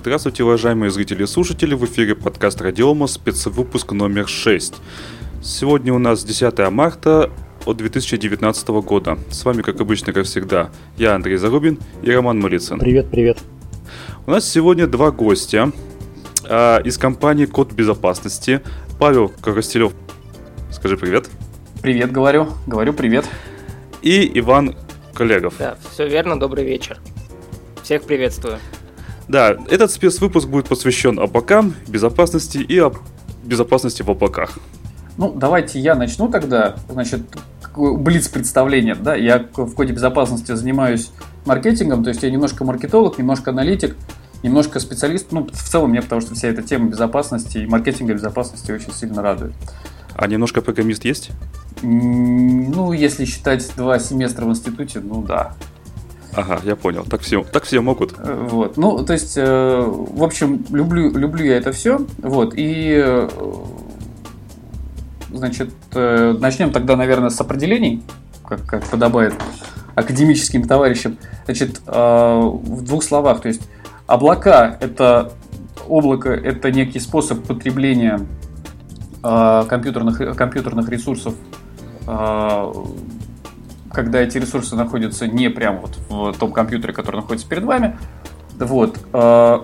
Здравствуйте, 0.00 0.44
уважаемые 0.44 0.90
зрители 0.90 1.24
и 1.24 1.26
слушатели, 1.26 1.74
в 1.74 1.84
эфире 1.84 2.14
подкаст 2.14 2.58
Радиома, 2.62 3.06
спецвыпуск 3.06 3.92
номер 3.92 4.28
6. 4.28 4.76
Сегодня 5.42 5.92
у 5.92 5.98
нас 5.98 6.24
10 6.24 6.70
марта 6.70 7.30
от 7.66 7.76
2019 7.76 8.68
года. 8.68 9.18
С 9.28 9.44
вами, 9.44 9.60
как 9.60 9.78
обычно, 9.78 10.14
как 10.14 10.24
всегда, 10.24 10.70
я 10.96 11.14
Андрей 11.14 11.36
Зарубин 11.36 11.78
и 12.02 12.10
Роман 12.10 12.40
Малицын. 12.40 12.78
Привет, 12.78 13.10
привет. 13.10 13.40
У 14.26 14.30
нас 14.30 14.50
сегодня 14.50 14.86
два 14.86 15.10
гостя 15.10 15.70
э, 16.48 16.82
из 16.82 16.96
компании 16.96 17.44
Код 17.44 17.72
Безопасности. 17.72 18.62
Павел 18.98 19.28
Коростелев, 19.28 19.92
скажи 20.70 20.96
привет. 20.96 21.28
Привет, 21.82 22.10
говорю. 22.10 22.48
Говорю 22.66 22.94
привет. 22.94 23.26
И 24.00 24.30
Иван 24.38 24.76
Коллегов. 25.12 25.56
Да, 25.58 25.76
все 25.90 26.08
верно, 26.08 26.40
добрый 26.40 26.64
вечер. 26.64 26.98
Всех 27.82 28.04
приветствую. 28.04 28.58
Да, 29.30 29.56
этот 29.68 29.92
спецвыпуск 29.92 30.48
будет 30.48 30.66
посвящен 30.66 31.20
облакам, 31.20 31.74
безопасности 31.86 32.58
и 32.58 32.76
об 32.78 32.96
безопасности 33.44 34.02
в 34.02 34.10
облаках. 34.10 34.58
Ну, 35.18 35.32
давайте 35.32 35.78
я 35.78 35.94
начну 35.94 36.26
тогда. 36.26 36.74
Значит, 36.88 37.20
блиц 37.76 38.26
представление. 38.26 38.96
Да, 38.96 39.14
я 39.14 39.46
в 39.54 39.74
коде 39.74 39.92
безопасности 39.92 40.52
занимаюсь 40.56 41.12
маркетингом, 41.44 42.02
то 42.02 42.08
есть 42.10 42.24
я 42.24 42.30
немножко 42.30 42.64
маркетолог, 42.64 43.18
немножко 43.18 43.52
аналитик, 43.52 43.96
немножко 44.42 44.80
специалист. 44.80 45.30
Ну, 45.30 45.46
в 45.46 45.62
целом 45.62 45.90
мне, 45.90 46.02
потому 46.02 46.20
что 46.20 46.34
вся 46.34 46.48
эта 46.48 46.64
тема 46.64 46.90
безопасности 46.90 47.58
и 47.58 47.66
маркетинга 47.66 48.14
безопасности 48.14 48.72
очень 48.72 48.92
сильно 48.92 49.22
радует. 49.22 49.52
А 50.16 50.26
немножко 50.26 50.60
программист 50.60 51.04
есть? 51.04 51.30
Ну, 51.82 52.92
если 52.92 53.24
считать 53.26 53.70
два 53.76 54.00
семестра 54.00 54.44
в 54.44 54.48
институте, 54.48 54.98
ну 54.98 55.22
да. 55.22 55.54
Ага, 56.34 56.60
я 56.64 56.76
понял. 56.76 57.04
Так 57.04 57.22
все, 57.22 57.42
так 57.42 57.64
все 57.64 57.80
могут. 57.80 58.14
Э, 58.18 58.46
вот. 58.50 58.76
Ну, 58.76 59.04
то 59.04 59.12
есть, 59.12 59.36
э, 59.36 59.84
в 59.86 60.22
общем, 60.22 60.64
люблю, 60.70 61.10
люблю 61.10 61.44
я 61.44 61.56
это 61.56 61.72
все. 61.72 62.00
Вот. 62.18 62.54
И, 62.56 63.00
э, 63.04 63.28
значит, 65.32 65.70
начнем 65.92 66.72
тогда, 66.72 66.96
наверное, 66.96 67.30
с 67.30 67.40
определений, 67.40 68.02
как, 68.46 68.64
как 68.66 68.84
подобает 68.84 69.34
академическим 69.94 70.66
товарищам. 70.66 71.18
Значит, 71.44 71.80
в 71.86 72.82
двух 72.82 73.02
словах. 73.02 73.40
То 73.40 73.48
есть, 73.48 73.62
облака– 74.06 74.76
это 74.80 75.32
облако– 75.88 76.30
это 76.30 76.70
некий 76.70 77.00
способ 77.00 77.44
потребления 77.44 78.20
компьютерных, 79.22 80.36
компьютерных 80.36 80.88
ресурсов 80.88 81.34
когда 83.92 84.20
эти 84.20 84.38
ресурсы 84.38 84.76
находятся 84.76 85.26
не 85.26 85.48
прямо 85.50 85.80
вот 85.80 85.98
в 86.08 86.38
том 86.38 86.52
компьютере, 86.52 86.92
который 86.92 87.16
находится 87.16 87.48
перед 87.48 87.64
вами. 87.64 87.98
Вот. 88.58 88.98
Э, 89.12 89.60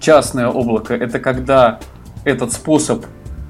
частное 0.00 0.48
облако– 0.48 0.94
это 1.00 1.18
когда 1.20 1.80
этот 2.24 2.52
способ 2.52 3.04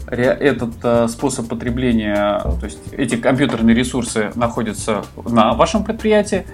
этот 0.06 0.74
э, 0.83 1.08
способ 1.08 1.48
потребления, 1.48 2.38
то 2.60 2.64
есть 2.66 2.80
эти 2.92 3.16
компьютерные 3.16 3.74
ресурсы 3.74 4.30
находятся 4.34 5.05
на 5.24 5.55
вашем 5.55 5.84
предприятии, 5.84 6.44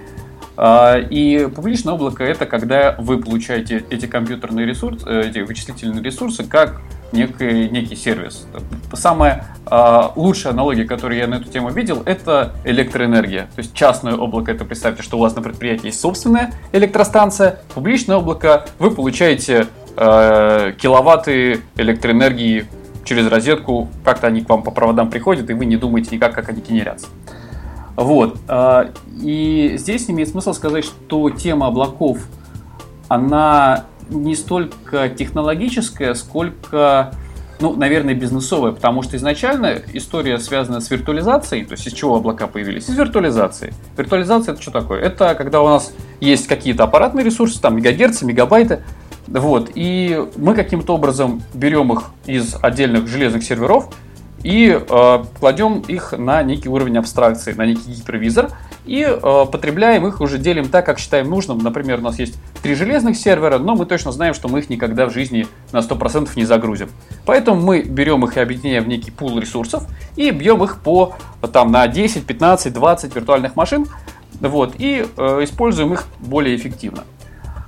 э, 0.55 1.03
и 1.09 1.49
публичное 1.53 1.93
облако 1.95 2.23
это 2.23 2.45
когда 2.45 2.95
вы 2.97 3.17
получаете 3.17 3.83
эти 3.89 4.05
компьютерные 4.05 4.65
ресурсы, 4.65 5.05
эти 5.09 5.39
вычислительные 5.39 6.01
ресурсы 6.01 6.45
как 6.45 6.81
некий, 7.11 7.69
некий 7.69 7.95
сервис. 7.95 8.45
Самая 8.93 9.45
э, 9.69 10.01
лучшая 10.15 10.53
аналогия, 10.53 10.85
которую 10.85 11.19
я 11.19 11.27
на 11.27 11.35
эту 11.35 11.49
тему 11.49 11.69
видел, 11.69 12.03
это 12.05 12.53
электроэнергия. 12.63 13.43
То 13.55 13.59
есть 13.59 13.73
частное 13.73 14.15
облако, 14.15 14.51
это 14.51 14.65
представьте, 14.65 15.03
что 15.03 15.17
у 15.17 15.21
вас 15.21 15.35
на 15.35 15.41
предприятии 15.41 15.87
есть 15.87 15.99
собственная 15.99 16.53
электростанция, 16.71 17.59
публичное 17.73 18.17
облако, 18.17 18.65
вы 18.79 18.91
получаете 18.91 19.67
э, 19.95 20.73
киловатты 20.77 21.61
электроэнергии 21.75 22.67
через 23.03 23.27
розетку, 23.27 23.89
как-то 24.03 24.27
они 24.27 24.41
к 24.41 24.49
вам 24.49 24.63
по 24.63 24.71
проводам 24.71 25.09
приходят, 25.09 25.49
и 25.49 25.53
вы 25.53 25.65
не 25.65 25.77
думаете 25.77 26.15
никак, 26.15 26.33
как 26.33 26.49
они 26.49 26.61
генерятся. 26.61 27.07
Вот. 27.95 28.39
И 29.21 29.75
здесь 29.77 30.09
имеет 30.09 30.29
смысл 30.29 30.53
сказать, 30.53 30.85
что 30.85 31.29
тема 31.31 31.67
облаков, 31.67 32.19
она 33.09 33.85
не 34.09 34.35
столько 34.35 35.09
технологическая, 35.09 36.13
сколько, 36.13 37.13
ну, 37.59 37.75
наверное, 37.75 38.13
бизнесовая, 38.13 38.71
потому 38.71 39.01
что 39.01 39.17
изначально 39.17 39.81
история 39.93 40.39
связана 40.39 40.81
с 40.81 40.89
виртуализацией, 40.89 41.65
то 41.65 41.73
есть 41.73 41.87
из 41.87 41.93
чего 41.93 42.15
облака 42.15 42.47
появились? 42.47 42.89
Из 42.89 42.97
виртуализации. 42.97 43.73
Виртуализация 43.97 44.53
это 44.53 44.61
что 44.61 44.71
такое? 44.71 45.01
Это 45.01 45.35
когда 45.35 45.61
у 45.61 45.67
нас 45.67 45.93
есть 46.19 46.47
какие-то 46.47 46.83
аппаратные 46.83 47.23
ресурсы, 47.23 47.61
там 47.61 47.77
мегагерцы, 47.77 48.25
мегабайты, 48.25 48.83
вот, 49.27 49.71
и 49.75 50.25
мы 50.37 50.55
каким-то 50.55 50.95
образом 50.95 51.43
берем 51.53 51.93
их 51.93 52.05
из 52.25 52.55
отдельных 52.61 53.07
железных 53.07 53.43
серверов 53.43 53.89
и 54.43 54.69
э, 54.69 55.23
кладем 55.39 55.81
их 55.81 56.13
на 56.17 56.41
некий 56.43 56.69
уровень 56.69 56.97
абстракции, 56.97 57.53
на 57.53 57.65
некий 57.65 57.91
гипервизор, 57.91 58.51
и 58.85 59.01
э, 59.03 59.45
потребляем 59.51 60.07
их, 60.07 60.21
уже 60.21 60.37
делим 60.37 60.69
так, 60.69 60.85
как 60.85 60.99
считаем 60.99 61.29
нужным. 61.29 61.59
Например, 61.59 61.99
у 61.99 62.03
нас 62.03 62.19
есть 62.19 62.35
три 62.61 62.75
железных 62.75 63.17
сервера, 63.17 63.59
но 63.59 63.75
мы 63.75 63.85
точно 63.85 64.11
знаем, 64.11 64.33
что 64.33 64.47
мы 64.47 64.59
их 64.59 64.69
никогда 64.69 65.05
в 65.05 65.13
жизни 65.13 65.47
на 65.71 65.79
100% 65.79 66.29
не 66.35 66.45
загрузим. 66.45 66.89
Поэтому 67.25 67.61
мы 67.61 67.81
берем 67.81 68.25
их 68.25 68.37
и 68.37 68.39
объединяем 68.39 68.83
в 68.83 68.87
некий 68.87 69.11
пул 69.11 69.39
ресурсов 69.39 69.87
и 70.15 70.31
бьем 70.31 70.63
их 70.63 70.79
по 70.81 71.15
там, 71.51 71.71
на 71.71 71.87
10, 71.87 72.25
15, 72.25 72.73
20 72.73 73.15
виртуальных 73.15 73.55
машин 73.55 73.87
вот, 74.39 74.75
и 74.77 75.05
э, 75.17 75.43
используем 75.43 75.93
их 75.93 76.05
более 76.19 76.55
эффективно. 76.55 77.03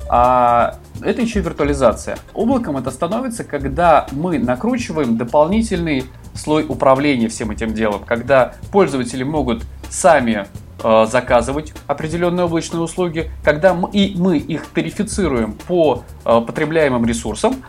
А 0.09 0.75
это 1.01 1.21
еще 1.21 1.39
виртуализация. 1.39 2.17
Облаком 2.33 2.77
это 2.77 2.91
становится, 2.91 3.43
когда 3.43 4.07
мы 4.11 4.39
накручиваем 4.39 5.17
дополнительный 5.17 6.05
слой 6.33 6.65
управления 6.67 7.29
всем 7.29 7.51
этим 7.51 7.73
делом, 7.73 8.01
когда 8.05 8.55
пользователи 8.71 9.23
могут 9.23 9.63
сами 9.89 10.47
заказывать 10.81 11.73
определенные 11.87 12.45
облачные 12.45 12.81
услуги, 12.81 13.31
когда 13.43 13.73
мы, 13.73 13.89
и 13.91 14.15
мы 14.17 14.37
их 14.37 14.65
тарифицируем 14.67 15.53
по 15.53 16.03
э, 16.25 16.41
потребляемым 16.41 17.05
ресурсам, 17.05 17.63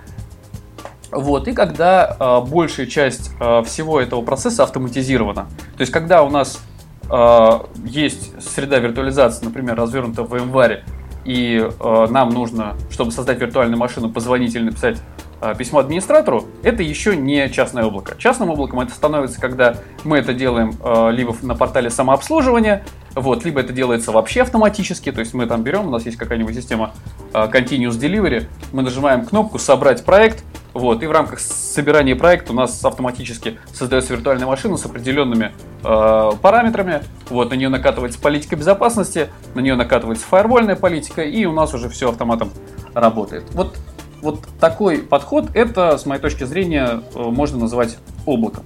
вот, 1.13 1.47
и 1.47 1.53
когда 1.53 2.17
э, 2.19 2.41
большая 2.49 2.87
часть 2.87 3.31
э, 3.39 3.63
всего 3.65 4.01
этого 4.01 4.23
процесса 4.23 4.63
автоматизирована. 4.63 5.47
То 5.77 5.81
есть, 5.81 5.93
когда 5.93 6.23
у 6.23 6.31
нас 6.31 6.63
э, 7.11 7.61
есть 7.85 8.33
среда 8.43 8.79
виртуализации, 8.79 9.45
например, 9.45 9.77
развернута 9.77 10.23
в 10.23 10.33
VMware, 10.33 10.81
и 11.27 11.69
э, 11.69 12.07
нам 12.09 12.31
нужно, 12.31 12.77
чтобы 12.91 13.13
создать 13.13 13.39
виртуальную 13.41 13.79
машину, 13.79 14.09
позвонить 14.11 14.55
или 14.55 14.65
написать 14.65 14.99
э, 15.43 15.55
письмо 15.57 15.81
администратору, 15.81 16.47
это 16.63 16.83
еще 16.83 17.15
не 17.15 17.49
частное 17.51 17.85
облако. 17.85 18.17
Частным 18.17 18.49
облаком 18.49 18.81
это 18.81 18.93
становится, 18.93 19.39
когда 19.39 19.77
мы 20.05 20.17
это 20.17 20.33
делаем 20.33 20.73
э, 20.83 21.11
либо 21.13 21.37
на 21.43 21.55
портале 21.55 21.91
самообслуживания, 21.91 22.85
вот, 23.15 23.45
либо 23.45 23.61
это 23.61 23.73
делается 23.73 24.13
вообще 24.13 24.43
автоматически, 24.43 25.13
то 25.13 25.21
есть 25.21 25.35
мы 25.35 25.47
там 25.47 25.63
берем, 25.63 25.89
у 25.89 25.91
нас 25.91 26.07
есть 26.07 26.17
какая-нибудь 26.17 26.55
система 26.55 26.93
uh, 27.33 27.51
Continuous 27.51 27.99
Delivery, 27.99 28.47
мы 28.73 28.83
нажимаем 28.83 29.25
кнопку 29.25 29.59
«Собрать 29.59 30.05
проект», 30.05 30.45
вот, 30.75 31.03
и 31.03 31.07
в 31.07 31.13
рамках 31.13 31.39
собирания 31.39 32.17
проекта 32.17 32.53
у 32.53 32.57
нас 32.57 32.83
автоматически 32.85 33.59
создается 33.75 34.15
виртуальная 34.15 34.47
машина 34.47 34.79
с 34.79 34.87
определенными 34.87 35.53
э, 35.85 36.31
параметрами. 36.41 37.03
Вот, 37.29 37.51
на 37.51 37.55
нее 37.55 37.69
накатывается 37.69 38.19
политика 38.19 38.57
безопасности, 38.57 39.29
на 39.55 39.61
нее 39.61 39.75
накатывается 39.75 40.25
фаервольная 40.27 40.77
политика, 40.77 41.23
и 41.23 41.45
у 41.45 41.53
нас 41.53 41.75
уже 41.75 41.91
все 41.91 42.09
автоматом 42.09 42.51
работает. 42.95 43.45
Вот, 43.53 43.77
вот 44.23 44.41
такой 44.61 44.99
подход, 44.99 45.51
это, 45.55 45.99
с 45.99 46.07
моей 46.07 46.23
точки 46.23 46.45
зрения, 46.45 47.03
э, 47.15 47.19
можно 47.19 47.59
называть 47.59 47.99
облаком. 48.25 48.65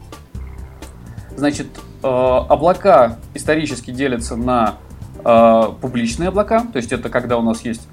Значит, 1.37 1.67
облака 2.03 3.19
исторически 3.35 3.91
делятся 3.91 4.37
на 4.37 4.77
э, 5.25 5.63
публичные 5.81 6.29
облака, 6.29 6.67
то 6.73 6.77
есть 6.77 6.93
это 6.93 7.09
когда 7.09 7.39
у 7.39 7.43
нас 7.43 7.63
есть 7.63 7.89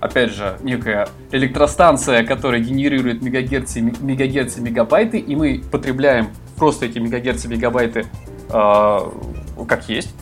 опять 0.00 0.32
же, 0.32 0.56
некая 0.62 1.08
электростанция, 1.32 2.24
которая 2.24 2.60
генерирует 2.60 3.22
мегагерцы, 3.22 3.80
мегагерцы, 3.80 4.60
мегабайты, 4.60 5.18
и 5.18 5.34
мы 5.34 5.62
потребляем 5.70 6.28
просто 6.56 6.86
эти 6.86 6.98
мегагерцы, 6.98 7.48
мегабайты 7.48 8.06
э, 8.50 8.98
как 9.68 9.88
есть. 9.88 10.14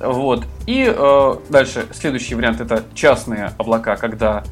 Вот. 0.00 0.44
И 0.66 0.92
э, 0.94 1.34
дальше 1.50 1.86
следующий 1.92 2.34
вариант 2.34 2.60
это 2.60 2.84
частные 2.94 3.52
облака, 3.58 3.96
когда 3.96 4.44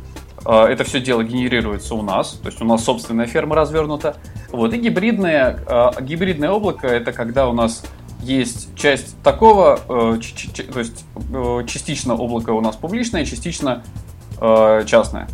э, 0.44 0.64
это 0.64 0.84
все 0.84 1.00
дело 1.00 1.22
генерируется 1.22 1.94
у 1.94 2.02
нас, 2.02 2.32
то 2.32 2.48
есть 2.48 2.60
у 2.60 2.64
нас 2.64 2.84
собственная 2.84 3.26
ферма 3.26 3.54
развернута. 3.54 4.16
Вот. 4.50 4.74
И 4.74 4.78
гибридное, 4.78 5.58
э, 5.66 5.90
гибридное 6.00 6.50
облако 6.50 6.88
это 6.88 7.12
когда 7.12 7.48
у 7.48 7.52
нас 7.52 7.84
есть 8.22 8.74
часть 8.76 9.20
такого, 9.22 9.78
э, 9.88 10.18
то 10.72 10.78
есть 10.78 11.04
э, 11.32 11.64
частично 11.66 12.14
облако 12.14 12.50
у 12.50 12.60
нас 12.60 12.76
публичное, 12.76 13.24
частично 13.24 13.82
э, 14.40 14.84
частная. 14.86 15.28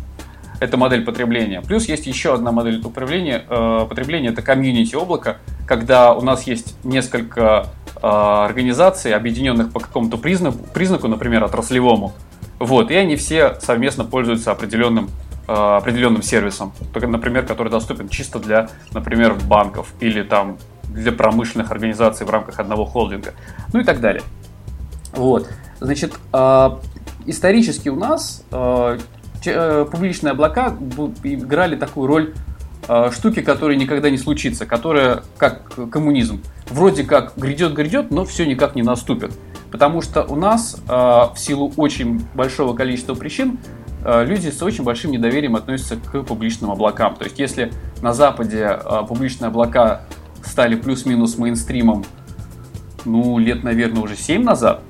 Это 0.59 0.77
модель 0.77 1.03
потребления. 1.03 1.61
Плюс 1.61 1.85
есть 1.87 2.05
еще 2.05 2.33
одна 2.33 2.51
модель 2.51 2.81
потребления. 2.81 3.43
Э, 3.49 3.85
потребления 3.89 4.29
это 4.29 4.41
комьюнити 4.41 4.95
облака, 4.95 5.37
когда 5.67 6.13
у 6.13 6.21
нас 6.21 6.43
есть 6.43 6.75
несколько 6.83 7.67
организаций, 8.01 9.13
объединенных 9.13 9.71
по 9.71 9.79
какому-то 9.79 10.17
признаку, 10.17 10.57
признаку, 10.73 11.07
например, 11.07 11.41
отраслевому. 11.43 12.11
Вот, 12.59 12.91
и 12.91 12.95
они 12.95 13.15
все 13.15 13.55
совместно 13.61 14.03
пользуются 14.03 14.51
определенным 14.51 15.09
определенным 15.45 16.21
сервисом, 16.21 16.73
например, 16.93 17.45
который 17.45 17.69
доступен 17.69 18.09
чисто 18.09 18.39
для, 18.39 18.69
например, 18.91 19.35
банков 19.35 19.93
или 19.99 20.23
там 20.23 20.57
для 20.89 21.11
промышленных 21.11 21.71
организаций 21.71 22.25
в 22.25 22.29
рамках 22.29 22.59
одного 22.59 22.85
холдинга, 22.85 23.33
ну 23.71 23.79
и 23.79 23.83
так 23.83 23.99
далее. 23.99 24.23
Вот, 25.13 25.49
значит, 25.79 26.13
исторически 27.25 27.89
у 27.89 27.95
нас 27.95 28.43
публичные 28.51 30.31
облака 30.31 30.75
играли 31.23 31.75
такую 31.75 32.07
роль 32.07 32.33
штуки, 33.11 33.41
которые 33.41 33.77
никогда 33.77 34.09
не 34.09 34.17
случится, 34.17 34.65
которая 34.65 35.23
как 35.37 35.89
коммунизм. 35.91 36.41
Вроде 36.69 37.03
как 37.03 37.33
грядет-грядет, 37.37 38.11
но 38.11 38.25
все 38.25 38.45
никак 38.45 38.75
не 38.75 38.81
наступит. 38.81 39.31
Потому 39.71 40.01
что 40.01 40.23
у 40.23 40.35
нас 40.35 40.77
в 40.87 41.35
силу 41.35 41.71
очень 41.77 42.25
большого 42.33 42.75
количества 42.75 43.15
причин 43.15 43.59
Э, 44.03 44.25
люди 44.25 44.49
с 44.49 44.61
очень 44.61 44.83
большим 44.83 45.11
недоверием 45.11 45.55
относятся 45.55 45.95
к 45.95 46.23
публичным 46.23 46.71
облакам. 46.71 47.15
То 47.15 47.25
есть, 47.25 47.39
если 47.39 47.71
на 48.01 48.13
Западе 48.13 48.79
э, 48.83 49.01
публичные 49.07 49.47
облака 49.47 50.01
стали 50.43 50.75
плюс-минус 50.75 51.37
мейнстримом, 51.37 52.05
ну, 53.05 53.37
лет, 53.37 53.63
наверное, 53.63 54.01
уже 54.01 54.15
7 54.15 54.43
назад, 54.43 54.81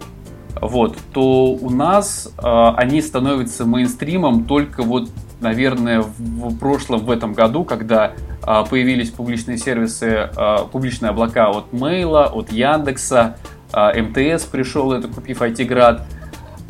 вот, 0.61 0.97
то 1.13 1.47
у 1.53 1.69
нас 1.69 2.31
э, 2.37 2.41
они 2.77 3.01
становятся 3.01 3.65
мейнстримом 3.65 4.45
только 4.45 4.83
вот, 4.83 5.09
наверное, 5.41 6.01
в, 6.01 6.13
в 6.19 6.57
прошлом, 6.57 7.01
в 7.01 7.11
этом 7.11 7.33
году, 7.33 7.63
когда 7.63 8.13
э, 8.45 8.63
появились 8.69 9.09
публичные 9.09 9.57
сервисы, 9.57 10.29
э, 10.35 10.57
публичные 10.71 11.09
облака 11.09 11.49
от 11.49 11.73
Мейла, 11.73 12.27
от 12.27 12.51
Яндекса, 12.51 13.37
э, 13.73 14.01
МТС 14.01 14.45
пришел, 14.45 14.93
это 14.93 15.07
купив 15.07 15.41
IT-град. 15.41 16.05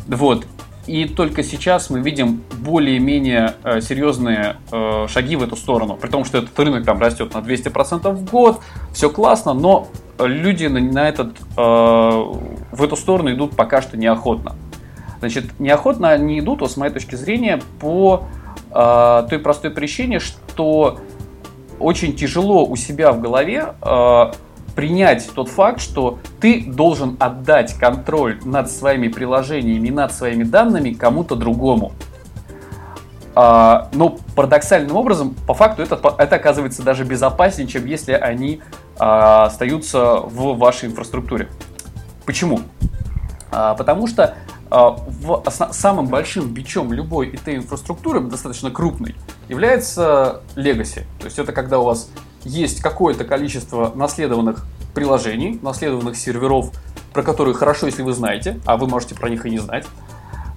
Вот, 0.07 0.47
и 0.85 1.05
только 1.05 1.43
сейчас 1.43 1.89
мы 1.89 2.01
видим 2.01 2.41
более-менее 2.59 3.55
э, 3.63 3.79
серьезные 3.81 4.57
э, 4.71 5.07
шаги 5.07 5.35
в 5.35 5.43
эту 5.43 5.55
сторону. 5.55 5.95
При 5.95 6.09
том, 6.09 6.25
что 6.25 6.39
этот 6.39 6.57
рынок 6.59 6.85
там 6.85 6.99
растет 6.99 7.33
на 7.33 7.39
200% 7.39 8.11
в 8.11 8.29
год, 8.29 8.59
все 8.91 9.09
классно, 9.09 9.53
но 9.53 9.87
люди 10.19 10.65
на, 10.65 11.07
этот, 11.07 11.37
э, 11.57 11.61
в 11.61 12.83
эту 12.83 12.95
сторону 12.95 13.31
идут 13.31 13.55
пока 13.55 13.81
что 13.81 13.97
неохотно. 13.97 14.55
Значит, 15.19 15.57
неохотно 15.59 16.09
они 16.09 16.39
идут, 16.39 16.59
вот, 16.59 16.71
с 16.71 16.75
моей 16.75 16.91
точки 16.91 17.15
зрения, 17.15 17.61
по 17.79 18.25
э, 18.71 19.27
той 19.29 19.39
простой 19.39 19.71
причине, 19.71 20.19
что 20.19 20.99
очень 21.79 22.13
тяжело 22.13 22.65
у 22.65 22.75
себя 22.75 23.11
в 23.11 23.21
голове 23.21 23.73
принять 24.75 25.29
тот 25.33 25.49
факт, 25.49 25.81
что 25.81 26.19
ты 26.39 26.63
должен 26.65 27.17
отдать 27.19 27.73
контроль 27.75 28.39
над 28.43 28.69
своими 28.71 29.07
приложениями, 29.07 29.89
над 29.89 30.13
своими 30.13 30.43
данными 30.43 30.91
кому-то 30.91 31.35
другому. 31.35 31.93
А, 33.35 33.89
но 33.93 34.17
парадоксальным 34.35 34.95
образом, 34.95 35.35
по 35.47 35.53
факту, 35.53 35.81
это, 35.81 35.99
это 36.17 36.35
оказывается 36.35 36.83
даже 36.83 37.03
безопаснее, 37.03 37.67
чем 37.67 37.85
если 37.85 38.13
они 38.13 38.61
а, 38.97 39.45
остаются 39.45 40.17
в 40.17 40.57
вашей 40.57 40.89
инфраструктуре. 40.89 41.49
Почему? 42.25 42.61
А, 43.51 43.73
потому 43.73 44.07
что 44.07 44.35
а, 44.69 44.91
в, 44.91 45.43
самым 45.71 46.07
большим 46.07 46.53
бичом 46.53 46.93
любой 46.93 47.29
IT-инфраструктуры, 47.29 48.21
достаточно 48.21 48.71
крупной, 48.71 49.15
является 49.49 50.41
legacy. 50.55 51.03
То 51.19 51.25
есть 51.25 51.37
это 51.37 51.51
когда 51.51 51.79
у 51.79 51.83
вас 51.83 52.09
есть 52.45 52.81
какое-то 52.81 53.23
количество 53.23 53.91
наследованных 53.95 54.65
приложений, 54.93 55.59
наследованных 55.61 56.15
серверов, 56.17 56.71
про 57.13 57.23
которые 57.23 57.55
хорошо, 57.55 57.87
если 57.87 58.01
вы 58.01 58.13
знаете, 58.13 58.59
а 58.65 58.77
вы 58.77 58.87
можете 58.87 59.15
про 59.15 59.29
них 59.29 59.45
и 59.45 59.49
не 59.49 59.59
знать. 59.59 59.85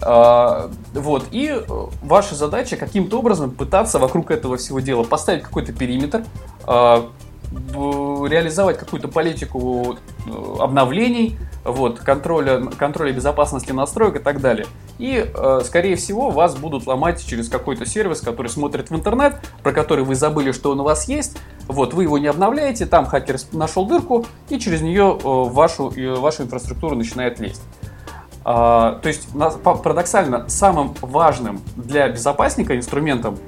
А, 0.03 0.71
вот, 0.93 1.27
и 1.31 1.49
э, 1.49 1.87
ваша 2.03 2.35
задача 2.35 2.77
каким-то 2.77 3.19
образом 3.19 3.51
пытаться 3.51 3.99
вокруг 3.99 4.31
этого 4.31 4.57
всего 4.59 4.81
дела 4.81 5.05
поставить 5.05 5.43
какой-то 5.43 5.73
периметр, 5.73 6.25
а, 6.65 7.11
реализовать 7.53 8.79
какую-то 8.79 9.09
политику 9.09 9.97
э, 10.27 10.57
обновлений, 10.59 11.39
вот, 11.67 12.01
контроля, 12.01 12.61
контроля 12.79 13.13
безопасности 13.13 13.73
настроек 13.73 14.17
и 14.17 14.19
так 14.19 14.41
далее. 14.41 14.67
И, 14.99 15.31
э, 15.33 15.61
скорее 15.65 15.97
всего, 15.97 16.31
вас 16.31 16.57
будут 16.57 16.87
ломать 16.87 17.25
через 17.25 17.49
какой-то 17.49 17.87
сервис, 17.87 18.21
который 18.21 18.49
смотрит 18.49 18.91
в 18.91 18.95
интернет, 18.95 19.37
про 19.63 19.73
который 19.73 20.05
вы 20.05 20.15
забыли, 20.15 20.53
что 20.53 20.71
он 20.71 20.81
у 20.81 20.85
вас 20.85 21.09
есть. 21.09 21.39
Вот, 21.69 21.95
вы 21.95 22.05
его 22.05 22.19
не 22.19 22.29
обновляете, 22.29 22.87
там 22.87 23.07
хакер 23.07 23.37
нашел 23.53 23.87
дырку, 23.87 24.25
и 24.49 24.59
через 24.59 24.81
нее 24.81 25.19
э, 25.19 25.19
вашу, 25.23 25.93
вашу 26.21 26.45
инфраструктуру 26.45 26.97
начинает 26.97 27.41
лезть. 27.41 27.63
А, 28.49 29.01
то 29.03 29.09
есть, 29.09 29.27
парадоксально, 29.65 30.49
самым 30.49 30.95
важным 31.01 31.61
для 31.75 32.09
безопасника 32.09 32.77
инструментом 32.77 33.39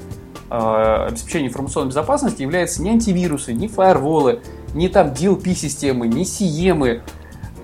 э, 0.50 1.06
обеспечения 1.08 1.46
информационной 1.46 1.90
безопасности 1.90 2.42
является 2.42 2.82
не 2.82 2.90
антивирусы, 2.90 3.52
не 3.52 3.68
фаерволы, 3.68 4.40
не 4.74 4.88
там 4.88 5.12
DLP-системы, 5.12 6.08
не 6.08 6.24
CM, 6.24 7.02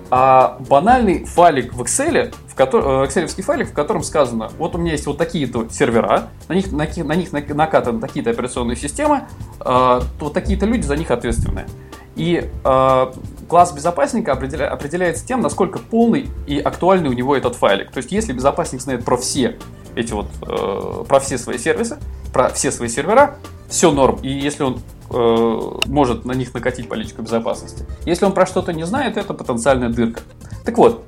а 0.09 0.57
банальный 0.69 1.25
файлик 1.25 1.73
в 1.73 1.81
Excel, 1.81 2.33
в 2.47 2.55
котором, 2.55 3.03
э, 3.03 3.07
Excel 3.07 3.27
файлик, 3.41 3.69
в 3.69 3.73
котором 3.73 4.03
сказано, 4.03 4.49
вот 4.57 4.75
у 4.75 4.77
меня 4.77 4.93
есть 4.93 5.05
вот 5.07 5.17
такие-то 5.17 5.67
сервера, 5.69 6.29
на 6.47 6.53
них, 6.53 6.71
на, 6.71 6.85
на 6.85 7.15
них 7.15 7.31
накатаны 7.31 7.99
такие-то 7.99 8.29
операционные 8.29 8.75
системы, 8.75 9.23
э, 9.59 10.01
вот 10.19 10.33
такие-то 10.33 10.65
люди 10.65 10.83
за 10.83 10.95
них 10.95 11.11
ответственны. 11.11 11.65
И 12.15 12.49
э, 12.63 13.13
класс 13.49 13.73
безопасника 13.73 14.31
определя, 14.31 14.69
определяется 14.69 15.25
тем, 15.27 15.41
насколько 15.41 15.79
полный 15.79 16.29
и 16.47 16.59
актуальный 16.59 17.09
у 17.09 17.13
него 17.13 17.35
этот 17.35 17.55
файлик. 17.55 17.91
То 17.91 17.97
есть, 17.97 18.11
если 18.11 18.31
безопасник 18.31 18.81
знает 18.81 19.03
про 19.03 19.17
все 19.17 19.57
эти 19.95 20.13
вот, 20.13 20.27
э, 20.41 21.03
про 21.07 21.19
все 21.19 21.37
свои 21.37 21.57
сервисы, 21.57 21.97
про 22.31 22.49
все 22.49 22.71
свои 22.71 22.87
сервера, 22.87 23.35
все 23.67 23.91
норм. 23.91 24.19
И 24.21 24.29
если 24.29 24.63
он 24.63 24.79
э, 25.09 25.59
может 25.85 26.25
на 26.25 26.33
них 26.33 26.53
накатить 26.53 26.87
политику 26.87 27.21
безопасности. 27.21 27.85
Если 28.05 28.25
он 28.25 28.33
про 28.33 28.45
что-то 28.45 28.73
не 28.73 28.85
знает, 28.85 29.17
это 29.17 29.33
потенциальная 29.33 29.89
дырка. 29.89 30.21
Так 30.63 30.77
вот, 30.77 31.03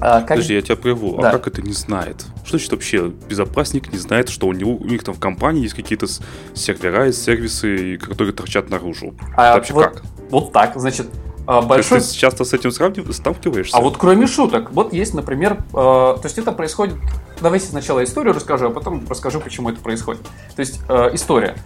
а, 0.00 0.20
как... 0.20 0.30
Подожди, 0.30 0.54
я 0.54 0.62
тебя 0.62 0.76
прерву. 0.76 1.16
А 1.18 1.22
да. 1.22 1.28
А 1.28 1.32
как 1.32 1.46
это 1.46 1.62
не 1.62 1.72
знает? 1.72 2.24
Что 2.44 2.58
значит 2.58 2.72
вообще 2.72 3.08
безопасник 3.28 3.92
не 3.92 3.98
знает, 3.98 4.28
что 4.28 4.48
у, 4.48 4.52
него, 4.52 4.72
у 4.72 4.84
них 4.84 5.04
там 5.04 5.14
в 5.14 5.20
компании 5.20 5.62
есть 5.62 5.74
какие-то 5.74 6.06
сервера 6.54 7.08
и 7.08 7.12
сервисы, 7.12 7.98
которые 7.98 8.34
торчат 8.34 8.68
наружу? 8.68 9.14
А 9.36 9.46
это 9.46 9.56
вообще 9.56 9.72
вот, 9.74 9.84
как? 9.84 10.02
Вот 10.30 10.52
так, 10.52 10.72
значит, 10.76 11.06
а, 11.46 11.60
большой... 11.62 11.98
То 11.98 12.04
есть 12.04 12.14
ты 12.14 12.18
часто 12.18 12.44
с 12.44 12.52
этим 12.52 12.72
сталкиваешься? 13.12 13.76
А 13.76 13.80
вот 13.80 13.96
кроме 13.96 14.26
шуток, 14.26 14.72
вот 14.72 14.92
есть, 14.92 15.14
например, 15.14 15.64
э, 15.70 15.72
то 15.72 16.20
есть 16.24 16.38
это 16.38 16.52
происходит... 16.52 16.96
Давайте 17.40 17.66
сначала 17.66 18.02
историю 18.04 18.34
расскажу, 18.34 18.66
а 18.66 18.70
потом 18.70 19.04
расскажу, 19.08 19.40
почему 19.40 19.70
это 19.70 19.80
происходит. 19.80 20.22
То 20.54 20.60
есть 20.60 20.80
э, 20.88 21.10
история. 21.12 21.56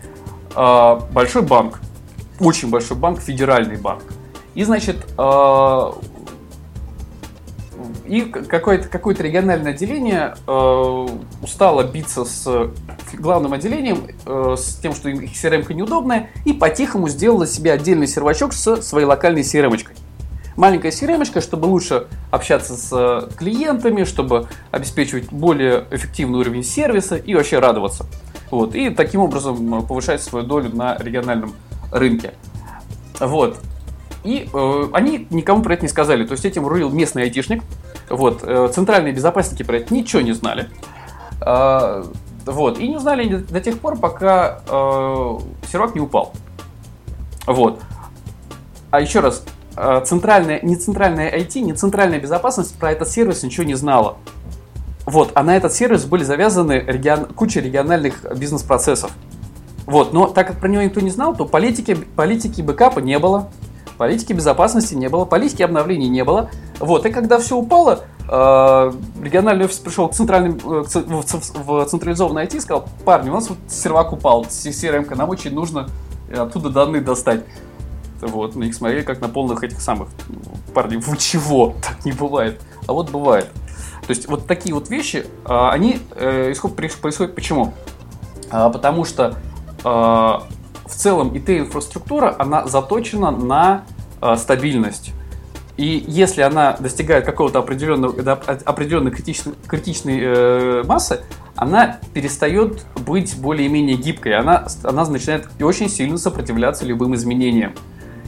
Э, 0.56 0.99
большой 1.12 1.42
банк, 1.42 1.81
очень 2.40 2.71
большой 2.71 2.97
банк, 2.97 3.21
федеральный 3.21 3.76
банк. 3.76 4.02
И, 4.54 4.64
значит, 4.64 4.97
э, 5.19 5.92
и 8.07 8.23
какое-то 8.23 8.88
какое 8.88 9.14
региональное 9.14 9.73
отделение 9.73 10.35
э, 10.47 11.07
устало 11.42 11.83
биться 11.83 12.25
с 12.25 12.71
главным 13.12 13.52
отделением, 13.52 14.09
с 14.26 14.76
тем, 14.76 14.95
что 14.95 15.09
их 15.09 15.31
crm 15.33 15.73
неудобная, 15.73 16.31
и 16.45 16.52
по-тихому 16.52 17.09
сделала 17.09 17.47
себе 17.47 17.73
отдельный 17.73 18.07
сервачок 18.07 18.52
с 18.52 18.83
своей 18.83 19.07
локальной 19.07 19.42
crm 19.42 19.71
-очкой. 19.71 19.97
Маленькая 20.57 20.90
crm 20.90 21.40
чтобы 21.40 21.66
лучше 21.66 22.07
общаться 22.31 22.76
с 22.76 23.28
клиентами, 23.37 24.04
чтобы 24.04 24.49
обеспечивать 24.71 25.31
более 25.31 25.85
эффективный 25.90 26.38
уровень 26.38 26.64
сервиса 26.64 27.16
и 27.16 27.35
вообще 27.35 27.59
радоваться. 27.59 28.07
Вот, 28.50 28.75
и 28.75 28.91
таким 28.91 29.21
образом 29.21 29.87
повышать 29.87 30.23
свою 30.23 30.47
долю 30.47 30.75
на 30.75 30.97
региональном 30.99 31.55
рынке. 31.91 32.35
Вот. 33.21 33.59
И 34.25 34.49
э, 34.53 34.88
они 34.93 35.26
никому 35.31 35.62
про 35.62 35.75
это 35.75 35.83
не 35.83 35.88
сказали. 35.88 36.26
То 36.26 36.33
есть 36.33 36.45
этим 36.45 36.67
рулил 36.67 36.91
местный 36.91 37.23
айтишник. 37.23 37.62
Вот. 38.09 38.41
Э, 38.43 38.69
центральные 38.73 39.12
безопасники 39.12 39.62
про 39.62 39.79
это 39.79 39.95
ничего 39.95 40.21
не 40.21 40.33
знали. 40.33 40.69
Э, 41.41 42.05
вот. 42.45 42.79
И 42.79 42.88
не 42.88 42.99
знали 42.99 43.37
до 43.37 43.61
тех 43.61 43.79
пор, 43.79 43.99
пока 43.99 44.62
э, 44.69 45.38
сервак 45.71 45.95
не 45.95 46.00
упал. 46.00 46.33
Вот. 47.47 47.81
А 48.91 49.00
еще 49.00 49.21
раз, 49.21 49.45
э, 49.76 50.03
центральная, 50.05 50.61
не 50.61 50.76
центральная 50.76 51.31
IT, 51.38 51.61
не 51.61 51.73
центральная 51.75 52.21
безопасность 52.21 52.76
про 52.79 52.93
этот 52.93 53.09
сервис 53.09 53.43
ничего 53.43 53.65
не 53.65 53.75
знала. 53.75 54.17
Вот, 55.07 55.31
а 55.35 55.45
на 55.45 55.57
этот 55.57 55.73
сервис 55.73 56.05
были 56.05 56.25
завязаны 56.25 56.85
регион, 56.85 57.27
куча 57.27 57.61
региональных 57.61 58.25
бизнес-процессов. 58.37 59.13
Вот, 59.87 60.13
но 60.13 60.27
так 60.27 60.49
как 60.49 60.59
про 60.59 60.69
него 60.69 60.83
никто 60.83 61.01
не 61.01 61.11
знал, 61.11 61.35
то 61.35 61.45
политики, 61.45 61.95
политики 61.95 62.61
бэкапа 62.61 62.99
не 62.99 63.17
было, 63.21 63.49
политики 63.99 64.33
безопасности 64.33 64.95
не 64.95 65.09
было, 65.09 65.25
политики 65.25 65.63
обновлений 65.63 66.09
не 66.09 66.25
было. 66.25 66.51
Вот, 66.81 67.07
и 67.07 67.11
когда 67.11 67.39
все 67.39 67.57
упало, 67.57 68.01
э, 68.29 68.93
региональный 69.23 69.67
офис 69.67 69.79
пришел 69.79 70.09
к 70.09 70.15
центральным, 70.15 70.59
э, 70.65 70.83
в, 70.83 71.85
централизованный 71.85 72.43
IT 72.43 72.57
и 72.57 72.61
сказал, 72.61 72.89
парни, 73.05 73.31
у 73.31 73.35
нас 73.35 73.49
вот 73.49 73.59
сервак 73.69 74.13
упал, 74.13 74.43
CRM, 74.43 75.15
нам 75.15 75.31
очень 75.31 75.55
нужно 75.55 75.89
оттуда 76.37 76.71
данные 76.71 77.01
достать. 77.01 77.45
Вот, 78.21 78.57
на 78.57 78.65
них 78.65 78.75
смотрели 78.75 79.03
как 79.03 79.21
на 79.21 79.29
полных 79.29 79.63
этих 79.63 79.81
самых. 79.81 80.09
Парни, 80.75 80.97
вы 80.97 81.17
чего? 81.17 81.75
Так 81.81 82.05
не 82.05 82.11
бывает. 82.11 82.61
А 82.89 82.93
вот 82.93 83.11
бывает. 83.11 83.51
То 84.07 84.11
есть 84.13 84.29
вот 84.29 84.47
такие 84.47 84.75
вот 84.75 84.89
вещи, 84.89 85.27
а, 85.45 85.71
они 85.73 85.99
э, 86.15 86.55
происходят 86.77 87.35
почему? 87.35 87.75
А, 88.51 88.71
потому 88.71 89.05
что 89.05 89.37
а, 89.85 90.45
в 90.85 90.95
целом 90.95 91.33
IT-инфраструктура, 91.33 92.35
она 92.39 92.67
заточена 92.67 93.31
на 93.31 93.85
стабильность. 94.37 95.13
И 95.77 96.05
если 96.07 96.41
она 96.41 96.75
достигает 96.79 97.27
какого-то 97.27 97.59
определенного, 97.59 98.33
определенной 98.65 99.11
критичной, 99.11 99.55
критичной 99.67 100.21
э, 100.23 100.83
массы, 100.87 101.21
она 101.55 101.99
перестает 102.15 102.87
быть 103.07 103.37
более-менее 103.39 103.97
гибкой. 103.97 104.37
Она, 104.37 104.67
она 104.85 105.05
начинает 105.07 105.49
очень 105.61 105.91
сильно 105.91 106.17
сопротивляться 106.17 106.87
любым 106.87 107.15
изменениям. 107.15 107.75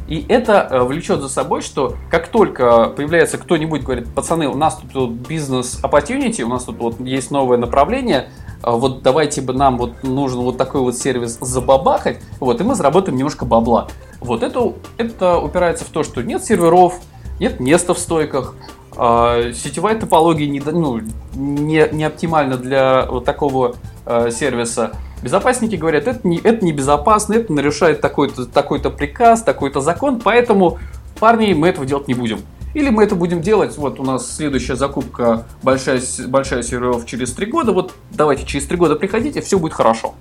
И 0.09 0.25
это 0.29 0.67
э, 0.71 0.83
влечет 0.83 1.21
за 1.21 1.29
собой, 1.29 1.61
что 1.61 1.95
как 2.11 2.29
только 2.29 2.87
появляется 2.97 3.37
кто-нибудь, 3.37 3.83
говорит, 3.83 4.09
пацаны, 4.15 4.49
у 4.49 4.57
нас 4.57 4.81
тут 4.91 5.11
бизнес 5.11 5.81
opportunity, 5.83 6.43
у 6.43 6.49
нас 6.49 6.65
тут 6.65 6.79
вот 6.79 6.99
есть 7.01 7.31
новое 7.31 7.59
направление, 7.59 8.31
э, 8.63 8.71
вот 8.71 9.03
давайте 9.03 9.43
бы 9.43 9.53
нам 9.53 9.77
вот 9.77 10.03
нужен 10.03 10.41
вот 10.41 10.57
такой 10.57 10.81
вот 10.81 10.97
сервис 10.97 11.37
забабахать, 11.43 12.21
вот, 12.41 12.59
и 12.59 12.65
мы 12.65 12.75
заработаем 12.75 13.19
немножко 13.19 13.45
бабла. 13.45 13.89
Вот 14.21 14.43
это, 14.43 14.73
это 14.97 15.39
упирается 15.39 15.85
в 15.85 15.89
то, 15.89 16.03
что 16.03 16.23
нет 16.23 16.43
серверов, 16.43 17.01
нет 17.39 17.61
места 17.61 17.93
в 17.93 17.99
стойках, 17.99 18.55
э, 18.97 19.53
сетевая 19.55 20.01
топология 20.01 20.49
не, 20.49 20.61
ну, 20.61 21.03
не, 21.35 21.87
не 21.93 22.05
оптимальна 22.05 22.57
для 22.57 23.05
вот 23.05 23.27
такого 23.27 23.77
э, 24.07 24.31
сервиса. 24.31 24.93
Безопасники 25.23 25.77
говорят, 25.77 26.07
это, 26.07 26.27
не, 26.27 26.39
это 26.39 26.65
небезопасно, 26.65 27.35
это 27.35 27.53
нарушает 27.53 28.01
такой-то 28.01 28.47
такой 28.47 28.81
приказ, 28.81 29.43
такой-то 29.43 29.81
закон, 29.81 30.21
поэтому, 30.21 30.79
парни, 31.19 31.53
мы 31.55 31.69
этого 31.69 31.87
делать 31.87 32.09
не 32.09 32.15
будем. 32.15 32.41
Или 32.75 32.91
мы 32.91 33.03
это 33.03 33.15
будем 33.15 33.41
делать, 33.41 33.77
вот 33.79 33.99
у 33.99 34.05
нас 34.05 34.37
следующая 34.37 34.77
закупка 34.77 35.47
большая, 35.63 36.01
большая 36.29 36.63
серверов 36.63 37.07
через 37.07 37.33
три 37.33 37.47
года, 37.47 37.73
вот 37.73 37.95
давайте 38.11 38.45
через 38.45 38.67
три 38.67 38.77
года 38.77 38.95
приходите, 38.95 39.41
все 39.41 39.59
будет 39.59 39.73
хорошо. 39.73 40.15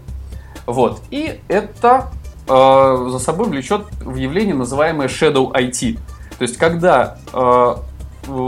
Вот. 0.66 1.02
И 1.12 1.40
это 1.48 2.12
э, 2.48 3.08
за 3.10 3.20
собой 3.20 3.48
влечет 3.48 3.86
в 4.02 4.16
явление, 4.16 4.56
называемое 4.56 5.08
Shadow 5.08 5.52
IT. 5.52 6.00
То 6.38 6.42
есть, 6.42 6.58
когда 6.58 7.18
э, 7.34 7.76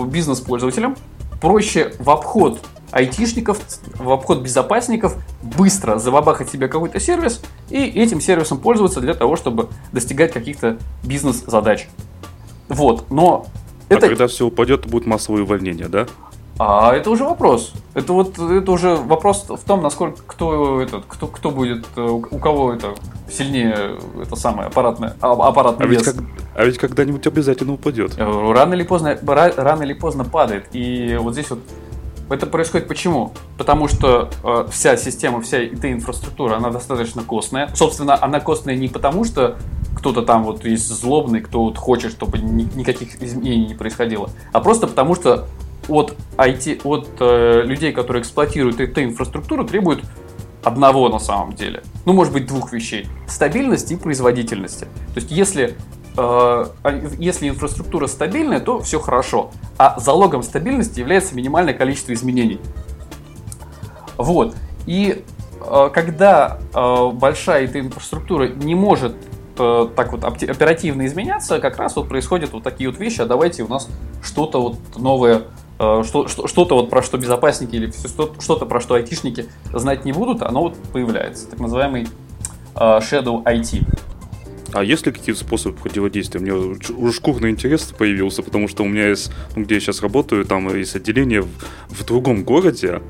бизнес-пользователям 0.06 0.96
проще 1.42 1.94
в 2.00 2.10
обход 2.10 2.60
айтишников, 2.92 3.60
в 3.96 4.12
обход 4.12 4.42
безопасников 4.42 5.16
быстро 5.42 5.98
забабахать 5.98 6.50
себе 6.50 6.68
какой-то 6.68 7.00
сервис 7.00 7.42
и 7.70 7.78
этим 7.78 8.22
сервисом 8.22 8.60
пользоваться 8.60 9.02
для 9.02 9.14
того, 9.14 9.36
чтобы 9.36 9.70
достигать 9.92 10.34
каких-то 10.34 10.78
бизнес-задач. 11.04 11.88
Вот, 12.68 13.10
но... 13.10 13.46
А 13.90 13.96
это... 13.96 14.08
когда 14.08 14.28
все 14.28 14.46
упадет, 14.46 14.86
будет 14.86 15.06
массовое 15.06 15.44
увольнение, 15.44 15.88
да? 15.88 16.08
А 16.60 16.94
это 16.94 17.10
уже 17.10 17.24
вопрос. 17.24 17.72
Это 17.94 18.12
вот 18.12 18.38
это 18.38 18.72
уже 18.72 18.96
вопрос 18.96 19.46
в 19.48 19.64
том, 19.66 19.82
насколько 19.82 20.22
кто 20.28 20.82
этот, 20.82 21.06
кто, 21.08 21.28
кто 21.28 21.52
будет, 21.52 21.86
э, 21.96 22.02
у 22.02 22.38
кого 22.38 22.74
это 22.74 22.96
сильнее 23.32 23.98
это 24.22 24.36
самое 24.36 24.68
аппаратное, 24.68 25.16
а, 25.22 25.32
аппаратный 25.32 25.86
а 25.86 25.90
вес. 25.90 26.06
Ведь 26.06 26.16
как, 26.16 26.26
а 26.56 26.66
ведь 26.66 26.78
когда-нибудь 26.78 27.26
обязательно 27.26 27.74
упадет. 27.74 28.16
Э, 28.18 28.52
рано 28.52 28.74
или 28.74 28.84
поздно, 28.84 29.18
рано 29.26 29.84
или 29.84 29.94
поздно 29.94 30.26
падает. 30.26 30.68
И 30.74 31.18
вот 31.18 31.32
здесь 31.32 31.50
вот 31.50 31.60
это 32.30 32.46
происходит 32.46 32.88
почему? 32.88 33.34
Потому 33.58 33.88
что 33.88 34.30
э, 34.44 34.68
вся 34.72 34.98
система, 34.98 35.42
вся 35.42 35.64
IT-инфраструктура, 35.64 36.56
она 36.56 36.70
достаточно 36.70 37.24
костная. 37.24 37.70
Собственно, 37.76 38.22
она 38.22 38.40
костная 38.40 38.76
не 38.76 38.88
потому, 38.88 39.24
что 39.24 39.58
кто-то 39.96 40.22
там 40.22 40.44
вот 40.44 40.64
есть 40.66 40.88
злобный, 40.88 41.42
кто 41.42 41.64
вот 41.64 41.78
хочет, 41.78 42.12
чтобы 42.12 42.38
ни, 42.40 42.64
никаких 42.76 43.22
изменений 43.22 43.68
не 43.68 43.74
происходило, 43.74 44.30
а 44.54 44.60
просто 44.62 44.88
потому, 44.88 45.16
что 45.16 45.48
от 45.88 46.16
IT, 46.38 46.82
от 46.84 47.08
э, 47.20 47.64
людей, 47.64 47.92
которые 47.92 48.22
эксплуатируют 48.22 48.80
IT-инфраструктуру, 48.80 49.66
требуют 49.66 50.04
одного 50.64 51.10
на 51.10 51.20
самом 51.20 51.54
деле. 51.54 51.84
Ну, 52.06 52.14
может 52.14 52.34
быть, 52.34 52.46
двух 52.46 52.74
вещей. 52.74 53.08
Стабильности 53.28 53.94
и 53.94 53.96
производительности. 53.96 54.86
То 55.14 55.16
есть, 55.16 55.32
если 55.32 55.76
если 56.16 57.50
инфраструктура 57.50 58.08
стабильная, 58.08 58.60
то 58.60 58.82
все 58.82 59.00
хорошо. 59.00 59.52
А 59.78 60.00
залогом 60.00 60.44
стабильности 60.44 61.00
является 61.00 61.36
минимальное 61.36 61.74
количество 61.74 62.14
изменений. 62.14 62.60
Вот. 64.18 64.56
И 64.86 65.24
э, 65.62 65.90
когда 65.94 66.60
э, 66.74 67.10
большая 67.14 67.66
эта 67.66 67.80
инфраструктура 67.80 68.48
не 68.48 68.76
может 68.76 69.16
так 69.56 70.14
вот 70.14 70.24
оперативно 70.24 71.06
изменяться, 71.06 71.60
как 71.60 71.76
раз 71.80 71.98
вот 71.98 72.08
происходят 72.08 72.54
вот 72.54 72.64
такие 72.64 72.90
вот 72.90 72.98
вещи, 72.98 73.20
а 73.20 73.26
давайте 73.26 73.64
у 73.64 73.68
нас 73.68 73.90
что-то 74.24 74.62
вот 74.62 74.78
новое, 74.96 75.42
что-то 75.78 76.76
вот 76.76 76.90
про 76.90 77.02
что 77.04 77.18
безопасники 77.18 77.76
или 77.76 77.92
что-то 77.92 78.66
про 78.66 78.80
что 78.80 78.94
айтишники 78.94 79.48
знать 79.74 80.06
не 80.06 80.14
будут, 80.14 80.44
оно 80.44 80.62
вот 80.62 80.78
появляется, 80.94 81.50
так 81.50 81.60
называемый 81.60 82.08
shadow 82.74 83.44
IT. 83.44 83.86
А 84.74 84.84
есть 84.84 85.06
ли 85.06 85.12
какие-то 85.12 85.42
способы 85.42 85.78
противодействия? 85.78 86.40
Мне 86.40 86.54
уже 86.54 87.14
шкурный 87.14 87.50
интерес 87.50 87.84
появился, 87.98 88.44
потому 88.44 88.68
что 88.68 88.84
у 88.84 88.88
меня 88.88 89.10
есть, 89.10 89.32
ну, 89.56 89.64
где 89.64 89.76
я 89.76 89.82
сейчас 89.82 90.02
работаю, 90.02 90.46
там 90.46 90.76
есть 90.76 90.96
отделение 90.96 91.42
в, 91.42 91.50
в 91.90 92.06
другом 92.06 92.44
городе, 92.44 93.02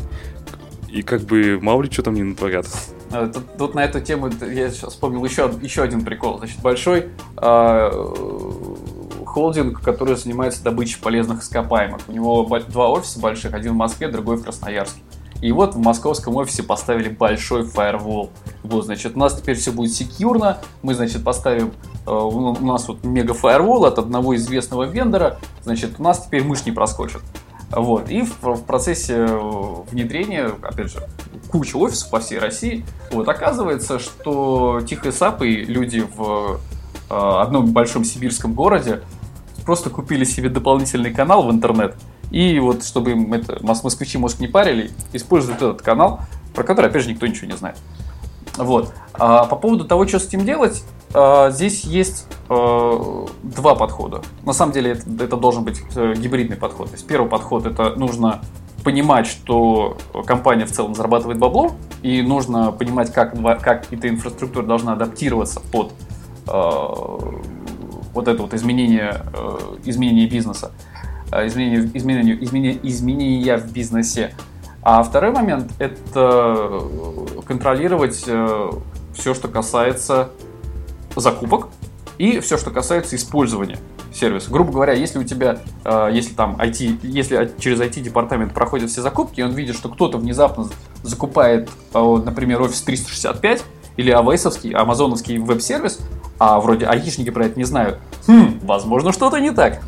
и 0.90 1.02
как 1.02 1.22
бы 1.22 1.60
мало 1.62 1.84
ли 1.84 1.92
что 1.92 2.04
там 2.04 2.16
не 2.16 2.24
натворят. 2.24 2.68
А, 3.12 3.28
тут, 3.28 3.58
тут 3.58 3.76
на 3.76 3.84
эту 3.84 4.00
тему 4.00 4.30
я 4.42 4.70
сейчас 4.70 4.94
вспомнил 4.94 5.24
еще, 5.26 5.52
еще 5.62 5.84
один 5.84 6.06
прикол. 6.06 6.38
Значит, 6.38 6.60
большой 6.62 7.10
э, 7.38 7.92
холдинг, 9.26 9.82
который 9.82 10.16
занимается 10.16 10.64
добычей 10.64 11.00
полезных 11.02 11.42
ископаемых. 11.42 12.02
У 12.08 12.12
него 12.12 12.44
два 12.70 12.90
офиса 12.90 13.20
больших, 13.20 13.54
один 13.54 13.74
в 13.74 13.78
Москве, 13.78 14.08
другой 14.08 14.38
в 14.38 14.44
Красноярске. 14.44 15.02
И 15.42 15.52
вот 15.52 15.76
в 15.76 15.80
московском 15.80 16.36
офисе 16.36 16.64
поставили 16.64 17.10
большой 17.10 17.64
фаервол. 17.64 18.30
Вот, 18.64 18.86
значит, 18.86 19.16
у 19.16 19.20
нас 19.20 19.40
теперь 19.40 19.56
все 19.56 19.72
будет 19.72 19.94
секьюрно. 19.94 20.60
Мы, 20.82 20.94
значит, 20.94 21.24
поставим 21.24 21.72
э, 22.06 22.12
у 22.12 22.66
нас 22.66 22.88
вот 22.88 23.04
мега 23.04 23.34
фаервол 23.34 23.86
от 23.86 24.00
одного 24.00 24.36
известного 24.36 24.84
вендора. 24.84 25.40
Значит, 25.64 25.96
у 25.98 26.04
нас 26.04 26.26
теперь 26.26 26.44
мышь 26.44 26.66
не 26.66 26.72
проскочит. 26.72 27.22
Вот. 27.72 28.10
И 28.10 28.24
в, 28.24 28.42
в 28.42 28.64
процессе 28.64 29.14
э, 29.16 29.74
внедрения, 29.92 30.52
опять 30.62 30.92
же, 30.92 31.08
куча 31.52 31.78
офисов 31.78 32.10
по 32.10 32.20
всей 32.20 32.40
России, 32.40 32.86
вот 33.12 33.30
оказывается, 33.30 34.00
что 34.00 34.82
тихо 34.82 35.12
сапы 35.12 35.48
люди 35.48 36.06
в 36.16 36.60
э, 37.10 37.14
одном 37.14 37.72
большом 37.72 38.04
сибирском 38.04 38.54
городе 38.54 39.02
просто 39.66 39.90
купили 39.90 40.24
себе 40.24 40.50
дополнительный 40.50 41.14
канал 41.14 41.44
в 41.44 41.52
интернет 41.52 41.96
и 42.32 42.60
вот, 42.60 42.84
чтобы 42.84 43.12
им 43.12 43.34
это, 43.34 43.60
москвичи 43.62 44.18
мозг 44.18 44.40
не 44.40 44.48
парили, 44.48 44.92
используют 45.14 45.62
этот 45.62 45.82
канал, 45.82 46.22
про 46.54 46.64
который, 46.64 46.90
опять 46.90 47.04
же, 47.04 47.12
никто 47.12 47.26
ничего 47.28 47.48
не 47.48 47.58
знает. 47.58 47.78
Вот. 48.58 48.94
А 49.14 49.46
по 49.46 49.56
поводу 49.56 49.86
того, 49.86 50.08
что 50.08 50.20
с 50.20 50.28
этим 50.28 50.46
делать, 50.46 50.84
а, 51.14 51.50
здесь 51.50 51.84
есть 51.84 52.28
а, 52.50 53.26
два 53.44 53.76
подхода. 53.76 54.22
На 54.46 54.54
самом 54.54 54.74
деле 54.74 54.92
это, 54.92 55.24
это 55.24 55.38
должен 55.38 55.64
быть 55.64 55.82
э, 55.96 56.14
гибридный 56.16 56.58
подход. 56.58 56.88
То 56.88 56.94
есть 56.96 57.08
первый 57.08 57.30
подход 57.30 57.66
это 57.66 57.96
нужно 57.96 58.42
понимать, 58.84 59.28
что 59.28 59.98
компания 60.26 60.66
в 60.66 60.72
целом 60.72 60.96
зарабатывает 60.96 61.38
бабло, 61.38 61.72
и 62.02 62.22
нужно 62.22 62.72
понимать, 62.72 63.14
как, 63.14 63.34
как 63.62 63.92
эта 63.92 64.10
инфраструктура 64.10 64.66
должна 64.66 64.94
адаптироваться 64.94 65.60
под 65.60 65.94
э, 66.48 66.52
вот 68.14 68.28
это 68.28 68.42
вот 68.42 68.54
изменение, 68.54 69.24
э, 69.34 69.58
изменение 69.86 70.28
бизнеса. 70.28 70.72
Э, 71.32 71.46
изменения, 71.48 71.90
изменения, 71.94 72.38
изменения, 72.44 72.80
изменения 72.84 73.58
в 73.58 73.72
бизнесе. 73.72 74.34
А 74.82 75.04
второй 75.04 75.32
момент– 75.32 75.72
это 75.80 76.82
контролировать 77.46 78.24
э, 78.26 78.72
все, 79.14 79.34
что 79.34 79.48
касается 79.48 80.30
закупок 81.16 81.68
и 82.18 82.40
все, 82.40 82.58
что 82.58 82.72
касается 82.72 83.16
использования 83.16 83.78
сервиса. 84.14 84.50
Грубо 84.50 84.72
говоря, 84.72 84.94
если 84.94 85.20
у 85.20 85.24
тебя, 85.24 85.60
э, 85.84 86.10
если 86.14 86.34
там 86.34 86.56
IT, 86.56 87.00
если 87.04 87.52
через 87.60 87.80
IT-департамент 87.80 88.54
проходят 88.54 88.90
все 88.90 89.02
закупки, 89.02 89.42
и 89.42 89.44
он 89.44 89.52
видит, 89.52 89.76
что 89.76 89.90
кто-то 89.90 90.18
внезапно 90.18 90.68
закупает, 91.04 91.70
например, 91.94 92.62
Office 92.62 92.84
365 92.86 93.64
или 93.98 94.12
авейсовский, 94.12 94.72
амазоновский 94.72 95.38
веб-сервис, 95.38 96.00
а 96.40 96.60
вроде 96.60 96.86
айтишники 96.86 97.30
про 97.30 97.46
это 97.46 97.60
не 97.60 97.66
знают, 97.66 98.00
хм, 98.28 98.60
возможно, 98.64 99.12
что-то 99.12 99.40
не 99.40 99.52
так. 99.52 99.82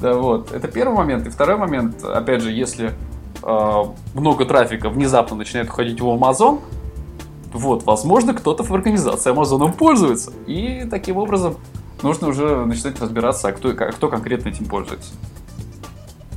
Да, 0.00 0.14
вот. 0.14 0.52
Это 0.52 0.68
первый 0.68 0.96
момент. 0.96 1.26
И 1.26 1.30
второй 1.30 1.56
момент, 1.56 2.04
опять 2.04 2.42
же, 2.42 2.52
если 2.52 2.92
э, 3.42 3.84
много 4.14 4.44
трафика 4.44 4.90
внезапно 4.90 5.36
начинает 5.36 5.68
уходить 5.68 6.00
в 6.00 6.04
Amazon, 6.04 6.60
вот, 7.52 7.84
возможно, 7.84 8.34
кто-то 8.34 8.62
в 8.62 8.70
организации 8.72 9.32
Amazon 9.32 9.72
пользуется. 9.72 10.32
И 10.46 10.86
таким 10.90 11.16
образом 11.16 11.56
нужно 12.02 12.28
уже 12.28 12.66
начинать 12.66 13.00
разбираться, 13.00 13.48
а 13.48 13.52
кто, 13.52 13.70
а 13.70 13.92
кто 13.92 14.08
конкретно 14.08 14.50
этим 14.50 14.66
пользуется. 14.66 15.12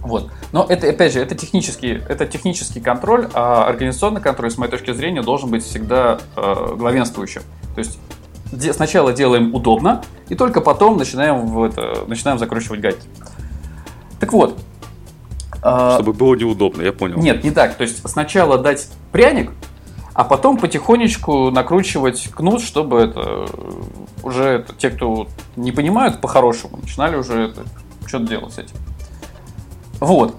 Вот. 0.01 0.32
Но 0.54 0.66
это, 0.68 0.89
опять 0.89 1.12
же, 1.12 1.20
это 1.20 1.36
технический, 1.36 2.01
это 2.08 2.25
технический 2.25 2.80
контроль, 2.80 3.28
а 3.34 3.66
организационный 3.66 4.22
контроль, 4.22 4.50
с 4.50 4.58
моей 4.58 4.72
точки 4.72 4.94
зрения, 4.94 5.22
должен 5.22 5.50
быть 5.50 5.63
всегда 5.63 6.20
э, 6.38 6.75
главенствующим. 6.78 7.42
То 7.75 7.82
есть 7.82 8.00
сначала 8.74 9.12
делаем 9.12 9.54
удобно, 9.54 10.01
и 10.30 10.36
только 10.36 10.62
потом 10.62 10.98
начинаем, 10.98 11.48
в 11.48 11.63
это, 11.63 12.06
начинаем 12.08 12.39
закручивать 12.39 12.80
гайки. 12.80 13.01
Так 14.19 14.33
вот. 14.33 14.59
А, 15.61 15.95
Чтобы 15.95 16.13
было 16.13 16.35
неудобно, 16.35 16.81
я 16.81 16.93
понял. 16.93 17.17
Нет, 17.17 17.43
не 17.43 17.51
так. 17.51 17.75
То 17.75 17.83
есть 17.83 18.07
сначала 18.07 18.57
дать 18.57 18.89
пряник, 19.11 19.51
а 20.13 20.23
потом 20.23 20.57
потихонечку 20.57 21.51
накручивать 21.51 22.29
кнут, 22.29 22.61
чтобы 22.61 22.99
это 22.99 23.45
уже 24.23 24.43
это, 24.43 24.73
те, 24.73 24.89
кто 24.89 25.27
не 25.55 25.71
понимают 25.71 26.21
по-хорошему, 26.21 26.77
начинали 26.77 27.15
уже 27.15 27.49
это 27.49 27.63
что-то 28.05 28.25
делать 28.25 28.53
с 28.53 28.57
этим. 28.59 28.75
Вот. 29.99 30.35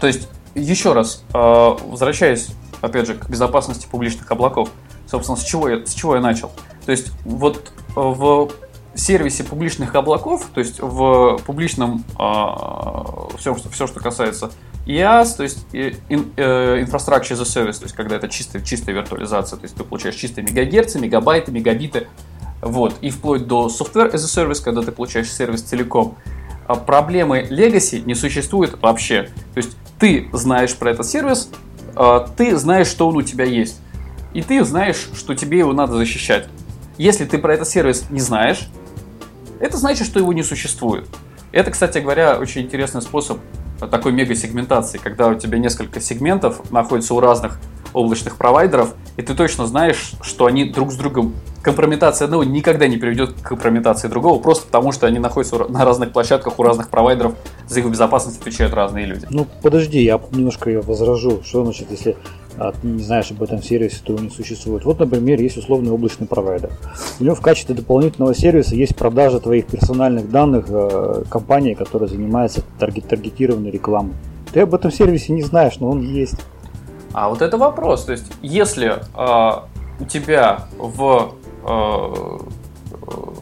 То 0.00 0.06
есть, 0.06 0.28
еще 0.54 0.92
раз, 0.92 1.24
э, 1.32 1.38
возвращаясь, 1.38 2.48
опять 2.80 3.06
же, 3.06 3.14
к 3.14 3.28
безопасности 3.28 3.86
публичных 3.90 4.30
облаков, 4.30 4.70
собственно, 5.06 5.36
с 5.36 5.44
чего 5.44 5.68
я, 5.68 5.84
с 5.84 5.92
чего 5.92 6.14
я 6.14 6.20
начал. 6.20 6.50
То 6.86 6.92
есть, 6.92 7.12
вот 7.24 7.72
в 7.94 8.50
сервисе 9.00 9.44
публичных 9.44 9.94
облаков, 9.94 10.48
то 10.52 10.60
есть 10.60 10.80
в 10.80 11.40
публичном 11.46 12.04
э, 12.18 13.36
все, 13.38 13.56
что, 13.56 13.68
все, 13.70 13.86
что 13.86 14.00
касается 14.00 14.50
IaaS, 14.86 15.36
то 15.36 15.42
есть 15.42 15.66
in, 15.72 16.32
э, 16.36 16.82
Infrastructure 16.82 17.32
as 17.32 17.40
a 17.40 17.44
Service, 17.44 17.78
то 17.78 17.84
есть 17.84 17.94
когда 17.94 18.16
это 18.16 18.28
чистая, 18.28 18.62
чистая 18.62 18.94
виртуализация, 18.94 19.56
то 19.56 19.64
есть 19.64 19.74
ты 19.74 19.84
получаешь 19.84 20.14
чистые 20.16 20.44
мегагерцы, 20.44 20.98
мегабайты, 20.98 21.52
мегабиты, 21.52 22.08
вот, 22.62 22.94
и 23.00 23.10
вплоть 23.10 23.46
до 23.46 23.66
Software 23.66 24.12
as 24.12 24.16
a 24.16 24.46
Service, 24.46 24.62
когда 24.62 24.82
ты 24.82 24.92
получаешь 24.92 25.32
сервис 25.32 25.62
целиком. 25.62 26.16
А 26.66 26.74
проблемы 26.74 27.46
Legacy 27.50 28.04
не 28.04 28.14
существует 28.14 28.80
вообще. 28.80 29.30
То 29.54 29.58
есть 29.58 29.76
ты 29.98 30.28
знаешь 30.32 30.76
про 30.76 30.90
этот 30.90 31.06
сервис, 31.06 31.50
а, 31.96 32.20
ты 32.20 32.56
знаешь, 32.56 32.86
что 32.86 33.08
он 33.08 33.16
у 33.16 33.22
тебя 33.22 33.44
есть, 33.44 33.80
и 34.34 34.42
ты 34.42 34.62
знаешь, 34.64 35.08
что 35.14 35.34
тебе 35.34 35.58
его 35.58 35.72
надо 35.72 35.96
защищать. 35.96 36.48
Если 36.96 37.24
ты 37.24 37.38
про 37.38 37.54
этот 37.54 37.68
сервис 37.68 38.04
не 38.10 38.20
знаешь, 38.20 38.68
это 39.60 39.76
значит, 39.76 40.06
что 40.06 40.18
его 40.18 40.32
не 40.32 40.42
существует. 40.42 41.06
Это, 41.52 41.70
кстати 41.70 41.98
говоря, 41.98 42.38
очень 42.38 42.62
интересный 42.62 43.02
способ 43.02 43.38
такой 43.78 44.12
мега-сегментации, 44.12 44.98
когда 44.98 45.28
у 45.28 45.34
тебя 45.34 45.58
несколько 45.58 46.00
сегментов 46.00 46.70
находятся 46.70 47.14
у 47.14 47.20
разных 47.20 47.58
облачных 47.92 48.36
провайдеров, 48.36 48.94
и 49.16 49.22
ты 49.22 49.34
точно 49.34 49.66
знаешь, 49.66 50.12
что 50.22 50.46
они 50.46 50.64
друг 50.64 50.92
с 50.92 50.96
другом... 50.96 51.34
Компрометация 51.62 52.24
одного 52.24 52.42
никогда 52.42 52.86
не 52.86 52.96
приведет 52.96 53.34
к 53.34 53.48
компрометации 53.48 54.08
другого, 54.08 54.40
просто 54.40 54.64
потому 54.64 54.92
что 54.92 55.06
они 55.06 55.18
находятся 55.18 55.58
на 55.68 55.84
разных 55.84 56.10
площадках 56.10 56.58
у 56.58 56.62
разных 56.62 56.88
провайдеров, 56.88 57.34
за 57.68 57.80
их 57.80 57.86
безопасность 57.86 58.40
отвечают 58.40 58.72
разные 58.72 59.04
люди. 59.04 59.26
Ну, 59.28 59.46
подожди, 59.60 60.02
я 60.02 60.18
немножко 60.30 60.80
возражу. 60.82 61.42
Что 61.44 61.64
значит, 61.64 61.90
если 61.90 62.16
а 62.60 62.72
ты 62.72 62.86
не 62.86 63.02
знаешь 63.02 63.30
об 63.30 63.42
этом 63.42 63.62
сервисе, 63.62 64.00
то 64.04 64.12
его 64.12 64.22
не 64.22 64.28
существует. 64.28 64.84
Вот, 64.84 64.98
например, 64.98 65.40
есть 65.40 65.56
условный 65.56 65.90
облачный 65.90 66.26
провайдер. 66.26 66.70
У 67.18 67.24
него 67.24 67.34
в 67.34 67.40
качестве 67.40 67.74
дополнительного 67.74 68.34
сервиса 68.34 68.74
есть 68.74 68.94
продажа 68.94 69.40
твоих 69.40 69.66
персональных 69.66 70.30
данных 70.30 70.66
э, 70.68 71.24
компании, 71.30 71.72
которая 71.72 72.10
занимается 72.10 72.62
таргет 72.78 73.08
таргетированной 73.08 73.70
рекламой. 73.70 74.12
Ты 74.52 74.60
об 74.60 74.74
этом 74.74 74.92
сервисе 74.92 75.32
не 75.32 75.40
знаешь, 75.40 75.78
но 75.80 75.88
он 75.88 76.02
есть. 76.02 76.36
А 77.14 77.30
вот 77.30 77.40
это 77.40 77.56
вопрос. 77.56 78.04
То 78.04 78.12
есть, 78.12 78.30
если 78.42 78.98
э, 79.16 79.60
у 79.98 80.04
тебя 80.04 80.66
в, 80.76 81.32
э, 81.66 82.38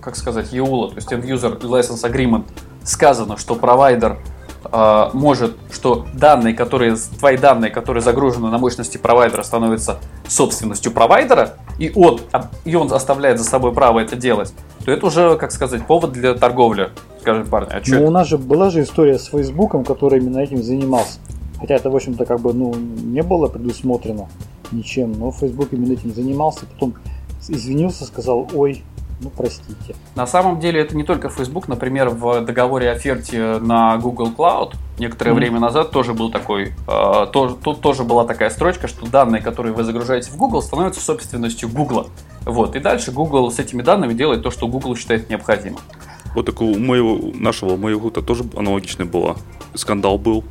как 0.01 0.15
сказать, 0.15 0.53
EULA, 0.53 0.91
то 0.91 0.95
есть 0.95 1.13
End 1.13 1.25
User 1.25 1.61
License 1.61 2.09
Agreement, 2.09 2.45
сказано, 2.85 3.37
что 3.37 3.57
провайдер 3.57 4.19
э, 4.65 5.11
может, 5.13 5.57
что 5.71 6.07
данные, 6.15 6.55
которые, 6.55 6.97
твои 7.19 7.37
данные, 7.37 7.71
которые 7.71 8.03
загружены 8.03 8.49
на 8.49 8.59
мощности 8.59 8.99
провайдера, 8.99 9.43
становятся 9.43 9.99
собственностью 10.27 10.93
провайдера, 10.93 11.55
и 11.79 11.93
он, 11.95 12.21
и 12.65 12.75
он 12.75 12.93
оставляет 12.93 13.39
за 13.39 13.45
собой 13.45 13.73
право 13.73 14.01
это 14.01 14.17
делать, 14.17 14.53
то 14.85 14.91
это 14.91 15.07
уже, 15.07 15.37
как 15.37 15.53
сказать, 15.53 15.87
повод 15.87 16.13
для 16.13 16.35
торговли. 16.35 16.91
Скажем, 17.21 17.47
парни, 17.47 17.69
а 17.73 17.85
что 17.85 17.97
Ну, 17.97 18.07
у 18.07 18.11
нас 18.11 18.29
же 18.29 18.39
была 18.39 18.71
же 18.71 18.83
история 18.83 19.19
с 19.19 19.27
Фейсбуком, 19.27 19.85
который 19.85 20.21
именно 20.21 20.39
этим 20.39 20.63
занимался. 20.63 21.19
Хотя 21.61 21.75
это, 21.75 21.91
в 21.91 21.97
общем-то, 21.97 22.25
как 22.25 22.41
бы, 22.41 22.53
ну, 22.53 22.75
не 22.75 23.23
было 23.23 23.49
предусмотрено 23.49 24.29
ничем, 24.71 25.13
но 25.13 25.33
Facebook 25.33 25.69
именно 25.73 25.93
этим 25.93 26.15
занимался, 26.15 26.67
потом 26.67 26.95
извинился, 27.49 28.05
сказал, 28.05 28.49
ой, 28.55 28.85
ну, 29.21 29.31
простите. 29.31 29.97
На 30.15 30.27
самом 30.27 30.61
деле 30.61 30.81
это 30.81 30.97
не 30.97 31.03
только 31.03 31.29
Facebook. 31.29 31.67
Например, 31.67 32.09
в 32.09 32.41
договоре 32.43 32.91
оферте 32.91 33.59
на 33.59 33.97
Google 33.99 34.33
Cloud 34.37 34.75
некоторое 34.99 35.33
mm-hmm. 35.33 35.35
время 35.35 35.61
назад 35.61 35.91
тоже 35.91 36.15
был 36.15 36.31
такой, 36.31 36.75
э, 36.87 37.27
тоже, 37.33 37.57
тут 37.57 37.81
тоже 37.81 38.05
была 38.05 38.25
такая 38.25 38.51
строчка, 38.51 38.87
что 38.87 39.07
данные, 39.07 39.43
которые 39.43 39.73
вы 39.73 39.83
загружаете 39.83 40.31
в 40.31 40.37
Google, 40.37 40.63
становятся 40.63 41.01
собственностью 41.01 41.69
Google. 41.69 42.09
Вот. 42.45 42.77
И 42.77 42.79
дальше 42.79 43.11
Google 43.11 43.51
с 43.51 43.59
этими 43.59 43.83
данными 43.83 44.15
делает 44.15 44.43
то, 44.43 44.51
что 44.51 44.69
Google 44.69 44.95
считает 44.95 45.29
необходимым. 45.29 45.81
Вот 46.35 46.47
такого 46.47 46.71
у 46.71 46.79
моего, 46.79 47.19
нашего 47.35 47.77
моего 47.77 48.11
тоже 48.11 48.45
аналогичный 48.57 49.07
было. 49.07 49.37
Скандал 49.75 50.19
был. 50.19 50.45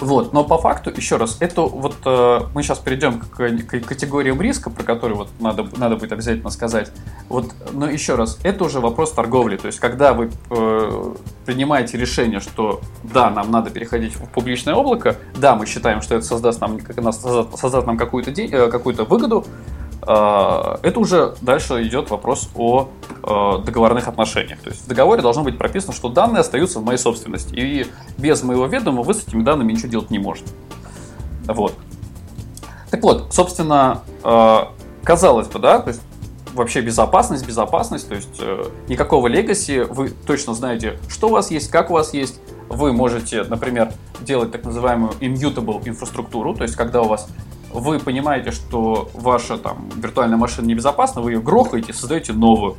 Вот, 0.00 0.32
но 0.32 0.44
по 0.44 0.58
факту, 0.58 0.92
еще 0.94 1.16
раз, 1.16 1.36
это 1.40 1.62
вот 1.62 1.96
э, 2.04 2.40
мы 2.54 2.62
сейчас 2.62 2.78
перейдем 2.78 3.20
к, 3.20 3.36
к 3.36 3.86
категориям 3.86 4.40
риска, 4.40 4.70
про 4.70 4.82
которые 4.82 5.16
вот 5.16 5.28
надо, 5.40 5.66
надо 5.76 5.96
будет 5.96 6.12
обязательно 6.12 6.50
сказать. 6.50 6.90
Вот, 7.28 7.52
но 7.72 7.88
еще 7.88 8.14
раз, 8.14 8.38
это 8.42 8.64
уже 8.64 8.80
вопрос 8.80 9.12
торговли. 9.12 9.56
То 9.56 9.66
есть, 9.66 9.80
когда 9.80 10.12
вы 10.12 10.30
э, 10.50 11.14
принимаете 11.46 11.96
решение, 11.96 12.40
что 12.40 12.80
да, 13.02 13.30
нам 13.30 13.50
надо 13.50 13.70
переходить 13.70 14.14
в 14.16 14.28
публичное 14.28 14.74
облако, 14.74 15.16
да, 15.36 15.56
мы 15.56 15.66
считаем, 15.66 16.02
что 16.02 16.16
это 16.16 16.24
создаст 16.24 16.60
нам, 16.60 16.78
создаст, 17.12 17.58
создаст 17.58 17.86
нам 17.86 17.96
какую-то, 17.96 18.30
э, 18.30 18.70
какую-то 18.70 19.04
выгоду, 19.04 19.46
это 20.06 21.00
уже 21.00 21.34
дальше 21.40 21.82
идет 21.86 22.10
вопрос 22.10 22.50
о 22.54 22.88
а, 23.22 23.58
договорных 23.58 24.06
отношениях. 24.08 24.60
То 24.60 24.70
есть 24.70 24.84
в 24.84 24.88
договоре 24.88 25.22
должно 25.22 25.42
быть 25.42 25.56
прописано, 25.56 25.92
что 25.92 26.08
данные 26.08 26.40
остаются 26.40 26.80
в 26.80 26.84
моей 26.84 26.98
собственности. 26.98 27.54
И 27.54 27.86
без 28.18 28.42
моего 28.42 28.66
ведома 28.66 29.02
вы 29.02 29.14
с 29.14 29.26
этими 29.26 29.42
данными 29.42 29.72
ничего 29.72 29.88
делать 29.88 30.10
не 30.10 30.18
можете. 30.18 30.48
Вот. 31.46 31.74
Так 32.90 33.02
вот, 33.02 33.32
собственно, 33.32 34.02
а, 34.22 34.72
казалось 35.02 35.48
бы, 35.48 35.58
да, 35.58 35.80
то 35.80 35.88
есть 35.88 36.02
вообще 36.52 36.80
безопасность, 36.80 37.46
безопасность, 37.46 38.08
то 38.08 38.14
есть 38.14 38.36
э, 38.38 38.64
никакого 38.88 39.26
легаси, 39.26 39.80
вы 39.80 40.10
точно 40.10 40.54
знаете, 40.54 40.98
что 41.08 41.28
у 41.28 41.30
вас 41.32 41.50
есть, 41.50 41.68
как 41.68 41.90
у 41.90 41.94
вас 41.94 42.14
есть. 42.14 42.40
Вы 42.68 42.92
можете, 42.92 43.42
например, 43.42 43.92
делать 44.20 44.52
так 44.52 44.64
называемую 44.64 45.12
immutable 45.20 45.82
инфраструктуру, 45.86 46.54
то 46.54 46.62
есть 46.62 46.76
когда 46.76 47.02
у 47.02 47.08
вас 47.08 47.28
вы 47.74 47.98
понимаете, 47.98 48.52
что 48.52 49.10
ваша 49.14 49.58
там 49.58 49.90
виртуальная 49.96 50.38
машина 50.38 50.66
небезопасна, 50.66 51.20
вы 51.20 51.32
ее 51.32 51.40
грохаете, 51.40 51.92
создаете 51.92 52.32
новую. 52.32 52.74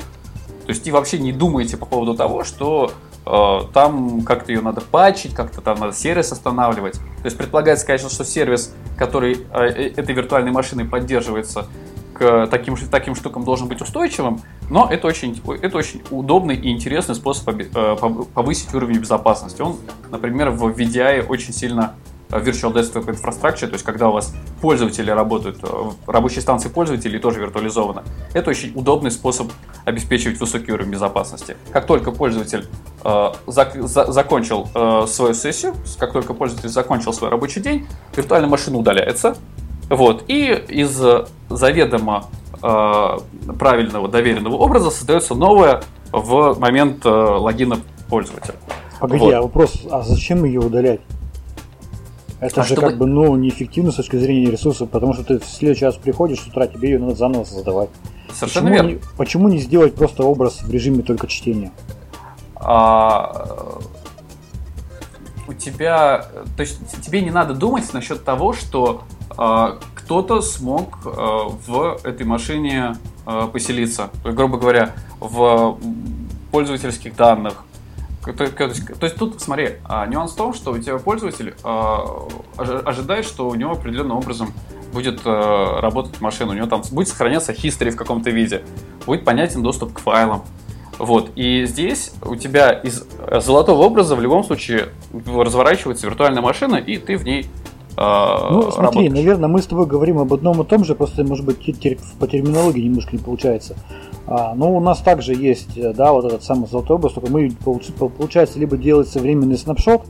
То 0.65 0.69
есть 0.69 0.87
и 0.87 0.91
вообще 0.91 1.19
не 1.19 1.31
думаете 1.31 1.77
по 1.77 1.85
поводу 1.85 2.15
того, 2.15 2.43
что 2.43 2.91
э, 3.25 3.59
там 3.73 4.21
как-то 4.21 4.51
ее 4.51 4.61
надо 4.61 4.81
патчить, 4.81 5.35
как-то 5.35 5.61
там 5.61 5.79
надо 5.79 5.93
сервис 5.93 6.31
останавливать. 6.31 6.93
То 6.93 7.25
есть 7.25 7.37
предполагается, 7.37 7.85
конечно, 7.85 8.09
что 8.09 8.23
сервис, 8.23 8.73
который 8.97 9.45
э, 9.51 9.65
э 9.65 9.93
этой 9.95 10.15
виртуальной 10.15 10.51
машиной 10.51 10.85
поддерживается, 10.85 11.67
к 12.13 12.47
таким, 12.47 12.77
таким 12.77 13.13
штукам 13.13 13.43
должен 13.43 13.67
быть 13.67 13.81
устойчивым, 13.81 14.41
но 14.69 14.87
это 14.89 15.05
очень, 15.05 15.41
это 15.61 15.77
очень 15.77 16.01
удобный 16.09 16.55
и 16.55 16.71
интересный 16.71 17.13
способ 17.13 17.59
э, 17.59 17.95
повысить 18.33 18.73
уровень 18.73 18.99
безопасности. 18.99 19.61
Он, 19.61 19.75
например, 20.09 20.49
в 20.51 20.65
VDI 20.67 21.25
очень 21.27 21.53
сильно 21.53 21.95
Virtual 22.29 22.73
Desktop 22.73 23.05
Infrastructure, 23.05 23.67
то 23.67 23.73
есть 23.73 23.83
когда 23.83 24.09
у 24.09 24.13
вас 24.13 24.33
пользователи 24.61 25.11
работают, 25.11 25.59
э, 25.63 25.67
рабочие 26.07 26.41
станции 26.41 26.69
пользователей 26.69 27.19
тоже 27.19 27.39
виртуализованы. 27.39 28.01
Это 28.33 28.49
очень 28.49 28.71
удобный 28.75 29.11
способ 29.11 29.51
обеспечивать 29.85 30.39
высокий 30.39 30.71
уровень 30.71 30.91
безопасности. 30.91 31.55
Как 31.71 31.85
только 31.85 32.11
пользователь 32.11 32.67
э, 33.03 33.31
зак 33.47 33.75
за 33.75 34.11
закончил 34.11 34.67
э, 34.73 35.05
свою 35.07 35.33
сессию, 35.33 35.75
как 35.99 36.13
только 36.13 36.33
пользователь 36.33 36.69
закончил 36.69 37.13
свой 37.13 37.29
рабочий 37.29 37.61
день, 37.61 37.87
виртуальная 38.15 38.49
машина 38.49 38.77
удаляется, 38.77 39.37
вот, 39.89 40.23
и 40.27 40.51
из 40.67 40.99
заведомо 41.49 42.25
э, 42.61 43.17
правильного 43.59 44.07
доверенного 44.07 44.55
образа 44.55 44.89
создается 44.89 45.35
новая 45.35 45.83
в 46.11 46.59
момент 46.59 47.05
э, 47.05 47.09
логина 47.09 47.77
пользователя. 48.09 48.55
Погоди, 48.99 49.25
вот. 49.25 49.33
а 49.33 49.41
вопрос, 49.41 49.85
а 49.91 50.01
зачем 50.01 50.45
ее 50.45 50.61
удалять? 50.61 51.01
Это 52.45 52.61
а 52.61 52.63
же 52.63 52.75
чтобы... 52.75 52.89
как 52.89 52.97
бы, 52.99 53.07
ну, 53.07 53.35
неэффективно 53.35 53.91
с 53.91 53.95
точки 53.95 54.17
зрения 54.17 54.51
ресурсов, 54.51 54.89
потому 54.89 55.13
что 55.13 55.23
ты 55.23 55.39
в 55.39 55.45
следующий 55.45 55.85
раз 55.85 55.95
приходишь 55.95 56.41
с 56.41 56.47
утра, 56.47 56.67
тебе 56.67 56.91
ее 56.91 56.99
надо 56.99 57.15
заново 57.15 57.43
создавать. 57.43 57.89
Совершенно 58.31 58.69
почему 58.69 58.73
верно. 58.73 58.87
Не, 58.89 58.99
почему 59.17 59.49
не 59.49 59.57
сделать 59.57 59.95
просто 59.95 60.23
образ 60.23 60.61
в 60.61 60.69
режиме 60.69 61.01
только 61.01 61.27
чтения? 61.27 61.71
А, 62.55 63.79
у 65.47 65.53
тебя, 65.53 66.25
то 66.55 66.61
есть 66.61 66.79
тебе 67.01 67.21
не 67.21 67.31
надо 67.31 67.53
думать 67.53 67.91
насчет 67.93 68.23
того, 68.23 68.53
что 68.53 69.03
а, 69.37 69.79
кто-то 69.95 70.41
смог 70.41 70.99
а, 71.05 71.47
в 71.49 71.99
этой 72.03 72.25
машине 72.25 72.95
а, 73.25 73.47
поселиться. 73.47 74.09
Грубо 74.23 74.57
говоря, 74.57 74.93
в 75.19 75.79
пользовательских 76.51 77.15
данных, 77.15 77.63
то, 78.33 78.49
то, 78.49 78.69
то 78.69 79.05
есть 79.05 79.15
тут, 79.15 79.41
смотри, 79.41 79.75
а, 79.85 80.05
нюанс 80.07 80.33
в 80.33 80.35
том, 80.35 80.53
что 80.53 80.71
у 80.71 80.77
тебя 80.79 80.97
пользователь 80.97 81.55
а, 81.63 82.27
ожидает, 82.57 83.25
что 83.25 83.47
у 83.47 83.55
него 83.55 83.71
определенным 83.71 84.17
образом 84.17 84.53
будет 84.91 85.21
а, 85.25 85.79
работать 85.81 86.19
машина, 86.21 86.51
у 86.51 86.55
него 86.55 86.67
там 86.67 86.81
будет 86.91 87.07
сохраняться 87.07 87.51
history 87.51 87.91
в 87.91 87.95
каком-то 87.95 88.31
виде, 88.31 88.63
будет 89.05 89.25
понятен 89.25 89.61
доступ 89.61 89.93
к 89.93 89.99
файлам. 89.99 90.43
Вот, 90.97 91.31
и 91.35 91.65
здесь 91.65 92.13
у 92.23 92.35
тебя 92.35 92.71
из 92.71 93.05
золотого 93.41 93.83
образа 93.83 94.15
в 94.15 94.21
любом 94.21 94.45
случае 94.45 94.89
разворачивается 95.13 96.07
виртуальная 96.07 96.41
машина, 96.41 96.77
и 96.77 96.97
ты 96.97 97.17
в 97.17 97.25
ней 97.25 97.49
ну, 98.51 98.71
смотри, 98.71 99.07
работаешь. 99.07 99.13
наверное, 99.13 99.49
мы 99.49 99.61
с 99.61 99.67
тобой 99.67 99.85
говорим 99.85 100.19
об 100.19 100.33
одном 100.33 100.61
и 100.61 100.65
том 100.65 100.83
же, 100.83 100.95
просто, 100.95 101.23
может 101.23 101.45
быть, 101.45 101.57
по 102.19 102.27
терминологии 102.27 102.81
немножко 102.81 103.15
не 103.15 103.19
получается. 103.21 103.75
А, 104.27 104.53
ну, 104.55 104.75
у 104.75 104.79
нас 104.79 104.99
также 104.99 105.33
есть, 105.33 105.77
э, 105.77 105.93
да, 105.93 106.11
вот 106.11 106.25
этот 106.25 106.43
самый 106.43 106.67
золотой 106.67 106.97
образ, 106.97 107.13
только 107.13 107.31
мы, 107.31 107.51
получается, 107.61 108.59
либо 108.59 108.75
делается 108.75 109.19
временный 109.19 109.57
снапшот, 109.57 110.03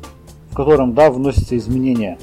в 0.52 0.56
котором, 0.56 0.94
да, 0.94 1.12
вносятся 1.12 1.58
изменения, 1.58 2.18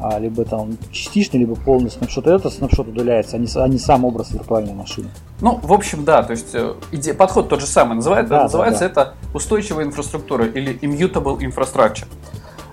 а, 0.00 0.18
либо 0.18 0.44
там 0.44 0.78
частичный, 0.92 1.40
либо 1.40 1.54
полный 1.56 1.90
снапшот, 1.90 2.26
и 2.26 2.30
этот 2.30 2.52
снапшот 2.52 2.88
удаляется, 2.88 3.36
а 3.36 3.38
не, 3.38 3.48
а 3.56 3.68
не 3.68 3.78
сам 3.78 4.04
образ 4.04 4.30
виртуальной 4.30 4.74
машины. 4.74 5.08
Ну, 5.40 5.58
в 5.62 5.72
общем, 5.72 6.04
да, 6.04 6.22
то 6.22 6.30
есть 6.30 6.54
э, 6.54 6.74
идея, 6.92 7.14
подход 7.14 7.48
тот 7.48 7.60
же 7.60 7.66
самый, 7.66 7.96
называется, 7.96 8.30
да, 8.30 8.42
называется 8.44 8.88
да, 8.88 8.94
да. 8.94 9.02
это 9.02 9.14
устойчивая 9.34 9.84
инфраструктура 9.84 10.46
или 10.46 10.78
immutable 10.80 11.38
infrastructure. 11.38 12.06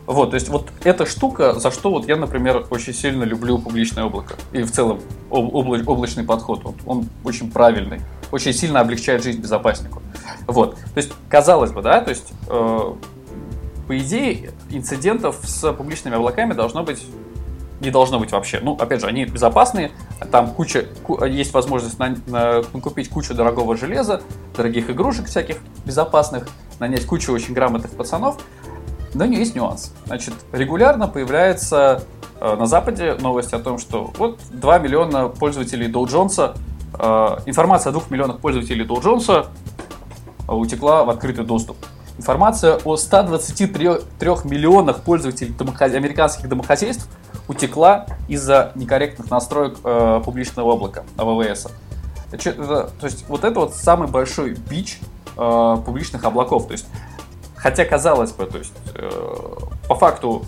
Вот, 0.07 0.31
то 0.31 0.35
есть 0.35 0.49
вот 0.49 0.69
эта 0.83 1.05
штука, 1.05 1.53
за 1.53 1.71
что 1.71 1.91
вот 1.91 2.07
я, 2.07 2.15
например, 2.15 2.65
очень 2.69 2.93
сильно 2.93 3.23
люблю 3.23 3.59
публичное 3.59 4.05
облако. 4.05 4.35
И 4.51 4.63
в 4.63 4.71
целом 4.71 4.99
обла- 5.29 5.83
облачный 5.85 6.23
подход, 6.23 6.61
он, 6.65 6.75
он 6.85 7.09
очень 7.23 7.51
правильный. 7.51 8.01
Очень 8.31 8.53
сильно 8.53 8.79
облегчает 8.79 9.23
жизнь 9.23 9.39
безопаснику. 9.41 10.01
Вот, 10.47 10.75
то 10.75 10.97
есть, 10.97 11.11
казалось 11.29 11.71
бы, 11.71 11.81
да, 11.81 12.01
то 12.01 12.09
есть, 12.09 12.33
э, 12.47 12.93
по 13.87 13.97
идее, 13.97 14.51
инцидентов 14.69 15.37
с 15.43 15.71
публичными 15.73 16.15
облаками 16.15 16.53
должно 16.53 16.83
быть 16.83 17.05
не 17.81 17.89
должно 17.89 18.19
быть 18.19 18.31
вообще. 18.31 18.59
Ну, 18.61 18.75
опять 18.75 19.01
же, 19.01 19.07
они 19.07 19.25
безопасные, 19.25 19.91
там 20.31 20.51
куча, 20.51 20.85
ку, 21.03 21.25
есть 21.25 21.51
возможность 21.53 21.97
на, 21.97 22.15
на, 22.27 22.61
купить 22.79 23.09
кучу 23.09 23.33
дорогого 23.33 23.75
железа, 23.75 24.21
дорогих 24.55 24.89
игрушек 24.89 25.25
всяких 25.25 25.57
безопасных, 25.83 26.47
нанять 26.79 27.05
кучу 27.05 27.33
очень 27.33 27.53
грамотных 27.53 27.91
пацанов, 27.91 28.39
но 29.13 29.26
есть 29.26 29.56
нюанс. 29.56 29.93
Значит, 30.06 30.34
регулярно 30.52 31.08
появляется 31.08 32.04
э, 32.39 32.56
на 32.56 32.65
Западе 32.65 33.15
новость 33.15 33.54
о 33.54 33.60
том, 33.60 33.78
что 33.78 34.12
вот 34.17 34.39
2 34.52 34.80
миллиона 34.80 35.28
пользователей 35.28 35.91
Dow 35.91 36.06
Jones, 36.06 36.56
э, 36.93 37.38
информация 37.45 37.91
о 37.91 37.93
2 37.93 38.04
миллионах 38.10 38.39
пользователей 38.39 38.86
Dow 38.86 39.02
Jones 39.02 39.47
э, 40.47 40.52
утекла 40.52 41.04
в 41.04 41.10
открытый 41.10 41.45
доступ. 41.45 41.78
Информация 42.17 42.78
о 42.84 42.97
123 42.97 43.88
миллионах 44.43 45.02
пользователей 45.02 45.54
домохо... 45.54 45.86
американских 45.86 46.47
домохозяйств 46.47 47.10
утекла 47.47 48.06
из-за 48.28 48.71
некорректных 48.76 49.30
настроек 49.30 49.80
э, 49.84 50.21
публичного 50.24 50.74
облака 50.74 51.04
АВВС. 51.17 51.67
То 52.30 53.06
есть 53.06 53.26
вот 53.28 53.43
это 53.43 53.60
вот 53.60 53.76
самый 53.76 54.08
большой 54.08 54.54
бич 54.54 55.00
э, 55.36 55.78
публичных 55.86 56.24
облаков. 56.24 56.67
То 56.67 56.74
есть 56.74 56.86
Хотя, 57.62 57.86
казалось 57.86 58.32
бы, 58.32 58.47
то 58.47 58.58
есть, 58.58 58.74
э, 58.95 59.10
по 59.88 59.95
факту 59.95 60.43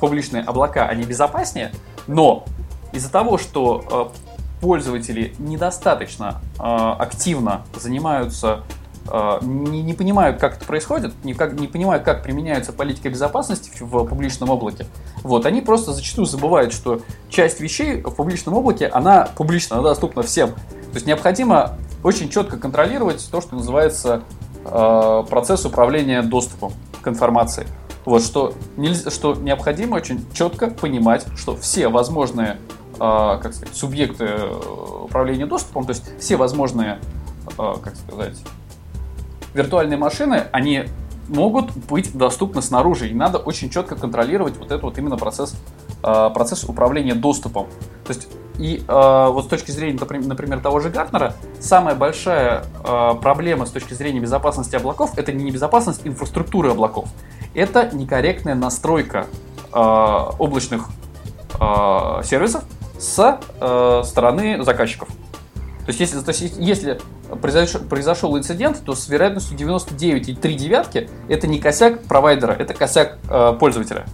публичные 0.00 0.42
облака, 0.42 0.86
они 0.86 1.04
безопаснее, 1.04 1.72
но 2.06 2.44
из-за 2.92 3.10
того, 3.10 3.36
что 3.36 4.12
э, 4.14 4.60
пользователи 4.62 5.34
недостаточно 5.38 6.40
э, 6.58 6.62
активно 6.62 7.66
занимаются 7.78 8.62
э, 9.10 9.38
не, 9.42 9.82
не 9.82 9.92
понимают, 9.92 10.38
как 10.38 10.56
это 10.56 10.64
происходит, 10.64 11.12
не, 11.22 11.34
не 11.34 11.66
понимают, 11.66 12.02
как 12.02 12.22
применяется 12.22 12.72
политика 12.72 13.10
безопасности 13.10 13.70
в, 13.78 13.82
в 13.82 14.06
публичном 14.06 14.48
облаке, 14.48 14.86
вот, 15.22 15.44
они 15.44 15.60
просто 15.60 15.92
зачастую 15.92 16.24
забывают, 16.24 16.72
что 16.72 17.02
часть 17.28 17.60
вещей 17.60 18.00
в 18.00 18.14
публичном 18.14 18.54
облаке, 18.54 18.86
она 18.86 19.28
публична, 19.36 19.76
она 19.76 19.90
доступна 19.90 20.22
всем. 20.22 20.52
То 20.52 20.94
есть 20.94 21.06
необходимо 21.06 21.76
очень 22.02 22.30
четко 22.30 22.56
контролировать 22.56 23.28
то, 23.30 23.42
что 23.42 23.56
называется 23.56 24.22
процесс 24.64 25.64
управления 25.64 26.22
доступом 26.22 26.72
к 27.02 27.08
информации. 27.08 27.66
Вот 28.04 28.22
что, 28.22 28.54
нельзя, 28.76 29.10
что 29.10 29.34
необходимо 29.34 29.96
очень 29.96 30.24
четко 30.32 30.68
понимать, 30.68 31.26
что 31.36 31.56
все 31.56 31.88
возможные 31.88 32.58
э, 32.94 32.98
как 32.98 33.54
сказать, 33.54 33.74
субъекты 33.74 34.24
э, 34.24 35.04
управления 35.04 35.46
доступом, 35.46 35.84
то 35.84 35.90
есть 35.90 36.04
все 36.18 36.36
возможные, 36.36 36.98
как 37.56 37.94
сказать, 37.96 38.38
виртуальные 39.54 39.98
машины, 39.98 40.44
они 40.52 40.84
могут 41.28 41.74
быть 41.76 42.16
доступны 42.16 42.62
снаружи. 42.62 43.08
И 43.08 43.14
надо 43.14 43.38
очень 43.38 43.70
четко 43.70 43.96
контролировать 43.96 44.56
вот 44.56 44.66
этот 44.66 44.82
вот 44.82 44.98
именно 44.98 45.16
процесс, 45.16 45.54
процесс 46.04 46.64
управления 46.64 47.14
доступом. 47.14 47.66
То 48.04 48.12
есть 48.12 48.28
и 48.58 48.84
э, 48.86 49.28
вот 49.30 49.46
с 49.46 49.48
точки 49.48 49.72
зрения, 49.72 49.98
например, 49.98 50.60
того 50.60 50.78
же 50.78 50.88
Гартнера, 50.88 51.34
самая 51.58 51.94
большая 51.94 52.64
э, 52.84 53.10
проблема 53.20 53.66
с 53.66 53.70
точки 53.70 53.94
зрения 53.94 54.20
безопасности 54.20 54.76
облаков 54.76 55.18
это 55.18 55.32
не 55.32 55.50
безопасность 55.50 56.02
инфраструктуры 56.04 56.70
облаков, 56.70 57.08
это 57.54 57.90
некорректная 57.92 58.54
настройка 58.54 59.26
э, 59.72 59.76
облачных 59.76 60.88
э, 61.60 62.20
сервисов 62.22 62.62
с 62.98 63.40
э, 63.60 64.02
стороны 64.04 64.62
заказчиков. 64.62 65.08
То 65.08 65.88
есть, 65.88 66.00
если, 66.00 66.20
то 66.20 66.30
есть, 66.30 66.54
если 66.56 67.00
произошел, 67.42 67.80
произошел 67.82 68.38
инцидент, 68.38 68.82
то 68.84 68.94
с 68.94 69.08
вероятностью 69.08 69.58
99,3 69.58 70.54
девятки 70.54 71.10
это 71.28 71.46
не 71.46 71.58
косяк 71.58 72.04
провайдера, 72.04 72.52
это 72.52 72.72
косяк 72.72 73.18
э, 73.28 73.56
пользователя. 73.58 74.06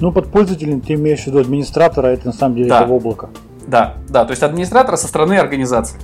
Ну, 0.00 0.12
под 0.12 0.30
пользователем 0.30 0.80
ты 0.80 0.94
имеешь 0.94 1.24
в 1.24 1.26
виду 1.26 1.40
администратора, 1.40 2.08
это 2.08 2.26
на 2.26 2.32
самом 2.32 2.56
деле 2.56 2.68
да. 2.68 2.82
это 2.82 2.92
облако. 2.92 3.30
Да, 3.66 3.96
да, 4.08 4.24
то 4.24 4.30
есть 4.30 4.42
администратора 4.42 4.96
со 4.96 5.08
стороны 5.08 5.34
организации. 5.34 5.98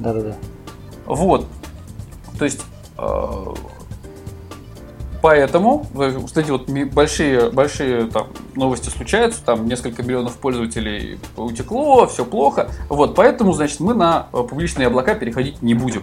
Да, 0.00 0.12
да, 0.12 0.20
да. 0.20 0.34
Вот. 1.06 1.46
То 2.38 2.44
есть 2.44 2.62
э, 2.98 3.54
поэтому, 5.22 5.86
кстати, 6.26 6.50
вот 6.50 6.68
большие, 6.68 7.50
большие 7.50 8.06
там, 8.06 8.26
новости 8.54 8.90
случаются, 8.90 9.42
там 9.42 9.66
несколько 9.66 10.02
миллионов 10.02 10.36
пользователей 10.36 11.18
утекло, 11.36 12.06
все 12.06 12.24
плохо. 12.24 12.70
Вот, 12.88 13.14
поэтому, 13.14 13.52
значит, 13.52 13.80
мы 13.80 13.94
на 13.94 14.26
э, 14.32 14.42
публичные 14.48 14.88
облака 14.88 15.14
переходить 15.14 15.62
не 15.62 15.74
будем. 15.74 16.02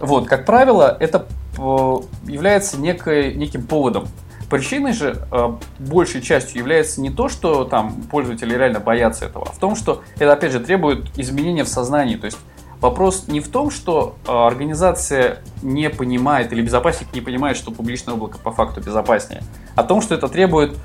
Вот, 0.00 0.26
как 0.26 0.46
правило, 0.46 0.96
это 0.98 1.26
э, 1.56 1.96
является 2.26 2.78
некой, 2.78 3.34
неким 3.34 3.62
поводом 3.62 4.08
Причиной 4.52 4.92
же 4.92 5.16
э, 5.32 5.52
большей 5.78 6.20
частью 6.20 6.58
является 6.58 7.00
не 7.00 7.08
то, 7.08 7.30
что 7.30 7.64
там 7.64 8.02
пользователи 8.02 8.54
реально 8.54 8.80
боятся 8.80 9.24
этого, 9.24 9.46
а 9.48 9.52
в 9.52 9.56
том, 9.56 9.74
что 9.74 10.02
это 10.16 10.30
опять 10.30 10.52
же 10.52 10.60
требует 10.60 11.06
изменения 11.16 11.64
в 11.64 11.70
сознании. 11.70 12.16
То 12.16 12.26
есть 12.26 12.36
вопрос 12.78 13.28
не 13.28 13.40
в 13.40 13.48
том, 13.48 13.70
что 13.70 14.16
э, 14.28 14.30
организация 14.30 15.38
не 15.62 15.88
понимает 15.88 16.52
или 16.52 16.60
безопасник 16.60 17.14
не 17.14 17.22
понимает, 17.22 17.56
что 17.56 17.70
публичное 17.70 18.12
облако 18.12 18.36
по 18.36 18.52
факту 18.52 18.82
безопаснее, 18.82 19.42
а 19.74 19.84
в 19.84 19.86
том, 19.86 20.02
что 20.02 20.14
это 20.14 20.28
требует 20.28 20.76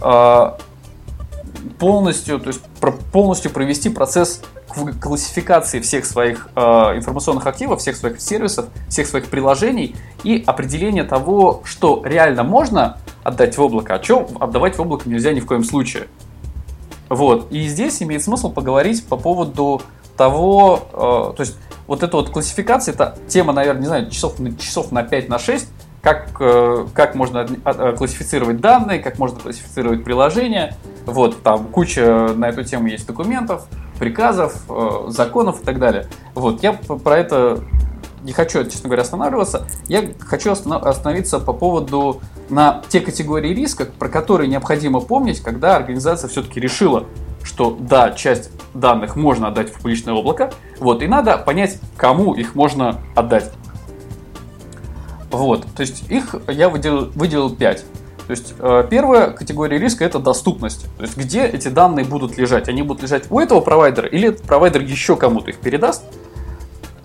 э, 0.00 0.52
полностью, 1.80 2.38
то 2.38 2.46
есть 2.46 2.62
полностью 3.10 3.50
провести 3.50 3.88
процесс 3.88 4.42
классификации 5.00 5.80
всех 5.80 6.04
своих 6.04 6.50
э, 6.54 6.60
информационных 6.60 7.48
активов, 7.48 7.80
всех 7.80 7.96
своих 7.96 8.20
сервисов, 8.20 8.66
всех 8.88 9.08
своих 9.08 9.26
приложений 9.26 9.96
и 10.22 10.44
определения 10.46 11.02
того, 11.02 11.62
что 11.64 12.00
реально 12.04 12.44
можно 12.44 12.98
отдать 13.28 13.56
в 13.56 13.62
облако, 13.62 13.94
а 13.94 14.02
что 14.02 14.28
отдавать 14.40 14.76
в 14.76 14.80
облако 14.80 15.08
нельзя 15.08 15.32
ни 15.32 15.40
в 15.40 15.46
коем 15.46 15.64
случае. 15.64 16.08
Вот. 17.08 17.50
И 17.52 17.66
здесь 17.68 18.02
имеет 18.02 18.22
смысл 18.22 18.52
поговорить 18.52 19.06
по 19.06 19.16
поводу 19.16 19.82
того, 20.16 20.82
э, 20.92 21.36
то 21.36 21.40
есть 21.40 21.56
вот 21.86 22.02
эта 22.02 22.16
вот 22.16 22.30
классификация, 22.30 22.92
это 22.92 23.16
тема, 23.28 23.52
наверное, 23.52 23.80
не 23.80 23.86
знаю, 23.86 24.10
часов, 24.10 24.36
часов 24.58 24.92
на 24.92 25.02
5, 25.02 25.28
на 25.28 25.38
6, 25.38 25.68
как, 26.02 26.36
э, 26.40 26.86
как 26.92 27.14
можно 27.14 27.46
э, 27.64 27.94
классифицировать 27.96 28.60
данные, 28.60 28.98
как 28.98 29.18
можно 29.18 29.38
классифицировать 29.38 30.04
приложения. 30.04 30.76
Вот, 31.06 31.42
там 31.42 31.66
куча 31.68 32.32
на 32.34 32.48
эту 32.48 32.64
тему 32.64 32.88
есть 32.88 33.06
документов, 33.06 33.66
приказов, 33.98 34.54
э, 34.68 35.06
законов 35.08 35.62
и 35.62 35.64
так 35.64 35.78
далее. 35.78 36.06
Вот, 36.34 36.62
я 36.62 36.72
про 36.72 37.18
это 37.18 37.60
не 38.22 38.32
хочу, 38.32 38.64
честно 38.64 38.88
говоря, 38.88 39.02
останавливаться. 39.02 39.66
Я 39.88 40.04
хочу 40.20 40.50
остановиться 40.50 41.38
по 41.40 41.52
поводу 41.52 42.20
на 42.48 42.82
те 42.88 43.00
категории 43.00 43.54
риска, 43.54 43.86
про 43.86 44.08
которые 44.08 44.48
необходимо 44.48 45.00
помнить, 45.00 45.40
когда 45.40 45.76
организация 45.76 46.28
все-таки 46.28 46.60
решила, 46.60 47.04
что 47.42 47.76
да, 47.78 48.10
часть 48.10 48.50
данных 48.74 49.16
можно 49.16 49.48
отдать 49.48 49.70
в 49.70 49.76
публичное 49.76 50.14
облако, 50.14 50.52
вот, 50.78 51.02
и 51.02 51.06
надо 51.06 51.38
понять, 51.38 51.78
кому 51.96 52.34
их 52.34 52.54
можно 52.54 53.00
отдать. 53.14 53.50
Вот, 55.30 55.66
то 55.76 55.80
есть 55.82 56.10
их 56.10 56.34
я 56.48 56.68
выделил, 56.68 57.10
выделил 57.14 57.54
5. 57.54 57.84
То 58.28 58.32
есть 58.32 58.54
э, 58.58 58.86
первая 58.90 59.30
категория 59.30 59.78
риска 59.78 60.04
это 60.04 60.18
доступность. 60.18 60.84
То 60.98 61.04
есть 61.04 61.16
где 61.16 61.46
эти 61.46 61.68
данные 61.68 62.04
будут 62.04 62.36
лежать? 62.36 62.68
Они 62.68 62.82
будут 62.82 63.02
лежать 63.02 63.24
у 63.30 63.40
этого 63.40 63.62
провайдера 63.62 64.06
или 64.06 64.28
этот 64.28 64.42
провайдер 64.42 64.82
еще 64.82 65.16
кому-то 65.16 65.48
их 65.48 65.56
передаст? 65.56 66.04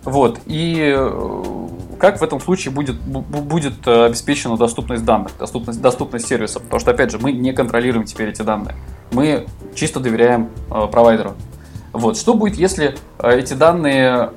Вот. 0.06 0.39
И 0.46 0.94
э, 0.96 1.68
как 1.98 2.20
в 2.20 2.24
этом 2.24 2.39
случае 2.42 2.74
будет, 2.74 3.00
будет 3.00 3.88
э, 3.88 4.06
обеспечена 4.06 4.58
доступность 4.58 5.06
данных, 5.06 5.32
доступность, 5.39 5.82
доступность 5.82 6.28
сервиса? 6.28 6.60
Потому 6.60 6.80
что, 6.80 6.92
опять 6.92 7.12
же, 7.12 7.20
мы 7.20 7.32
не 7.32 7.54
контролируем 7.54 8.06
теперь 8.06 8.30
эти 8.30 8.42
данные. 8.42 8.76
Мы 9.12 9.48
чисто 9.74 10.00
доверяем 10.00 10.50
э, 10.70 10.88
провайдеру. 10.88 11.36
Вот. 11.94 12.18
Что 12.18 12.34
будет, 12.34 12.56
если 12.56 12.98
э, 13.20 13.39
эти 13.39 13.54
данные 13.54 14.32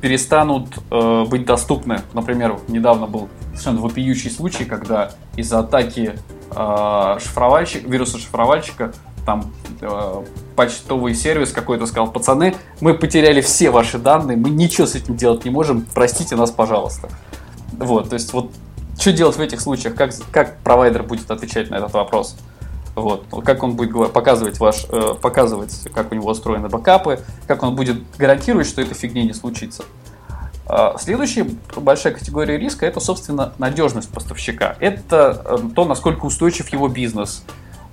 перестанут 0.00 0.68
э, 0.90 1.24
быть 1.28 1.44
доступны? 1.44 2.00
Например, 2.14 2.58
недавно 2.68 3.06
был 3.06 3.28
совершенно 3.48 3.80
вопиющий 3.80 4.30
случай, 4.30 4.64
когда 4.64 5.10
из-за 5.36 5.58
атаки 5.58 6.14
э, 6.50 7.18
шифровальщик, 7.20 7.86
вируса 7.86 8.16
шифровальщика 8.16 8.92
там 9.24 9.52
э, 9.80 10.24
почтовый 10.56 11.14
сервис 11.14 11.52
какой-то 11.52 11.86
сказал, 11.86 12.10
пацаны, 12.10 12.56
мы 12.80 12.94
потеряли 12.94 13.40
все 13.40 13.70
ваши 13.70 13.98
данные, 13.98 14.36
мы 14.36 14.50
ничего 14.50 14.86
с 14.86 14.94
этим 14.94 15.16
делать 15.16 15.44
не 15.44 15.50
можем, 15.50 15.86
простите 15.94 16.36
нас, 16.36 16.50
пожалуйста. 16.50 17.08
Вот, 17.72 18.10
то 18.10 18.14
есть 18.14 18.32
вот 18.32 18.50
что 18.98 19.12
делать 19.12 19.36
в 19.36 19.40
этих 19.40 19.60
случаях, 19.60 19.94
как, 19.94 20.12
как 20.30 20.58
провайдер 20.58 21.02
будет 21.02 21.30
отвечать 21.30 21.70
на 21.70 21.76
этот 21.76 21.92
вопрос? 21.94 22.36
Вот. 22.94 23.24
Как 23.44 23.62
он 23.62 23.76
будет 23.76 24.12
показывать, 24.12 24.58
ваш, 24.60 24.84
э, 24.90 25.14
показывать, 25.20 25.88
как 25.94 26.12
у 26.12 26.14
него 26.14 26.30
устроены 26.30 26.68
бэкапы, 26.68 27.20
как 27.46 27.62
он 27.62 27.74
будет 27.74 28.02
гарантировать, 28.18 28.66
что 28.66 28.82
этой 28.82 28.94
фигни 28.94 29.24
не 29.24 29.32
случится. 29.32 29.84
А, 30.66 30.96
следующая 30.98 31.46
большая 31.76 32.12
категория 32.12 32.58
риска– 32.58 32.86
это, 32.86 33.00
собственно, 33.00 33.52
надежность 33.58 34.10
поставщика. 34.10 34.76
Это 34.80 35.42
э, 35.44 35.58
то, 35.74 35.84
насколько 35.84 36.26
устойчив 36.26 36.68
его 36.68 36.88
бизнес, 36.88 37.42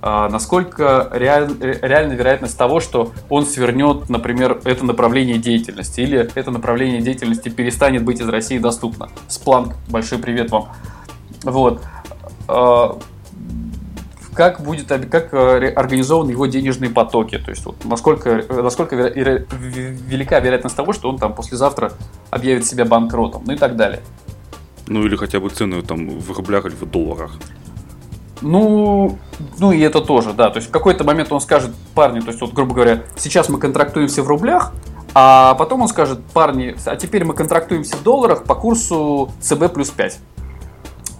насколько 0.00 1.10
реаль, 1.12 1.50
реальна 1.60 2.12
вероятность 2.12 2.56
того, 2.56 2.80
что 2.80 3.12
он 3.28 3.44
свернет, 3.46 4.08
например, 4.08 4.60
это 4.64 4.84
направление 4.84 5.38
деятельности, 5.38 6.00
или 6.00 6.30
это 6.34 6.50
направление 6.50 7.00
деятельности 7.00 7.48
перестанет 7.48 8.04
быть 8.04 8.20
из 8.20 8.28
России 8.28 8.58
доступно. 8.58 9.08
Спланк, 9.26 9.74
большой 9.88 10.18
привет 10.18 10.50
вам. 10.50 10.68
Вот. 11.42 11.82
А, 12.46 12.98
как 14.38 14.60
будет, 14.60 14.86
как 14.86 15.34
э, 15.34 15.72
организованы 15.72 16.30
его 16.30 16.46
денежные 16.46 16.90
потоки, 16.90 17.38
то 17.38 17.50
есть 17.50 17.66
вот, 17.66 17.84
насколько, 17.84 18.44
насколько 18.48 18.94
велика 18.94 20.38
вероятность 20.38 20.76
того, 20.76 20.92
что 20.92 21.08
он 21.08 21.18
там 21.18 21.34
послезавтра 21.34 21.92
объявит 22.30 22.64
себя 22.64 22.84
банкротом, 22.84 23.42
ну 23.44 23.54
и 23.54 23.56
так 23.56 23.74
далее. 23.74 24.00
Ну 24.86 25.04
или 25.04 25.16
хотя 25.16 25.40
бы 25.40 25.50
цены 25.50 25.82
там 25.82 26.20
в 26.20 26.30
рублях 26.30 26.66
или 26.66 26.74
в 26.74 26.86
долларах. 26.86 27.36
Ну, 28.40 29.18
ну 29.58 29.72
и 29.72 29.80
это 29.80 30.00
тоже, 30.00 30.32
да. 30.32 30.50
То 30.50 30.56
есть 30.58 30.68
в 30.68 30.70
какой-то 30.70 31.04
момент 31.04 31.32
он 31.32 31.40
скажет, 31.40 31.72
парни, 31.94 32.20
то 32.20 32.28
есть 32.28 32.40
вот, 32.40 32.52
грубо 32.52 32.74
говоря, 32.74 33.02
сейчас 33.16 33.48
мы 33.48 33.58
контрактуемся 33.58 34.22
в 34.22 34.28
рублях, 34.28 34.72
а 35.14 35.54
потом 35.54 35.82
он 35.82 35.88
скажет, 35.88 36.24
парни, 36.32 36.76
а 36.86 36.96
теперь 36.96 37.24
мы 37.24 37.34
контрактуемся 37.34 37.96
в 37.96 38.02
долларах 38.02 38.44
по 38.44 38.54
курсу 38.54 39.30
ЦБ 39.40 39.72
плюс 39.72 39.90
5. 39.90 40.18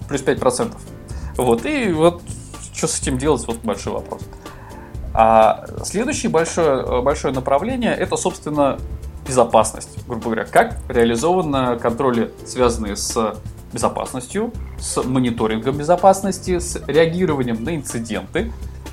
Плюс 0.07 0.21
5%. 0.23 0.73
Вот, 1.37 1.65
и 1.65 1.91
вот 1.91 2.21
что 2.73 2.87
с 2.87 3.01
этим 3.01 3.17
делать, 3.17 3.45
вот 3.47 3.57
большой 3.57 3.93
вопрос. 3.93 4.21
А 5.13 5.65
следующее 5.83 6.29
большое, 6.29 7.01
большое 7.01 7.33
направление 7.33 7.93
это, 7.93 8.15
собственно, 8.15 8.77
безопасность, 9.27 9.97
грубо 10.07 10.25
говоря, 10.25 10.45
как 10.45 10.77
реализованы 10.87 11.77
контроли, 11.77 12.31
связанные 12.45 12.95
с 12.95 13.35
безопасностью, 13.73 14.51
с 14.79 15.03
мониторингом 15.03 15.77
безопасности, 15.77 16.59
с 16.59 16.81
реагированием 16.87 17.63
на 17.63 17.75
инциденты, 17.75 18.51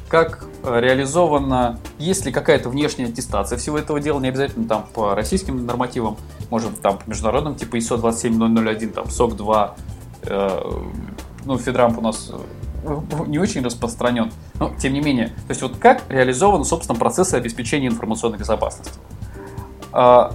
как 0.08 0.46
реализована, 0.64 1.78
есть 1.98 2.26
ли 2.26 2.32
какая-то 2.32 2.68
внешняя 2.68 3.06
аттестация 3.06 3.58
всего 3.58 3.78
этого 3.78 4.00
дела, 4.00 4.20
не 4.20 4.28
обязательно 4.28 4.68
там 4.68 4.86
по 4.94 5.14
российским 5.14 5.66
нормативам, 5.66 6.16
может 6.50 6.80
там 6.80 6.98
по 6.98 7.08
международным, 7.08 7.56
типа 7.56 7.76
ISO 7.76 7.98
27001, 7.98 8.90
там 8.90 9.06
SOC 9.06 9.36
2, 9.36 9.76
э, 10.22 10.60
ну, 11.44 11.58
Федрамп 11.58 11.98
у 11.98 12.00
нас 12.00 12.32
не 13.26 13.38
очень 13.38 13.62
распространен. 13.62 14.30
Но, 14.58 14.72
тем 14.78 14.92
не 14.92 15.00
менее, 15.00 15.28
то 15.28 15.50
есть 15.50 15.62
вот 15.62 15.76
как 15.76 16.02
реализованы, 16.08 16.64
собственно, 16.64 16.98
процессы 16.98 17.34
обеспечения 17.34 17.88
информационной 17.88 18.38
безопасности. 18.38 18.98
А, 19.92 20.32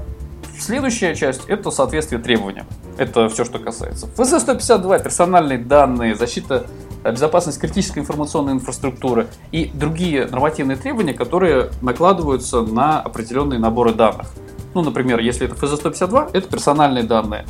следующая 0.60 1.16
часть– 1.16 1.46
это 1.48 1.72
соответствие 1.72 2.22
требованиям. 2.22 2.66
Это 3.02 3.30
все, 3.30 3.46
что 3.46 3.60
касается. 3.60 4.08
ФС-152, 4.18 5.04
персональные 5.04 5.58
данные, 5.58 6.16
защита, 6.16 6.68
э, 7.04 7.12
безопасность 7.12 7.60
критической 7.60 8.02
информационной 8.04 8.54
инфраструктуры 8.54 9.28
и 9.52 9.72
другие 9.74 10.28
нормативные 10.28 10.78
требования, 10.78 11.14
которые 11.14 11.72
накладываются 11.82 12.62
на 12.62 13.02
определенные 13.02 13.60
наборы 13.60 13.94
данных. 13.94 14.28
Ну, 14.74 14.82
например, 14.82 15.20
если 15.20 15.48
это 15.48 15.56
ФЗ-152, 15.56 16.30
это 16.34 16.48
персональные 16.48 17.04
данные. 17.04 17.46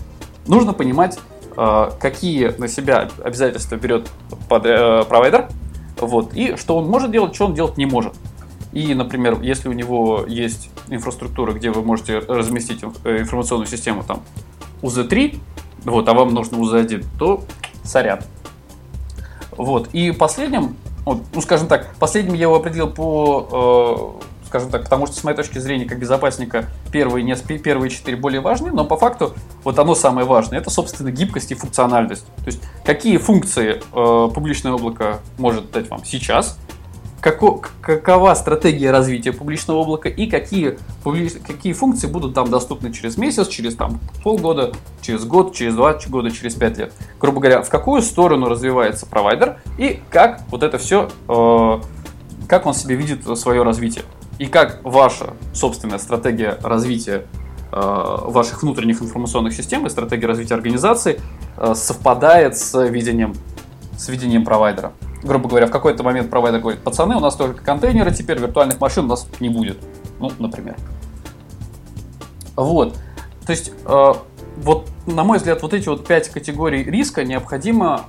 Нужно 0.47 0.73
понимать, 0.73 1.19
Э, 1.57 1.91
какие 1.99 2.47
на 2.57 2.67
себя 2.67 3.09
обязательства 3.23 3.75
берет 3.75 4.09
э, 4.31 5.03
провайдер, 5.07 5.49
вот, 5.97 6.33
и 6.33 6.55
что 6.55 6.77
он 6.77 6.87
может 6.87 7.11
делать, 7.11 7.35
что 7.35 7.45
он 7.45 7.53
делать 7.53 7.77
не 7.77 7.85
может. 7.85 8.13
И, 8.71 8.93
например, 8.93 9.41
если 9.41 9.67
у 9.67 9.73
него 9.73 10.23
есть 10.27 10.69
инфраструктура, 10.87 11.51
где 11.51 11.69
вы 11.71 11.83
можете 11.83 12.19
разместить 12.19 12.83
информационную 12.83 13.67
систему 13.67 14.03
там 14.07 14.21
UZ3, 14.81 15.39
вот, 15.85 16.07
а 16.07 16.13
вам 16.13 16.33
нужно 16.33 16.57
UZ1, 16.57 17.05
то 17.17 17.43
сорян. 17.83 18.19
Вот. 19.51 19.89
И 19.93 20.11
последним, 20.11 20.75
вот, 21.05 21.23
ну, 21.33 21.41
скажем 21.41 21.67
так, 21.67 21.95
последним 21.95 22.33
я 22.33 22.43
его 22.43 22.55
определил 22.55 22.89
по 22.89 24.19
скажем 24.51 24.69
так, 24.69 24.83
потому 24.83 25.07
что 25.07 25.15
с 25.15 25.23
моей 25.23 25.37
точки 25.37 25.59
зрения, 25.59 25.85
как 25.85 25.97
безопасника, 25.97 26.65
первые, 26.91 27.23
не, 27.23 27.35
первые 27.59 27.89
четыре 27.89 28.17
более 28.17 28.41
важны, 28.41 28.69
но 28.73 28.83
по 28.83 28.97
факту 28.97 29.33
вот 29.63 29.79
оно 29.79 29.95
самое 29.95 30.27
важное, 30.27 30.59
это, 30.59 30.69
собственно, 30.69 31.09
гибкость 31.09 31.53
и 31.53 31.55
функциональность. 31.55 32.25
То 32.35 32.47
есть, 32.47 32.61
какие 32.83 33.15
функции 33.15 33.77
э, 33.77 34.33
публичное 34.33 34.73
облако 34.73 35.21
может 35.37 35.71
дать 35.71 35.89
вам 35.89 36.03
сейчас, 36.03 36.59
како, 37.21 37.61
какова 37.81 38.33
стратегия 38.33 38.91
развития 38.91 39.31
публичного 39.31 39.81
облака 39.81 40.09
и 40.09 40.27
какие, 40.27 40.77
какие 41.47 41.73
функции 41.73 42.07
будут 42.07 42.33
там 42.33 42.49
доступны 42.49 42.91
через 42.91 43.17
месяц, 43.17 43.47
через 43.47 43.75
там, 43.75 43.99
полгода, 44.23 44.73
через 45.01 45.23
год, 45.23 45.53
через 45.53 45.75
два 45.75 45.97
года, 46.07 46.31
через 46.31 46.55
пять 46.55 46.77
лет. 46.77 46.93
Грубо 47.19 47.39
говоря, 47.39 47.61
в 47.61 47.69
какую 47.69 48.01
сторону 48.01 48.49
развивается 48.49 49.05
провайдер 49.05 49.59
и 49.77 50.01
как 50.09 50.41
вот 50.49 50.63
это 50.63 50.79
все, 50.79 51.09
э, 51.29 51.81
как 52.47 52.65
он 52.65 52.73
себе 52.73 52.95
видит 52.95 53.23
свое 53.37 53.61
развитие 53.61 54.03
и 54.39 54.47
как 54.47 54.83
ваша 54.83 55.35
собственная 55.53 55.99
стратегия 55.99 56.57
развития 56.63 57.27
э, 57.71 58.17
ваших 58.25 58.63
внутренних 58.63 58.99
информационных 59.01 59.53
систем 59.53 59.85
и 59.85 59.89
стратегия 59.89 60.25
развития 60.25 60.55
организации 60.55 61.21
э, 61.57 61.75
совпадает 61.75 62.57
с 62.57 62.83
видением, 62.87 63.35
с 63.95 64.09
видением 64.09 64.43
провайдера. 64.43 64.93
Грубо 65.23 65.49
говоря, 65.49 65.67
в 65.67 65.71
какой-то 65.71 66.03
момент 66.03 66.29
провайдер 66.29 66.59
говорит, 66.59 66.81
пацаны, 66.81 67.15
у 67.15 67.19
нас 67.19 67.35
только 67.35 67.63
контейнеры, 67.63 68.11
теперь 68.11 68.39
виртуальных 68.39 68.79
машин 68.79 69.05
у 69.05 69.09
нас 69.09 69.27
не 69.39 69.49
будет. 69.49 69.77
Ну, 70.19 70.31
например. 70.39 70.75
Вот. 72.55 72.97
То 73.45 73.51
есть, 73.51 73.71
э, 73.85 74.13
вот, 74.57 74.89
на 75.05 75.23
мой 75.23 75.37
взгляд, 75.37 75.61
вот 75.61 75.73
эти 75.73 75.89
вот 75.89 76.05
пять 76.05 76.29
категорий 76.29 76.83
риска 76.83 77.23
необходимо 77.23 78.05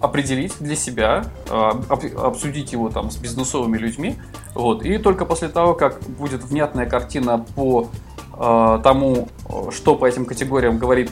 определить 0.00 0.54
для 0.58 0.74
себя, 0.74 1.24
обсудить 1.48 2.72
его 2.72 2.90
там 2.90 3.10
с 3.12 3.16
бизнесовыми 3.16 3.78
людьми, 3.78 4.16
вот. 4.54 4.84
И 4.84 4.98
только 4.98 5.24
после 5.24 5.48
того, 5.48 5.74
как 5.74 6.00
будет 6.02 6.44
внятная 6.44 6.86
картина 6.86 7.44
по 7.54 7.88
э, 8.36 8.80
тому, 8.82 9.28
что 9.70 9.94
по 9.94 10.06
этим 10.06 10.26
категориям 10.26 10.78
говорит 10.78 11.10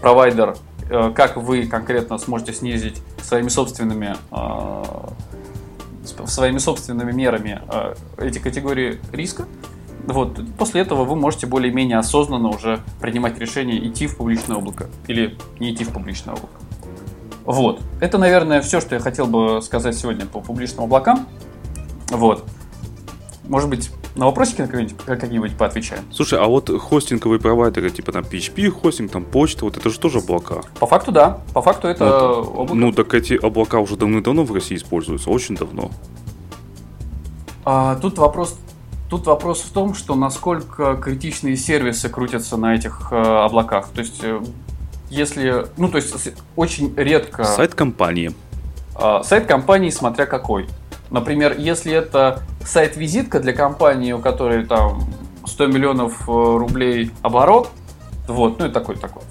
провайдер, 0.00 0.50
э, 0.50 0.79
как 1.14 1.36
вы 1.36 1.66
конкретно 1.66 2.18
сможете 2.18 2.52
снизить 2.52 3.00
своими 3.22 3.48
собственными 3.48 4.16
э, 4.30 4.84
своими 6.26 6.58
собственными 6.58 7.12
мерами 7.12 7.62
э, 7.68 7.94
эти 8.18 8.38
категории 8.38 9.00
риска, 9.12 9.46
вот, 10.06 10.40
после 10.58 10.80
этого 10.80 11.04
вы 11.04 11.14
можете 11.16 11.46
более-менее 11.46 11.98
осознанно 11.98 12.48
уже 12.48 12.80
принимать 13.00 13.38
решение 13.38 13.86
идти 13.86 14.06
в 14.06 14.16
публичное 14.16 14.56
облако 14.56 14.86
или 15.06 15.36
не 15.58 15.72
идти 15.72 15.84
в 15.84 15.90
публичное 15.90 16.34
облако. 16.34 16.54
Вот. 17.44 17.80
Это, 18.00 18.18
наверное, 18.18 18.60
все, 18.60 18.80
что 18.80 18.94
я 18.94 19.00
хотел 19.00 19.26
бы 19.26 19.60
сказать 19.62 19.96
сегодня 19.96 20.26
по 20.26 20.40
публичным 20.40 20.84
облакам. 20.84 21.26
Вот. 22.10 22.44
Может 23.44 23.68
быть, 23.68 23.90
на 24.20 24.26
вопросики 24.26 24.68
какие-нибудь 25.06 25.56
поотвечаем. 25.56 26.04
Слушай, 26.12 26.38
а 26.40 26.46
вот 26.46 26.68
хостинговые 26.68 27.40
провайдеры, 27.40 27.88
типа 27.88 28.12
там 28.12 28.22
PHP 28.22 28.68
хостинг, 28.68 29.10
там 29.10 29.24
почта, 29.24 29.64
вот 29.64 29.78
это 29.78 29.88
же 29.88 29.98
тоже 29.98 30.18
облака. 30.18 30.60
По 30.78 30.86
факту, 30.86 31.10
да. 31.10 31.38
По 31.54 31.62
факту 31.62 31.88
это 31.88 32.04
вот. 32.04 32.48
облако. 32.48 32.74
Ну, 32.74 32.92
так 32.92 33.14
эти 33.14 33.32
облака 33.32 33.78
уже 33.78 33.96
давно-давно 33.96 34.44
в 34.44 34.52
России 34.52 34.76
используются, 34.76 35.30
очень 35.30 35.56
давно. 35.56 35.90
А, 37.64 37.96
тут 37.96 38.18
вопрос 38.18 38.58
Тут 39.08 39.26
вопрос 39.26 39.62
в 39.62 39.72
том, 39.72 39.94
что 39.94 40.14
насколько 40.14 40.94
критичные 40.94 41.56
сервисы 41.56 42.08
крутятся 42.08 42.56
на 42.56 42.76
этих 42.76 43.08
э, 43.10 43.16
облаках. 43.16 43.88
То 43.88 44.02
есть, 44.02 44.22
э, 44.22 44.40
если, 45.08 45.66
ну, 45.78 45.88
то 45.88 45.96
есть, 45.96 46.14
очень 46.54 46.94
редко. 46.94 47.42
Сайт 47.42 47.74
компании. 47.74 48.30
Э, 48.94 49.22
сайт 49.24 49.46
компании, 49.46 49.90
смотря 49.90 50.26
какой. 50.26 50.68
Например, 51.10 51.56
если 51.58 51.92
это 51.92 52.42
сайт-визитка 52.64 53.40
для 53.40 53.52
компании, 53.52 54.12
у 54.12 54.20
которой 54.20 54.64
там 54.64 55.02
100 55.44 55.66
миллионов 55.66 56.28
э, 56.28 56.32
рублей 56.32 57.10
оборот, 57.22 57.70
вот, 58.28 58.58
ну 58.58 58.66
и 58.66 58.70
такой 58.70 58.96
такой 58.96 59.22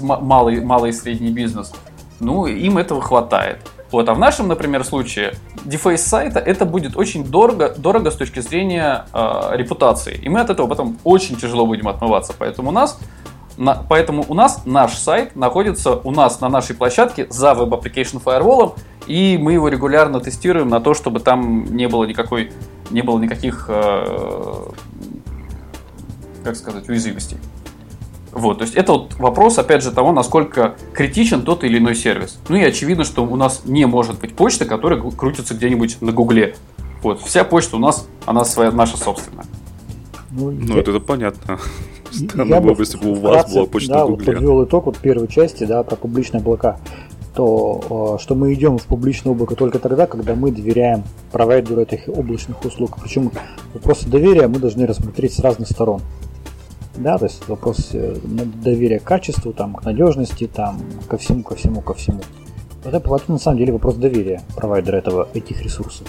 малый, 0.00 0.64
малый 0.64 0.90
и 0.90 0.92
средний 0.92 1.30
бизнес, 1.30 1.72
ну 2.20 2.46
им 2.46 2.78
этого 2.78 3.02
хватает. 3.02 3.58
Вот, 3.92 4.08
а 4.08 4.14
в 4.14 4.18
нашем, 4.18 4.48
например, 4.48 4.84
случае 4.84 5.34
дефейс 5.64 6.02
сайта 6.02 6.40
это 6.40 6.64
будет 6.64 6.96
очень 6.96 7.24
дорого, 7.24 7.74
дорого 7.76 8.10
с 8.10 8.16
точки 8.16 8.40
зрения 8.40 9.06
э, 9.12 9.50
репутации. 9.52 10.16
И 10.16 10.28
мы 10.28 10.40
от 10.40 10.50
этого 10.50 10.66
потом 10.66 10.98
очень 11.04 11.36
тяжело 11.36 11.66
будем 11.66 11.86
отмываться. 11.88 12.34
Поэтому 12.36 12.70
у 12.70 12.72
нас 12.72 12.98
на, 13.56 13.74
поэтому 13.88 14.24
у 14.28 14.34
нас 14.34 14.62
наш 14.66 14.94
сайт 14.94 15.36
находится 15.36 15.92
у 15.92 16.10
нас 16.10 16.40
на 16.40 16.48
нашей 16.48 16.74
площадке 16.74 17.26
за 17.30 17.52
Web 17.52 17.70
Application 17.70 18.22
Firewall, 18.22 18.74
и 19.06 19.38
мы 19.38 19.52
его 19.52 19.68
регулярно 19.68 20.20
тестируем 20.20 20.68
на 20.68 20.80
то, 20.80 20.94
чтобы 20.94 21.20
там 21.20 21.64
не 21.76 21.88
было 21.88 22.04
никакой, 22.04 22.52
не 22.90 23.02
было 23.02 23.18
никаких, 23.18 23.66
э, 23.68 24.70
как 26.44 26.56
сказать, 26.56 26.88
уязвимостей. 26.88 27.38
Вот, 28.32 28.58
то 28.58 28.64
есть 28.64 28.74
это 28.74 28.92
вот 28.92 29.14
вопрос, 29.14 29.58
опять 29.58 29.82
же, 29.82 29.92
того, 29.92 30.12
насколько 30.12 30.74
критичен 30.92 31.42
тот 31.42 31.64
или 31.64 31.78
иной 31.78 31.94
сервис. 31.94 32.38
Ну 32.48 32.56
и 32.56 32.62
очевидно, 32.62 33.04
что 33.04 33.24
у 33.24 33.34
нас 33.34 33.62
не 33.64 33.86
может 33.86 34.20
быть 34.20 34.34
почты, 34.34 34.66
которая 34.66 35.00
крутится 35.00 35.54
где-нибудь 35.54 36.02
на 36.02 36.12
Гугле. 36.12 36.54
Вот, 37.02 37.20
вся 37.20 37.44
почта 37.44 37.76
у 37.76 37.78
нас, 37.78 38.06
она 38.26 38.44
своя, 38.44 38.72
наша 38.72 38.98
собственная. 38.98 39.46
Ну, 40.30 40.50
ну 40.50 40.74
я... 40.74 40.80
это, 40.80 40.90
это 40.90 41.00
понятно. 41.00 41.58
Странно 42.10 42.60
было 42.60 42.74
бы, 42.74 42.82
если 42.82 42.98
бы 42.98 43.12
у 43.12 43.14
вас 43.14 43.50
была 43.50 43.66
почта 43.66 43.92
да, 43.94 44.04
в 44.04 44.10
Гугле. 44.10 44.26
Вот 44.26 44.34
подвел 44.34 44.64
итог 44.64 44.86
вот 44.86 44.98
первой 44.98 45.28
части, 45.28 45.64
да, 45.64 45.82
про 45.82 45.96
публичные 45.96 46.40
облака 46.40 46.78
то 47.36 48.16
что 48.18 48.34
мы 48.34 48.54
идем 48.54 48.78
в 48.78 48.86
публичное 48.86 49.32
облако 49.32 49.54
только 49.54 49.78
тогда, 49.78 50.06
когда 50.06 50.34
мы 50.34 50.50
доверяем 50.50 51.04
провайдеру 51.30 51.82
этих 51.82 52.08
облачных 52.08 52.64
услуг. 52.64 52.96
Причем 53.00 53.30
вопросы 53.74 54.08
доверия 54.08 54.48
мы 54.48 54.58
должны 54.58 54.86
рассмотреть 54.86 55.34
с 55.34 55.40
разных 55.40 55.68
сторон. 55.68 56.00
Да, 56.96 57.18
то 57.18 57.26
есть 57.26 57.46
вопрос 57.46 57.90
э, 57.92 58.16
доверия 58.24 58.98
к 59.00 59.04
качеству, 59.04 59.52
там, 59.52 59.74
к 59.74 59.84
надежности, 59.84 60.46
там, 60.46 60.80
ко 61.08 61.18
всему, 61.18 61.42
ко 61.42 61.54
всему, 61.54 61.82
ко 61.82 61.92
всему. 61.92 62.20
Это, 62.84 62.96
это 62.96 63.32
на 63.32 63.38
самом 63.38 63.58
деле 63.58 63.74
вопрос 63.74 63.96
доверия 63.96 64.40
провайдера 64.56 64.96
этого, 64.96 65.28
этих 65.34 65.60
ресурсов. 65.60 66.08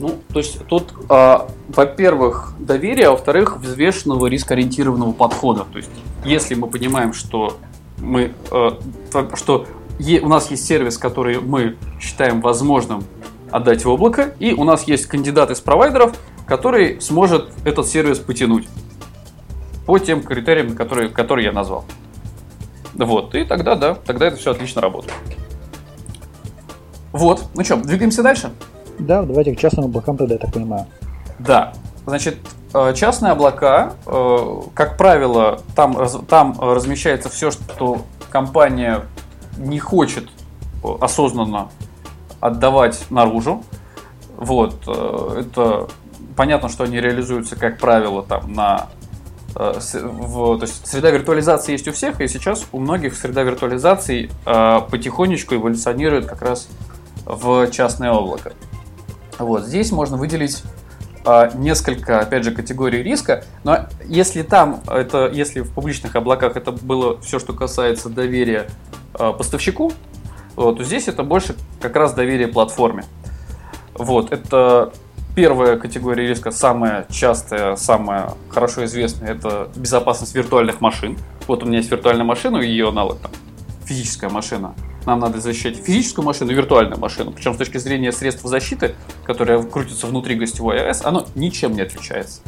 Ну, 0.00 0.16
то 0.32 0.40
есть 0.40 0.58
тут, 0.66 0.92
э, 1.08 1.38
во-первых, 1.68 2.54
доверие, 2.58 3.06
а 3.06 3.10
во-вторых, 3.12 3.60
взвешенного 3.60 4.26
рискоориентированного 4.26 5.12
подхода. 5.12 5.66
То 5.72 5.78
есть, 5.78 5.90
если 6.24 6.56
мы 6.56 6.66
понимаем, 6.66 7.12
что 7.12 7.58
мы, 7.98 8.32
э, 8.50 8.70
что 9.34 9.66
у 10.22 10.28
нас 10.28 10.50
есть 10.50 10.66
сервис, 10.66 10.98
который 10.98 11.40
мы 11.40 11.76
считаем 12.00 12.40
возможным 12.40 13.04
отдать 13.50 13.84
в 13.84 13.88
облако, 13.88 14.34
и 14.38 14.52
у 14.52 14.64
нас 14.64 14.84
есть 14.84 15.06
кандидат 15.06 15.50
из 15.50 15.60
провайдеров, 15.60 16.16
который 16.46 17.00
сможет 17.00 17.50
этот 17.64 17.86
сервис 17.86 18.18
потянуть 18.18 18.68
по 19.86 19.98
тем 19.98 20.22
критериям, 20.22 20.74
которые, 20.74 21.08
которые 21.08 21.46
я 21.46 21.52
назвал. 21.52 21.84
Вот, 22.94 23.34
и 23.34 23.44
тогда, 23.44 23.74
да, 23.74 23.94
тогда 23.94 24.26
это 24.26 24.36
все 24.36 24.50
отлично 24.50 24.80
работает. 24.80 25.14
Вот, 27.12 27.44
ну 27.54 27.64
что, 27.64 27.76
двигаемся 27.76 28.22
дальше? 28.22 28.50
Да, 28.98 29.22
давайте 29.22 29.54
к 29.54 29.58
частным 29.58 29.86
облакам 29.86 30.16
тогда, 30.16 30.34
я 30.34 30.40
так 30.40 30.52
понимаю. 30.52 30.86
Да, 31.38 31.72
значит, 32.06 32.36
э, 32.74 32.94
частные 32.94 33.32
облака, 33.32 33.94
э, 34.06 34.60
как 34.74 34.96
правило, 34.96 35.60
там, 35.74 35.96
там 36.28 36.56
размещается 36.60 37.28
все, 37.28 37.50
что 37.50 38.02
компания 38.30 39.02
не 39.56 39.78
хочет 39.78 40.28
осознанно 40.82 41.70
отдавать 42.40 43.06
наружу. 43.10 43.62
Вот, 44.36 44.82
э, 44.86 45.40
это 45.40 45.88
понятно, 46.36 46.68
что 46.68 46.84
они 46.84 47.00
реализуются, 47.00 47.56
как 47.56 47.78
правило, 47.78 48.22
там 48.22 48.52
на 48.52 48.88
э, 49.54 49.74
в, 50.02 50.58
то 50.58 50.62
есть 50.62 50.86
среда 50.86 51.10
виртуализации 51.10 51.72
есть 51.72 51.88
у 51.88 51.92
всех, 51.92 52.20
и 52.20 52.28
сейчас 52.28 52.66
у 52.72 52.80
многих 52.80 53.14
среда 53.14 53.42
виртуализации 53.42 54.30
э, 54.46 54.80
потихонечку 54.90 55.54
эволюционирует 55.54 56.26
как 56.26 56.42
раз 56.42 56.68
в 57.24 57.70
частное 57.70 58.12
облако. 58.12 58.52
Вот 59.38 59.64
здесь 59.64 59.92
можно 59.92 60.16
выделить 60.16 60.62
э, 61.24 61.50
несколько, 61.54 62.20
опять 62.20 62.44
же, 62.44 62.52
категорий 62.52 63.02
риска, 63.02 63.44
но 63.64 63.86
если 64.06 64.42
там 64.42 64.80
это, 64.88 65.28
если 65.32 65.60
в 65.60 65.72
публичных 65.72 66.16
облаках 66.16 66.56
это 66.56 66.72
было 66.72 67.20
все, 67.20 67.38
что 67.38 67.52
касается 67.52 68.08
доверия 68.08 68.68
Э, 69.18 69.32
поставщику, 69.36 69.92
то 70.56 70.82
здесь 70.82 71.08
это 71.08 71.22
больше 71.22 71.54
как 71.80 71.96
раз 71.96 72.14
доверие 72.14 72.48
платформе. 72.48 73.04
Вот, 73.94 74.32
это 74.32 74.92
первая 75.34 75.76
категория 75.76 76.26
риска, 76.26 76.50
самая 76.50 77.06
частая, 77.10 77.76
самая 77.76 78.34
хорошо 78.48 78.84
известная, 78.84 79.32
это 79.32 79.70
безопасность 79.76 80.34
виртуальных 80.34 80.80
машин. 80.80 81.18
Вот 81.46 81.62
у 81.62 81.66
меня 81.66 81.78
есть 81.78 81.90
виртуальная 81.90 82.24
машина, 82.24 82.58
и 82.58 82.68
ее 82.68 82.88
аналог 82.88 83.18
там, 83.18 83.30
физическая 83.84 84.30
машина. 84.30 84.74
Нам 85.04 85.20
надо 85.20 85.40
защищать 85.40 85.76
физическую 85.76 86.24
машину 86.24 86.52
и 86.52 86.54
виртуальную 86.54 86.98
машину. 86.98 87.32
Причем 87.32 87.54
с 87.54 87.56
точки 87.58 87.78
зрения 87.78 88.12
средств 88.12 88.44
защиты, 88.44 88.94
которые 89.24 89.62
крутятся 89.62 90.06
внутри 90.06 90.36
гостевой 90.36 90.80
АЭС, 90.80 91.04
оно 91.04 91.26
ничем 91.34 91.74
не 91.74 91.82
отличается. 91.82 92.40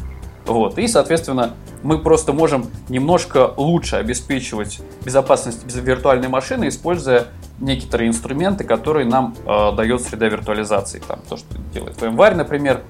Вот. 0.45 0.77
И, 0.77 0.87
соответственно, 0.87 1.53
мы 1.83 1.99
просто 1.99 2.33
можем 2.33 2.67
немножко 2.89 3.53
лучше 3.57 3.95
обеспечивать 3.97 4.79
безопасность 5.03 5.63
виртуальной 5.65 6.27
машины, 6.27 6.67
используя 6.67 7.27
некоторые 7.59 8.09
инструменты, 8.09 8.63
которые 8.63 9.05
нам 9.05 9.35
э, 9.45 9.71
дает 9.75 10.01
среда 10.01 10.27
виртуализации. 10.27 11.01
Там, 11.07 11.19
то, 11.27 11.37
что 11.37 11.57
делает 11.73 11.97
VMware, 11.97 12.35
например. 12.35 12.81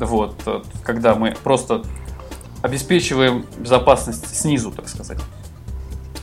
Вот, 0.00 0.34
э, 0.46 0.62
когда 0.82 1.14
мы 1.14 1.34
просто 1.42 1.82
обеспечиваем 2.62 3.44
безопасность 3.58 4.34
снизу, 4.34 4.70
так 4.70 4.88
сказать. 4.88 5.18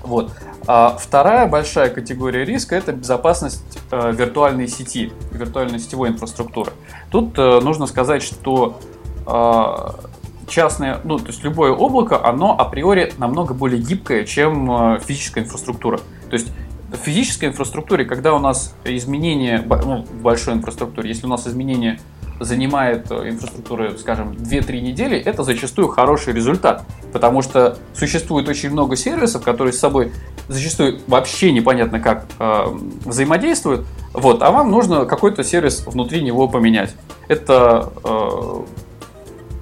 Вот. 0.04 0.32
А 0.68 0.98
вторая 1.00 1.48
большая 1.48 1.90
категория 1.90 2.46
риска 2.46 2.76
это 2.76 2.92
безопасность 2.94 3.80
э, 3.92 4.12
виртуальной 4.12 4.68
сети, 4.68 5.12
виртуальной 5.32 5.80
сетевой 5.80 6.10
инфраструктуры. 6.10 6.72
Тут 7.10 7.38
э, 7.38 7.60
нужно 7.62 7.88
сказать, 7.88 8.22
что 8.22 8.80
э, 9.26 10.11
частное, 10.52 11.00
ну, 11.04 11.18
то 11.18 11.28
есть 11.28 11.44
любое 11.44 11.72
облако, 11.72 12.24
оно 12.24 12.56
априори 12.58 13.14
намного 13.18 13.54
более 13.54 13.82
гибкое, 13.82 14.26
чем 14.26 14.96
э, 14.96 15.00
физическая 15.00 15.44
инфраструктура. 15.44 15.98
То 16.30 16.34
есть 16.34 16.52
в 16.92 16.98
физической 16.98 17.46
инфраструктуре, 17.46 18.06
когда 18.06 18.34
у 18.34 18.40
нас 18.40 18.76
изменение, 18.84 19.64
ну, 19.68 20.04
в 20.04 20.22
большой 20.22 20.56
инфраструктуре, 20.56 21.10
если 21.10 21.26
у 21.26 21.30
нас 21.30 21.48
изменение 21.48 22.00
занимает 22.40 23.10
э, 23.12 23.30
инфраструктура, 23.30 23.98
скажем, 23.98 24.32
2-3 24.32 24.82
недели, 24.82 25.18
это 25.18 25.44
зачастую 25.44 25.88
хороший 25.88 26.34
результат, 26.34 26.84
потому 27.14 27.42
что 27.42 27.78
существует 27.94 28.50
очень 28.50 28.72
много 28.72 28.96
сервисов, 28.96 29.44
которые 29.44 29.74
с 29.74 29.80
собой 29.80 30.12
зачастую 30.48 31.00
вообще 31.08 31.52
непонятно 31.52 32.00
как 32.00 32.26
э, 32.40 32.66
взаимодействуют, 33.06 33.86
вот, 34.14 34.42
а 34.42 34.52
вам 34.52 34.72
нужно 34.72 35.06
какой-то 35.06 35.44
сервис 35.44 35.86
внутри 35.86 36.22
него 36.22 36.48
поменять. 36.48 36.96
Это 37.28 37.94
э, 38.04 38.64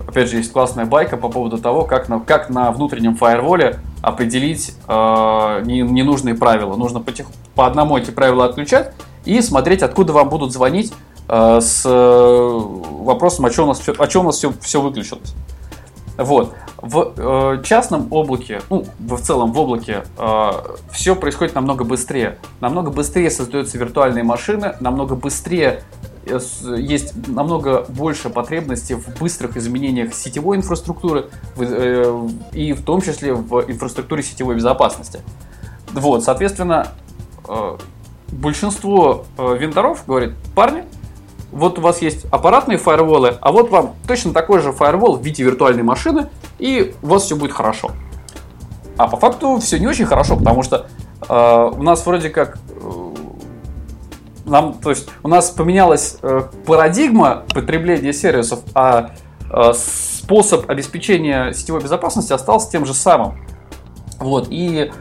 Опять 0.10 0.28
же, 0.28 0.38
есть 0.38 0.52
классная 0.52 0.86
байка 0.86 1.18
по 1.18 1.30
поводу 1.30 1.60
того, 1.60 1.84
как 1.84 2.10
на, 2.10 2.20
как 2.20 2.50
на 2.50 2.72
внутреннем 2.72 3.16
фаерволе 3.16 3.78
определить 4.02 4.74
э, 4.88 5.62
не, 5.66 5.82
ненужные 5.82 6.34
правила. 6.34 6.76
Нужно 6.76 7.00
потих, 7.00 7.28
по 7.54 7.68
одному 7.68 7.96
эти 7.96 8.10
правила 8.10 8.46
отключать 8.46 8.92
и 9.24 9.40
смотреть, 9.40 9.84
откуда 9.84 10.12
вам 10.14 10.30
будут 10.30 10.52
звонить 10.52 10.92
э, 11.28 11.60
с 11.62 11.84
э, 11.86 12.60
вопросом, 13.04 13.46
о 13.46 13.52
чем 13.52 13.66
у 13.66 13.68
нас, 13.68 13.88
о 13.88 14.08
чем 14.08 14.24
у 14.24 14.26
нас 14.26 14.38
все, 14.38 14.52
все 14.62 14.82
выключилось. 14.82 15.36
Вот. 16.18 16.56
В 16.78 17.14
э, 17.16 17.62
частном 17.64 18.08
облаке, 18.10 18.62
ну, 18.72 18.86
в 18.98 19.22
целом 19.22 19.54
в 19.54 19.60
облаке, 19.60 20.06
э, 20.18 20.52
все 20.92 21.16
происходит 21.16 21.54
намного 21.54 21.84
быстрее. 21.84 22.40
Намного 22.62 22.90
быстрее 22.90 23.30
создаются 23.30 23.78
виртуальные 23.78 24.24
машины, 24.24 24.76
намного 24.80 25.14
быстрее 25.14 25.84
есть 26.78 27.28
намного 27.28 27.86
больше 27.90 28.30
потребности 28.30 28.94
в 28.94 29.20
быстрых 29.20 29.58
изменениях 29.58 30.14
сетевой 30.14 30.58
инфраструктуры 30.58 31.30
э, 31.58 32.28
и 32.54 32.74
в 32.74 32.84
том 32.84 33.02
числе 33.02 33.34
в 33.34 33.66
инфраструктуре 33.70 34.24
сетевой 34.24 34.56
безопасности. 34.56 35.22
Вот, 35.94 36.24
соответственно, 36.24 36.90
э, 37.48 37.78
большинство 38.32 39.26
вендоров 39.38 40.04
говорит, 40.06 40.34
парни, 40.56 40.84
вот 41.52 41.80
у 41.80 41.82
вас 41.82 42.02
есть 42.02 42.26
аппаратные 42.32 42.78
фаерволы, 42.78 43.38
а 43.42 43.52
вот 43.52 43.70
вам 43.70 43.96
точно 44.08 44.34
такой 44.34 44.60
же 44.60 44.72
фаервол 44.72 45.18
в 45.18 45.24
виде 45.24 45.44
виртуальной 45.44 45.84
машины, 45.84 46.30
и 46.60 46.94
у 47.02 47.08
вас 47.08 47.24
все 47.24 47.36
будет 47.36 47.52
хорошо. 47.52 47.92
А 48.98 49.08
по 49.08 49.18
факту 49.18 49.58
все 49.60 49.80
не 49.80 49.88
очень 49.88 50.06
хорошо, 50.06 50.36
потому 50.38 50.62
что 50.62 50.88
э, 51.28 51.72
у 51.74 51.82
нас 51.82 52.06
вроде 52.06 52.30
как 52.30 52.60
нам, 54.50 54.74
то 54.74 54.90
есть 54.90 55.10
у 55.24 55.28
нас 55.28 55.50
поменялась 55.50 56.18
э, 56.22 56.42
парадигма 56.66 57.46
потребления 57.54 58.14
сервисов, 58.14 58.60
а 58.74 59.12
э, 59.52 59.74
способ 59.74 60.70
обеспечения 60.70 61.54
сетевой 61.54 61.82
безопасности 61.82 62.34
остался 62.34 62.72
тем 62.72 62.86
же 62.86 62.94
самым. 62.94 63.40
Вот, 64.20 64.48
и 64.50 64.92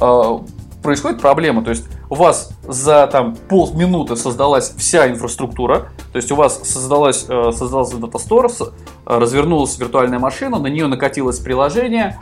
э, 0.00 0.38
происходит 0.82 1.20
проблема, 1.20 1.62
то 1.62 1.70
есть 1.70 1.86
у 2.10 2.14
вас 2.14 2.50
за 2.66 3.06
там 3.08 3.36
полминуты 3.48 4.16
создалась 4.16 4.72
вся 4.76 5.08
инфраструктура, 5.08 5.88
то 6.12 6.16
есть 6.16 6.30
у 6.32 6.36
вас 6.36 6.60
создалась, 6.62 7.26
э, 7.28 7.52
создался 7.52 7.96
дата-стор, 7.96 8.50
развернулась 9.04 9.78
виртуальная 9.78 10.18
машина, 10.18 10.58
на 10.58 10.68
нее 10.68 10.86
накатилось 10.86 11.38
приложение, 11.38 12.18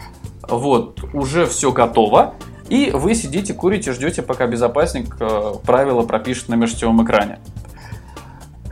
вот, 0.49 1.05
уже 1.13 1.47
все 1.47 1.73
готово, 1.73 2.35
и 2.69 2.91
вы 2.93 3.15
сидите, 3.15 3.55
курите, 3.55 3.93
ждете, 3.93 4.23
пока 4.23 4.47
безопасник 4.47 5.17
э, 5.21 5.53
правила 5.65 6.03
пропишет 6.03 6.49
на 6.49 6.55
межсетевом 6.55 7.05
экране. 7.05 7.39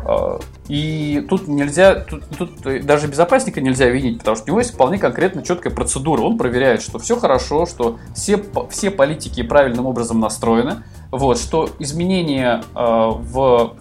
Э, 0.06 0.38
и 0.68 1.24
тут 1.28 1.48
нельзя, 1.48 1.94
тут, 1.94 2.24
тут 2.36 2.84
даже 2.84 3.06
безопасника 3.06 3.60
нельзя 3.60 3.88
винить, 3.88 4.18
потому 4.18 4.36
что 4.36 4.44
у 4.44 4.48
него 4.48 4.60
есть 4.60 4.74
вполне 4.74 4.98
конкретно 4.98 5.42
четкая 5.42 5.72
процедура. 5.72 6.22
Он 6.22 6.38
проверяет, 6.38 6.82
что 6.82 6.98
все 6.98 7.18
хорошо, 7.18 7.66
что 7.66 7.98
все, 8.14 8.42
все 8.70 8.90
политики 8.90 9.42
правильным 9.42 9.86
образом 9.86 10.20
настроены. 10.20 10.82
вот, 11.10 11.38
что 11.38 11.70
изменения 11.78 12.62
э, 12.74 12.78
в 12.78 13.76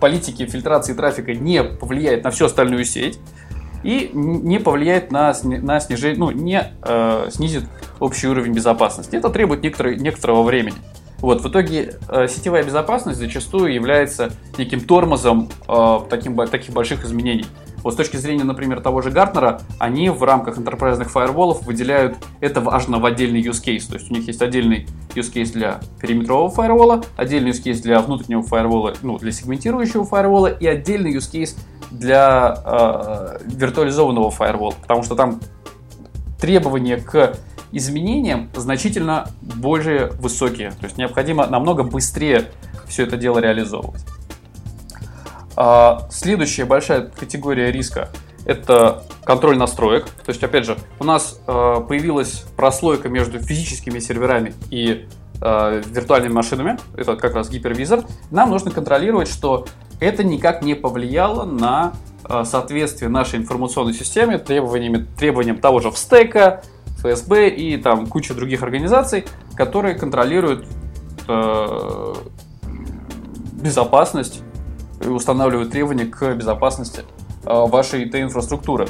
политике 0.00 0.46
фильтрации 0.46 0.94
трафика 0.94 1.32
не 1.34 1.62
повлияет 1.62 2.24
на 2.24 2.30
всю 2.30 2.46
остальную 2.46 2.84
сеть 2.84 3.18
и 3.82 4.10
не 4.12 4.58
повлияет 4.58 5.12
на, 5.12 5.34
на 5.42 5.80
снижение, 5.80 6.18
ну, 6.18 6.30
не 6.30 6.72
э, 6.82 7.28
снизит 7.30 7.64
общий 8.00 8.28
уровень 8.28 8.52
безопасности. 8.52 9.16
Это 9.16 9.30
требует 9.30 9.62
некоторой, 9.62 9.96
некоторого 9.96 10.42
времени. 10.42 10.76
Вот, 11.18 11.42
в 11.42 11.48
итоге 11.48 11.96
э, 12.08 12.28
сетевая 12.28 12.62
безопасность 12.62 13.18
зачастую 13.18 13.74
является 13.74 14.30
неким 14.56 14.80
тормозом 14.80 15.50
э, 15.66 15.98
таким, 16.08 16.36
таких 16.46 16.72
больших 16.72 17.04
изменений. 17.04 17.46
Вот 17.82 17.94
с 17.94 17.96
точки 17.96 18.16
зрения, 18.16 18.44
например, 18.44 18.80
того 18.80 19.02
же 19.02 19.10
Гартнера, 19.10 19.60
они 19.78 20.10
в 20.10 20.22
рамках 20.22 20.58
интерпрайзных 20.58 21.10
фаерволов 21.10 21.62
выделяют 21.62 22.16
это 22.40 22.60
важно 22.60 22.98
в 22.98 23.06
отдельный 23.06 23.40
use 23.40 23.62
case. 23.64 23.88
То 23.88 23.94
есть 23.94 24.10
у 24.10 24.14
них 24.14 24.26
есть 24.26 24.42
отдельный 24.42 24.86
use 25.14 25.32
case 25.32 25.52
для 25.52 25.80
периметрового 26.00 26.50
фаервола, 26.50 27.02
отдельный 27.16 27.50
use 27.50 27.62
case 27.62 27.80
для 27.82 28.00
внутреннего 28.00 28.42
фаервола, 28.42 28.94
ну, 29.02 29.18
для 29.18 29.32
сегментирующего 29.32 30.04
фаервола 30.04 30.48
и 30.48 30.66
отдельный 30.66 31.14
use 31.16 31.30
case 31.32 31.56
для 31.90 32.62
э, 32.64 33.38
виртуализованного 33.44 34.30
фаервола. 34.30 34.74
Потому 34.82 35.02
что 35.02 35.14
там 35.14 35.40
требования 36.40 36.98
к 36.98 37.36
изменениям 37.72 38.48
значительно 38.54 39.28
более 39.40 40.06
высокие. 40.06 40.70
То 40.72 40.84
есть 40.84 40.96
необходимо 40.98 41.46
намного 41.46 41.82
быстрее 41.82 42.50
все 42.86 43.04
это 43.04 43.16
дело 43.16 43.38
реализовывать. 43.38 44.04
А, 45.60 46.06
следующая 46.10 46.64
большая 46.64 47.02
категория 47.02 47.72
риска– 47.72 48.10
это 48.46 49.02
контроль 49.24 49.58
настроек. 49.58 50.04
То 50.24 50.30
есть, 50.30 50.42
опять 50.42 50.64
же, 50.64 50.76
у 51.00 51.04
нас 51.04 51.40
а, 51.48 51.80
появилась 51.80 52.44
прослойка 52.56 53.08
между 53.08 53.40
физическими 53.40 53.98
серверами 53.98 54.54
и 54.70 55.08
а, 55.40 55.80
виртуальными 55.84 56.32
машинами. 56.32 56.78
Это 56.96 57.16
как 57.16 57.34
раз 57.34 57.50
гипервизор. 57.50 58.04
Нам 58.30 58.50
нужно 58.50 58.70
контролировать, 58.70 59.28
что 59.28 59.66
это 59.98 60.22
никак 60.22 60.62
не 60.62 60.74
повлияло 60.74 61.44
на 61.44 61.92
соответствие 62.44 63.08
нашей 63.08 63.38
информационной 63.38 63.94
системе 63.94 64.38
требованиями, 64.38 65.06
требованиям 65.16 65.58
того 65.58 65.80
же 65.80 65.90
ВСТЭКа, 65.90 66.62
ФСБ 66.98 67.48
и 67.48 67.76
там 67.76 68.06
куча 68.06 68.34
других 68.34 68.62
организаций, 68.62 69.24
которые 69.54 69.94
контролируют 69.94 70.66
э, 71.28 72.14
безопасность 73.62 74.42
и 75.00 75.08
устанавливают 75.08 75.70
требования 75.70 76.06
к 76.06 76.34
безопасности 76.34 77.04
а, 77.44 77.66
вашей 77.66 78.04
IT-инфраструктуры. 78.04 78.88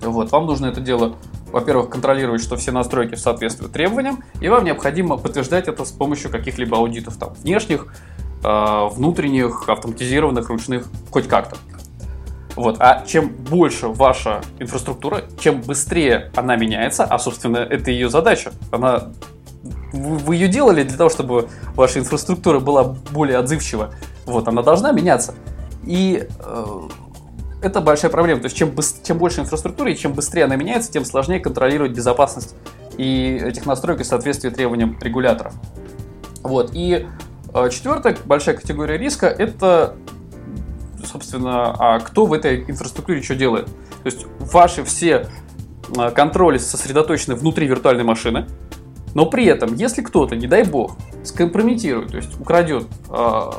Вот, 0.00 0.30
вам 0.30 0.46
нужно 0.46 0.66
это 0.66 0.80
дело, 0.80 1.16
во-первых, 1.50 1.90
контролировать, 1.90 2.42
что 2.42 2.56
все 2.56 2.70
настройки 2.70 3.16
соответствуют 3.16 3.72
требованиям, 3.72 4.22
и 4.40 4.48
вам 4.48 4.64
необходимо 4.64 5.16
подтверждать 5.16 5.68
это 5.68 5.84
с 5.84 5.90
помощью 5.90 6.30
каких-либо 6.30 6.76
аудитов, 6.76 7.16
там, 7.16 7.34
внешних, 7.34 7.92
а, 8.44 8.88
внутренних, 8.88 9.68
автоматизированных, 9.68 10.48
ручных, 10.48 10.86
хоть 11.10 11.26
как-то. 11.26 11.56
Вот. 12.58 12.78
А 12.80 13.04
чем 13.06 13.28
больше 13.28 13.86
ваша 13.86 14.40
инфраструктура, 14.58 15.22
чем 15.38 15.60
быстрее 15.60 16.32
она 16.34 16.56
меняется, 16.56 17.04
а, 17.04 17.16
собственно, 17.20 17.58
это 17.58 17.92
ее 17.92 18.10
задача. 18.10 18.50
Она 18.72 19.12
вы, 19.92 20.34
ее 20.34 20.48
делали 20.48 20.82
для 20.82 20.98
того, 20.98 21.08
чтобы 21.08 21.48
ваша 21.76 22.00
инфраструктура 22.00 22.58
была 22.58 22.82
более 23.12 23.38
отзывчива. 23.38 23.94
Вот, 24.26 24.48
она 24.48 24.62
должна 24.62 24.90
меняться. 24.90 25.36
И 25.84 26.26
э, 26.40 26.80
это 27.62 27.80
большая 27.80 28.10
проблема. 28.10 28.40
То 28.40 28.46
есть, 28.46 28.56
чем, 28.56 28.74
чем 29.04 29.18
больше 29.18 29.40
инфраструктуры 29.40 29.92
и 29.92 29.96
чем 29.96 30.12
быстрее 30.12 30.44
она 30.44 30.56
меняется, 30.56 30.90
тем 30.90 31.04
сложнее 31.04 31.38
контролировать 31.38 31.92
безопасность 31.92 32.56
и 32.96 33.40
этих 33.40 33.66
настроек 33.66 34.00
и 34.00 34.04
соответствие 34.04 34.52
требованиям 34.52 34.98
регуляторов. 35.00 35.54
Вот. 36.42 36.72
И 36.74 37.06
э, 37.54 37.70
четвертая 37.70 38.16
большая 38.24 38.56
категория 38.56 38.98
риска– 38.98 39.26
это, 39.28 39.94
собственно, 41.04 41.74
а 41.78 42.00
кто 42.00 42.26
в 42.26 42.32
этой 42.32 42.64
инфраструктуре 42.68 43.22
что 43.22 43.34
делает. 43.34 43.66
То 43.66 44.06
есть, 44.06 44.26
ваши 44.38 44.84
все 44.84 45.28
э, 45.96 46.10
контроли 46.10 46.58
сосредоточены 46.58 47.34
внутри 47.34 47.66
виртуальной 47.66 48.04
машины, 48.04 48.46
но 49.14 49.26
при 49.26 49.46
этом, 49.46 49.74
если 49.74 50.02
кто-то, 50.02 50.36
не 50.36 50.46
дай 50.46 50.64
бог, 50.64 50.96
скомпрометирует, 51.24 52.10
то 52.10 52.16
есть 52.16 52.40
украдет 52.40 52.86
э, 53.08 53.50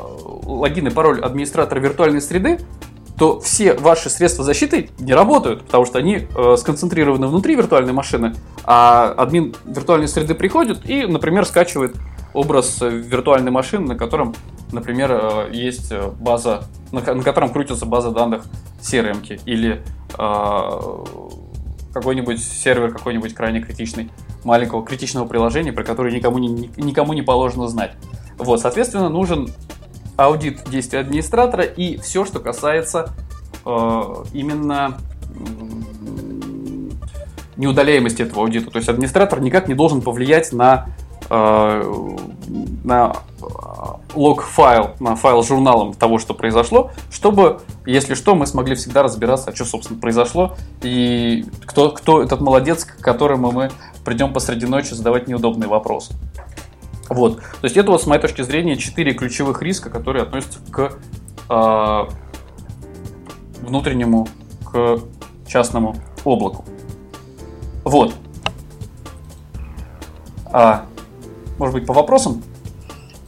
логин 0.44 0.88
и 0.88 0.90
пароль 0.90 1.20
администратора 1.20 1.80
виртуальной 1.80 2.20
среды, 2.20 2.60
то 3.18 3.38
все 3.38 3.74
ваши 3.74 4.08
средства 4.08 4.44
защиты 4.44 4.88
не 4.98 5.12
работают, 5.12 5.64
потому 5.66 5.84
что 5.84 5.98
они 5.98 6.26
э, 6.34 6.56
сконцентрированы 6.56 7.26
внутри 7.26 7.54
виртуальной 7.54 7.92
машины, 7.92 8.34
а 8.64 9.14
админ 9.16 9.54
виртуальной 9.66 10.08
среды 10.08 10.34
приходит 10.34 10.88
и, 10.88 11.04
например, 11.04 11.44
скачивает 11.44 11.96
образ 12.32 12.80
виртуальной 12.80 13.50
машины, 13.50 13.88
на 13.88 13.96
котором, 13.96 14.34
например, 14.72 15.10
э, 15.12 15.50
есть 15.52 15.92
база, 16.20 16.64
на, 16.92 17.00
на 17.00 17.22
котором 17.22 17.50
крутится 17.50 17.86
база 17.86 18.10
данных 18.10 18.44
CRM 18.80 19.40
или 19.44 19.82
э, 20.18 20.70
какой-нибудь 21.92 22.42
сервер 22.42 22.92
какой-нибудь 22.92 23.34
крайне 23.34 23.60
критичный 23.60 24.10
маленького 24.44 24.84
критичного 24.84 25.26
приложения, 25.26 25.72
про 25.72 25.84
которое 25.84 26.14
никому 26.14 26.38
не, 26.38 26.70
никому 26.76 27.12
не 27.12 27.22
положено 27.22 27.68
знать. 27.68 27.92
Вот, 28.38 28.60
соответственно, 28.60 29.08
нужен 29.08 29.48
аудит 30.16 30.68
действий 30.70 30.98
администратора 30.98 31.64
и 31.64 31.96
все, 31.98 32.24
что 32.24 32.40
касается 32.40 33.14
э, 33.64 34.14
именно 34.32 34.98
неудаляемости 37.56 38.22
этого 38.22 38.42
аудита. 38.42 38.70
То 38.70 38.78
есть 38.78 38.88
администратор 38.88 39.40
никак 39.40 39.68
не 39.68 39.74
должен 39.74 40.00
повлиять 40.00 40.52
на, 40.52 40.88
э, 41.30 42.14
на 42.84 43.16
лог-файл, 44.14 44.90
на 45.00 45.16
файл 45.16 45.42
с 45.42 45.48
журналом 45.48 45.94
того, 45.94 46.18
что 46.18 46.34
произошло, 46.34 46.90
чтобы, 47.10 47.60
если 47.86 48.14
что, 48.14 48.34
мы 48.34 48.46
смогли 48.46 48.74
всегда 48.74 49.02
разбираться, 49.02 49.54
что, 49.54 49.64
собственно, 49.64 50.00
произошло, 50.00 50.56
и 50.82 51.46
кто, 51.64 51.90
кто 51.90 52.22
этот 52.22 52.40
молодец, 52.40 52.84
к 52.84 52.98
которому 52.98 53.52
мы 53.52 53.70
придем 54.04 54.32
посреди 54.32 54.66
ночи 54.66 54.94
задавать 54.94 55.28
неудобные 55.28 55.68
вопросы. 55.68 56.14
Вот. 57.08 57.38
То 57.38 57.64
есть 57.64 57.76
это 57.76 57.90
вот, 57.90 58.02
с 58.02 58.06
моей 58.06 58.20
точки 58.20 58.42
зрения, 58.42 58.76
четыре 58.76 59.12
ключевых 59.14 59.62
риска, 59.62 59.90
которые 59.90 60.22
относятся 60.22 60.60
к 60.70 60.92
э, 61.48 62.04
внутреннему, 63.62 64.28
к 64.64 65.00
частному 65.46 65.96
облаку. 66.24 66.64
Вот. 67.84 68.14
А, 70.52 70.84
может 71.60 71.74
быть, 71.74 71.86
по 71.86 71.92
вопросам? 71.92 72.42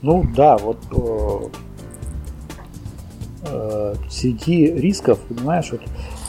Ну 0.01 0.25
да, 0.35 0.57
вот 0.57 0.79
э, 0.91 1.49
э, 3.45 3.95
среди 4.11 4.67
рисков, 4.73 5.21
понимаешь, 5.29 5.69
вот 5.71 5.83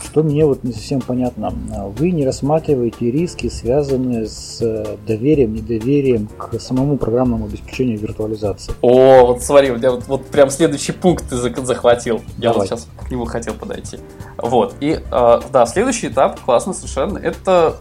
что 0.04 0.22
мне 0.22 0.46
вот 0.46 0.64
не 0.64 0.74
совсем 0.74 1.02
понятно. 1.02 1.52
Вы 1.98 2.12
не 2.12 2.24
рассматриваете 2.24 3.10
риски, 3.10 3.50
связанные 3.50 4.28
с 4.28 4.60
э, 4.62 4.98
доверием, 5.08 5.54
недоверием 5.54 6.28
к 6.38 6.60
самому 6.60 6.98
программному 6.98 7.46
обеспечению 7.46 7.98
виртуализации. 7.98 8.74
О, 8.82 9.26
вот 9.26 9.42
смотри, 9.42 9.72
у 9.72 9.78
тебя 9.78 9.92
вот, 9.92 10.06
вот 10.08 10.26
прям 10.28 10.52
следующий 10.52 10.92
пункт 10.92 11.28
ты 11.30 11.38
захватил. 11.38 12.22
Я 12.38 12.52
Давай. 12.52 12.58
вот 12.60 12.68
сейчас 12.68 12.88
к 13.00 13.10
нему 13.10 13.26
хотел 13.26 13.56
подойти. 13.56 13.98
Вот. 14.38 14.76
И 14.82 15.00
э, 15.00 15.40
да, 15.52 15.66
следующий 15.66 16.10
этап, 16.10 16.40
классно 16.42 16.74
совершенно, 16.74 17.18
это 17.18 17.78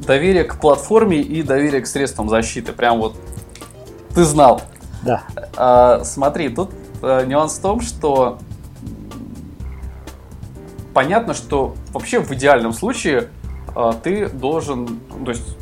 доверие 0.00 0.44
к 0.44 0.58
платформе 0.58 1.20
и 1.20 1.42
доверие 1.42 1.82
к 1.82 1.86
средствам 1.86 2.28
защиты. 2.28 2.72
Прям 2.72 2.98
вот 2.98 3.14
ты 4.14 4.24
знал. 4.24 4.62
Да. 5.02 5.22
А, 5.56 6.04
смотри, 6.04 6.48
тут 6.48 6.70
а, 7.02 7.24
нюанс 7.24 7.58
в 7.58 7.62
том, 7.62 7.80
что 7.80 8.38
понятно, 10.94 11.34
что 11.34 11.74
вообще 11.92 12.20
в 12.20 12.30
идеальном 12.32 12.72
случае 12.72 13.28
а, 13.74 13.92
ты 13.92 14.28
должен, 14.28 15.00
то 15.24 15.30
есть 15.30 15.56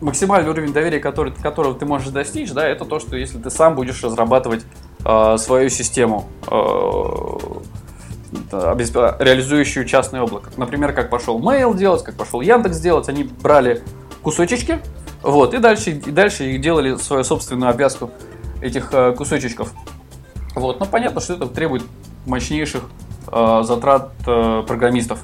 максимальный 0.00 0.50
уровень 0.50 0.72
доверия, 0.72 0.98
который, 0.98 1.32
которого 1.32 1.74
ты 1.74 1.86
можешь 1.86 2.08
достичь, 2.08 2.52
да, 2.52 2.66
это 2.66 2.84
то, 2.84 2.98
что 3.00 3.16
если 3.16 3.38
ты 3.38 3.50
сам 3.50 3.74
будешь 3.74 4.02
разрабатывать 4.02 4.64
э, 5.04 5.36
свою 5.38 5.68
систему, 5.68 6.26
э, 6.50 6.56
реализующую 8.52 9.84
частное 9.84 10.22
облако. 10.22 10.50
Например, 10.56 10.92
как 10.92 11.10
пошел 11.10 11.40
Mail 11.40 11.76
делать, 11.76 12.02
как 12.02 12.14
пошел 12.14 12.40
Яндекс 12.40 12.78
делать, 12.78 13.08
они 13.08 13.24
брали 13.24 13.82
кусочечки, 14.22 14.80
вот, 15.22 15.54
и 15.54 15.58
дальше, 15.58 15.90
и 15.90 16.10
дальше 16.10 16.58
делали 16.58 16.96
свою 16.96 17.24
собственную 17.24 17.70
обвязку 17.70 18.10
этих 18.60 18.92
э, 18.92 19.12
кусочечков. 19.12 19.72
Вот, 20.54 20.80
но 20.80 20.86
понятно, 20.86 21.20
что 21.20 21.34
это 21.34 21.46
требует 21.46 21.82
мощнейших 22.26 22.82
э, 23.30 23.60
затрат 23.64 24.12
э, 24.26 24.62
программистов. 24.66 25.22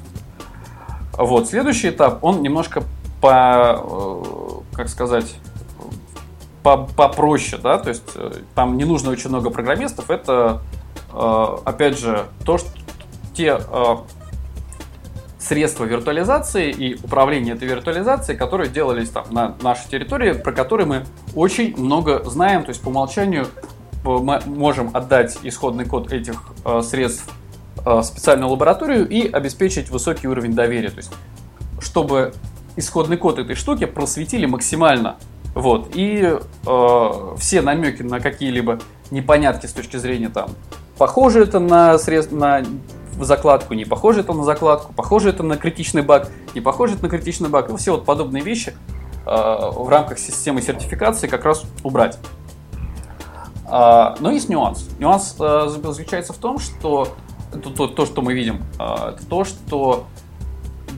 Вот, 1.13 1.47
следующий 1.47 1.89
этап, 1.89 2.23
он 2.23 2.41
немножко 2.41 2.83
по, 3.21 3.81
э, 3.83 4.75
как 4.75 4.89
сказать, 4.89 5.35
по, 6.61 6.77
попроще, 6.77 7.59
да, 7.61 7.77
то 7.77 7.89
есть 7.89 8.11
э, 8.15 8.33
там 8.53 8.77
не 8.77 8.85
нужно 8.85 9.09
очень 9.09 9.29
много 9.29 9.49
программистов, 9.49 10.11
это, 10.11 10.61
э, 11.11 11.57
опять 11.65 11.97
же, 11.97 12.25
то, 12.45 12.57
что 12.57 12.69
те 13.33 13.59
э, 13.59 13.95
средства 15.47 15.85
виртуализации 15.85 16.71
и 16.71 16.95
управления 16.95 17.53
этой 17.53 17.67
виртуализацией, 17.67 18.37
которые 18.37 18.69
делались 18.69 19.09
там 19.09 19.25
на 19.31 19.55
нашей 19.61 19.89
территории, 19.89 20.33
про 20.33 20.51
которые 20.51 20.87
мы 20.87 21.05
очень 21.35 21.75
много 21.77 22.23
знаем. 22.25 22.63
То 22.63 22.69
есть 22.69 22.81
по 22.81 22.89
умолчанию 22.89 23.47
мы 24.03 24.39
можем 24.45 24.91
отдать 24.93 25.37
исходный 25.43 25.85
код 25.85 26.11
этих 26.11 26.43
э, 26.65 26.81
средств 26.81 27.29
э, 27.85 28.01
специальную 28.03 28.49
лабораторию 28.49 29.07
и 29.07 29.29
обеспечить 29.29 29.89
высокий 29.89 30.27
уровень 30.27 30.53
доверия. 30.53 30.89
То 30.89 30.97
есть 30.97 31.11
чтобы 31.79 32.33
исходный 32.75 33.17
код 33.17 33.39
этой 33.39 33.55
штуки 33.55 33.85
просветили 33.85 34.45
максимально. 34.45 35.17
Вот. 35.55 35.91
И 35.95 36.37
э, 36.65 37.35
все 37.37 37.61
намеки 37.61 38.03
на 38.03 38.19
какие-либо 38.19 38.79
непонятки 39.11 39.65
с 39.65 39.73
точки 39.73 39.97
зрения 39.97 40.29
там, 40.29 40.51
похоже 40.97 41.43
это 41.43 41.59
на, 41.59 41.97
средств, 41.97 42.31
на 42.31 42.63
закладку, 43.19 43.73
не 43.73 43.85
похоже 43.85 44.21
это 44.21 44.33
на 44.33 44.43
закладку, 44.43 44.93
похоже 44.93 45.29
это 45.29 45.43
на 45.43 45.57
критичный 45.57 46.01
баг, 46.01 46.29
не 46.53 46.61
похоже 46.61 46.95
это 46.95 47.03
на 47.03 47.09
критичный 47.09 47.49
баг. 47.49 47.69
Ну, 47.69 47.77
все 47.77 47.91
вот 47.91 48.05
подобные 48.05 48.43
вещи 48.43 48.73
э, 49.25 49.29
в 49.29 49.87
рамках 49.89 50.19
системы 50.19 50.61
сертификации 50.61 51.27
как 51.27 51.45
раз 51.45 51.63
убрать. 51.83 52.19
Э, 53.69 54.15
но 54.19 54.31
есть 54.31 54.49
нюанс. 54.49 54.87
Нюанс 54.99 55.35
э, 55.39 55.67
заключается 55.67 56.33
в 56.33 56.37
том, 56.37 56.59
что 56.59 57.09
то, 57.51 57.69
то, 57.69 57.87
то 57.87 58.05
что 58.05 58.21
мы 58.21 58.33
видим, 58.33 58.63
э, 58.79 59.13
это 59.13 59.25
то, 59.27 59.43
что 59.43 60.05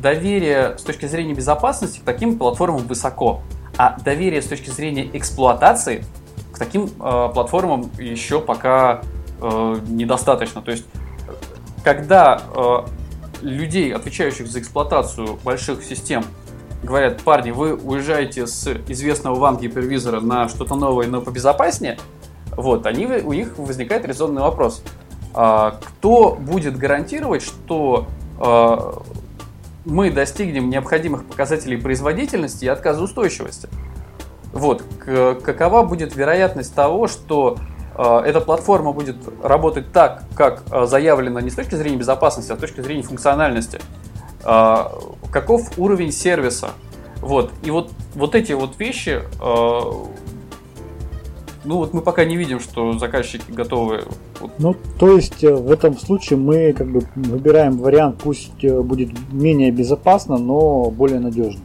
доверие 0.02 0.78
с 0.78 0.84
точки 0.84 1.06
зрения 1.06 1.34
безопасности 1.34 2.00
к 2.00 2.04
таким 2.04 2.38
платформам 2.38 2.88
высоко, 2.88 3.42
а 3.78 3.98
доверие 4.00 4.42
с 4.42 4.46
точки 4.46 4.70
зрения 4.70 5.10
эксплуатации 5.14 6.04
к 6.52 6.58
таким 6.58 6.86
э, 6.86 7.30
платформам 7.34 7.90
еще 7.98 8.42
пока 8.42 9.02
э, 9.42 9.80
недостаточно. 9.88 10.62
То 10.62 10.72
есть, 10.72 10.86
когда 11.84 12.42
э, 12.56 12.78
людей, 13.42 13.94
отвечающих 13.94 14.48
за 14.48 14.60
эксплуатацию 14.60 15.40
больших 15.44 15.84
систем, 15.84 16.24
говорят, 16.84 17.22
парни, 17.24 17.52
вы 17.52 17.76
уезжаете 17.76 18.48
с 18.48 18.68
известного 18.88 19.36
вам 19.36 19.58
гипервизора 19.58 20.22
на 20.22 20.48
что-то 20.48 20.76
новое, 20.76 21.08
но 21.08 21.22
побезопаснее, 21.22 21.98
вот, 22.52 22.86
они, 22.86 23.06
у 23.06 23.34
них 23.34 23.58
возникает 23.58 24.06
резонный 24.06 24.42
вопрос. 24.42 24.84
А, 25.34 25.80
кто 25.82 26.36
будет 26.36 26.78
гарантировать, 26.78 27.44
что 27.44 28.08
э, 28.40 28.92
мы 29.86 30.12
достигнем 30.12 30.70
необходимых 30.70 31.26
показателей 31.26 31.78
производительности 31.78 32.66
и 32.66 32.68
отказоустойчивости. 32.68 33.70
Вот, 34.52 34.84
какова 35.06 35.84
будет 35.84 36.16
вероятность 36.16 36.74
того, 36.74 37.08
что 37.08 37.58
э, 37.58 37.79
эта 38.02 38.42
платформа 38.42 38.94
будет 38.94 39.18
работать 39.44 39.92
так, 39.92 40.24
как 40.36 40.64
э, 40.72 40.86
заявлено 40.86 41.40
не 41.40 41.50
с 41.50 41.56
точки 41.56 41.76
зрения 41.76 41.98
безопасности, 41.98 42.52
а 42.52 42.56
с 42.56 42.60
точки 42.60 42.82
зрения 42.82 43.04
функциональности. 43.04 43.80
Э, 44.44 44.86
каков 45.32 45.78
уровень 45.78 46.12
сервиса? 46.12 46.70
Вот, 47.22 47.52
и 47.64 47.72
вот, 47.72 47.92
вот 48.16 48.36
эти 48.36 48.54
вот 48.54 48.80
вещи 48.80 49.22
ну 51.66 51.78
вот 51.78 51.94
мы 51.94 52.02
пока 52.02 52.26
не 52.26 52.38
видим, 52.38 52.60
что 52.60 52.98
заказчики 52.98 53.52
готовы. 53.52 54.06
Ну, 54.58 54.76
то 54.98 55.16
есть 55.16 55.44
э, 55.44 55.54
в 55.54 55.72
этом 55.72 55.98
случае 55.98 56.40
мы 56.40 56.74
как 56.74 56.90
бы 56.90 57.02
выбираем 57.16 57.78
вариант, 57.78 58.22
пусть 58.24 58.64
э, 58.64 58.82
будет 58.82 59.10
менее 59.32 59.72
безопасно, 59.72 60.38
но 60.38 60.90
более 60.90 61.20
надежно. 61.20 61.62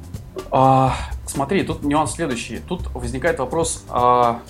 А, 0.50 0.94
смотри, 1.26 1.62
тут 1.62 1.84
нюанс 1.84 2.12
следующий. 2.12 2.58
Тут 2.68 2.92
возникает 2.92 3.38
вопрос, 3.38 3.84
а, 3.88 4.40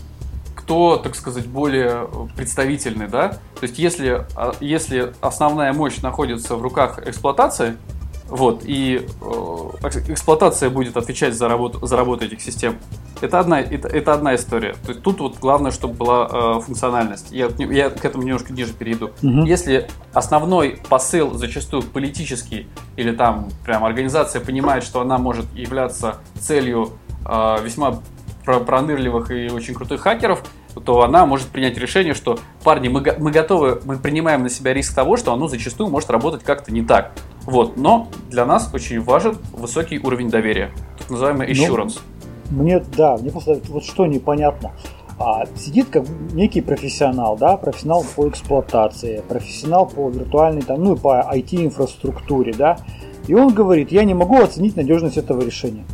кто, 0.64 0.96
так 0.96 1.14
сказать, 1.14 1.46
более 1.46 2.08
представительный, 2.36 3.06
да? 3.06 3.28
То 3.28 3.62
есть 3.62 3.78
если, 3.78 4.26
а, 4.34 4.54
если 4.60 5.12
основная 5.20 5.74
мощь 5.74 6.00
находится 6.00 6.56
в 6.56 6.62
руках 6.62 7.06
эксплуатации, 7.06 7.76
вот, 8.28 8.62
и 8.64 9.06
э, 9.20 9.88
эксплуатация 10.08 10.70
будет 10.70 10.96
отвечать 10.96 11.34
за 11.34 11.46
работу, 11.46 11.84
за 11.86 11.98
работу 11.98 12.24
этих 12.24 12.40
систем. 12.40 12.78
Это 13.20 13.38
одна, 13.38 13.60
это, 13.60 13.86
это 13.86 14.14
одна 14.14 14.34
история. 14.34 14.72
То 14.84 14.92
есть 14.92 15.02
тут 15.02 15.20
вот 15.20 15.38
главное, 15.38 15.70
чтобы 15.70 15.94
была 15.94 16.28
э, 16.32 16.60
функциональность. 16.62 17.30
Я, 17.30 17.50
я 17.58 17.90
к 17.90 18.02
этому 18.02 18.24
немножко 18.24 18.54
ниже 18.54 18.72
перейду. 18.72 19.10
Угу. 19.22 19.44
Если 19.44 19.88
основной 20.14 20.80
посыл 20.88 21.34
зачастую 21.34 21.82
политический, 21.82 22.66
или 22.96 23.12
там 23.12 23.50
прям 23.66 23.84
организация 23.84 24.40
понимает, 24.40 24.84
что 24.84 25.02
она 25.02 25.18
может 25.18 25.44
являться 25.54 26.16
целью 26.40 26.92
э, 27.26 27.58
весьма 27.62 28.00
пронырливых 28.44 29.30
и 29.30 29.50
очень 29.50 29.74
крутых 29.74 30.02
хакеров, 30.02 30.42
то 30.84 31.02
она 31.02 31.26
может 31.26 31.48
принять 31.48 31.78
решение, 31.78 32.14
что 32.14 32.38
парни, 32.62 32.88
мы, 32.88 33.02
мы 33.18 33.30
готовы, 33.30 33.80
мы 33.84 33.96
принимаем 33.96 34.42
на 34.42 34.50
себя 34.50 34.74
риск 34.74 34.94
того, 34.94 35.16
что 35.16 35.32
оно 35.32 35.48
зачастую 35.48 35.90
может 35.90 36.10
работать 36.10 36.42
как-то 36.42 36.72
не 36.72 36.82
так. 36.82 37.12
Вот, 37.42 37.76
но 37.76 38.08
для 38.30 38.44
нас 38.44 38.70
очень 38.72 39.00
важен 39.00 39.38
высокий 39.52 39.98
уровень 39.98 40.30
доверия, 40.30 40.72
так 40.98 41.10
называемый 41.10 41.46
ну, 41.46 41.52
assurance. 41.52 42.00
Ну, 42.50 42.62
мне, 42.62 42.80
да, 42.96 43.16
мне 43.16 43.30
просто 43.30 43.60
вот 43.68 43.84
что 43.84 44.06
непонятно. 44.06 44.72
А, 45.18 45.44
сидит 45.56 45.90
как 45.90 46.04
некий 46.32 46.60
профессионал, 46.60 47.36
да, 47.36 47.56
профессионал 47.56 48.04
по 48.16 48.28
эксплуатации, 48.28 49.22
профессионал 49.28 49.86
по 49.86 50.08
виртуальной, 50.08 50.62
там, 50.62 50.82
ну 50.82 50.96
и 50.96 50.98
по 50.98 51.20
IT-инфраструктуре, 51.32 52.52
да, 52.52 52.78
и 53.28 53.34
он 53.34 53.54
говорит, 53.54 53.92
я 53.92 54.04
не 54.04 54.14
могу 54.14 54.42
оценить 54.42 54.76
надежность 54.76 55.16
этого 55.16 55.42
решения. 55.42 55.84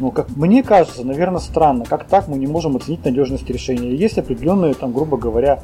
Ну, 0.00 0.10
как 0.10 0.34
мне 0.34 0.62
кажется, 0.62 1.04
наверное, 1.04 1.40
странно, 1.40 1.84
как 1.84 2.04
так 2.04 2.26
мы 2.26 2.38
не 2.38 2.46
можем 2.46 2.74
оценить 2.74 3.04
надежность 3.04 3.48
решения. 3.50 3.94
Есть 3.94 4.16
определенные, 4.16 4.72
там, 4.72 4.94
грубо 4.94 5.18
говоря, 5.18 5.62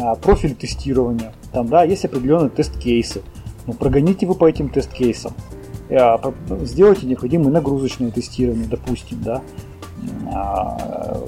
а, 0.00 0.14
профиль 0.14 0.54
тестирования, 0.54 1.32
там, 1.52 1.66
да, 1.66 1.82
есть 1.82 2.04
определенные 2.04 2.50
тест-кейсы. 2.50 3.22
Ну, 3.66 3.72
прогоните 3.72 4.26
вы 4.26 4.36
по 4.36 4.48
этим 4.48 4.68
тест-кейсам. 4.68 5.32
А, 5.90 6.20
сделайте 6.62 7.06
необходимое 7.06 7.50
нагрузочное 7.50 8.12
тестирование, 8.12 8.68
допустим, 8.68 9.18
да. 9.22 9.42
А, 10.32 11.20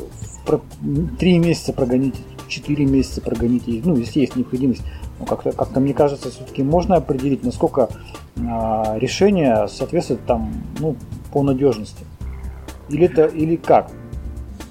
три 1.18 1.36
месяца 1.38 1.72
прогоните, 1.72 2.18
четыре 2.46 2.86
месяца 2.86 3.20
прогоните, 3.20 3.82
ну, 3.84 3.96
если 3.96 4.20
есть 4.20 4.36
необходимость. 4.36 4.82
Но 5.18 5.26
как-то, 5.26 5.50
как-то 5.50 5.80
мне 5.80 5.94
кажется, 5.94 6.30
все-таки 6.30 6.62
можно 6.62 6.94
определить, 6.94 7.42
насколько 7.42 7.88
решение 8.36 9.66
соответствует 9.66 10.24
там, 10.26 10.52
ну, 10.78 10.94
по 11.32 11.42
надежности. 11.42 12.04
Или 12.90 13.06
это, 13.06 13.26
или 13.26 13.56
как? 13.56 13.90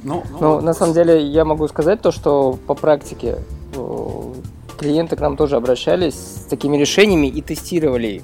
Ну, 0.03 0.23
ну, 0.31 0.37
ну 0.39 0.61
на 0.61 0.73
самом 0.73 0.93
деле 0.93 1.21
я 1.21 1.45
могу 1.45 1.67
сказать 1.67 2.01
то, 2.01 2.11
что 2.11 2.57
по 2.67 2.73
практике 2.73 3.37
э, 3.75 4.33
клиенты 4.77 5.15
к 5.15 5.19
нам 5.19 5.35
тоже 5.35 5.55
обращались 5.55 6.15
с 6.15 6.45
такими 6.49 6.77
решениями 6.77 7.27
и 7.27 7.41
тестировали 7.41 8.07
их. 8.07 8.23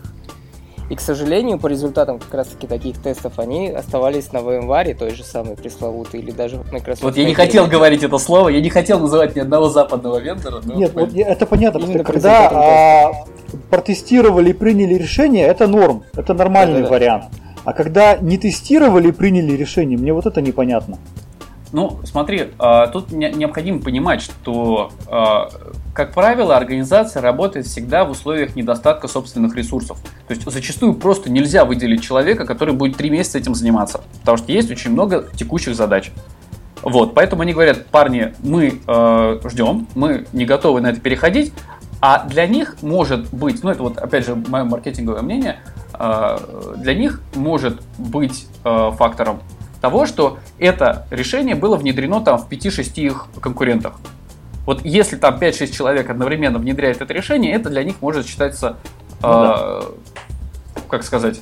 И, 0.88 0.96
к 0.96 1.02
сожалению, 1.02 1.58
по 1.58 1.66
результатам 1.66 2.20
как 2.20 2.32
раз-таки 2.32 2.68
таких 2.68 3.02
тестов 3.02 3.40
они 3.40 3.70
оставались 3.70 4.32
на 4.32 4.38
VMware, 4.38 4.94
той 4.94 5.16
же 5.16 5.24
самой 5.24 5.56
пресловутой, 5.56 6.20
или 6.20 6.30
даже 6.30 6.58
Microsoft. 6.72 7.02
Вот 7.02 7.18
я 7.18 7.26
не 7.26 7.34
хотел 7.34 7.66
говорить 7.66 8.04
это 8.04 8.20
слово, 8.20 8.50
я 8.50 8.62
не 8.62 8.70
хотел 8.70 9.00
называть 9.00 9.36
ни 9.36 9.40
одного 9.40 9.70
западного 9.70 10.20
вендора. 10.20 10.62
Но 10.64 10.76
Нет, 10.76 10.94
вот 10.94 11.10
это 11.16 11.46
понятно, 11.48 11.80
потому 11.80 11.98
что 11.98 12.04
когда 12.04 12.50
а, 12.50 13.26
протестировали 13.72 14.52
и 14.52 14.54
приняли 14.54 14.94
решение, 14.94 15.48
это 15.48 15.66
норм, 15.66 16.04
это 16.14 16.36
нормальный 16.36 16.82
да, 16.82 16.88
да, 16.88 16.94
вариант. 16.94 17.24
Да. 17.32 17.45
А 17.66 17.74
когда 17.74 18.16
не 18.18 18.38
тестировали 18.38 19.10
и 19.10 19.12
приняли 19.12 19.54
решение, 19.54 19.98
мне 19.98 20.14
вот 20.14 20.26
это 20.26 20.42
непонятно. 20.42 20.98
Ну, 21.72 22.00
смотри, 22.06 22.52
а, 22.60 22.88
тут 22.88 23.12
необходимо 23.12 23.82
понимать, 23.82 24.22
что, 24.22 24.92
а, 25.08 25.50
как 25.94 26.14
правило, 26.14 26.56
организация 26.56 27.22
работает 27.22 27.66
всегда 27.66 28.06
в 28.06 28.12
условиях 28.12 28.56
недостатка 28.56 29.08
собственных 29.08 29.56
ресурсов. 29.58 29.98
То 30.28 30.34
есть 30.34 30.50
зачастую 30.50 30.94
просто 30.94 31.30
нельзя 31.30 31.66
выделить 31.66 32.02
человека, 32.02 32.46
который 32.46 32.74
будет 32.74 32.96
три 32.96 33.10
месяца 33.10 33.40
этим 33.40 33.56
заниматься, 33.56 34.02
потому 34.22 34.38
что 34.38 34.52
есть 34.52 34.72
очень 34.72 34.92
много 34.92 35.28
текущих 35.36 35.76
задач. 35.76 36.12
Вот, 36.82 37.16
поэтому 37.16 37.42
они 37.42 37.52
говорят, 37.52 37.88
парни, 37.88 38.34
мы 38.44 38.80
э, 38.88 39.40
ждем, 39.50 39.88
мы 39.96 40.28
не 40.34 40.46
готовы 40.46 40.82
на 40.82 40.92
это 40.92 41.02
переходить, 41.02 41.52
а 42.00 42.26
для 42.28 42.46
них 42.46 42.78
может 42.84 43.34
быть, 43.34 43.64
ну 43.64 43.72
это 43.72 43.82
вот 43.82 43.98
опять 43.98 44.26
же 44.26 44.36
мое 44.36 44.64
маркетинговое 44.64 45.24
мнение, 45.24 45.58
для 46.78 46.94
них 46.94 47.22
может 47.36 47.82
быть 47.98 48.48
э, 48.64 48.92
фактором 48.98 49.42
того, 49.82 50.06
что 50.06 50.40
это 50.58 51.06
решение 51.12 51.56
было 51.56 51.76
внедрено 51.76 52.22
там 52.22 52.38
в 52.40 52.50
5-6 52.50 52.94
их 52.96 53.28
конкурентах. 53.40 53.94
Вот 54.66 54.84
если 54.84 55.16
там 55.16 55.36
5-6 55.36 55.72
человек 55.72 56.10
одновременно 56.10 56.58
внедряет 56.58 57.02
это 57.02 57.14
решение, 57.14 57.54
это 57.54 57.70
для 57.70 57.84
них 57.84 58.02
может 58.02 58.26
считаться, 58.26 58.78
ну, 59.22 59.30
э, 59.30 59.32
да. 59.32 59.82
как 60.90 61.04
сказать, 61.04 61.42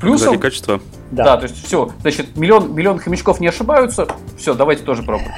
плюсом. 0.00 0.38
качество. 0.38 0.80
Да. 1.10 1.24
да, 1.24 1.36
то 1.38 1.42
есть 1.44 1.64
все, 1.64 1.90
значит, 2.00 2.36
миллион, 2.36 2.74
миллион 2.74 2.98
хомячков 2.98 3.40
не 3.40 3.48
ошибаются, 3.48 4.08
все, 4.36 4.54
давайте 4.54 4.82
тоже 4.82 5.02
пробуем. 5.02 5.32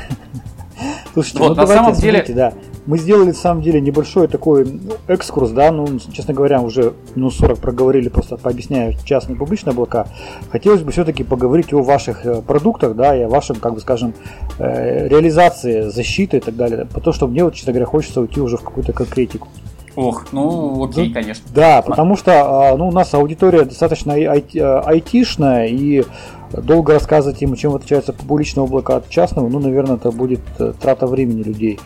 Слушайте, 1.12 1.38
вот, 1.38 1.56
ну, 1.56 1.62
на 1.62 1.66
самом 1.66 1.94
деле, 1.94 2.24
да, 2.28 2.52
мы 2.86 2.98
сделали, 2.98 3.28
на 3.28 3.34
самом 3.34 3.62
деле, 3.62 3.80
небольшой 3.80 4.28
такой 4.28 4.64
ну, 4.64 4.94
экскурс, 5.06 5.50
да, 5.50 5.70
ну, 5.70 5.86
честно 6.12 6.34
говоря, 6.34 6.60
уже 6.60 6.94
ну, 7.14 7.30
40 7.30 7.58
проговорили, 7.58 8.08
просто 8.08 8.36
пообъясняю 8.36 8.94
частные 9.04 9.36
и 9.36 9.38
публичные 9.38 9.72
облака. 9.72 10.06
Хотелось 10.50 10.82
бы 10.82 10.92
все-таки 10.92 11.22
поговорить 11.24 11.72
о 11.72 11.82
ваших 11.82 12.24
э, 12.24 12.42
продуктах, 12.42 12.96
да, 12.96 13.16
и 13.16 13.22
о 13.22 13.28
вашем, 13.28 13.56
как 13.56 13.74
бы 13.74 13.80
скажем, 13.80 14.14
э, 14.58 15.08
реализации 15.08 15.88
защиты 15.88 16.38
и 16.38 16.40
так 16.40 16.56
далее. 16.56 16.86
Потому 16.92 17.14
что 17.14 17.26
мне, 17.26 17.44
вот, 17.44 17.54
честно 17.54 17.72
говоря, 17.72 17.86
хочется 17.86 18.20
уйти 18.20 18.40
уже 18.40 18.56
в 18.56 18.62
какую-то 18.62 18.92
конкретику. 18.92 19.48
Ох, 19.96 20.26
ну 20.32 20.84
окей, 20.84 21.12
конечно. 21.12 21.44
Да, 21.54 21.82
потому 21.82 22.16
что 22.16 22.70
а, 22.70 22.76
ну, 22.76 22.88
у 22.88 22.92
нас 22.92 23.12
аудитория 23.12 23.64
достаточно 23.64 24.14
айтишная, 24.14 25.66
и 25.66 26.04
долго 26.52 26.94
рассказывать 26.94 27.42
им, 27.42 27.54
чем 27.54 27.74
отличается 27.74 28.12
публичное 28.12 28.64
облако 28.64 28.96
от 28.96 29.08
частного, 29.08 29.48
ну, 29.48 29.58
наверное, 29.58 29.96
это 29.96 30.10
будет 30.10 30.40
э, 30.58 30.72
трата 30.80 31.06
времени 31.06 31.42
людей. 31.42 31.78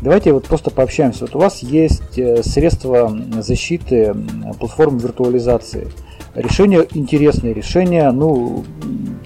Давайте 0.00 0.32
вот 0.32 0.46
просто 0.46 0.70
пообщаемся. 0.70 1.22
Вот 1.22 1.36
у 1.36 1.38
вас 1.38 1.62
есть 1.62 2.18
э, 2.18 2.42
средства 2.42 3.14
защиты 3.40 4.14
платформы 4.58 4.98
виртуализации. 4.98 5.88
Решения 6.34 6.86
интересные, 6.92 7.52
решения, 7.52 8.10
ну, 8.12 8.64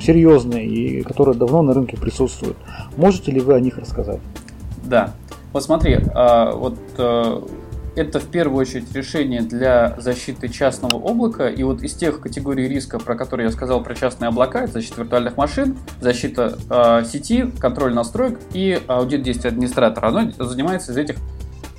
серьезные, 0.00 0.66
и 0.66 1.02
которые 1.02 1.36
давно 1.36 1.62
на 1.62 1.74
рынке 1.74 1.96
присутствуют. 1.96 2.56
Можете 2.96 3.30
ли 3.30 3.40
вы 3.40 3.54
о 3.54 3.60
них 3.60 3.78
рассказать? 3.78 4.20
Да. 4.84 5.12
Вот 5.52 5.62
смотри, 5.62 5.98
а, 6.14 6.52
вот 6.52 6.76
э, 6.98 7.40
это 7.97 8.20
в 8.20 8.26
первую 8.26 8.61
очередь 8.61 8.92
решение 8.95 9.42
для 9.42 9.95
защиты 9.99 10.49
частного 10.49 10.97
облака. 10.97 11.49
И 11.49 11.62
вот 11.62 11.82
из 11.82 11.95
тех 11.95 12.20
категорий 12.20 12.68
риска, 12.68 12.99
про 12.99 13.14
которые 13.14 13.47
я 13.47 13.53
сказал 13.53 13.82
про 13.82 13.95
частные 13.95 14.28
облака, 14.28 14.64
это 14.64 14.74
защита 14.74 15.03
виртуальных 15.03 15.36
машин, 15.36 15.76
защита 16.01 16.59
э, 16.70 17.05
сети, 17.05 17.51
контроль 17.61 17.95
настроек 17.95 18.38
и 18.53 18.80
аудит 18.86 19.22
действий 19.22 19.51
администратора. 19.51 20.09
Оно 20.09 20.30
занимается 20.38 20.92
из 20.92 20.97
этих 20.97 21.16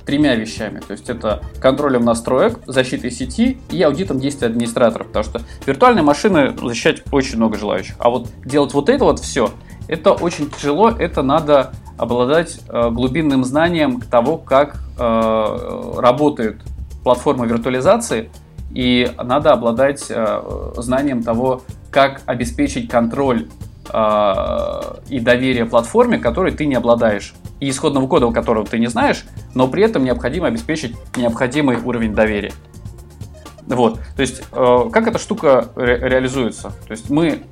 тремя 0.06 0.36
вещами. 0.36 0.80
То 0.80 0.92
есть 0.92 1.10
это 1.10 1.42
контролем 1.60 2.04
настроек, 2.04 2.60
защитой 2.66 3.10
сети 3.10 3.58
и 3.70 3.82
аудитом 3.82 4.20
действий 4.20 4.46
администратора. 4.46 5.04
Потому 5.04 5.24
что 5.24 5.42
виртуальные 5.66 6.02
машины 6.02 6.56
защищать 6.56 7.02
очень 7.10 7.36
много 7.36 7.58
желающих. 7.58 7.96
А 7.98 8.08
вот 8.08 8.28
делать 8.44 8.72
вот 8.72 8.88
это 8.88 9.04
вот 9.04 9.18
все, 9.18 9.50
это 9.88 10.12
очень 10.12 10.48
тяжело, 10.50 10.90
это 10.90 11.22
надо 11.22 11.72
обладать 11.98 12.60
э, 12.68 12.90
глубинным 12.90 13.44
знанием 13.44 14.00
того, 14.00 14.36
как 14.36 14.76
э, 14.98 15.92
работает 15.98 16.60
платформа 17.02 17.46
виртуализации, 17.46 18.30
и 18.70 19.10
надо 19.22 19.52
обладать 19.52 20.06
э, 20.08 20.72
знанием 20.76 21.22
того, 21.22 21.62
как 21.90 22.22
обеспечить 22.26 22.88
контроль 22.90 23.48
и 25.08 25.20
доверие 25.20 25.64
платформе, 25.64 26.18
которой 26.18 26.50
ты 26.50 26.66
не 26.66 26.74
обладаешь, 26.74 27.34
и 27.60 27.70
исходного 27.70 28.08
кода, 28.08 28.28
которого 28.32 28.66
ты 28.66 28.80
не 28.80 28.88
знаешь, 28.88 29.24
но 29.54 29.68
при 29.68 29.84
этом 29.84 30.02
необходимо 30.02 30.48
обеспечить 30.48 30.96
необходимый 31.16 31.76
уровень 31.76 32.12
доверия. 32.12 32.52
Вот, 33.64 34.00
то 34.16 34.22
есть, 34.22 34.42
как 34.50 35.06
эта 35.06 35.18
штука 35.20 35.68
реализуется? 35.76 36.72
То 36.88 36.90
есть, 36.90 37.10
мы 37.10 37.44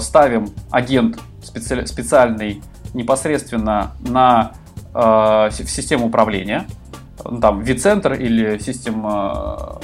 ставим 0.00 0.50
агент 0.70 1.18
специальный 1.42 2.62
непосредственно 2.94 3.92
на, 4.00 4.52
э, 4.94 5.50
в 5.50 5.70
систему 5.70 6.06
управления, 6.06 6.66
ну, 7.24 7.40
там, 7.40 7.62
V-центр 7.62 8.14
или 8.14 8.58
система 8.58 9.80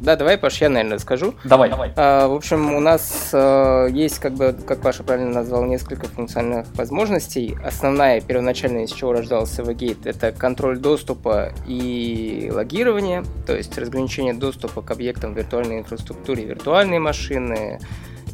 Да, 0.00 0.16
давай, 0.16 0.38
Паш, 0.38 0.60
я, 0.60 0.68
наверное, 0.68 0.98
скажу. 0.98 1.34
Давай, 1.44 1.68
давай. 1.70 1.92
А, 1.96 2.28
в 2.28 2.34
общем, 2.34 2.74
у 2.74 2.80
нас 2.80 3.30
а, 3.32 3.86
есть, 3.86 4.18
как 4.18 4.34
бы, 4.34 4.56
как 4.66 4.80
Паша 4.80 5.02
правильно 5.02 5.32
назвал, 5.32 5.64
несколько 5.64 6.06
функциональных 6.06 6.66
возможностей. 6.74 7.56
Основная, 7.64 8.20
первоначальная, 8.20 8.84
из 8.84 8.92
чего 8.92 9.12
рождался 9.12 9.62
VGate, 9.62 10.08
это 10.08 10.32
контроль 10.32 10.78
доступа 10.78 11.52
и 11.66 12.50
логирование, 12.52 13.24
то 13.46 13.56
есть 13.56 13.76
разграничение 13.76 14.34
доступа 14.34 14.82
к 14.82 14.90
объектам 14.90 15.34
виртуальной 15.34 15.78
инфраструктуры, 15.78 16.42
виртуальные 16.42 17.00
машины, 17.00 17.80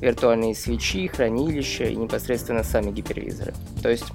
виртуальные 0.03 0.55
свечи, 0.55 1.07
хранилища 1.07 1.85
и 1.85 1.97
непосредственно 1.97 2.65
сами 2.65 2.91
гипервизоры. 2.91 3.55
То 3.83 3.89
есть 3.89 4.07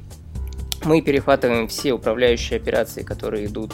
мы 0.83 1.01
перехватываем 1.01 1.67
все 1.67 1.93
управляющие 1.93 2.57
операции, 2.57 3.03
которые 3.03 3.45
идут, 3.45 3.73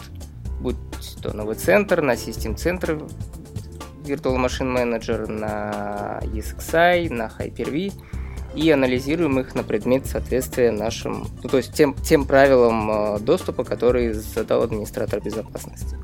будь 0.61 0.77
то 1.21 1.35
на 1.35 1.43
V-центр, 1.43 2.01
на 2.01 2.15
систем-центр, 2.15 2.99
Virtual 4.03 4.37
Machine 4.37 4.75
Manager, 4.75 5.27
на 5.27 6.19
ESXi, 6.23 7.11
на 7.11 7.31
Hyper-V, 7.39 7.93
и 8.55 8.69
анализируем 8.69 9.39
их 9.39 9.55
на 9.55 9.63
предмет 9.63 10.05
соответствия 10.05 10.71
нашим, 10.71 11.27
ну, 11.41 11.49
то 11.49 11.57
есть 11.57 11.73
тем, 11.73 11.95
тем 11.95 12.25
правилам 12.25 13.15
э, 13.15 13.19
доступа, 13.19 13.63
которые 13.63 14.13
задал 14.13 14.61
администратор 14.61 15.21
безопасности. 15.21 15.97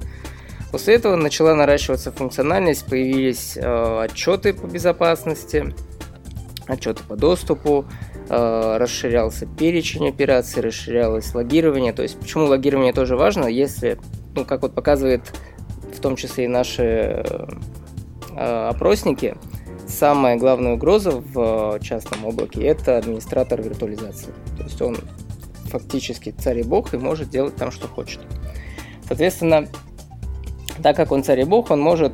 После 0.72 0.96
этого 0.96 1.16
начала 1.16 1.54
наращиваться 1.56 2.12
функциональность, 2.12 2.88
появились 2.88 3.56
э, 3.56 4.02
отчеты 4.04 4.54
по 4.54 4.66
безопасности, 4.66 5.76
отчеты 6.70 7.04
по 7.04 7.16
доступу, 7.16 7.86
э, 8.30 8.78
расширялся 8.78 9.46
перечень 9.46 10.08
операций, 10.08 10.62
расширялось 10.62 11.34
логирование. 11.34 11.92
То 11.92 12.04
есть, 12.04 12.18
почему 12.20 12.46
логирование 12.46 12.94
тоже 12.94 13.18
важно, 13.18 13.48
если, 13.48 13.98
ну, 14.36 14.46
как 14.46 14.62
вот 14.62 14.74
показывает 14.74 15.24
в 15.94 16.00
том 16.00 16.16
числе 16.16 16.46
и 16.46 16.48
наши 16.48 17.24
э, 18.36 18.68
опросники, 18.70 19.36
самая 19.88 20.38
главная 20.38 20.74
угроза 20.74 21.12
в 21.12 21.80
частном 21.82 22.26
облаке– 22.26 22.62
это 22.64 22.98
администратор 22.98 23.62
виртуализации. 23.62 24.32
То 24.56 24.64
есть 24.64 24.82
он 24.82 24.98
фактически 25.66 26.30
царь 26.30 26.60
и 26.60 26.64
бог 26.64 26.94
и 26.94 26.98
может 26.98 27.30
делать 27.30 27.56
там, 27.56 27.72
что 27.72 27.88
хочет. 27.88 28.22
Соответственно, 29.08 29.68
так 30.84 30.96
как 30.96 31.12
он 31.12 31.24
царь 31.24 31.42
и 31.42 31.44
бог, 31.44 31.72
он 31.72 31.82
может 31.82 32.14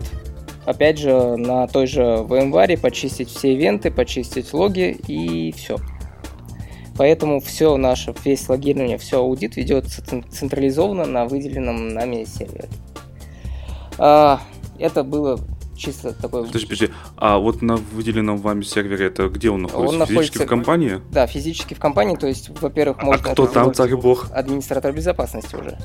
опять 0.66 1.00
же, 1.00 1.36
на 1.38 1.68
той 1.68 1.88
же 1.88 2.02
VMware 2.02 2.78
почистить 2.80 3.30
все 3.30 3.54
ивенты, 3.54 3.92
почистить 3.92 4.54
логи 4.54 4.98
и 5.08 5.52
все. 5.54 5.78
Поэтому 6.98 7.42
все 7.42 7.76
наше, 7.78 8.14
весь 8.24 8.48
логирование, 8.48 8.98
все 8.98 9.20
аудит 9.20 9.58
ведется 9.58 10.02
централизованно 10.30 11.06
на 11.06 11.26
выделенном 11.26 11.90
нами 11.90 12.24
сервере. 12.24 12.70
А, 13.98 14.42
это 14.80 15.04
было 15.04 15.40
чисто 15.76 16.14
такой... 16.14 16.46
Подожди, 16.46 16.68
подожди, 16.68 16.90
а 17.18 17.38
вот 17.38 17.62
на 17.62 17.76
выделенном 17.76 18.38
вами 18.38 18.62
сервере 18.62 19.08
это 19.08 19.28
где 19.28 19.50
он 19.50 19.64
находится? 19.64 20.00
Он 20.00 20.06
физически 20.06 20.38
находится... 20.38 20.44
в 20.44 20.48
компании? 20.48 21.02
Да, 21.12 21.28
физически 21.28 21.74
в 21.74 21.80
компании, 21.80 22.16
то 22.16 22.28
есть, 22.28 22.50
во-первых, 22.62 22.98
а 23.02 23.06
можно... 23.06 23.30
А 23.30 23.34
кто 23.34 23.46
там, 23.48 23.74
царь 23.74 23.96
бог? 23.96 24.28
Администратор 24.32 24.94
безопасности 24.94 25.56
уже. 25.56 25.78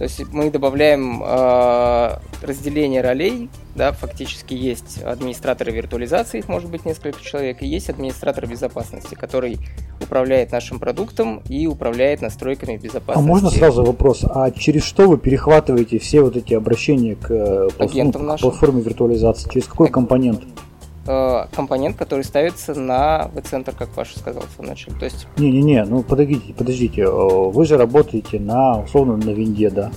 То 0.00 0.04
есть 0.04 0.32
мы 0.32 0.50
добавляем 0.50 1.22
э, 1.22 2.16
разделение 2.40 3.02
ролей, 3.02 3.50
да, 3.74 3.92
фактически 3.92 4.54
есть 4.54 5.02
администраторы 5.02 5.72
виртуализации, 5.72 6.38
их 6.38 6.48
может 6.48 6.70
быть 6.70 6.86
несколько 6.86 7.22
человек, 7.22 7.60
и 7.60 7.66
есть 7.66 7.90
администратор 7.90 8.46
безопасности, 8.46 9.14
который 9.14 9.58
управляет 10.00 10.52
нашим 10.52 10.78
продуктом 10.78 11.42
и 11.50 11.66
управляет 11.66 12.22
настройками 12.22 12.78
безопасности. 12.78 13.18
А 13.18 13.20
можно 13.20 13.50
сразу 13.50 13.84
вопрос, 13.84 14.24
а 14.24 14.50
через 14.52 14.84
что 14.84 15.06
вы 15.06 15.18
перехватываете 15.18 15.98
все 15.98 16.22
вот 16.22 16.34
эти 16.34 16.54
обращения 16.54 17.14
к, 17.14 17.30
э, 17.30 17.68
Агентам 17.78 18.24
ну, 18.24 18.38
к 18.38 18.40
платформе 18.40 18.80
виртуализации? 18.80 19.50
Через 19.50 19.66
какой 19.66 19.90
компонент? 19.90 20.40
Э, 21.12 21.46
компонент, 21.52 21.96
который 21.96 22.22
ставится 22.22 22.72
на 22.78 23.30
V-центр, 23.34 23.74
как 23.76 23.88
Паша 23.88 24.16
сказал 24.16 24.44
в 24.44 24.56
самом 24.56 24.70
начале. 24.70 24.96
То 24.96 25.06
есть... 25.06 25.26
Не-не-не, 25.38 25.84
ну 25.84 26.04
подождите, 26.04 26.54
подождите. 26.54 27.08
Вы 27.08 27.64
же 27.64 27.76
работаете 27.76 28.38
на, 28.38 28.82
условно, 28.82 29.16
на 29.16 29.30
винде, 29.30 29.70
да? 29.70 29.90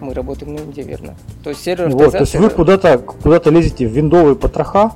Мы 0.00 0.14
работаем 0.14 0.54
на 0.54 0.60
винде, 0.60 0.82
верно. 0.82 1.16
То 1.42 1.50
есть 1.50 1.62
сервер... 1.62 1.88
Вот, 1.88 2.12
то 2.12 2.20
есть 2.20 2.36
вы 2.36 2.50
куда-то 2.50 2.98
куда 2.98 3.40
лезете 3.50 3.88
в 3.88 3.90
виндовые 3.90 4.36
потроха 4.36 4.92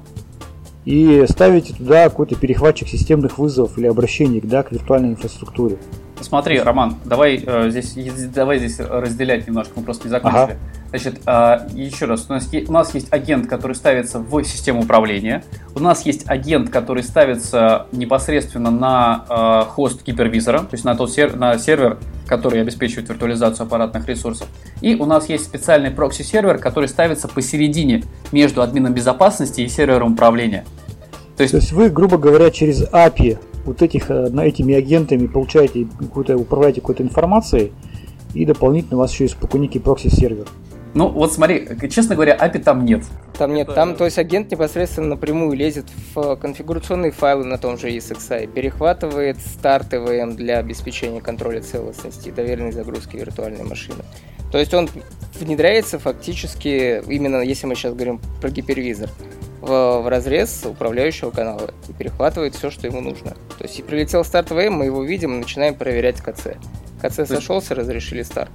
и 0.84 1.26
ставите 1.28 1.74
туда 1.74 2.08
какой-то 2.08 2.36
перехватчик 2.36 2.86
системных 2.86 3.38
вызовов 3.38 3.78
или 3.78 3.88
обращений 3.88 4.40
да, 4.40 4.62
к 4.62 4.70
виртуальной 4.70 5.10
инфраструктуре. 5.10 5.78
Смотри, 6.20 6.60
Роман, 6.60 6.96
давай 7.04 7.42
э, 7.44 7.70
здесь 7.70 7.94
давай 8.34 8.58
здесь 8.58 8.78
разделять 8.80 9.46
немножко, 9.46 9.72
мы 9.76 9.82
просто 9.82 10.04
не 10.04 10.10
закончили. 10.10 10.42
Ага. 10.42 10.56
Значит, 10.90 11.20
э, 11.26 11.58
еще 11.74 12.06
раз, 12.06 12.26
у 12.28 12.32
нас, 12.32 12.48
у 12.52 12.72
нас 12.72 12.94
есть 12.94 13.12
агент, 13.12 13.46
который 13.46 13.74
ставится 13.74 14.18
в 14.18 14.42
систему 14.42 14.82
управления. 14.82 15.44
У 15.74 15.80
нас 15.80 16.06
есть 16.06 16.28
агент, 16.28 16.70
который 16.70 17.02
ставится 17.02 17.86
непосредственно 17.92 18.70
на 18.70 19.24
э, 19.28 19.68
хост 19.70 20.04
гипервизора, 20.04 20.60
то 20.60 20.72
есть 20.72 20.84
на 20.84 20.94
тот 20.96 21.12
сер 21.12 21.36
на 21.36 21.58
сервер, 21.58 21.98
который 22.26 22.60
обеспечивает 22.60 23.08
виртуализацию 23.08 23.66
аппаратных 23.66 24.06
ресурсов. 24.08 24.48
И 24.80 24.94
у 24.94 25.04
нас 25.04 25.28
есть 25.28 25.44
специальный 25.44 25.90
прокси-сервер, 25.90 26.58
который 26.58 26.88
ставится 26.88 27.28
посередине 27.28 28.04
между 28.32 28.62
админом 28.62 28.94
безопасности 28.94 29.60
и 29.60 29.68
сервером 29.68 30.14
управления. 30.14 30.64
То 31.36 31.42
есть, 31.42 31.52
То 31.52 31.58
есть 31.58 31.72
вы, 31.72 31.88
грубо 31.88 32.18
говоря, 32.18 32.50
через 32.50 32.82
API 32.90 33.38
вот 33.64 33.82
этих, 33.82 34.10
э, 34.10 34.28
на 34.30 34.44
этими 34.46 34.74
агентами 34.74 35.26
получаете 35.26 35.86
какую-то, 35.98 36.36
управляете 36.36 36.80
какой-то 36.80 37.02
информацией, 37.02 37.72
и 38.34 38.44
дополнительно 38.44 38.96
у 38.96 39.00
вас 39.00 39.12
еще 39.12 39.24
есть 39.24 39.34
спокойненький 39.34 39.80
прокси-сервер. 39.80 40.46
Ну, 40.94 41.08
вот 41.08 41.32
смотри, 41.32 41.68
честно 41.90 42.14
говоря, 42.14 42.36
API 42.36 42.60
там 42.60 42.84
нет. 42.84 43.04
Там 43.36 43.54
нет, 43.54 43.72
там, 43.72 43.94
то 43.94 44.04
есть 44.04 44.18
агент 44.18 44.50
непосредственно 44.50 45.08
напрямую 45.08 45.56
лезет 45.56 45.86
в 46.14 46.34
конфигурационные 46.36 47.12
файлы 47.12 47.44
на 47.44 47.56
том 47.58 47.78
же 47.78 47.88
ESXi, 47.88 48.48
перехватывает 48.48 49.38
старт 49.38 49.94
ЭВМ 49.94 50.34
для 50.34 50.58
обеспечения 50.58 51.20
контроля 51.20 51.60
целостности 51.60 52.28
и 52.28 52.32
доверенной 52.32 52.72
загрузки 52.72 53.16
виртуальной 53.16 53.64
машины. 53.64 54.02
То 54.50 54.58
есть 54.58 54.74
он 54.74 54.88
внедряется 55.38 55.98
фактически, 55.98 57.02
именно 57.06 57.42
если 57.42 57.66
мы 57.66 57.74
сейчас 57.74 57.92
говорим 57.92 58.20
про 58.40 58.50
гипервизор, 58.50 59.10
в, 59.60 60.00
в 60.02 60.08
разрез 60.08 60.64
управляющего 60.64 61.30
канала 61.30 61.70
и 61.88 61.92
перехватывает 61.92 62.54
все, 62.54 62.70
что 62.70 62.86
ему 62.86 63.00
нужно. 63.00 63.30
То 63.58 63.64
есть 63.64 63.78
и 63.78 63.82
прилетел 63.82 64.24
старт 64.24 64.50
ВМ, 64.50 64.72
мы 64.74 64.86
его 64.86 65.02
видим 65.02 65.34
и 65.34 65.38
начинаем 65.38 65.74
проверять 65.74 66.20
КЦ. 66.20 66.56
КЦ 67.02 67.28
сошелся, 67.28 67.74
разрешили 67.74 68.22
старт. 68.22 68.50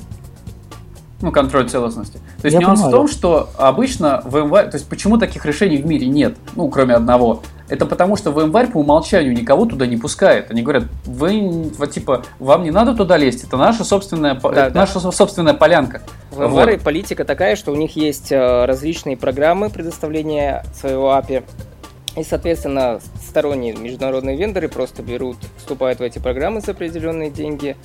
Ну, 1.21 1.31
контроль 1.31 1.69
целостности. 1.69 2.19
То 2.41 2.45
есть 2.47 2.55
Я 2.55 2.59
нюанс 2.59 2.81
понимаю. 2.81 2.89
в 2.89 2.99
том, 2.99 3.07
что 3.07 3.49
обычно 3.57 4.21
в 4.25 4.37
январь, 4.37 4.69
то 4.69 4.75
есть 4.75 4.89
почему 4.89 5.17
таких 5.17 5.45
решений 5.45 5.77
в 5.77 5.85
мире 5.85 6.07
нет, 6.07 6.35
ну, 6.55 6.67
кроме 6.69 6.95
одного, 6.95 7.41
это 7.70 7.86
потому, 7.86 8.16
что 8.16 8.32
в 8.32 8.39
январь 8.39 8.68
по 8.68 8.78
умолчанию 8.78 9.34
никого 9.34 9.66
туда 9.66 9.86
не 9.86 9.97
пускает. 9.97 10.51
Они 10.51 10.61
говорят, 10.61 10.86
вы, 11.05 11.72
вот, 11.78 11.91
типа, 11.91 12.24
вам 12.39 12.64
не 12.64 12.72
надо 12.72 12.95
туда 12.95 13.18
лезть, 13.18 13.43
это 13.43 13.57
наша 13.57 13.84
собственная, 13.84 14.36
да, 14.36 14.49
это 14.49 14.70
да. 14.72 14.80
наша 14.82 14.99
собственная 14.99 15.53
полянка. 15.53 16.01
В 16.32 16.41
январь 16.41 16.74
вот. 16.74 16.84
политика 16.84 17.26
такая, 17.26 17.55
что 17.55 17.72
у 17.72 17.76
них 17.76 17.95
есть 17.95 18.32
э, 18.32 18.66
различные 18.66 19.18
программы 19.18 19.70
предоставления 19.70 20.66
своего 20.74 21.11
API, 21.11 21.43
и, 22.16 22.24
соответственно, 22.24 22.99
сторонние 23.28 23.74
международные 23.74 24.38
вендоры 24.38 24.68
просто 24.68 25.01
берут, 25.01 25.38
вступают 25.57 25.99
в 25.99 26.03
эти 26.03 26.20
программы 26.20 26.61
за 26.61 26.72
определенные 26.72 27.32
деньги, 27.32 27.76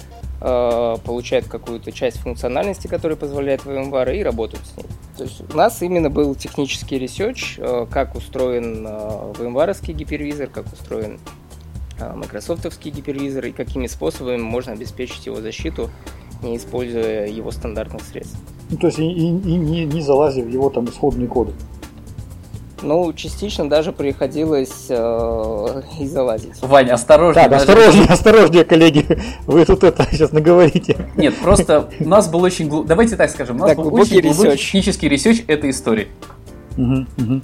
получают 0.40 1.46
какую-то 1.46 1.90
часть 1.90 2.18
функциональности, 2.18 2.86
которая 2.86 3.16
позволяет 3.16 3.62
VMware, 3.62 4.16
и 4.16 4.22
работают 4.22 4.64
с 4.66 4.76
ней. 4.76 4.86
То 5.16 5.24
есть 5.24 5.42
у 5.52 5.56
нас 5.56 5.82
именно 5.82 6.10
был 6.10 6.34
технический 6.36 6.98
research, 6.98 7.56
э, 7.58 7.86
как 7.90 8.14
устроен 8.14 8.86
э, 8.86 9.32
VMware 9.36 9.92
гипервизор, 9.92 10.48
как 10.48 10.72
устроен 10.72 11.18
Microsoft 11.98 12.55
овский 12.55 12.92
гипервизор 12.92 13.46
и 13.46 13.50
какими 13.50 13.88
способами 13.88 14.40
можно 14.40 14.72
обеспечить 14.72 15.26
его 15.26 15.40
защиту, 15.40 15.90
не 16.42 16.56
используя 16.56 17.26
его 17.26 17.50
стандартных 17.50 18.02
средств. 18.02 18.38
Ну, 18.70 18.76
то 18.76 18.86
есть 18.86 19.00
и, 19.00 19.10
и, 19.10 19.26
и 19.26 19.56
не, 19.56 19.84
не 19.84 20.00
залазив 20.00 20.46
в 20.46 20.48
его 20.48 20.70
там 20.70 20.84
исходные 20.86 21.26
коды. 21.26 21.52
Ну, 22.82 23.12
частично 23.12 23.68
даже 23.68 23.92
приходилось 23.92 24.86
э, 24.88 25.82
и 25.98 26.06
залазить. 26.06 26.60
Ваня, 26.62 26.94
осторожнее. 26.94 27.48
Так, 27.48 27.60
осторожнее, 27.60 28.06
осторожнее, 28.06 28.64
коллеги. 28.64 29.06
Вы 29.46 29.64
тут 29.64 29.84
это 29.84 30.06
сейчас 30.10 30.32
наговорите. 30.32 30.96
Нет, 31.16 31.34
просто 31.38 31.88
у 31.98 32.08
нас 32.08 32.28
был 32.28 32.42
очень... 32.42 32.68
Глуб... 32.68 32.86
Давайте 32.86 33.16
так 33.16 33.30
скажем, 33.30 33.56
у 33.56 33.60
нас 33.60 33.70
так, 33.70 33.78
был 33.78 33.94
очень 33.94 34.20
глубокий 34.20 34.56
технический 34.56 35.08
research 35.08 35.42
этой 35.48 35.70
истории. 35.70 36.08
Угу, 36.78 37.06
угу. 37.18 37.40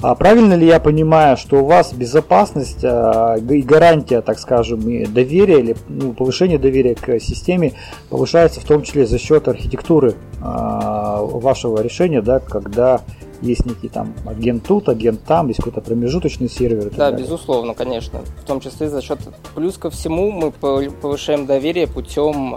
А 0.00 0.14
правильно 0.14 0.54
ли 0.54 0.66
я 0.66 0.80
понимаю, 0.80 1.36
что 1.36 1.62
у 1.62 1.66
вас 1.66 1.92
безопасность 1.92 2.82
а, 2.82 3.36
и 3.36 3.60
гарантия, 3.60 4.22
так 4.22 4.38
скажем, 4.38 4.80
и 4.88 5.04
доверие 5.04 5.60
или 5.60 5.76
ну, 5.88 6.14
повышение 6.14 6.58
доверия 6.58 6.94
к 6.94 7.20
системе 7.20 7.74
повышается 8.08 8.60
в 8.60 8.64
том 8.64 8.82
числе 8.82 9.06
за 9.06 9.18
счет 9.18 9.46
архитектуры 9.46 10.14
а, 10.40 11.20
вашего 11.20 11.82
решения, 11.82 12.22
да, 12.22 12.38
когда 12.38 13.02
есть 13.42 13.66
некий 13.66 13.88
там 13.88 14.14
агент 14.26 14.64
тут, 14.66 14.88
агент 14.88 15.22
там, 15.24 15.48
есть 15.48 15.58
какой-то 15.58 15.82
промежуточный 15.82 16.48
сервер. 16.48 16.90
Да, 16.90 17.10
далее. 17.10 17.20
безусловно, 17.20 17.74
конечно. 17.74 18.20
В 18.42 18.44
том 18.46 18.60
числе 18.60 18.88
за 18.88 19.02
счет 19.02 19.20
плюс 19.54 19.76
ко 19.76 19.90
всему 19.90 20.32
мы 20.32 20.50
повышаем 20.50 21.46
доверие 21.46 21.86
путем 21.86 22.56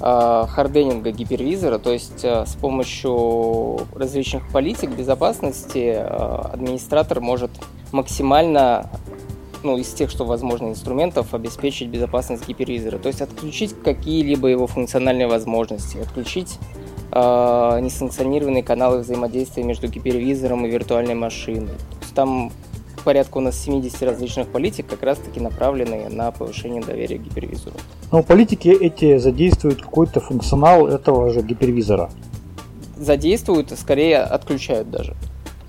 харденинга 0.00 1.10
гипервизора, 1.10 1.78
то 1.78 1.92
есть 1.92 2.24
э, 2.24 2.46
с 2.46 2.54
помощью 2.54 3.80
различных 3.94 4.48
политик 4.50 4.90
безопасности 4.90 5.94
э, 5.94 6.00
администратор 6.00 7.20
может 7.20 7.50
максимально 7.92 8.90
ну, 9.62 9.76
из 9.76 9.88
тех, 9.88 10.10
что 10.10 10.24
возможно, 10.24 10.68
инструментов 10.68 11.34
обеспечить 11.34 11.88
безопасность 11.88 12.48
гипервизора. 12.48 12.98
То 12.98 13.08
есть 13.08 13.20
отключить 13.20 13.74
какие-либо 13.82 14.48
его 14.48 14.66
функциональные 14.66 15.26
возможности, 15.26 15.98
отключить 15.98 16.58
э, 17.12 17.80
несанкционированные 17.82 18.62
каналы 18.62 19.00
взаимодействия 19.00 19.64
между 19.64 19.88
гипервизором 19.88 20.64
и 20.64 20.70
виртуальной 20.70 21.14
машиной. 21.14 21.74
То 21.74 21.98
есть 22.00 22.14
там 22.14 22.52
порядка 23.00 23.38
у 23.38 23.40
нас 23.40 23.58
70 23.58 24.02
различных 24.02 24.48
политик, 24.48 24.86
как 24.86 25.02
раз-таки 25.02 25.40
направленные 25.40 26.08
на 26.08 26.30
повышение 26.30 26.82
доверия 26.82 27.18
к 27.18 27.22
гипервизору. 27.22 27.76
Но 28.12 28.22
политики 28.22 28.68
эти 28.68 29.18
задействуют 29.18 29.82
какой-то 29.82 30.20
функционал 30.20 30.86
этого 30.86 31.30
же 31.30 31.42
гипервизора. 31.42 32.10
Задействуют, 32.96 33.72
скорее 33.78 34.18
отключают 34.18 34.90
даже. 34.90 35.16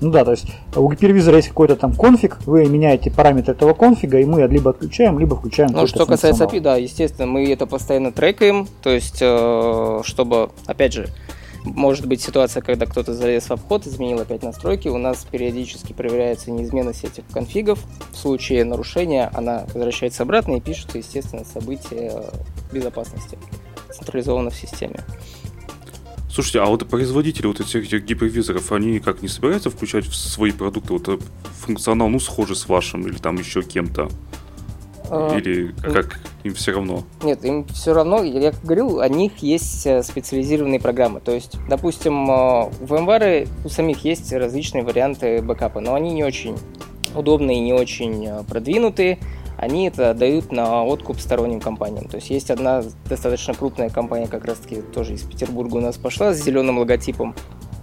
Ну 0.01 0.09
да, 0.09 0.25
то 0.25 0.31
есть 0.31 0.47
у 0.75 0.91
гипервизора 0.91 1.37
есть 1.37 1.49
какой-то 1.49 1.75
там 1.75 1.93
конфиг, 1.93 2.39
вы 2.47 2.65
меняете 2.65 3.11
параметры 3.11 3.53
этого 3.53 3.73
конфига, 3.73 4.17
и 4.17 4.25
мы 4.25 4.41
либо 4.47 4.71
отключаем, 4.71 5.19
либо 5.19 5.35
включаем. 5.35 5.69
Ну, 5.73 5.85
что 5.85 6.07
касается 6.07 6.45
API, 6.45 6.59
да, 6.59 6.75
естественно, 6.75 7.27
мы 7.27 7.51
это 7.51 7.67
постоянно 7.67 8.11
трекаем, 8.11 8.67
то 8.81 8.89
есть, 8.89 9.19
э, 9.21 10.01
чтобы, 10.03 10.49
опять 10.65 10.93
же, 10.93 11.09
может 11.63 12.05
быть 12.05 12.21
ситуация, 12.21 12.61
когда 12.61 12.85
кто-то 12.85 13.13
залез 13.13 13.45
в 13.45 13.51
обход, 13.51 13.85
изменил 13.85 14.19
опять 14.19 14.43
настройки, 14.43 14.87
у 14.87 14.97
нас 14.97 15.25
периодически 15.29 15.93
проверяется 15.93 16.51
неизменность 16.51 17.03
этих 17.03 17.25
конфигов. 17.27 17.79
В 18.11 18.17
случае 18.17 18.63
нарушения 18.63 19.29
она 19.33 19.65
возвращается 19.73 20.23
обратно 20.23 20.55
и 20.55 20.61
пишется, 20.61 20.97
естественно, 20.97 21.45
событие 21.45 22.23
безопасности 22.71 23.37
централизованно 23.91 24.49
в 24.49 24.55
системе. 24.55 25.03
Слушайте, 26.31 26.61
а 26.61 26.65
вот 26.65 26.87
производители 26.87 27.45
вот 27.47 27.59
этих, 27.59 27.83
этих 27.83 28.05
гипервизоров, 28.05 28.71
они 28.71 28.99
как 28.99 29.21
не 29.21 29.27
собираются 29.27 29.69
включать 29.69 30.05
в 30.05 30.15
свои 30.15 30.51
продукты 30.51 30.93
вот 30.93 31.09
э, 31.09 31.17
функционал, 31.59 32.07
ну, 32.07 32.21
схожий 32.21 32.55
с 32.55 32.69
вашим 32.69 33.05
или 33.05 33.17
там 33.17 33.35
еще 33.35 33.61
кем-то? 33.61 34.09
А, 35.13 35.37
или 35.37 35.73
как 35.81 36.19
им 36.43 36.53
все 36.53 36.71
равно? 36.71 37.03
Нет, 37.21 37.43
им 37.43 37.65
все 37.65 37.93
равно. 37.93 38.23
Я 38.23 38.53
говорил, 38.63 38.97
у 38.97 39.07
них 39.07 39.39
есть 39.39 39.85
э, 39.85 40.01
специализированные 40.03 40.79
программы. 40.79 41.19
То 41.19 41.33
есть, 41.33 41.57
допустим, 41.67 42.31
э, 42.31 42.69
в 42.79 42.93
VMware 42.93 43.49
у 43.65 43.69
самих 43.69 44.05
есть 44.05 44.31
различные 44.31 44.83
варианты 44.83 45.41
бэкапа, 45.41 45.81
но 45.81 45.95
они 45.95 46.13
не 46.13 46.23
очень 46.23 46.55
удобные 47.13 47.59
не 47.59 47.73
очень 47.73 48.29
продвинутые 48.47 49.19
они 49.61 49.87
это 49.87 50.15
дают 50.15 50.51
на 50.51 50.83
откуп 50.83 51.19
сторонним 51.19 51.59
компаниям. 51.59 52.05
То 52.05 52.15
есть 52.15 52.31
есть 52.31 52.49
одна 52.49 52.83
достаточно 53.07 53.53
крупная 53.53 53.89
компания, 53.89 54.27
как 54.27 54.45
раз 54.45 54.57
таки 54.57 54.81
тоже 54.81 55.13
из 55.13 55.21
Петербурга 55.21 55.75
у 55.75 55.81
нас 55.81 55.97
пошла 55.97 56.33
с 56.33 56.41
зеленым 56.41 56.79
логотипом, 56.79 57.35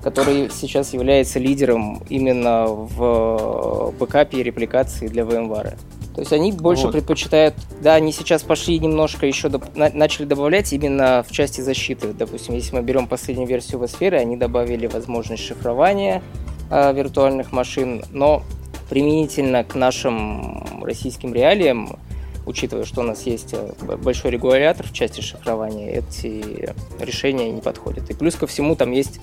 который 0.03 0.51
сейчас 0.51 0.93
является 0.93 1.39
лидером 1.39 2.03
именно 2.09 2.67
в 2.67 3.95
бэкапе 3.97 4.39
и 4.39 4.43
репликации 4.43 5.07
для 5.07 5.23
VMware. 5.23 5.79
То 6.19 6.23
есть 6.23 6.33
они 6.33 6.51
больше 6.51 6.87
вот. 6.87 6.95
предпочитают, 6.95 7.55
да, 7.81 7.95
они 7.95 8.11
сейчас 8.11 8.43
пошли 8.43 8.77
немножко 8.81 9.25
еще, 9.25 9.49
доп, 9.49 9.67
на, 9.77 9.89
начали 9.95 10.25
добавлять 10.25 10.73
именно 10.73 11.25
в 11.25 11.31
части 11.31 11.61
защиты. 11.61 12.13
Допустим, 12.13 12.57
если 12.57 12.75
мы 12.75 12.83
берем 12.83 13.07
последнюю 13.07 13.47
версию 13.47 13.81
vSphere, 13.81 14.17
они 14.17 14.37
добавили 14.37 14.89
возможность 14.89 15.45
шифрования 15.45 16.21
э, 16.73 16.93
виртуальных 16.93 17.53
машин, 17.53 18.03
но 18.11 18.43
применительно 18.91 19.63
к 19.63 19.77
нашим 19.77 20.83
российским 20.83 21.33
реалиям, 21.33 21.97
учитывая, 22.47 22.85
что 22.85 23.03
у 23.03 23.05
нас 23.05 23.23
есть 23.23 23.55
э, 23.55 23.97
большой 23.99 24.33
регулятор 24.33 24.89
в 24.89 24.93
части 24.93 25.21
шифрования, 25.21 26.01
эти 26.01 26.75
решения 26.99 27.49
не 27.53 27.61
подходят. 27.61 28.11
И 28.11 28.15
плюс 28.15 28.35
ко 28.35 28.49
всему 28.49 28.75
там 28.75 28.91
есть 28.91 29.21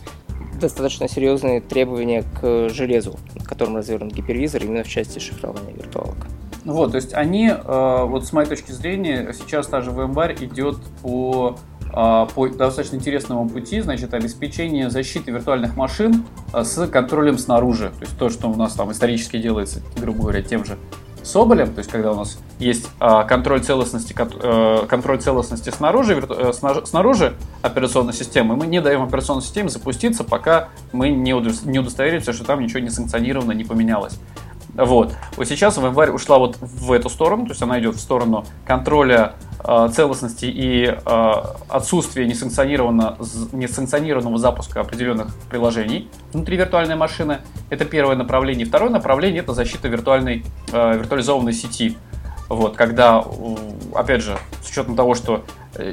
достаточно 0.62 1.10
серьезные 1.10 1.60
требования 1.60 2.24
к 2.40 2.70
железу, 2.70 3.20
на 3.36 3.44
котором 3.44 3.76
развернут 3.76 4.14
гипервизор 4.14 4.64
именно 4.64 4.86
в 4.86 4.88
части 4.88 5.20
шифрования 5.20 5.74
виртуалок. 5.74 6.28
Ну 6.66 6.74
вот, 6.74 6.92
то 6.92 6.96
есть 6.98 7.14
они, 7.14 7.48
э, 7.50 8.06
вот 8.06 8.26
с 8.26 8.34
моей 8.34 8.50
точки 8.50 8.72
зрения, 8.72 9.34
сейчас 9.34 9.68
та 9.68 9.82
же 9.82 9.92
VMware 9.92 10.44
идет 10.44 10.78
по 11.02 11.58
а, 11.98 12.26
по 12.26 12.50
достаточно 12.50 12.98
интересному 12.98 13.48
пути, 13.48 13.80
значит, 13.80 14.14
обеспечение 14.14 14.90
защиты 14.90 15.32
виртуальных 15.32 15.78
машин 15.78 16.26
а, 16.52 16.66
с 16.66 16.88
контролем 16.88 17.38
снаружи. 17.38 17.90
То 17.98 18.02
есть 18.02 18.18
то, 18.18 18.30
что 18.30 18.50
у 18.50 18.56
нас 18.56 18.74
там 18.74 18.92
исторически 18.92 19.38
делается, 19.38 19.80
грубо 19.96 20.24
говоря, 20.24 20.42
тем 20.42 20.66
же 20.66 20.78
Соболем, 21.26 21.74
то 21.74 21.80
есть 21.80 21.90
когда 21.90 22.12
у 22.12 22.16
нас 22.16 22.38
есть 22.60 22.88
контроль 23.00 23.60
целостности, 23.60 24.16
э, 24.16 24.86
контроль 24.88 25.20
целостности 25.20 25.72
снаружи, 25.72 26.24
э, 26.30 26.54
снаружи 26.86 27.34
операционной 27.64 28.14
системы, 28.14 28.56
мы 28.56 28.68
не 28.68 28.80
даем 28.80 29.02
операционной 29.02 29.42
системе 29.42 29.70
запуститься, 29.70 30.24
пока 30.24 30.70
мы 30.92 31.10
не 31.10 31.34
удостоверимся, 31.34 32.32
что 32.32 32.46
там 32.46 32.62
ничего 32.62 32.80
не 32.80 32.92
санкционировано, 32.92 33.54
не 33.54 33.64
поменялось. 33.64 34.20
Вот. 34.76 35.14
Вот 35.38 35.48
сейчас 35.48 35.78
VMware 35.78 36.12
ушла 36.12 36.38
вот 36.38 36.58
в 36.60 36.92
эту 36.92 37.10
сторону, 37.10 37.46
то 37.46 37.52
есть 37.52 37.62
она 37.62 37.80
идет 37.80 37.96
в 37.96 38.00
сторону 38.00 38.46
контроля 38.66 39.36
э, 39.64 39.90
целостности 39.94 40.46
и 40.46 40.86
э, 40.86 41.34
отсутствия 41.70 42.28
несанкционированного, 42.28 43.18
несанкционированного 43.54 44.38
запуска 44.38 44.82
определенных 44.82 45.34
приложений 45.50 46.10
внутри 46.34 46.58
виртуальной 46.58 46.98
машины. 46.98 47.40
Это 47.70 47.86
первое 47.86 48.18
направление. 48.18 48.66
Второе 48.66 48.90
направление 48.90 49.42
это 49.42 49.54
защита 49.54 49.88
виртуальной, 49.88 50.44
э, 50.74 50.98
виртуализованной 50.98 51.54
сети. 51.54 51.98
Вот, 52.50 52.76
когда, 52.76 53.24
опять 53.96 54.22
же, 54.22 54.38
с 54.62 54.70
учетом 54.70 54.96
того, 54.96 55.16
что 55.16 55.46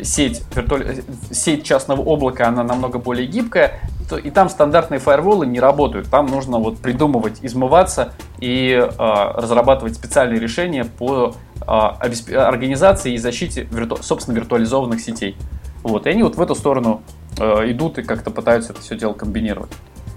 сеть, 0.03 0.43
виртуаль... 0.55 0.83
Э, 0.83 1.03
сеть 1.33 1.65
частного 1.65 2.03
облака, 2.03 2.49
она 2.49 2.63
намного 2.63 2.99
более 2.99 3.27
гибкая, 3.27 3.81
то 4.09 4.17
и 4.17 4.31
там 4.31 4.49
стандартные 4.49 5.01
фаерволы 5.01 5.47
не 5.47 5.61
работают. 5.61 6.09
Там 6.09 6.27
нужно 6.27 6.59
вот 6.59 6.79
придумывать, 6.79 7.39
измываться 7.43 8.13
и 8.39 8.71
э, 8.73 8.89
разрабатывать 8.99 9.95
специальные 9.95 10.41
решения 10.41 10.85
по 10.85 11.35
э, 11.61 11.65
организации 11.65 13.15
и 13.15 13.19
защите 13.19 13.65
вирту... 13.65 13.99
собственно 14.03 14.37
виртуализованных 14.37 15.01
сетей. 15.01 15.37
Вот, 15.83 16.07
и 16.07 16.11
они 16.11 16.23
вот 16.23 16.37
в 16.37 16.41
эту 16.41 16.55
сторону 16.55 17.03
э, 17.39 17.71
идут 17.71 17.99
и 17.99 18.03
как-то 18.03 18.31
пытаются 18.31 18.73
это 18.73 18.83
все 18.83 18.97
дело 18.97 19.15
комбинировать. 19.15 19.71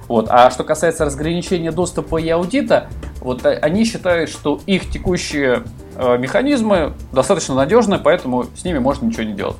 Вот. 0.08 0.28
А 0.30 0.51
что 0.51 0.64
касается 0.64 1.06
разграничения 1.06 1.72
доступа 1.72 2.18
и 2.18 2.30
аудита, 2.30 2.88
вот 3.22 3.45
они 3.45 3.86
считают, 3.86 4.30
что 4.30 4.60
их 4.66 4.89
текущие 4.89 5.64
э, 5.95 6.18
механизмы 6.18 6.93
достаточно 7.12 7.56
надежны, 7.56 7.97
поэтому 7.97 8.45
с 8.56 8.64
ними 8.64 8.78
можно 8.80 9.06
ничего 9.06 9.24
не 9.24 9.34
делать. 9.34 9.58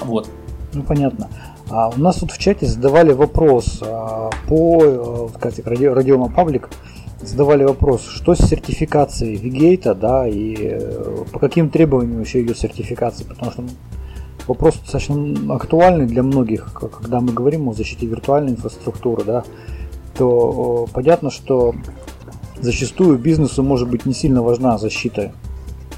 Вот. 0.00 0.28
Ну 0.72 0.82
понятно. 0.82 1.28
А 1.70 1.88
у 1.88 1.98
нас 1.98 2.16
тут 2.16 2.32
в 2.32 2.38
чате 2.38 2.66
задавали 2.66 3.12
вопрос 3.12 3.80
а, 3.82 4.30
по, 4.46 5.30
кстати, 5.34 5.62
радио, 5.64 5.94
радиома 5.94 6.28
паблик 6.28 6.68
задавали 7.26 7.64
вопрос, 7.64 8.06
что 8.06 8.34
с 8.34 8.38
сертификацией 8.38 9.36
Вигейта, 9.36 9.94
да, 9.94 10.28
и 10.28 10.56
э, 10.58 11.24
по 11.32 11.38
каким 11.38 11.70
требованиям 11.70 12.20
еще 12.20 12.42
идет 12.42 12.58
сертификация, 12.58 13.26
потому 13.26 13.50
что 13.50 13.64
вопрос 14.46 14.76
достаточно 14.78 15.54
актуальный 15.54 16.06
для 16.06 16.22
многих, 16.22 16.72
когда 16.72 17.20
мы 17.20 17.32
говорим 17.32 17.68
о 17.68 17.72
защите 17.72 18.06
виртуальной 18.06 18.52
инфраструктуры, 18.52 19.24
да, 19.24 19.44
то 20.16 20.88
понятно, 20.92 21.30
что 21.30 21.74
зачастую 22.60 23.18
бизнесу 23.18 23.62
может 23.62 23.88
быть 23.88 24.06
не 24.06 24.14
сильно 24.14 24.42
важна 24.42 24.78
защита 24.78 25.32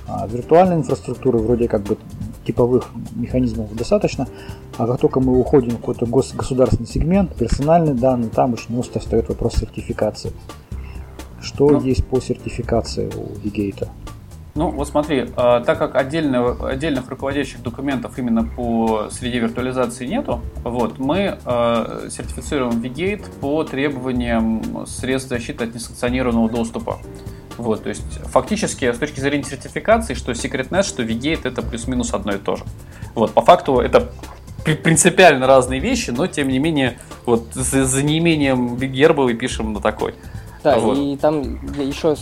а 0.09 0.27
виртуальной 0.27 0.77
инфраструктуры, 0.77 1.39
вроде 1.39 1.67
как 1.67 1.83
бы 1.83 1.99
типовых 2.47 2.91
механизмов 3.17 3.75
достаточно, 3.75 4.29
а 4.79 4.87
как 4.87 5.01
только 5.01 5.21
мы 5.21 5.39
уходим 5.39 5.71
в 5.71 5.77
какой-то 5.79 6.07
гос- 6.07 6.35
государственный 6.35 6.87
сегмент, 6.87 7.35
персональные 7.35 7.95
данные, 7.95 8.31
там 8.31 8.53
очень 8.53 8.79
остро 8.79 9.01
встает 9.01 9.29
вопрос 9.29 9.55
сертификации. 9.55 10.33
Что 11.41 11.71
ну, 11.71 11.81
есть 11.81 12.07
по 12.07 12.21
сертификации 12.21 13.11
у 13.17 13.37
Вигейта? 13.41 13.89
Ну, 14.57 14.71
вот 14.71 14.89
смотри, 14.89 15.29
э, 15.37 15.63
так 15.67 15.79
как 15.79 15.95
отдельно, 15.97 16.57
отдельных 16.67 17.11
руководящих 17.11 17.63
документов 17.63 18.19
именно 18.19 18.43
по 18.43 19.09
среде 19.11 19.39
виртуализации 19.39 20.07
нету, 20.07 20.41
вот, 20.65 20.99
мы 20.99 21.39
э, 21.45 22.09
сертифицируем 22.11 22.81
Vigate 22.81 23.25
по 23.41 23.65
требованиям 23.65 24.87
средств 24.87 25.29
защиты 25.29 25.65
от 25.65 25.75
несанкционированного 25.75 26.49
доступа. 26.49 26.99
Вот, 27.59 27.83
то 27.83 27.91
есть 27.91 28.19
фактически 28.25 28.91
с 28.91 28.99
точки 28.99 29.21
зрения 29.21 29.45
сертификации, 29.45 30.15
что 30.15 30.33
SecretNet, 30.33 30.85
что 30.85 31.03
Vigate 31.03 31.43
это 31.45 31.61
плюс-минус 31.61 32.15
одно 32.15 32.33
и 32.33 32.39
то 32.39 32.57
же. 32.57 32.65
Вот, 33.15 33.33
по 33.33 33.43
факту 33.43 33.81
это 33.81 34.11
принципиально 34.65 35.47
разные 35.47 35.81
вещи, 35.81 36.11
но 36.11 36.27
тем 36.27 36.49
не 36.49 36.59
менее, 36.59 36.99
вот 37.27 37.49
за, 37.53 37.85
за 37.85 38.03
неимением 38.03 38.79
гербовой 38.79 39.35
пишем 39.35 39.75
на 39.75 39.81
такой. 39.81 40.15
Да, 40.65 40.79
вот. 40.79 40.97
и 40.97 41.17
там 41.17 41.61
еще 41.79 42.17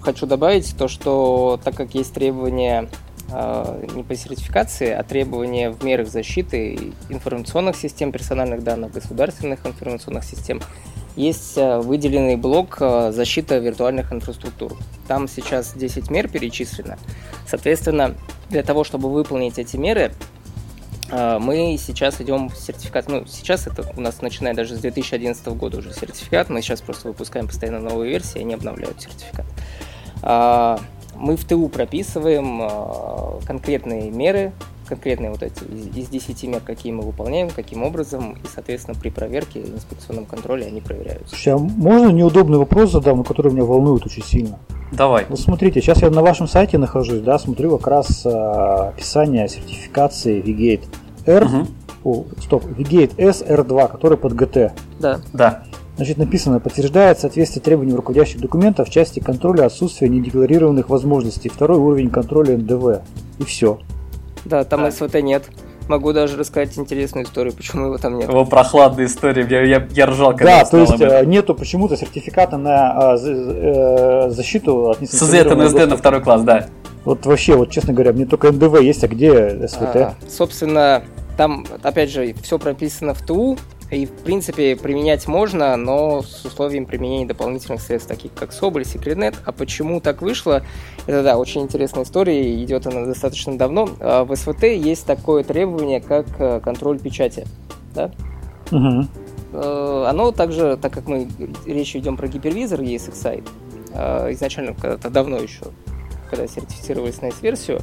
хочу 0.00 0.26
добавить 0.26 0.76
то, 0.76 0.88
что 0.88 1.60
так 1.62 1.74
как 1.74 1.94
есть 1.94 2.12
требования 2.14 2.88
э, 3.30 3.86
не 3.94 4.02
по 4.02 4.14
сертификации, 4.14 4.90
а 4.90 5.02
требования 5.02 5.70
в 5.70 5.82
мерах 5.84 6.08
защиты 6.08 6.92
информационных 7.08 7.76
систем 7.76 8.12
персональных 8.12 8.62
данных, 8.62 8.92
государственных 8.92 9.66
информационных 9.66 10.24
систем, 10.24 10.60
есть 11.16 11.56
э, 11.56 11.78
выделенный 11.78 12.36
блок 12.36 12.78
э, 12.80 13.12
защита 13.12 13.58
виртуальных 13.58 14.12
инфраструктур. 14.12 14.76
Там 15.06 15.28
сейчас 15.28 15.74
10 15.74 16.10
мер 16.10 16.28
перечислено. 16.28 16.98
Соответственно, 17.46 18.14
для 18.50 18.62
того, 18.62 18.84
чтобы 18.84 19.10
выполнить 19.10 19.58
эти 19.58 19.76
меры, 19.76 20.12
мы 21.10 21.76
сейчас 21.78 22.20
идем 22.20 22.48
в 22.48 22.56
сертификат. 22.56 23.08
Ну, 23.08 23.24
сейчас 23.26 23.66
это 23.66 23.84
у 23.96 24.00
нас 24.00 24.22
начиная 24.22 24.54
даже 24.54 24.74
с 24.74 24.80
2011 24.80 25.46
года 25.48 25.78
уже 25.78 25.92
сертификат. 25.92 26.48
Мы 26.48 26.62
сейчас 26.62 26.80
просто 26.80 27.08
выпускаем 27.08 27.46
постоянно 27.46 27.80
новые 27.80 28.10
версии, 28.10 28.40
они 28.40 28.54
обновляют 28.54 29.00
сертификат. 29.00 29.46
А, 30.22 30.80
мы 31.14 31.36
в 31.36 31.44
ТУ 31.44 31.68
прописываем 31.68 32.60
а, 32.62 33.40
конкретные 33.46 34.10
меры, 34.10 34.52
конкретные 34.86 35.30
вот 35.30 35.42
эти 35.42 35.62
из 35.64 36.08
10 36.08 36.44
мер, 36.44 36.60
какие 36.60 36.92
мы 36.92 37.02
выполняем, 37.02 37.50
каким 37.50 37.82
образом, 37.82 38.32
и, 38.32 38.46
соответственно, 38.52 38.98
при 38.98 39.10
проверке, 39.10 39.60
инспекционном 39.60 40.24
контроле 40.24 40.66
они 40.66 40.80
проверяются. 40.80 41.28
Слушай, 41.28 41.54
а 41.54 41.58
можно 41.58 42.08
неудобный 42.10 42.58
вопрос 42.58 42.92
задам, 42.92 43.22
который 43.22 43.52
меня 43.52 43.64
волнует 43.64 44.06
очень 44.06 44.24
сильно? 44.24 44.58
Давай. 44.96 45.26
Ну, 45.28 45.36
смотрите, 45.36 45.80
сейчас 45.80 46.02
я 46.02 46.10
на 46.10 46.22
вашем 46.22 46.46
сайте 46.46 46.78
нахожусь, 46.78 47.20
да, 47.20 47.38
смотрю 47.38 47.76
как 47.78 47.86
раз 47.88 48.24
а, 48.24 48.88
описание 48.88 49.48
сертификации 49.48 50.40
Vigate 50.42 50.84
R, 51.26 51.44
угу. 51.44 51.66
о, 52.04 52.24
стоп, 52.40 52.64
Vigate 52.64 53.12
S 53.18 53.42
R2, 53.42 53.90
который 53.90 54.18
под 54.18 54.32
GT. 54.34 54.72
Да. 55.00 55.20
Да. 55.32 55.64
Значит, 55.96 56.18
написано, 56.18 56.58
подтверждает 56.60 57.20
соответствие 57.20 57.62
требованиям 57.62 57.96
руководящих 57.96 58.40
документов 58.40 58.88
в 58.88 58.92
части 58.92 59.20
контроля 59.20 59.66
отсутствия 59.66 60.08
недекларированных 60.08 60.88
возможностей. 60.88 61.48
Второй 61.48 61.78
уровень 61.78 62.10
контроля 62.10 62.56
НДВ. 62.56 63.02
И 63.38 63.44
все. 63.44 63.78
Да, 64.44 64.64
там 64.64 64.80
да. 64.80 64.90
СВТ 64.90 65.22
нет. 65.22 65.44
Могу 65.88 66.12
даже 66.12 66.36
рассказать 66.36 66.76
интересную 66.78 67.26
историю, 67.26 67.52
почему 67.52 67.86
его 67.86 67.98
там 67.98 68.18
нет. 68.18 68.28
Его 68.28 68.44
прохладная 68.46 69.06
история, 69.06 69.46
я, 69.48 69.62
я, 69.62 69.86
я 69.90 70.06
ржал, 70.06 70.32
когда 70.32 70.60
Да, 70.60 70.64
то 70.64 70.78
есть 70.78 71.00
э, 71.00 71.24
нету 71.26 71.54
почему-то 71.54 71.96
сертификата 71.96 72.56
на 72.56 73.16
э, 73.16 74.30
защиту 74.30 74.90
от 74.90 74.98
СЗ, 75.06 75.32
на 75.44 75.96
второй 75.96 76.22
класс, 76.22 76.42
да. 76.42 76.66
Вот 77.04 77.26
вообще, 77.26 77.54
вот 77.54 77.70
честно 77.70 77.92
говоря, 77.92 78.12
мне 78.12 78.24
только 78.24 78.50
НДВ 78.50 78.80
есть, 78.80 79.04
а 79.04 79.08
где 79.08 79.68
СВТ? 79.68 79.96
А, 79.96 80.14
собственно, 80.26 81.04
там, 81.36 81.66
опять 81.82 82.10
же, 82.10 82.34
все 82.42 82.58
прописано 82.58 83.12
в 83.12 83.20
ТУ, 83.20 83.58
и, 83.94 84.06
в 84.06 84.12
принципе, 84.12 84.76
применять 84.76 85.26
можно, 85.26 85.76
но 85.76 86.22
с 86.22 86.44
условием 86.44 86.86
применения 86.86 87.26
дополнительных 87.26 87.80
средств, 87.80 88.08
таких 88.08 88.32
как 88.34 88.52
Соболь, 88.52 88.84
Секретнет. 88.84 89.34
А 89.44 89.52
почему 89.52 90.00
так 90.00 90.22
вышло? 90.22 90.62
Это, 91.06 91.22
да, 91.22 91.38
очень 91.38 91.62
интересная 91.62 92.04
история, 92.04 92.62
идет 92.62 92.86
она 92.86 93.06
достаточно 93.06 93.56
давно. 93.56 93.88
А 94.00 94.24
в 94.24 94.34
СВТ 94.34 94.64
есть 94.64 95.06
такое 95.06 95.44
требование, 95.44 96.00
как 96.00 96.26
э, 96.38 96.60
контроль 96.60 96.98
печати. 96.98 97.46
Да? 97.94 98.10
Угу. 98.70 99.06
Оно 99.56 100.32
также, 100.32 100.76
так 100.76 100.92
как 100.92 101.06
мы 101.06 101.28
речь 101.64 101.94
идем 101.94 102.16
про 102.16 102.26
гипервизор 102.26 102.80
ESXi, 102.80 103.48
э, 103.92 104.32
изначально 104.32 104.74
когда-то 104.74 105.10
давно 105.10 105.38
еще, 105.38 105.66
когда 106.28 106.46
сертифицировались 106.48 107.22
на 107.22 107.26
S-версию, 107.26 107.80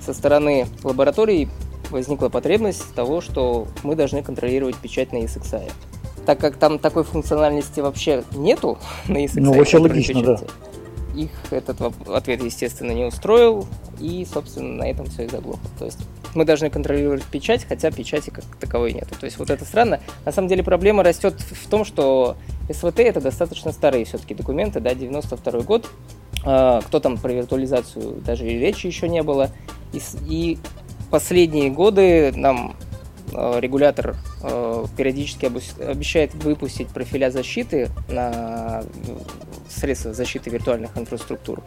со 0.00 0.14
стороны 0.14 0.66
лабораторий 0.82 1.48
возникла 1.90 2.28
потребность 2.28 2.94
того, 2.94 3.20
что 3.20 3.66
мы 3.82 3.96
должны 3.96 4.22
контролировать 4.22 4.76
печать 4.76 5.12
на 5.12 5.18
ESXi. 5.18 5.70
Так 6.26 6.38
как 6.38 6.56
там 6.56 6.78
такой 6.78 7.04
функциональности 7.04 7.80
вообще 7.80 8.24
нету 8.32 8.78
на 9.08 9.24
ESXi, 9.24 9.40
ну, 9.40 9.52
вообще 9.54 9.78
логично, 9.78 10.20
печати, 10.20 10.44
да. 10.44 11.20
их 11.20 11.30
этот 11.50 11.80
ответ, 12.08 12.42
естественно, 12.42 12.92
не 12.92 13.04
устроил, 13.04 13.66
и, 13.98 14.26
собственно, 14.30 14.74
на 14.76 14.90
этом 14.90 15.06
все 15.06 15.24
и 15.24 15.28
заглохло. 15.28 15.68
То 15.78 15.86
есть 15.86 15.98
мы 16.34 16.44
должны 16.44 16.70
контролировать 16.70 17.24
печать, 17.24 17.64
хотя 17.68 17.90
печати 17.90 18.30
как 18.30 18.44
таковой 18.58 18.92
нету. 18.92 19.14
То 19.18 19.26
есть 19.26 19.38
вот 19.38 19.50
это 19.50 19.64
странно. 19.64 20.00
На 20.24 20.32
самом 20.32 20.48
деле 20.48 20.62
проблема 20.62 21.02
растет 21.02 21.34
в 21.40 21.68
том, 21.68 21.84
что 21.84 22.36
СВТ 22.72 23.00
это 23.00 23.20
достаточно 23.20 23.72
старые 23.72 24.04
все-таки 24.04 24.34
документы, 24.34 24.80
да, 24.80 24.94
92 24.94 25.60
год. 25.62 25.88
А, 26.44 26.80
кто 26.82 27.00
там 27.00 27.18
про 27.18 27.32
виртуализацию 27.32 28.20
даже 28.24 28.46
и 28.46 28.58
речи 28.58 28.86
еще 28.86 29.08
не 29.08 29.22
было. 29.22 29.50
И, 29.92 30.00
и 30.26 30.58
последние 31.10 31.70
годы 31.70 32.32
нам 32.34 32.76
э, 33.32 33.60
регулятор 33.60 34.16
э, 34.42 34.84
периодически 34.96 35.46
обещает 35.46 36.34
выпустить 36.34 36.88
профиля 36.88 37.30
защиты 37.30 37.90
на 38.08 38.82
э, 38.82 38.84
средства 39.68 40.14
защиты 40.14 40.50
виртуальных 40.50 40.96
инфраструктур. 40.96 41.62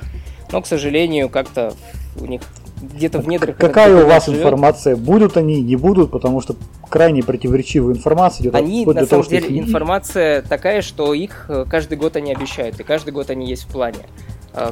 Но, 0.51 0.61
к 0.61 0.67
сожалению, 0.67 1.29
как-то 1.29 1.73
у 2.19 2.25
них 2.25 2.41
где-то 2.81 3.19
в 3.19 3.27
недрах... 3.27 3.57
Какая 3.57 4.03
у 4.03 4.07
вас 4.07 4.25
живет. 4.25 4.41
информация? 4.41 4.95
Будут 4.95 5.37
они, 5.37 5.61
не 5.61 5.75
будут? 5.75 6.11
Потому 6.11 6.41
что 6.41 6.55
крайне 6.89 7.23
противоречивая 7.23 7.93
информация 7.93 8.43
идет. 8.43 8.55
Они, 8.55 8.85
на 8.85 8.93
самом 8.93 9.07
того, 9.07 9.23
деле, 9.23 9.47
их... 9.47 9.67
информация 9.67 10.41
такая, 10.41 10.81
что 10.81 11.13
их 11.13 11.49
каждый 11.69 11.97
год 11.97 12.17
они 12.17 12.33
обещают, 12.33 12.79
и 12.79 12.83
каждый 12.83 13.11
год 13.11 13.29
они 13.29 13.47
есть 13.47 13.63
в 13.63 13.67
плане. 13.67 13.99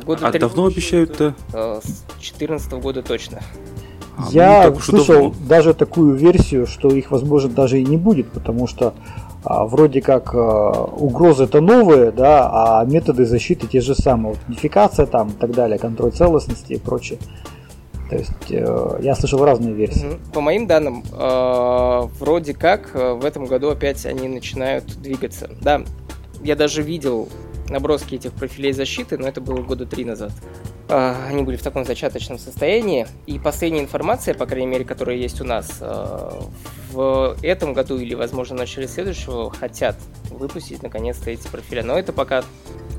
Года 0.05 0.27
а 0.27 0.31
давно 0.31 0.67
обещают-то? 0.67 1.33
С 1.51 2.03
2014 2.19 2.73
года 2.73 3.01
точно. 3.01 3.41
А 4.27 4.31
Я 4.31 4.75
слышал 4.75 5.27
удобно. 5.27 5.47
даже 5.47 5.73
такую 5.73 6.15
версию, 6.15 6.67
что 6.67 6.89
их, 6.89 7.11
возможно, 7.11 7.49
даже 7.49 7.79
и 7.79 7.85
не 7.85 7.97
будет, 7.97 8.31
потому 8.31 8.67
что 8.67 8.93
а, 9.43 9.65
вроде 9.65 10.01
как 10.01 10.33
а, 10.33 10.71
угрозы 10.95 11.45
это 11.45 11.61
новые, 11.61 12.11
да, 12.11 12.79
а 12.79 12.85
методы 12.85 13.25
защиты 13.25 13.67
те 13.67 13.81
же 13.81 13.95
самые, 13.95 14.33
аутентификация 14.33 15.05
там 15.05 15.29
и 15.29 15.33
так 15.33 15.51
далее, 15.51 15.79
контроль 15.79 16.11
целостности 16.11 16.73
и 16.73 16.77
прочее. 16.77 17.19
То 18.11 18.17
есть 18.17 18.51
э, 18.51 18.99
я 19.01 19.15
слышал 19.15 19.43
разные 19.45 19.73
версии. 19.73 20.19
По 20.33 20.41
моим 20.41 20.67
данным, 20.67 21.01
э, 21.13 22.01
вроде 22.19 22.53
как 22.53 22.91
э, 22.93 23.13
в 23.13 23.23
этом 23.23 23.45
году 23.45 23.69
опять 23.69 24.05
они 24.05 24.27
начинают 24.27 24.83
двигаться. 25.01 25.49
Да, 25.61 25.81
я 26.43 26.57
даже 26.57 26.81
видел 26.81 27.29
наброски 27.69 28.15
этих 28.15 28.33
профилей 28.33 28.73
защиты, 28.73 29.17
но 29.17 29.29
это 29.29 29.39
было 29.39 29.61
года 29.61 29.85
три 29.85 30.03
назад. 30.03 30.33
А, 30.91 31.15
они 31.29 31.43
были 31.43 31.55
в 31.55 31.63
таком 31.63 31.85
зачаточном 31.85 32.37
состоянии. 32.37 33.07
И 33.25 33.39
последняя 33.39 33.79
информация, 33.79 34.33
по 34.33 34.45
крайней 34.45 34.67
мере, 34.67 34.83
которая 34.83 35.15
есть 35.15 35.39
у 35.39 35.45
нас, 35.45 35.77
а, 35.79 36.43
в 36.91 37.37
этом 37.41 37.73
году 37.73 37.97
или, 37.97 38.13
возможно, 38.13 38.57
в 38.57 38.59
начале 38.59 38.89
следующего 38.89 39.49
хотят 39.49 39.95
выпустить 40.29 40.83
наконец-то 40.83 41.31
эти 41.31 41.47
профили. 41.47 41.79
Но 41.81 41.97
это 41.97 42.11
пока 42.11 42.43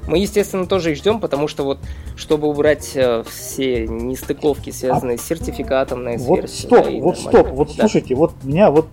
мы, 0.09 0.19
естественно, 0.19 0.67
тоже 0.67 0.93
их 0.93 0.97
ждем, 0.97 1.21
потому 1.21 1.49
что 1.49 1.65
вот, 1.65 1.79
чтобы 2.17 2.49
убрать 2.49 2.93
э, 2.95 3.23
все 3.29 3.87
нестыковки, 3.87 4.71
связанные 4.71 5.17
а... 5.17 5.19
с 5.19 5.23
сертификатом 5.23 6.03
на 6.03 6.17
Вот 6.17 6.49
стоп, 6.49 6.87
да, 6.87 6.91
вот 6.91 7.19
стоп, 7.19 7.49
вот 7.49 7.69
да. 7.77 7.83
слушайте, 7.83 8.15
вот 8.15 8.33
меня 8.43 8.71
вот 8.71 8.89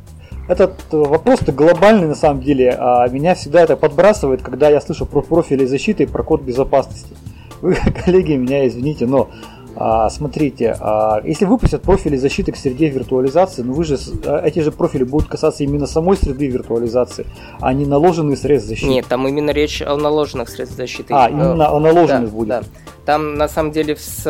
этот 0.48 0.74
э, 0.92 0.98
вопрос-то 0.98 1.52
глобальный 1.52 2.08
на 2.08 2.16
самом 2.16 2.42
деле, 2.42 2.76
а 2.78 3.08
меня 3.08 3.34
всегда 3.34 3.62
это 3.62 3.76
подбрасывает, 3.76 4.42
когда 4.42 4.70
я 4.70 4.82
слышу 4.82 5.06
про 5.06 5.22
профили 5.22 5.66
защиты 5.66 6.04
и 6.04 6.06
про 6.06 6.22
код 6.22 6.42
безопасности. 6.42 7.16
Вы, 7.62 7.76
коллеги, 8.06 8.34
меня 8.34 8.68
извините, 8.68 9.06
но 9.06 9.30
А, 9.76 10.10
смотрите, 10.10 10.76
а, 10.80 11.22
если 11.24 11.46
выпустят 11.46 11.84
профили 11.84 12.18
защиты 12.18 12.52
к 12.52 12.58
среде 12.58 12.90
виртуализации, 12.90 13.62
ну 13.62 13.72
вы 13.74 13.86
же 13.86 13.98
а, 14.26 14.42
эти 14.46 14.60
же 14.60 14.74
профили 14.74 15.06
будут 15.06 15.30
касаться 15.30 15.64
именно 15.64 15.86
самой 15.86 16.18
среды 16.18 16.48
виртуализации, 16.48 17.26
а 17.62 17.74
не 17.74 17.86
наложенные 17.86 18.36
средства 18.36 18.70
защиты. 18.70 18.92
Нет, 18.92 19.06
там 19.08 19.26
именно 19.26 19.52
речь 19.52 19.82
о 19.82 19.96
наложенных 19.96 20.50
средствах 20.50 20.78
защиты. 20.78 21.14
А, 21.14 21.30
именно 21.30 21.70
о 21.70 21.80
наложенных 21.80 22.30
да, 22.30 22.36
будет. 22.36 22.48
Да. 22.50 22.64
Там 23.06 23.36
на 23.36 23.48
самом 23.48 23.72
деле 23.72 23.96
в, 23.96 24.24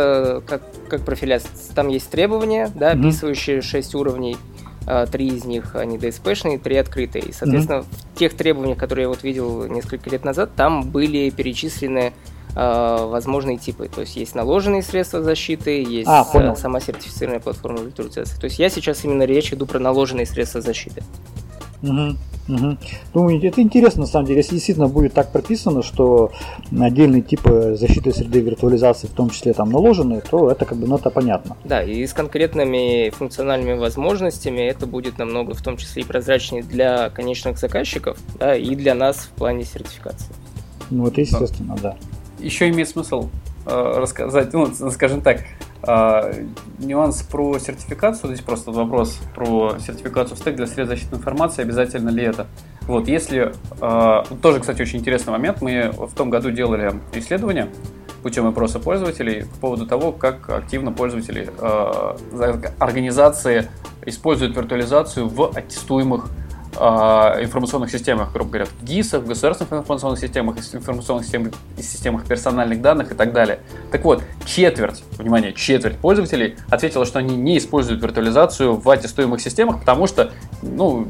как, 0.46 0.62
как 0.88 1.02
профиля, 1.02 1.42
там 1.74 1.88
есть 1.88 2.10
требования, 2.12 2.70
да, 2.76 2.92
описывающие 2.92 3.62
6 3.62 3.96
уровней 3.96 4.38
три 5.12 5.28
из 5.28 5.46
них 5.46 5.76
они 5.76 5.98
DSP-шные, 5.98 6.58
три 6.58 6.78
открытые. 6.78 7.26
И, 7.26 7.32
соответственно, 7.32 7.80
mm-hmm. 7.80 8.16
в 8.16 8.18
тех 8.18 8.34
требованиях, 8.34 8.78
которые 8.78 9.04
я 9.04 9.10
вот 9.10 9.24
видел 9.24 9.66
несколько 9.66 10.10
лет 10.10 10.26
назад, 10.26 10.52
там 10.56 10.82
были 10.82 11.30
перечислены 11.30 12.00
э, 12.00 12.12
возможные 12.66 13.58
типы. 13.58 13.90
То 13.94 14.02
есть 14.02 14.16
есть 14.16 14.36
наложенные 14.36 14.82
средства 14.82 15.22
защиты, 15.22 15.84
есть 15.84 16.08
а, 16.08 16.24
понял. 16.24 16.56
сама 16.56 16.80
сертифицированная 16.80 17.40
платформа 17.40 17.80
виртуализации. 17.80 18.40
То 18.40 18.46
есть 18.46 18.60
я 18.60 18.70
сейчас 18.70 19.04
именно 19.06 19.24
речь 19.24 19.54
иду 19.54 19.66
про 19.66 19.80
наложенные 19.80 20.26
средства 20.26 20.62
защиты. 20.62 21.04
Угу. 21.82 22.18
Угу. 22.50 22.78
Ну, 23.14 23.30
это 23.30 23.62
интересно, 23.62 24.02
на 24.02 24.08
самом 24.08 24.26
деле, 24.26 24.40
если 24.40 24.56
действительно 24.56 24.88
будет 24.88 25.14
так 25.14 25.32
прописано, 25.32 25.84
что 25.84 26.32
отдельные 26.78 27.22
типы 27.22 27.76
защиты 27.76 28.12
среды 28.12 28.42
виртуализации, 28.42 29.08
в 29.08 29.12
том 29.12 29.30
числе 29.30 29.54
там 29.54 29.70
наложены, 29.72 30.22
то 30.28 30.50
это 30.50 30.66
как 30.66 30.78
бы, 30.80 30.88
ну, 30.88 30.98
это 30.98 31.12
понятно. 31.12 31.56
Да, 31.64 31.84
и 31.84 32.06
с 32.06 32.14
конкретными 32.14 33.12
функциональными 33.12 33.78
возможностями 33.78 34.62
это 34.62 34.88
будет 34.88 35.20
намного, 35.20 35.54
в 35.54 35.62
том 35.62 35.78
числе 35.78 36.02
и 36.02 36.06
прозрачнее 36.06 36.64
для 36.64 37.12
конечных 37.12 37.60
заказчиков, 37.60 38.18
да, 38.40 38.56
и 38.56 38.76
для 38.76 38.96
нас 38.96 39.18
в 39.18 39.30
плане 39.30 39.64
сертификации. 39.64 40.34
Ну, 40.90 41.08
это 41.08 41.22
естественно, 41.22 41.76
да. 41.76 41.92
да 41.92 41.98
еще 42.40 42.70
имеет 42.70 42.90
смысл 42.90 43.30
э, 43.66 43.94
рассказать, 43.98 44.54
ну, 44.54 44.68
скажем 44.92 45.22
так, 45.22 45.42
э, 45.84 46.46
нюанс 46.80 47.22
про 47.24 47.60
сертификацию, 47.60 48.34
здесь 48.34 48.44
просто 48.44 48.72
вопрос 48.72 49.20
про 49.36 49.78
сертификацию 49.80 50.36
в 50.36 50.40
стек 50.40 50.56
для 50.56 50.68
средств 50.68 50.96
защиты 50.96 51.16
информации, 51.16 51.62
обязательно 51.62 52.10
ли 52.10 52.24
это. 52.24 52.48
Вот, 52.88 53.08
если, 53.08 53.54
э, 53.82 54.24
тоже, 54.42 54.60
кстати, 54.60 54.82
очень 54.82 55.00
интересный 55.00 55.32
момент, 55.32 55.62
мы 55.62 55.92
в 55.92 56.14
том 56.14 56.30
году 56.30 56.52
делали 56.52 56.94
исследование 57.14 57.70
путем 58.24 58.48
опроса 58.48 58.80
пользователей 58.80 59.46
по 59.46 59.60
поводу 59.60 59.88
того, 59.88 60.12
как 60.12 60.50
активно 60.50 60.92
пользователи 60.92 61.50
организации 62.78 63.70
используют 64.06 64.58
виртуализацию 64.58 65.30
в 65.30 65.56
аттестуемых 65.56 66.30
информационных 66.76 67.92
системах, 67.92 68.32
грубо 68.32 68.52
говоря, 68.52 68.66
в 68.66 68.84
ГИСах, 68.84 69.24
в 69.24 69.28
государственных 69.28 69.74
информационных 69.74 70.20
системах, 70.20 70.58
информационных 70.74 71.26
системах, 71.26 71.54
системах 71.78 72.26
персональных 72.26 72.82
данных 72.82 73.12
и 73.12 73.16
так 73.16 73.34
далее. 73.34 73.60
Так 73.92 74.06
вот, 74.06 74.24
четверть, 74.46 75.04
внимание, 75.18 75.54
четверть 75.54 75.98
пользователей 75.98 76.58
ответила, 76.70 77.06
что 77.06 77.20
они 77.20 77.36
не 77.36 77.58
используют 77.58 78.02
виртуализацию 78.02 78.76
в 78.76 78.90
аттестуемых 78.90 79.42
системах, 79.42 79.80
потому 79.80 80.08
что, 80.08 80.32
ну, 80.62 81.08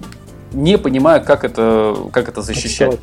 не 0.53 0.78
понимают, 0.78 1.26
как 1.26 1.43
это, 1.43 1.95
как 2.12 2.30
это 2.30 2.41
защищать. 2.41 2.93
Аттестовать. 2.93 2.99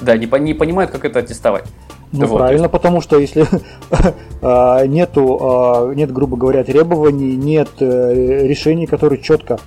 Да, 0.00 0.16
не, 0.16 0.26
не 0.40 0.54
понимают, 0.54 0.90
как 0.90 1.04
это 1.04 1.20
аттестовать. 1.20 1.64
Ну 2.12 2.26
вот, 2.26 2.38
правильно, 2.38 2.68
потому 2.68 3.00
что 3.00 3.18
если 3.18 3.46
а, 4.42 4.84
нету, 4.86 5.38
а, 5.40 5.92
нет, 5.94 6.12
грубо 6.12 6.36
говоря, 6.36 6.64
требований, 6.64 7.36
нет 7.36 7.68
э, 7.78 8.46
решений, 8.48 8.86
которые 8.86 9.22
четко 9.22 9.60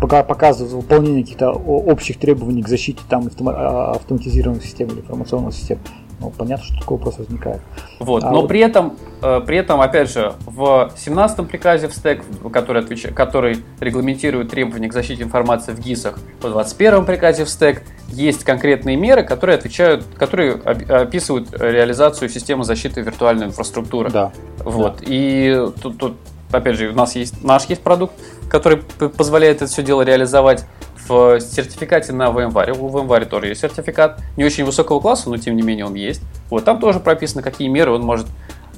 пока 0.00 0.22
показывают 0.22 0.72
выполнение 0.72 1.22
каких-то 1.22 1.50
общих 1.50 2.18
требований 2.18 2.62
к 2.62 2.68
защите 2.68 3.00
там 3.08 3.28
а, 3.46 3.92
автоматизированных 3.92 4.64
систем 4.64 4.88
или 4.88 5.00
информационных 5.00 5.54
систем, 5.54 5.78
ну, 6.22 6.30
понятно, 6.30 6.64
что 6.64 6.78
такой 6.78 6.98
вопрос 6.98 7.18
возникает. 7.18 7.60
Вот, 7.98 8.22
а 8.22 8.30
но 8.30 8.42
вот... 8.42 8.48
при 8.48 8.60
этом, 8.60 8.96
э, 9.22 9.40
при 9.44 9.58
этом, 9.58 9.80
опять 9.80 10.08
же, 10.08 10.34
в 10.46 10.92
17-м 10.94 11.46
приказе 11.46 11.88
в 11.88 11.94
стек, 11.94 12.22
который, 12.52 12.82
отвеч... 12.82 13.06
который 13.12 13.64
регламентирует 13.80 14.50
требования 14.50 14.88
к 14.88 14.92
защите 14.92 15.24
информации 15.24 15.72
в 15.72 15.80
ГИСах, 15.80 16.20
в 16.40 16.46
21-м 16.46 17.06
приказе 17.06 17.44
в 17.44 17.48
стек 17.48 17.82
есть 18.08 18.44
конкретные 18.44 18.96
меры, 18.96 19.24
которые 19.24 19.56
отвечают, 19.56 20.04
которые 20.16 20.54
описывают 20.54 21.48
реализацию 21.52 22.28
системы 22.28 22.62
защиты 22.62 23.00
виртуальной 23.00 23.46
инфраструктуры. 23.46 24.10
Да. 24.10 24.32
Вот. 24.58 24.98
Да. 24.98 25.04
И 25.06 25.66
тут, 25.82 25.98
тут 25.98 26.14
опять 26.52 26.76
же, 26.76 26.90
у 26.90 26.94
нас 26.94 27.16
есть 27.16 27.42
наш 27.42 27.64
есть 27.66 27.82
продукт, 27.82 28.14
который 28.48 28.78
позволяет 28.78 29.56
это 29.56 29.66
все 29.66 29.82
дело 29.82 30.02
реализовать 30.02 30.64
в 31.08 31.40
сертификате 31.40 32.12
на 32.12 32.28
VMware. 32.28 32.78
У 32.78 32.88
VMware 32.88 33.24
тоже 33.26 33.48
есть 33.48 33.60
сертификат, 33.60 34.20
не 34.36 34.44
очень 34.44 34.64
высокого 34.64 35.00
класса, 35.00 35.30
но 35.30 35.36
тем 35.36 35.56
не 35.56 35.62
менее 35.62 35.86
он 35.86 35.94
есть. 35.94 36.22
Вот 36.50 36.64
там 36.64 36.78
тоже 36.78 37.00
прописано, 37.00 37.42
какие 37.42 37.68
меры 37.68 37.92
он 37.92 38.02
может 38.02 38.26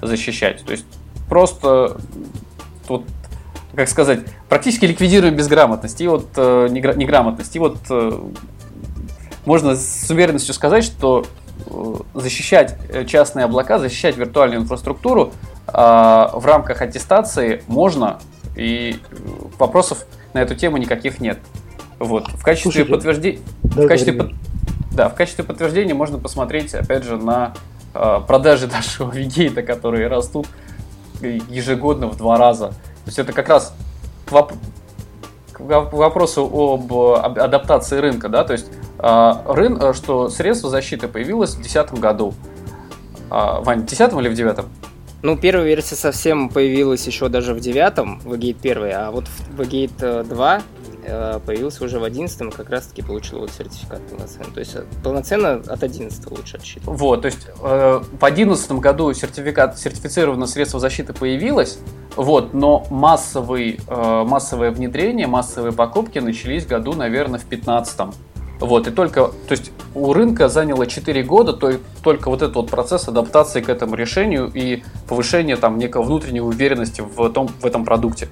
защищать. 0.00 0.64
То 0.64 0.72
есть 0.72 0.84
просто 1.28 1.98
вот 2.88 3.04
как 3.74 3.88
сказать, 3.88 4.20
практически 4.48 4.84
ликвидируем 4.84 5.34
безграмотность 5.34 6.00
и 6.00 6.06
вот 6.06 6.28
э, 6.36 6.68
неграмотность. 6.70 7.56
И 7.56 7.58
вот 7.58 7.78
э, 7.90 8.20
можно 9.44 9.74
с 9.74 10.08
уверенностью 10.10 10.54
сказать, 10.54 10.84
что 10.84 11.26
э, 11.66 11.94
защищать 12.14 12.76
э, 12.88 13.04
частные 13.04 13.44
облака, 13.44 13.78
защищать 13.78 14.16
виртуальную 14.16 14.62
инфраструктуру 14.62 15.32
в 15.66 16.42
рамках 16.44 16.82
аттестации 16.82 17.62
можно, 17.68 18.18
и 18.56 19.00
вопросов 19.58 20.06
на 20.32 20.42
эту 20.42 20.54
тему 20.54 20.76
никаких 20.76 21.20
нет. 21.20 21.38
Вот. 21.98 22.28
В 22.28 22.42
качестве 22.42 22.84
подтверждения... 22.84 23.40
в 23.62 23.86
качестве 23.86 24.12
под... 24.12 24.32
Да, 24.92 25.08
в 25.08 25.14
качестве 25.14 25.44
подтверждения 25.44 25.94
можно 25.94 26.18
посмотреть, 26.18 26.74
опять 26.74 27.04
же, 27.04 27.16
на 27.16 27.54
э, 27.94 28.20
продажи 28.26 28.66
нашего 28.72 29.10
Вигейта, 29.10 29.62
которые 29.62 30.08
растут 30.08 30.46
ежегодно 31.20 32.08
в 32.08 32.16
два 32.16 32.36
раза. 32.36 32.68
То 32.68 33.06
есть 33.06 33.18
это 33.18 33.32
как 33.32 33.48
раз 33.48 33.74
к, 34.26 34.32
воп... 34.32 34.52
к 35.52 35.60
вопросу 35.60 36.42
об, 36.44 36.92
об 36.92 37.38
адаптации 37.38 37.98
рынка, 37.98 38.28
да, 38.28 38.44
то 38.44 38.52
есть 38.52 38.66
э, 38.98 39.32
рын... 39.46 39.94
что 39.94 40.28
средство 40.28 40.68
защиты 40.68 41.08
появилось 41.08 41.50
в 41.50 41.62
2010 41.62 41.98
году. 41.98 42.34
Э, 43.30 43.60
Вань, 43.62 43.82
в 43.82 43.86
2010 43.86 44.12
или 44.12 44.28
в 44.28 44.34
2009? 44.34 44.66
Ну, 45.24 45.38
первая 45.38 45.66
версия 45.66 45.94
совсем 45.94 46.50
появилась 46.50 47.06
еще 47.06 47.30
даже 47.30 47.54
в 47.54 47.60
девятом, 47.60 48.20
VGate 48.26 48.58
1, 48.60 48.92
а 48.94 49.10
вот 49.10 49.24
VGate 49.56 50.24
2 50.24 50.62
э, 51.02 51.40
появился 51.46 51.82
уже 51.82 51.98
в 51.98 52.04
одиннадцатом, 52.04 52.52
как 52.52 52.68
раз 52.68 52.88
таки 52.88 53.00
получил 53.00 53.38
вот 53.38 53.50
сертификат 53.50 54.06
полноценный. 54.06 54.52
То 54.52 54.60
есть 54.60 54.74
э, 54.74 54.84
полноценно 55.02 55.62
от 55.66 55.82
одиннадцатого 55.82 56.34
лучше 56.34 56.58
отсчитывать. 56.58 57.00
Вот, 57.00 57.22
то 57.22 57.26
есть 57.26 57.46
э, 57.58 58.02
в 58.20 58.22
одиннадцатом 58.22 58.80
году 58.80 59.14
сертификат, 59.14 59.78
сертифицированное 59.78 60.46
средство 60.46 60.78
защиты 60.78 61.14
появилось, 61.14 61.78
вот, 62.16 62.52
но 62.52 62.86
массовый, 62.90 63.80
э, 63.88 64.24
массовое 64.26 64.72
внедрение, 64.72 65.26
массовые 65.26 65.72
покупки 65.72 66.18
начались 66.18 66.66
году, 66.66 66.92
наверное, 66.92 67.40
в 67.40 67.44
пятнадцатом. 67.46 68.12
Вот, 68.60 68.86
и 68.86 68.90
только, 68.90 69.26
то 69.26 69.52
есть 69.52 69.72
у 69.94 70.12
рынка 70.12 70.48
заняло 70.48 70.86
4 70.86 71.22
года 71.24 71.52
то, 71.52 71.72
только 72.02 72.30
вот 72.30 72.42
этот 72.42 72.54
вот 72.54 72.70
процесс 72.70 73.08
адаптации 73.08 73.60
к 73.60 73.68
этому 73.68 73.94
решению 73.96 74.50
и 74.54 74.82
повышения 75.08 75.56
там 75.56 75.78
некой 75.78 76.02
внутренней 76.02 76.40
уверенности 76.40 77.02
в, 77.02 77.28
том, 77.30 77.48
в 77.48 77.66
этом 77.66 77.84
продукте. 77.84 78.28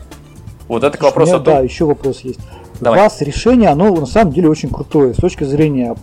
Вот 0.68 0.84
это 0.84 0.96
к 0.96 1.02
вопросу 1.02 1.36
о 1.36 1.40
том... 1.40 1.54
Да, 1.54 1.60
еще 1.60 1.84
вопрос 1.84 2.20
есть. 2.20 2.40
Давай. 2.80 2.98
У 2.98 3.02
вас 3.02 3.20
решение, 3.20 3.68
оно 3.68 3.94
на 3.94 4.06
самом 4.06 4.32
деле 4.32 4.48
очень 4.48 4.68
крутое. 4.68 5.14
С 5.14 5.18
точки 5.18 5.44
зрения 5.44 5.94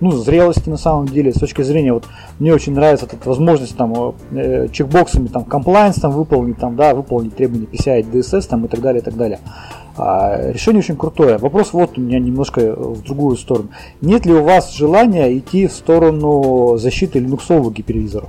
ну, 0.00 0.10
зрелости 0.10 0.68
на 0.68 0.76
самом 0.76 1.06
деле, 1.06 1.32
с 1.32 1.38
точки 1.38 1.62
зрения, 1.62 1.94
вот 1.94 2.04
мне 2.38 2.52
очень 2.52 2.74
нравится 2.74 3.06
эта 3.06 3.16
возможность 3.26 3.74
там 3.76 4.14
э, 4.32 4.68
чекбоксами 4.70 5.28
там 5.28 5.44
compliance 5.44 5.98
там 5.98 6.12
выполнить, 6.12 6.58
там, 6.58 6.76
да, 6.76 6.94
выполнить 6.94 7.34
требования 7.34 7.66
PCI 7.66 8.10
DSS 8.10 8.48
там 8.48 8.66
и 8.66 8.68
так 8.68 8.80
далее, 8.80 9.00
и 9.00 9.04
так 9.04 9.16
далее. 9.16 9.38
А, 9.98 10.52
решение 10.52 10.80
очень 10.80 10.96
крутое. 10.96 11.38
Вопрос 11.38 11.72
вот 11.72 11.96
у 11.96 12.00
меня 12.00 12.18
немножко 12.18 12.74
в 12.74 13.02
другую 13.02 13.36
сторону. 13.36 13.70
Нет 14.00 14.26
ли 14.26 14.34
у 14.34 14.42
вас 14.42 14.74
желания 14.74 15.36
идти 15.38 15.66
в 15.66 15.72
сторону 15.72 16.76
защиты 16.76 17.18
линуксового 17.18 17.72
гипервизора? 17.72 18.28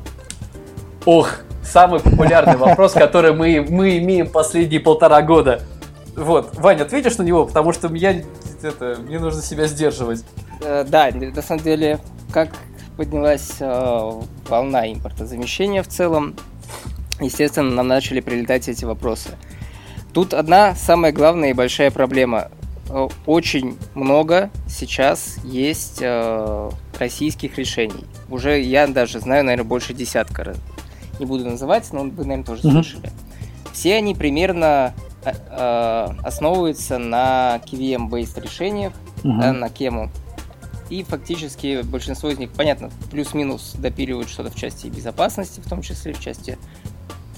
Ох, 1.06 1.30
самый 1.64 2.00
популярный 2.00 2.56
вопрос, 2.58 2.94
который 2.94 3.34
мы, 3.34 3.66
мы 3.68 3.98
имеем 3.98 4.30
последние 4.30 4.80
полтора 4.80 5.22
года. 5.22 5.62
Вот, 6.16 6.58
Ваня, 6.58 6.84
ответишь 6.84 7.18
на 7.18 7.24
него, 7.24 7.46
потому 7.46 7.74
что 7.74 7.94
я, 7.94 8.24
это, 8.64 8.98
мне 9.06 9.20
нужно 9.20 9.42
себя 9.42 9.68
сдерживать. 9.68 10.24
Э, 10.62 10.84
да, 10.88 11.10
на 11.12 11.42
самом 11.42 11.62
деле, 11.64 12.00
как 12.32 12.50
поднялась 12.96 13.58
э, 13.60 14.12
волна 14.50 14.92
импортозамещения 14.92 15.84
в 15.84 15.88
целом, 15.88 16.36
естественно, 17.22 17.70
нам 17.70 17.88
начали 17.88 18.22
прилетать 18.22 18.68
эти 18.68 18.86
вопросы. 18.86 19.30
Тут 20.18 20.34
одна 20.34 20.74
самая 20.74 21.12
главная 21.12 21.52
и 21.52 21.54
большая 21.54 21.92
проблема. 21.92 22.48
Э, 22.90 23.08
очень 23.28 23.78
много 23.94 24.50
сейчас 24.68 25.38
есть 25.44 26.00
э, 26.02 26.72
российских 26.98 27.56
решений. 27.60 28.04
Уже 28.28 28.60
я 28.60 28.88
даже 28.88 29.20
знаю, 29.20 29.46
наверное, 29.46 29.70
больше 29.70 29.94
десятка. 29.94 30.56
Не 31.20 31.28
буду 31.28 31.46
называть, 31.46 31.94
но 31.94 32.02
вы, 32.02 32.24
наверное, 32.24 32.44
тоже 32.44 32.64
слышали. 32.64 33.12
Все 33.74 33.96
они 33.96 34.16
примерно 34.16 34.96
э, 35.24 35.34
э, 35.52 36.08
основываются 36.24 36.98
на 36.98 37.62
KVM-based 37.68 38.42
решениях, 38.42 38.94
uh-huh. 39.18 39.40
да, 39.40 39.54
на 39.54 39.70
кему. 39.70 40.10
И 40.90 41.04
фактически 41.04 41.84
большинство 41.84 42.30
из 42.30 42.40
них, 42.40 42.50
понятно, 42.54 42.90
плюс-минус 43.12 43.76
допиливают 43.78 44.30
что-то 44.30 44.50
в 44.50 44.56
части 44.56 44.88
безопасности, 44.88 45.60
в 45.60 45.70
том 45.70 45.84
числе 45.84 46.14
в 46.14 46.20
части 46.20 46.58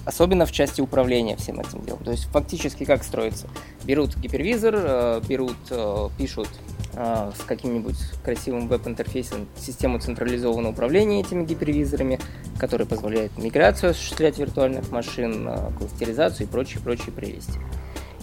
особенно 0.10 0.48
в 0.48 0.52
части 0.52 0.82
управления 0.82 1.38
всем 1.38 1.60
этим 1.60 1.82
делом. 1.86 2.04
То 2.04 2.12
есть 2.12 2.26
фактически 2.26 2.84
как 2.84 3.04
строится? 3.04 3.48
Берут 3.84 4.18
гипервизор, 4.18 4.76
э, 4.76 5.22
берут, 5.30 5.56
э, 5.70 6.10
пишут 6.18 6.50
э, 6.94 7.32
с 7.38 7.44
каким-нибудь 7.44 7.98
красивым 8.24 8.68
веб-интерфейсом 8.68 9.48
систему 9.56 10.00
централизованного 10.00 10.74
управления 10.74 11.22
этими 11.22 11.46
гипервизорами, 11.46 12.20
который 12.58 12.88
позволяет 12.88 13.38
миграцию 13.38 13.92
осуществлять 13.92 14.40
виртуальных 14.40 14.90
машин, 14.92 15.48
кластеризацию 15.78 16.48
и 16.48 16.50
прочие, 16.50 16.82
прочие 16.82 17.12
прелести. 17.12 17.60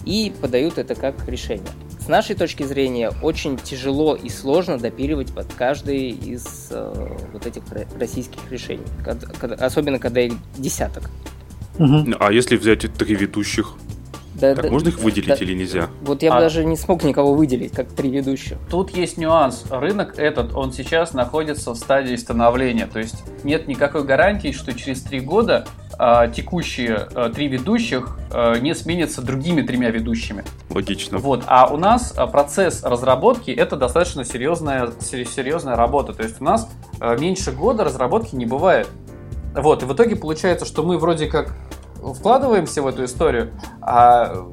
И 0.05 0.33
подают 0.41 0.77
это 0.77 0.93
как 0.93 1.27
решение. 1.27 1.67
С 2.01 2.09
нашей 2.09 2.35
точки 2.35 2.63
зрения, 2.63 3.11
очень 3.21 3.57
тяжело 3.57 4.15
и 4.15 4.29
сложно 4.29 4.77
допиливать 4.77 5.33
под 5.33 5.53
каждый 5.53 6.09
из 6.09 6.67
э, 6.71 7.17
вот 7.31 7.45
этих 7.45 7.63
российских 7.97 8.51
решений, 8.51 8.85
особенно 9.59 9.99
когда 9.99 10.21
их 10.21 10.33
десяток. 10.57 11.09
Угу. 11.79 12.15
А 12.19 12.31
если 12.31 12.57
взять 12.57 12.91
три 12.93 13.15
ведущих? 13.15 13.75
Да, 14.39 14.53
так 14.53 14.65
да, 14.65 14.71
можно 14.71 14.89
их 14.89 14.99
выделить 14.99 15.29
да, 15.29 15.35
или 15.35 15.53
нельзя? 15.53 15.89
Вот 16.01 16.21
я 16.21 16.31
а... 16.31 16.35
бы 16.35 16.41
даже 16.41 16.63
не 16.63 16.77
смог 16.77 17.03
никого 17.03 17.33
выделить, 17.33 17.71
как 17.71 17.87
три 17.87 18.11
ведущих. 18.11 18.57
Тут 18.69 18.95
есть 18.95 19.17
нюанс. 19.17 19.65
Рынок 19.71 20.19
этот, 20.19 20.53
он 20.53 20.71
сейчас 20.71 21.13
находится 21.13 21.71
в 21.71 21.75
стадии 21.75 22.15
становления. 22.15 22.85
То 22.85 22.99
есть 22.99 23.23
нет 23.43 23.67
никакой 23.67 24.03
гарантии, 24.03 24.51
что 24.51 24.73
через 24.73 25.01
три 25.01 25.21
года 25.21 25.65
а, 25.97 26.27
текущие 26.27 27.07
а, 27.15 27.29
три 27.29 27.47
ведущих 27.47 28.15
а, 28.31 28.59
не 28.59 28.75
сменятся 28.75 29.23
другими 29.23 29.63
тремя 29.63 29.89
ведущими. 29.89 30.43
Логично. 30.69 31.17
Вот. 31.17 31.43
А 31.47 31.73
у 31.73 31.77
нас 31.77 32.13
а, 32.15 32.27
процесс 32.27 32.83
разработки 32.83 33.49
это 33.49 33.75
достаточно 33.75 34.23
серьезная, 34.23 34.91
серьезная 34.99 35.75
работа. 35.75 36.13
То 36.13 36.21
есть 36.21 36.39
у 36.39 36.43
нас 36.43 36.69
а, 36.99 37.17
меньше 37.17 37.51
года 37.51 37.83
разработки 37.83 38.35
не 38.35 38.45
бывает. 38.45 38.87
Вот, 39.61 39.83
и 39.83 39.85
в 39.85 39.93
итоге 39.93 40.15
получается, 40.15 40.65
что 40.65 40.83
мы 40.83 40.97
вроде 40.97 41.27
как 41.27 41.53
вкладываемся 42.01 42.81
в 42.81 42.87
эту 42.87 43.05
историю, 43.05 43.51
а 43.81 44.47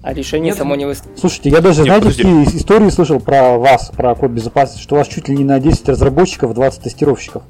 а 0.00 0.14
решение 0.14 0.50
Нет, 0.50 0.58
само 0.58 0.76
не 0.76 0.86
выступит. 0.86 1.18
Слушайте, 1.18 1.50
я 1.50 1.60
даже, 1.60 1.82
Нет, 1.82 1.86
знаете, 1.86 2.04
подожди. 2.04 2.22
какие 2.22 2.56
истории 2.56 2.88
слышал 2.88 3.18
про 3.18 3.58
вас, 3.58 3.90
про 3.96 4.14
код 4.14 4.30
безопасности, 4.30 4.80
что 4.82 4.94
у 4.94 4.98
вас 4.98 5.08
чуть 5.08 5.28
ли 5.28 5.36
не 5.36 5.44
на 5.44 5.58
10 5.58 5.88
разработчиков, 5.88 6.54
20 6.54 6.82
тестировщиков. 6.82 7.42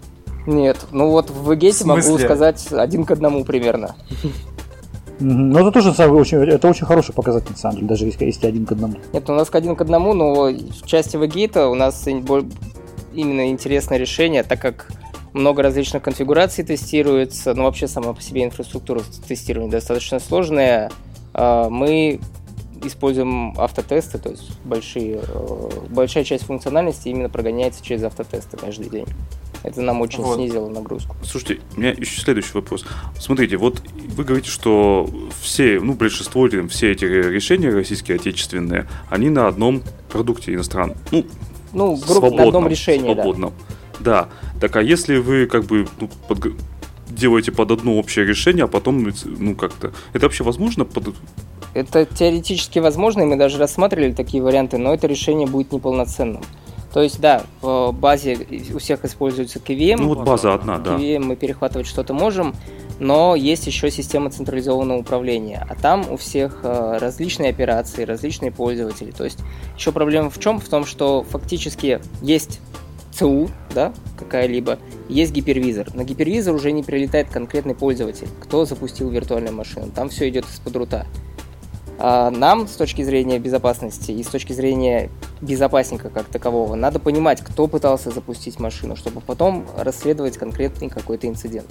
Нет, 0.46 0.78
ну 0.90 1.10
вот 1.10 1.28
в 1.28 1.50
Вегете 1.50 1.84
могу 1.84 2.18
сказать 2.18 2.66
один 2.72 3.04
к 3.04 3.10
одному 3.10 3.44
примерно. 3.44 3.94
Ну, 5.20 5.58
это 5.58 5.72
тоже 5.72 5.90
очень, 5.90 6.38
это 6.38 6.68
очень 6.68 6.86
хороший 6.86 7.12
показатель, 7.12 7.50
на 7.50 7.56
самом 7.56 7.76
деле, 7.76 7.88
даже 7.88 8.06
если, 8.06 8.24
если 8.24 8.46
один 8.46 8.64
к 8.64 8.72
одному. 8.72 8.94
Нет, 9.12 9.28
у 9.28 9.32
нас 9.34 9.50
к 9.50 9.54
один 9.54 9.74
к 9.74 9.80
одному, 9.80 10.14
но 10.14 10.44
в 10.44 10.86
части 10.86 11.16
Вегейта 11.16 11.68
у 11.68 11.74
нас 11.74 12.06
именно 12.06 13.50
интересное 13.50 13.98
решение, 13.98 14.44
так 14.44 14.60
как 14.60 14.86
много 15.32 15.62
различных 15.62 16.02
конфигураций 16.02 16.64
тестируется, 16.64 17.54
но 17.54 17.64
вообще 17.64 17.88
сама 17.88 18.12
по 18.12 18.22
себе 18.22 18.44
инфраструктура 18.44 19.02
тестирования 19.26 19.70
достаточно 19.70 20.18
сложная. 20.20 20.90
А, 21.34 21.68
мы 21.68 22.20
используем 22.82 23.58
автотесты, 23.58 24.18
то 24.18 24.30
есть 24.30 24.50
большие, 24.64 25.20
э, 25.26 25.70
большая 25.88 26.24
часть 26.24 26.44
функциональности 26.44 27.08
именно 27.08 27.28
прогоняется 27.28 27.84
через 27.84 28.04
автотесты 28.04 28.56
каждый 28.56 28.88
день. 28.88 29.06
Это 29.64 29.82
нам 29.82 30.00
очень 30.00 30.22
вот. 30.22 30.36
снизило 30.36 30.68
нагрузку. 30.68 31.16
Слушайте, 31.24 31.60
у 31.76 31.80
меня 31.80 31.90
еще 31.90 32.20
следующий 32.20 32.52
вопрос. 32.54 32.84
Смотрите, 33.18 33.56
вот 33.56 33.82
вы 34.14 34.24
говорите, 34.24 34.50
что 34.50 35.08
все, 35.40 35.80
ну, 35.80 35.94
большинство, 35.94 36.48
все 36.68 36.92
эти 36.92 37.04
решения 37.04 37.70
российские, 37.70 38.16
отечественные, 38.16 38.86
они 39.10 39.30
на 39.30 39.48
одном 39.48 39.82
продукте 40.08 40.54
иностранном. 40.54 40.96
Ну, 41.10 41.26
ну 41.72 41.96
грубо 41.96 42.30
на 42.30 42.44
одном 42.44 42.68
решении, 42.68 43.12
свободном. 43.12 43.52
Да. 43.58 43.74
Да. 44.00 44.28
Так 44.60 44.76
а 44.76 44.82
если 44.82 45.18
вы 45.18 45.46
как 45.46 45.64
бы 45.64 45.86
ну, 46.00 46.08
под, 46.28 46.52
делаете 47.08 47.52
под 47.52 47.70
одно 47.70 47.98
общее 47.98 48.24
решение, 48.24 48.64
а 48.64 48.68
потом, 48.68 49.12
ну, 49.24 49.54
как-то... 49.54 49.92
Это 50.12 50.26
вообще 50.26 50.44
возможно? 50.44 50.84
Под... 50.84 51.14
Это 51.74 52.04
теоретически 52.06 52.78
возможно, 52.78 53.22
и 53.22 53.24
мы 53.24 53.36
даже 53.36 53.58
рассматривали 53.58 54.12
такие 54.12 54.42
варианты, 54.42 54.78
но 54.78 54.94
это 54.94 55.06
решение 55.06 55.46
будет 55.46 55.72
неполноценным. 55.72 56.42
То 56.92 57.02
есть, 57.02 57.20
да, 57.20 57.44
в 57.60 57.92
базе 57.92 58.46
у 58.74 58.78
всех 58.78 59.04
используется 59.04 59.58
KVM. 59.58 59.98
Ну 59.98 60.08
вот 60.08 60.24
база 60.24 60.54
одна, 60.54 60.78
да. 60.78 60.96
KVM 60.96 61.20
мы 61.20 61.36
перехватывать 61.36 61.86
что-то 61.86 62.14
можем, 62.14 62.54
но 62.98 63.36
есть 63.36 63.66
еще 63.66 63.90
система 63.90 64.30
централизованного 64.30 64.98
управления, 64.98 65.66
а 65.68 65.74
там 65.74 66.10
у 66.10 66.16
всех 66.16 66.60
э, 66.62 66.98
различные 66.98 67.50
операции, 67.50 68.04
различные 68.04 68.50
пользователи. 68.50 69.10
То 69.10 69.24
есть 69.24 69.38
еще 69.76 69.92
проблема 69.92 70.30
в 70.30 70.40
чем? 70.40 70.58
В 70.58 70.68
том, 70.68 70.86
что 70.86 71.24
фактически 71.24 72.00
есть 72.22 72.60
ЦУ, 73.18 73.50
да, 73.74 73.92
какая-либо, 74.16 74.78
есть 75.08 75.32
гипервизор. 75.32 75.92
На 75.92 76.04
гипервизор 76.04 76.54
уже 76.54 76.70
не 76.70 76.84
прилетает 76.84 77.28
конкретный 77.28 77.74
пользователь, 77.74 78.28
кто 78.40 78.64
запустил 78.64 79.10
виртуальную 79.10 79.54
машину. 79.54 79.90
Там 79.92 80.08
все 80.08 80.28
идет 80.28 80.44
из-под 80.44 80.76
рута. 80.76 81.06
А 81.98 82.30
нам 82.30 82.68
с 82.68 82.76
точки 82.76 83.02
зрения 83.02 83.40
безопасности 83.40 84.12
и 84.12 84.22
с 84.22 84.28
точки 84.28 84.52
зрения 84.52 85.10
безопасника 85.40 86.10
как 86.10 86.26
такового 86.26 86.76
надо 86.76 87.00
понимать, 87.00 87.40
кто 87.42 87.66
пытался 87.66 88.12
запустить 88.12 88.60
машину, 88.60 88.94
чтобы 88.94 89.20
потом 89.20 89.66
расследовать 89.76 90.38
конкретный 90.38 90.88
какой-то 90.88 91.26
инцидент. 91.26 91.66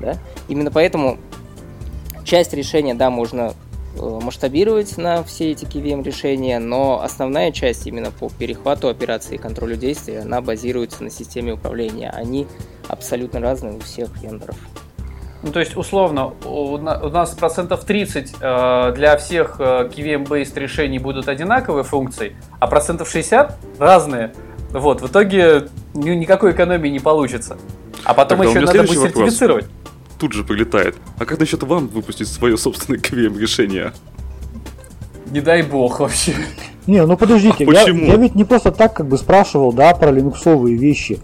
Да? 0.00 0.16
Именно 0.48 0.70
поэтому 0.70 1.18
часть 2.24 2.54
решения, 2.54 2.94
да, 2.94 3.10
можно 3.10 3.52
масштабировать 3.96 4.96
на 4.96 5.22
все 5.22 5.52
эти 5.52 5.64
KVM 5.64 6.02
решения, 6.02 6.58
но 6.58 7.00
основная 7.02 7.52
часть 7.52 7.86
именно 7.86 8.10
по 8.10 8.28
перехвату 8.28 8.88
операции 8.88 9.36
и 9.36 9.38
контролю 9.38 9.76
действия, 9.76 10.20
она 10.20 10.40
базируется 10.40 11.02
на 11.02 11.10
системе 11.10 11.52
управления. 11.52 12.10
Они 12.10 12.46
абсолютно 12.88 13.40
разные 13.40 13.74
у 13.74 13.80
всех 13.80 14.10
вендоров. 14.22 14.56
Ну, 15.42 15.52
то 15.52 15.60
есть, 15.60 15.76
условно, 15.76 16.32
у 16.46 16.78
нас 16.78 17.30
процентов 17.34 17.84
30 17.84 18.34
э, 18.40 18.92
для 18.96 19.16
всех 19.18 19.56
э, 19.58 19.90
KVM-based 19.94 20.58
решений 20.58 20.98
будут 20.98 21.28
одинаковые 21.28 21.84
функции, 21.84 22.34
а 22.60 22.66
процентов 22.66 23.10
60 23.10 23.58
разные. 23.78 24.32
Вот, 24.70 25.02
в 25.02 25.06
итоге 25.06 25.68
никакой 25.92 26.52
экономии 26.52 26.88
не 26.88 26.98
получится. 26.98 27.58
А 28.04 28.14
потом 28.14 28.38
Тогда 28.38 28.50
еще 28.50 28.60
надо 28.60 28.78
будет 28.80 28.96
вопрос. 28.96 29.12
сертифицировать 29.12 29.66
тут 30.18 30.32
же 30.32 30.44
прилетает. 30.44 30.96
А 31.18 31.24
как 31.24 31.38
насчет 31.38 31.62
вам 31.62 31.88
выпустить 31.88 32.28
свое 32.28 32.56
собственное 32.56 33.00
KVM 33.00 33.38
решение? 33.38 33.92
Не 35.30 35.40
дай 35.40 35.62
бог 35.62 36.00
вообще. 36.00 36.34
Не, 36.86 37.04
ну 37.06 37.16
подождите, 37.16 37.66
а 37.66 37.72
я, 37.72 37.82
я 37.88 38.16
ведь 38.16 38.34
не 38.34 38.44
просто 38.44 38.70
так 38.70 38.94
как 38.94 39.08
бы 39.08 39.16
спрашивал, 39.16 39.72
да, 39.72 39.94
про 39.94 40.10
линуксовые 40.10 40.76
вещи. 40.76 41.18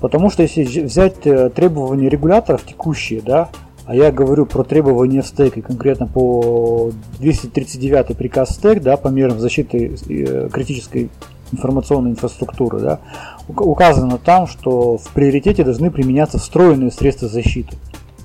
Потому 0.00 0.30
что 0.30 0.42
если 0.42 0.82
взять 0.82 1.26
э, 1.26 1.48
требования 1.48 2.08
регуляторов 2.08 2.64
текущие, 2.66 3.22
да, 3.22 3.48
а 3.86 3.94
я 3.94 4.12
говорю 4.12 4.44
про 4.46 4.62
требования 4.62 5.22
в 5.22 5.26
стек 5.26 5.56
и 5.56 5.62
конкретно 5.62 6.06
по 6.06 6.92
239 7.18 8.16
приказ 8.16 8.50
стек, 8.50 8.82
да, 8.82 8.96
по 8.96 9.08
мерам 9.08 9.40
защиты 9.40 9.96
э, 10.08 10.50
критической 10.52 11.08
информационной 11.52 12.10
инфраструктуры, 12.10 12.80
да, 12.80 13.00
указано 13.48 14.18
там, 14.18 14.46
что 14.46 14.98
в 14.98 15.08
приоритете 15.14 15.64
должны 15.64 15.90
применяться 15.90 16.38
встроенные 16.38 16.90
средства 16.90 17.28
защиты 17.28 17.76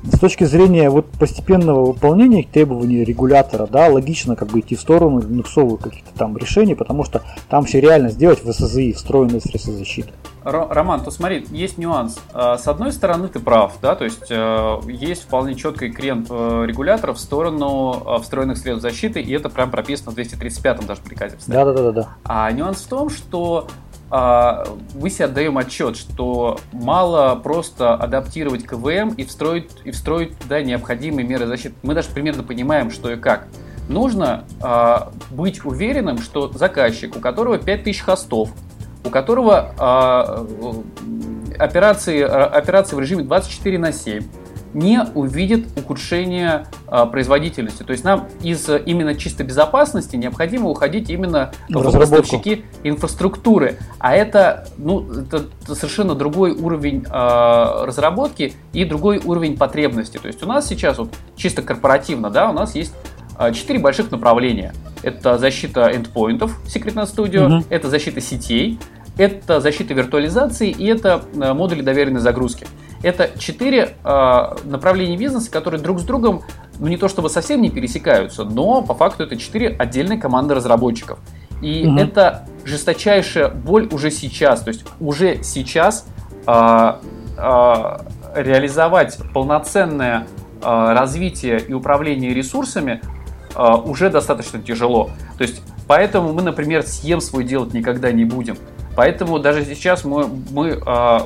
с 0.03 0.19
точки 0.19 0.43
зрения 0.43 0.89
вот 0.89 1.07
постепенного 1.11 1.85
выполнения 1.85 2.43
требований 2.43 3.03
регулятора, 3.03 3.67
да, 3.67 3.87
логично 3.87 4.35
как 4.35 4.49
бы 4.49 4.59
идти 4.59 4.75
в 4.75 4.81
сторону 4.81 5.21
индексовых 5.21 5.81
каких-то 5.81 6.11
там 6.17 6.37
решений, 6.37 6.75
потому 6.75 7.03
что 7.03 7.21
там 7.49 7.65
все 7.65 7.79
реально 7.79 8.09
сделать 8.09 8.43
в 8.43 8.51
ССИ 8.51 8.93
встроенные 8.93 9.41
средства 9.41 9.73
защиты. 9.73 10.11
Роман, 10.43 11.03
то 11.03 11.11
смотри, 11.11 11.45
есть 11.51 11.77
нюанс. 11.77 12.19
А, 12.33 12.57
с 12.57 12.67
одной 12.67 12.91
стороны, 12.91 13.27
ты 13.27 13.39
прав, 13.39 13.73
да, 13.79 13.95
то 13.95 14.05
есть 14.05 14.25
э, 14.31 14.79
есть 14.87 15.23
вполне 15.23 15.53
четкий 15.53 15.91
крен 15.91 16.25
э, 16.27 16.63
регулятора 16.65 17.13
в 17.13 17.19
сторону 17.19 18.01
э, 18.03 18.21
встроенных 18.23 18.57
средств 18.57 18.81
защиты, 18.81 19.21
и 19.21 19.31
это 19.33 19.49
прям 19.49 19.69
прописано 19.69 20.11
в 20.11 20.17
235-м 20.17 20.87
даже 20.87 21.01
приказе. 21.01 21.37
Да, 21.45 21.63
да, 21.63 21.73
да, 21.73 21.91
да. 21.91 22.07
А 22.23 22.51
нюанс 22.51 22.81
в 22.81 22.87
том, 22.87 23.11
что 23.11 23.67
мы 24.11 25.09
себе 25.09 25.25
отдаем 25.25 25.57
отчет, 25.57 25.95
что 25.95 26.59
мало 26.73 27.35
просто 27.35 27.93
адаптировать 27.95 28.65
КВМ 28.65 29.13
и 29.13 29.23
встроить, 29.23 29.71
и 29.85 29.91
встроить 29.91 30.37
туда 30.37 30.61
необходимые 30.61 31.25
меры 31.25 31.47
защиты. 31.47 31.75
Мы 31.81 31.93
даже 31.93 32.09
примерно 32.09 32.43
понимаем, 32.43 32.91
что 32.91 33.11
и 33.11 33.15
как. 33.15 33.47
Нужно 33.87 34.43
э, 34.61 34.97
быть 35.31 35.63
уверенным, 35.65 36.17
что 36.19 36.51
заказчик, 36.51 37.15
у 37.15 37.19
которого 37.19 37.57
5000 37.57 38.01
хостов, 38.01 38.49
у 39.03 39.09
которого 39.09 39.73
э, 39.77 41.53
операции, 41.57 42.21
операции 42.21 42.95
в 42.95 42.99
режиме 42.99 43.23
24 43.23 43.79
на 43.79 43.91
7, 43.91 44.23
не 44.73 45.01
увидит 45.15 45.67
ухудшения 45.77 46.67
э, 46.87 47.05
производительности. 47.05 47.83
То 47.83 47.91
есть 47.91 48.03
нам 48.03 48.27
из 48.41 48.69
именно 48.85 49.15
чисто 49.15 49.43
безопасности 49.43 50.15
необходимо 50.15 50.69
уходить 50.69 51.09
именно 51.09 51.51
в 51.69 51.83
поставщики 51.83 52.65
инфраструктуры. 52.83 53.77
А 53.99 54.15
это, 54.15 54.67
ну, 54.77 55.05
это 55.11 55.45
совершенно 55.75 56.15
другой 56.15 56.51
уровень 56.51 57.05
э, 57.05 57.85
разработки 57.85 58.53
и 58.73 58.85
другой 58.85 59.19
уровень 59.23 59.57
потребности. 59.57 60.17
То 60.17 60.27
есть 60.27 60.43
у 60.43 60.45
нас 60.45 60.67
сейчас 60.67 60.97
вот 60.97 61.13
чисто 61.35 61.61
корпоративно, 61.61 62.29
да, 62.29 62.49
у 62.49 62.53
нас 62.53 62.75
есть 62.75 62.93
четыре 63.53 63.79
больших 63.79 64.11
направления. 64.11 64.73
Это 65.03 65.39
защита 65.39 65.89
эндпоинтов 65.95 66.59
Secret 66.65 66.93
Studio, 67.11 67.57
угу. 67.57 67.65
это 67.69 67.89
защита 67.89 68.21
сетей, 68.21 68.77
это 69.17 69.59
защита 69.59 69.93
виртуализации 69.93 70.69
и 70.69 70.85
это 70.87 71.23
модули 71.33 71.81
доверенной 71.81 72.19
загрузки. 72.19 72.67
Это 73.03 73.31
четыре 73.37 73.95
э, 74.03 74.55
направления 74.63 75.17
бизнеса, 75.17 75.49
которые 75.49 75.81
друг 75.81 75.99
с 75.99 76.03
другом 76.03 76.43
ну 76.81 76.87
не 76.87 76.97
то 76.97 77.07
чтобы 77.07 77.29
совсем 77.29 77.61
не 77.61 77.69
пересекаются, 77.69 78.43
но 78.43 78.81
по 78.81 78.95
факту 78.95 79.23
это 79.23 79.37
четыре 79.37 79.69
отдельные 79.69 80.19
команды 80.19 80.55
разработчиков. 80.55 81.19
И 81.61 81.85
угу. 81.85 81.97
это 81.97 82.47
жесточайшая 82.65 83.49
боль 83.49 83.87
уже 83.91 84.09
сейчас. 84.09 84.61
То 84.61 84.69
есть 84.69 84.83
уже 84.99 85.43
сейчас 85.43 86.07
э, 86.47 86.93
э, 87.37 87.97
реализовать 88.35 89.19
полноценное 89.33 90.27
э, 90.61 90.93
развитие 90.93 91.59
и 91.59 91.73
управление 91.73 92.33
ресурсами 92.33 93.01
э, 93.55 93.73
уже 93.85 94.09
достаточно 94.09 94.59
тяжело. 94.59 95.11
То 95.37 95.43
есть 95.43 95.61
поэтому 95.87 96.33
мы, 96.33 96.41
например, 96.41 96.81
съем 96.81 97.21
свой 97.21 97.43
делать 97.43 97.73
никогда 97.73 98.11
не 98.11 98.25
будем. 98.25 98.57
Поэтому 98.95 99.39
даже 99.39 99.63
сейчас 99.63 100.03
мы, 100.03 100.27
мы 100.51 100.81
э, 100.85 101.19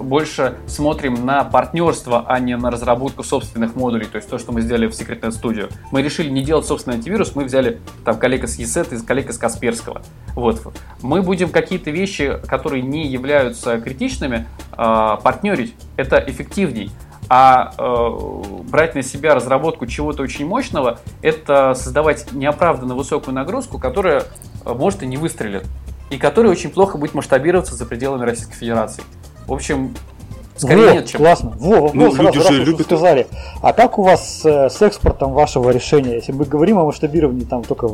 больше 0.00 0.56
смотрим 0.66 1.26
на 1.26 1.44
партнерство, 1.44 2.24
а 2.26 2.40
не 2.40 2.56
на 2.56 2.70
разработку 2.70 3.22
собственных 3.22 3.74
модулей. 3.74 4.06
То 4.06 4.16
есть 4.16 4.28
то, 4.30 4.38
что 4.38 4.52
мы 4.52 4.62
сделали 4.62 4.86
в 4.86 4.92
Secretnet 4.92 5.30
Studio. 5.30 5.70
Мы 5.92 6.02
решили 6.02 6.30
не 6.30 6.42
делать 6.42 6.66
собственный 6.66 6.96
антивирус, 6.96 7.34
мы 7.34 7.44
взяли 7.44 7.80
там 8.04 8.18
коллега 8.18 8.46
с 8.46 8.58
ESET 8.58 8.96
и 8.96 9.04
коллега 9.04 9.32
с 9.32 9.38
Касперского. 9.38 10.02
Вот. 10.34 10.62
Мы 11.02 11.22
будем 11.22 11.50
какие-то 11.50 11.90
вещи, 11.90 12.40
которые 12.46 12.82
не 12.82 13.06
являются 13.06 13.78
критичными, 13.78 14.46
э, 14.72 15.16
партнерить. 15.22 15.74
Это 15.96 16.22
эффективней. 16.26 16.90
А 17.28 17.72
э, 17.76 18.62
брать 18.70 18.94
на 18.94 19.02
себя 19.02 19.34
разработку 19.34 19.86
чего-то 19.86 20.22
очень 20.22 20.46
мощного, 20.46 21.00
это 21.22 21.74
создавать 21.74 22.32
неоправданно 22.32 22.94
высокую 22.94 23.34
нагрузку, 23.34 23.78
которая 23.78 24.24
может 24.64 25.02
и 25.02 25.06
не 25.06 25.16
выстрелит 25.16 25.64
и 26.10 26.18
который 26.18 26.50
очень 26.50 26.70
плохо 26.70 26.98
будет 26.98 27.14
масштабироваться 27.14 27.74
за 27.74 27.86
пределами 27.86 28.24
Российской 28.24 28.54
Федерации. 28.54 29.02
В 29.46 29.52
общем, 29.52 29.94
скорее 30.56 30.86
Во, 30.86 30.92
нет, 30.92 31.06
чем... 31.06 31.20
Классно. 31.20 31.52
Во, 31.58 31.90
ну, 31.92 32.12
сразу, 32.12 32.22
люди 32.22 32.38
раз 32.38 32.48
же 32.48 32.60
вы 32.60 32.64
любят... 32.66 32.86
сказали. 32.86 33.26
А 33.62 33.72
как 33.72 33.98
у 33.98 34.02
вас 34.02 34.42
э, 34.44 34.68
с 34.68 34.82
экспортом 34.82 35.32
вашего 35.32 35.70
решения? 35.70 36.14
Если 36.14 36.32
мы 36.32 36.44
говорим 36.44 36.78
о 36.78 36.84
масштабировании 36.84 37.44
там 37.44 37.62
только 37.62 37.88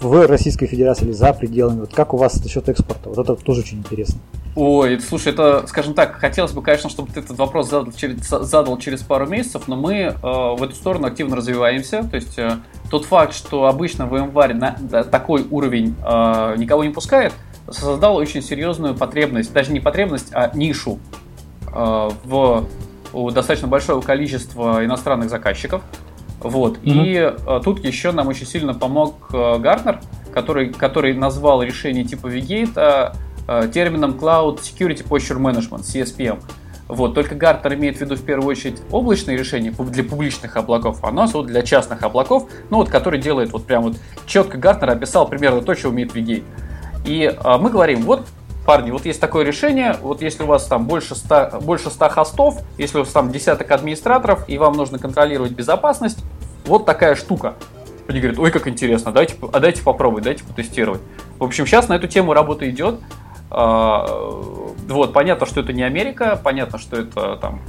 в 0.00 0.26
Российской 0.26 0.66
Федерации 0.66 1.04
или 1.04 1.12
за 1.12 1.32
пределами, 1.32 1.80
вот 1.80 1.94
как 1.94 2.14
у 2.14 2.16
вас 2.16 2.42
насчет 2.42 2.68
экспорта? 2.68 3.08
Вот 3.10 3.18
это 3.18 3.34
тоже 3.34 3.60
очень 3.60 3.78
интересно. 3.78 4.20
Ой, 4.54 5.00
слушай, 5.00 5.32
это, 5.32 5.66
скажем 5.68 5.94
так, 5.94 6.16
хотелось 6.16 6.52
бы, 6.52 6.62
конечно, 6.62 6.90
чтобы 6.90 7.12
ты 7.12 7.20
этот 7.20 7.38
вопрос 7.38 7.70
задал 7.70 7.92
через, 7.92 8.28
задал 8.28 8.76
через 8.78 9.02
пару 9.02 9.26
месяцев, 9.26 9.68
но 9.68 9.76
мы 9.76 9.94
э, 9.94 10.14
в 10.20 10.60
эту 10.60 10.74
сторону 10.74 11.06
активно 11.06 11.36
развиваемся. 11.36 12.02
То 12.02 12.16
есть 12.16 12.38
э, 12.38 12.56
тот 12.90 13.04
факт, 13.04 13.34
что 13.34 13.66
обычно 13.66 14.06
в 14.06 14.16
январе 14.16 14.54
на, 14.54 14.76
на 14.90 15.04
такой 15.04 15.46
уровень 15.48 15.94
э, 16.04 16.54
никого 16.56 16.82
не 16.82 16.90
пускает, 16.90 17.32
создал 17.70 18.16
очень 18.16 18.42
серьезную 18.42 18.96
потребность, 18.96 19.52
даже 19.52 19.72
не 19.72 19.80
потребность, 19.80 20.30
а 20.32 20.50
нишу 20.54 20.98
в 21.72 22.66
у 23.12 23.30
достаточно 23.30 23.68
большого 23.68 24.00
количества 24.00 24.84
иностранных 24.84 25.30
заказчиков. 25.30 25.82
Вот. 26.40 26.78
Mm-hmm. 26.78 26.82
И 26.84 27.14
э, 27.16 27.60
тут 27.64 27.84
еще 27.84 28.12
нам 28.12 28.28
очень 28.28 28.46
сильно 28.46 28.74
помог 28.74 29.30
э, 29.32 29.58
Гартнер, 29.58 30.00
который, 30.32 30.72
который 30.72 31.14
назвал 31.14 31.62
решение 31.62 32.04
типа 32.04 32.28
Vigate 32.28 33.14
э, 33.48 33.68
термином 33.72 34.12
Cloud 34.12 34.60
Security 34.60 35.06
Posture 35.06 35.38
Management, 35.38 35.80
CSPM. 35.80 36.40
Вот, 36.86 37.14
только 37.14 37.34
Гартнер 37.34 37.74
имеет 37.74 37.98
в 37.98 38.00
виду 38.00 38.14
в 38.14 38.22
первую 38.22 38.48
очередь 38.48 38.80
облачные 38.90 39.36
решения 39.36 39.72
для 39.72 40.04
публичных 40.04 40.56
облаков, 40.56 41.00
а 41.02 41.08
у 41.08 41.12
нас 41.12 41.34
вот 41.34 41.46
для 41.46 41.60
частных 41.62 42.02
облаков, 42.02 42.48
ну 42.70 42.78
вот, 42.78 42.88
который 42.88 43.20
делает 43.20 43.52
вот 43.52 43.66
прям 43.66 43.82
вот 43.82 43.96
четко 44.26 44.56
Гартнер 44.56 44.90
описал 44.90 45.28
примерно 45.28 45.60
то, 45.60 45.74
что 45.74 45.90
умеет 45.90 46.14
Vigate. 46.16 46.44
И 47.04 47.30
а, 47.44 47.58
мы 47.58 47.68
говорим, 47.68 48.02
вот, 48.02 48.26
парни, 48.68 48.90
вот 48.90 49.06
есть 49.06 49.18
такое 49.18 49.46
решение, 49.46 49.96
вот 50.02 50.20
если 50.20 50.42
у 50.42 50.46
вас 50.46 50.66
там 50.66 50.84
больше 50.84 51.14
100, 51.14 51.60
больше 51.62 51.88
100 51.88 52.10
хостов, 52.10 52.58
если 52.76 52.98
у 52.98 53.00
вас 53.00 53.08
там 53.08 53.32
десяток 53.32 53.70
администраторов, 53.70 54.46
и 54.46 54.58
вам 54.58 54.74
нужно 54.74 54.98
контролировать 54.98 55.52
безопасность, 55.52 56.18
вот 56.66 56.84
такая 56.84 57.14
штука. 57.14 57.54
Они 58.08 58.20
говорят, 58.20 58.38
ой, 58.38 58.50
как 58.50 58.68
интересно, 58.68 59.10
дайте, 59.10 59.36
а 59.54 59.60
дайте 59.60 59.82
попробовать, 59.82 60.24
дайте 60.24 60.44
потестировать. 60.44 61.00
В 61.38 61.44
общем, 61.44 61.66
сейчас 61.66 61.88
на 61.88 61.94
эту 61.94 62.08
тему 62.08 62.34
работа 62.34 62.68
идет. 62.68 63.00
А, 63.50 64.06
вот, 64.86 65.14
понятно, 65.14 65.46
что 65.46 65.62
это 65.62 65.72
не 65.72 65.82
Америка, 65.82 66.38
понятно, 66.44 66.78
что 66.78 67.00
это 67.00 67.36
там 67.36 67.62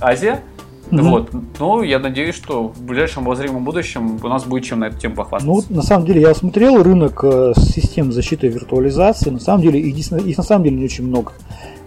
Азия, 0.00 0.42
Mm-hmm. 0.90 1.02
Вот. 1.02 1.30
Но 1.58 1.82
я 1.82 1.98
надеюсь, 1.98 2.34
что 2.34 2.68
в 2.68 2.82
ближайшем 2.82 3.24
воззримом 3.24 3.64
будущем 3.64 4.18
у 4.22 4.28
нас 4.28 4.44
будет 4.44 4.64
чем 4.64 4.80
на 4.80 4.84
эту 4.86 4.98
тему 4.98 5.14
похвастаться. 5.14 5.46
Ну, 5.70 5.76
на 5.76 5.82
самом 5.82 6.06
деле, 6.06 6.22
я 6.22 6.34
смотрел 6.34 6.82
рынок 6.82 7.20
э, 7.22 7.52
систем 7.56 8.12
защиты 8.12 8.48
и 8.48 8.50
виртуализации. 8.50 9.30
На 9.30 9.40
самом 9.40 9.62
деле, 9.62 9.80
их, 9.80 10.12
их 10.12 10.36
на 10.36 10.42
самом 10.42 10.64
деле 10.64 10.76
не 10.76 10.84
очень 10.84 11.06
много. 11.06 11.32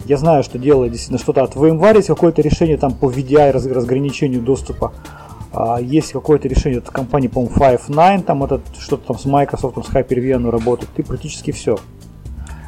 Я 0.06 0.16
знаю, 0.16 0.42
что 0.42 0.58
делает 0.58 0.92
действительно 0.92 1.18
что-то 1.18 1.42
от 1.42 1.54
VMware, 1.54 1.96
есть 1.96 2.08
какое-то 2.08 2.42
решение 2.42 2.76
там 2.76 2.94
по 2.94 3.10
VDI 3.10 3.52
разграничению 3.52 4.42
доступа. 4.42 4.92
А, 5.52 5.80
есть 5.80 6.12
какое-то 6.12 6.48
решение 6.48 6.78
от 6.78 6.90
компании, 6.90 7.28
по-моему, 7.28 7.54
Five9, 7.54 8.24
там 8.24 8.42
этот 8.42 8.62
что-то 8.78 9.08
там 9.08 9.18
с 9.18 9.24
Microsoft, 9.24 9.76
с 9.86 9.88
Hyper-V 9.90 10.50
работает. 10.50 10.90
Ты 10.94 11.02
практически 11.04 11.52
все. 11.52 11.78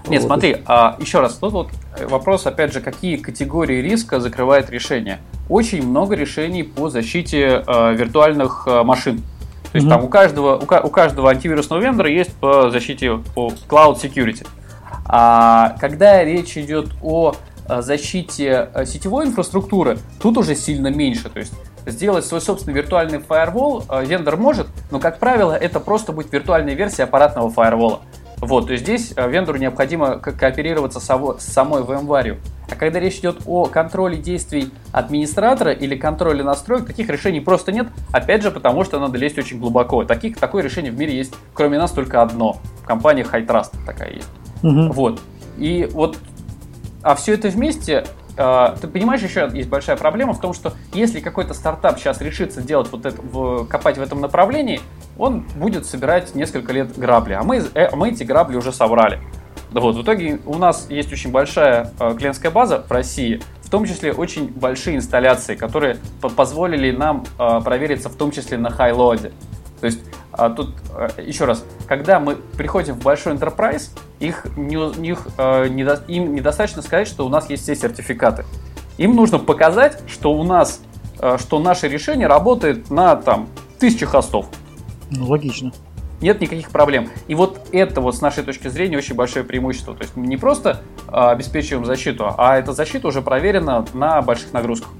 Нет, 0.09 0.23
смотри, 0.23 0.59
а, 0.67 0.97
еще 1.01 1.21
раз, 1.21 1.35
тут 1.35 1.53
вот 1.53 1.69
вопрос, 2.09 2.47
опять 2.47 2.73
же, 2.73 2.81
какие 2.81 3.17
категории 3.17 3.81
риска 3.81 4.21
закрывает 4.21 4.71
решение. 4.71 5.19
Очень 5.49 5.87
много 5.87 6.15
решений 6.15 6.63
по 6.63 6.91
защите 6.91 7.63
э, 7.67 7.95
виртуальных 7.95 8.65
э, 8.67 8.83
машин. 8.83 9.19
То 9.71 9.79
есть 9.79 9.87
mm-hmm. 9.87 9.91
там 9.91 10.05
у 10.05 10.09
каждого, 10.09 10.57
у, 10.57 10.63
у 10.63 10.91
каждого 10.91 11.31
антивирусного 11.31 11.81
вендора 11.81 12.11
есть 12.11 12.35
по 12.37 12.71
защите 12.71 13.19
по 13.35 13.53
cloud 13.69 14.01
security. 14.01 14.47
А 15.07 15.77
когда 15.81 16.25
речь 16.25 16.57
идет 16.57 16.89
о 17.03 17.35
защите 17.69 18.71
сетевой 18.87 19.27
инфраструктуры, 19.27 19.99
тут 20.21 20.39
уже 20.39 20.55
сильно 20.55 20.89
меньше. 20.89 21.29
То 21.29 21.41
есть 21.41 21.53
сделать 21.85 22.25
свой 22.25 22.41
собственный 22.41 22.75
виртуальный 22.75 23.19
фаервол 23.19 23.85
вендор 24.05 24.37
может, 24.37 24.69
но, 24.91 24.99
как 24.99 25.19
правило, 25.19 25.53
это 25.53 25.81
просто 25.81 26.13
будет 26.13 26.33
виртуальная 26.33 26.75
версия 26.75 27.05
аппаратного 27.05 27.51
фаервола. 27.51 28.01
Вот, 28.41 28.67
то 28.67 28.73
есть 28.73 28.85
здесь 28.85 29.13
э, 29.17 29.31
вендору 29.31 29.59
необходимо 29.59 30.19
кооперироваться 30.19 31.01
с 31.01 31.07
самой 31.39 31.83
VMware. 31.83 32.39
А 32.71 32.75
когда 32.75 33.01
речь 33.01 33.19
идет 33.19 33.43
о 33.47 33.67
контроле 33.67 34.19
действий 34.19 34.71
администратора 34.93 35.73
или 35.73 35.97
контроле 35.97 36.43
настроек, 36.43 36.87
таких 36.87 37.09
решений 37.09 37.41
просто 37.41 37.73
нет. 37.73 37.89
Опять 38.13 38.43
же, 38.43 38.51
потому 38.51 38.85
что 38.85 38.99
надо 38.99 39.17
лезть 39.19 39.39
очень 39.39 39.59
глубоко. 39.59 40.05
Таких, 40.05 40.37
такое 40.37 40.63
решение 40.63 40.93
в 40.93 40.99
мире 40.99 41.17
есть, 41.17 41.35
кроме 41.55 41.79
нас, 41.79 41.93
только 41.93 42.21
одно. 42.21 42.59
В 42.83 42.87
компании 42.87 43.25
High 43.25 43.47
Trust 43.47 43.73
такая 43.87 44.13
есть. 44.15 44.29
Угу. 44.63 44.93
Вот. 44.93 45.21
И 45.57 45.89
вот, 45.93 46.19
а 47.03 47.15
все 47.15 47.35
это 47.35 47.49
вместе 47.49 48.05
а, 48.39 48.77
ты 48.81 48.87
понимаешь, 48.87 49.23
еще 49.23 49.49
есть 49.53 49.69
большая 49.69 49.97
проблема 49.97 50.35
в 50.35 50.41
том, 50.41 50.53
что 50.53 50.75
если 50.93 51.21
какой-то 51.21 51.55
стартап 51.55 51.99
сейчас 51.99 52.21
решится 52.21 52.61
делать 52.61 52.89
вот 52.93 53.07
это, 53.07 53.21
в, 53.23 53.65
копать 53.65 53.97
в 53.97 54.03
этом 54.03 54.21
направлении, 54.21 54.81
он 55.19 55.47
будет 55.57 55.87
собирать 55.87 56.35
несколько 56.35 56.73
лет 56.73 56.97
грабли, 56.99 57.35
а 57.35 57.43
мы, 57.43 57.63
э, 57.75 57.95
мы 57.95 58.11
эти 58.11 58.25
грабли 58.25 58.57
уже 58.57 58.73
собрали. 58.73 59.21
Вот, 59.71 59.97
в 59.97 60.03
итоге 60.03 60.41
у 60.47 60.57
нас 60.57 60.87
есть 60.91 61.13
очень 61.13 61.31
большая 61.31 61.93
э, 61.99 62.15
клиентская 62.17 62.51
база 62.51 62.85
в 62.87 62.91
России, 62.91 63.41
в 63.63 63.71
том 63.71 63.85
числе 63.85 64.13
очень 64.13 64.49
большие 64.49 64.97
инсталляции, 64.97 65.57
которые 65.57 65.99
позволили 66.21 66.91
нам 66.91 67.25
э, 67.39 67.61
провериться 67.65 68.09
в 68.09 68.17
том 68.17 68.31
числе 68.31 68.59
на 68.59 68.71
хайлоде. 68.71 69.33
То 69.81 69.87
есть 69.87 70.01
а 70.37 70.51
тут 70.51 70.75
а, 70.95 71.09
еще 71.21 71.47
раз, 71.47 71.65
когда 71.89 72.21
мы 72.21 72.37
приходим 72.37 72.95
в 72.95 73.03
большой 73.03 73.35
enterprise, 73.35 73.91
их, 74.21 74.47
не, 74.57 74.77
их, 75.09 75.27
а, 75.39 75.67
недо, 75.67 76.03
им 76.09 76.35
недостаточно 76.35 76.83
сказать, 76.83 77.09
что 77.09 77.25
у 77.25 77.31
нас 77.31 77.49
есть 77.49 77.63
все 77.63 77.75
сертификаты. 77.75 78.45
Им 78.99 79.17
нужно 79.17 79.39
показать, 79.39 80.01
что 80.07 80.33
у 80.33 80.45
нас, 80.45 80.81
а, 81.19 81.39
что 81.39 81.59
наше 81.59 81.89
решение 81.89 82.27
работает 82.27 82.91
на 82.91 83.17
там 83.17 83.49
тысячи 83.79 84.05
хостов. 84.05 84.47
Ну, 85.11 85.27
логично. 85.27 85.73
Нет 86.21 86.41
никаких 86.41 86.71
проблем. 86.71 87.09
И 87.29 87.35
вот 87.35 87.61
это 87.73 88.01
вот 88.01 88.17
с 88.17 88.21
нашей 88.21 88.43
точки 88.43 88.69
зрения 88.69 88.97
очень 88.97 89.15
большое 89.15 89.45
преимущество. 89.45 89.95
То 89.95 90.03
есть 90.03 90.17
мы 90.17 90.27
не 90.27 90.37
просто 90.37 90.81
обеспечиваем 91.09 91.85
защиту, 91.85 92.35
а 92.39 92.57
эта 92.57 92.73
защита 92.73 93.09
уже 93.09 93.21
проверена 93.21 93.85
на 93.93 94.23
больших 94.23 94.53
нагрузках. 94.53 94.91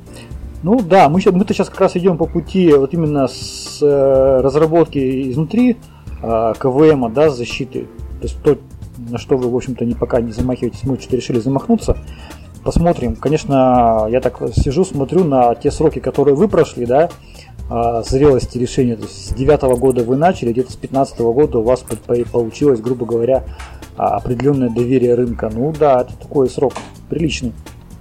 Ну 0.63 0.81
да, 0.81 1.09
мы, 1.09 1.21
мы-то 1.25 1.55
сейчас 1.55 1.69
как 1.69 1.81
раз 1.81 1.97
идем 1.97 2.19
по 2.19 2.27
пути 2.27 2.73
вот 2.73 2.93
именно 2.93 3.29
с 3.29 3.79
э, 3.81 4.41
разработки 4.41 5.31
изнутри 5.31 5.77
э, 6.23 6.53
КВМ, 6.59 7.13
да, 7.13 7.31
защиты. 7.31 7.87
То 8.21 8.23
есть 8.23 8.43
то, 8.43 8.59
на 9.11 9.19
что 9.19 9.37
вы, 9.37 9.51
в 9.51 9.57
общем-то, 9.57 9.85
не, 9.85 9.95
пока 9.95 10.21
не 10.21 10.33
замахиваетесь, 10.33 10.85
мы 10.85 10.99
что-то 10.99 11.17
решили 11.17 11.39
замахнуться. 11.39 11.97
Посмотрим. 12.65 13.15
Конечно, 13.15 14.09
я 14.11 14.21
так 14.21 14.43
сижу, 14.55 14.85
смотрю 14.85 15.25
на 15.25 15.55
те 15.55 15.71
сроки, 15.71 16.01
которые 16.01 16.35
вы 16.35 16.49
прошли, 16.49 16.85
да, 16.85 17.11
зрелости 17.69 18.59
решения. 18.59 18.97
То 18.97 19.03
есть 19.03 19.31
с 19.31 19.35
девятого 19.35 19.77
года 19.77 20.05
вы 20.05 20.17
начали, 20.17 20.53
где-то 20.53 20.73
с 20.73 20.77
15 20.77 21.19
года 21.21 21.59
у 21.59 21.63
вас 21.63 21.85
получилось, 22.31 22.81
грубо 22.81 23.07
говоря, 23.07 23.45
определенное 23.97 24.71
доверие 24.71 25.15
рынка. 25.15 25.51
Ну 25.53 25.73
да, 25.79 26.03
это 26.03 26.15
такой 26.17 26.49
срок 26.49 26.75
приличный. 27.09 27.53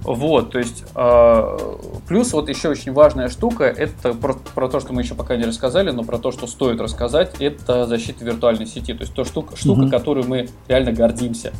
Вот, 0.06 0.52
то 0.52 0.60
есть, 0.60 0.84
э, 0.94 1.58
плюс 2.06 2.32
вот 2.32 2.48
еще 2.48 2.68
очень 2.68 2.92
важная 2.92 3.28
штука, 3.28 3.64
это 3.64 4.14
про, 4.14 4.34
про 4.54 4.68
то, 4.68 4.78
что 4.78 4.92
мы 4.92 5.02
еще 5.02 5.16
пока 5.16 5.36
не 5.36 5.44
рассказали, 5.44 5.90
но 5.90 6.04
про 6.04 6.18
то, 6.18 6.30
что 6.30 6.46
стоит 6.46 6.80
рассказать, 6.80 7.34
это 7.40 7.86
защита 7.86 8.24
виртуальной 8.24 8.66
сети, 8.66 8.94
то 8.94 9.00
есть 9.00 9.14
то 9.14 9.24
штука, 9.24 9.56
штука 9.56 9.82
mm-hmm. 9.82 9.90
которую 9.90 10.28
мы 10.28 10.48
реально 10.68 10.92
гордимся. 10.92 11.52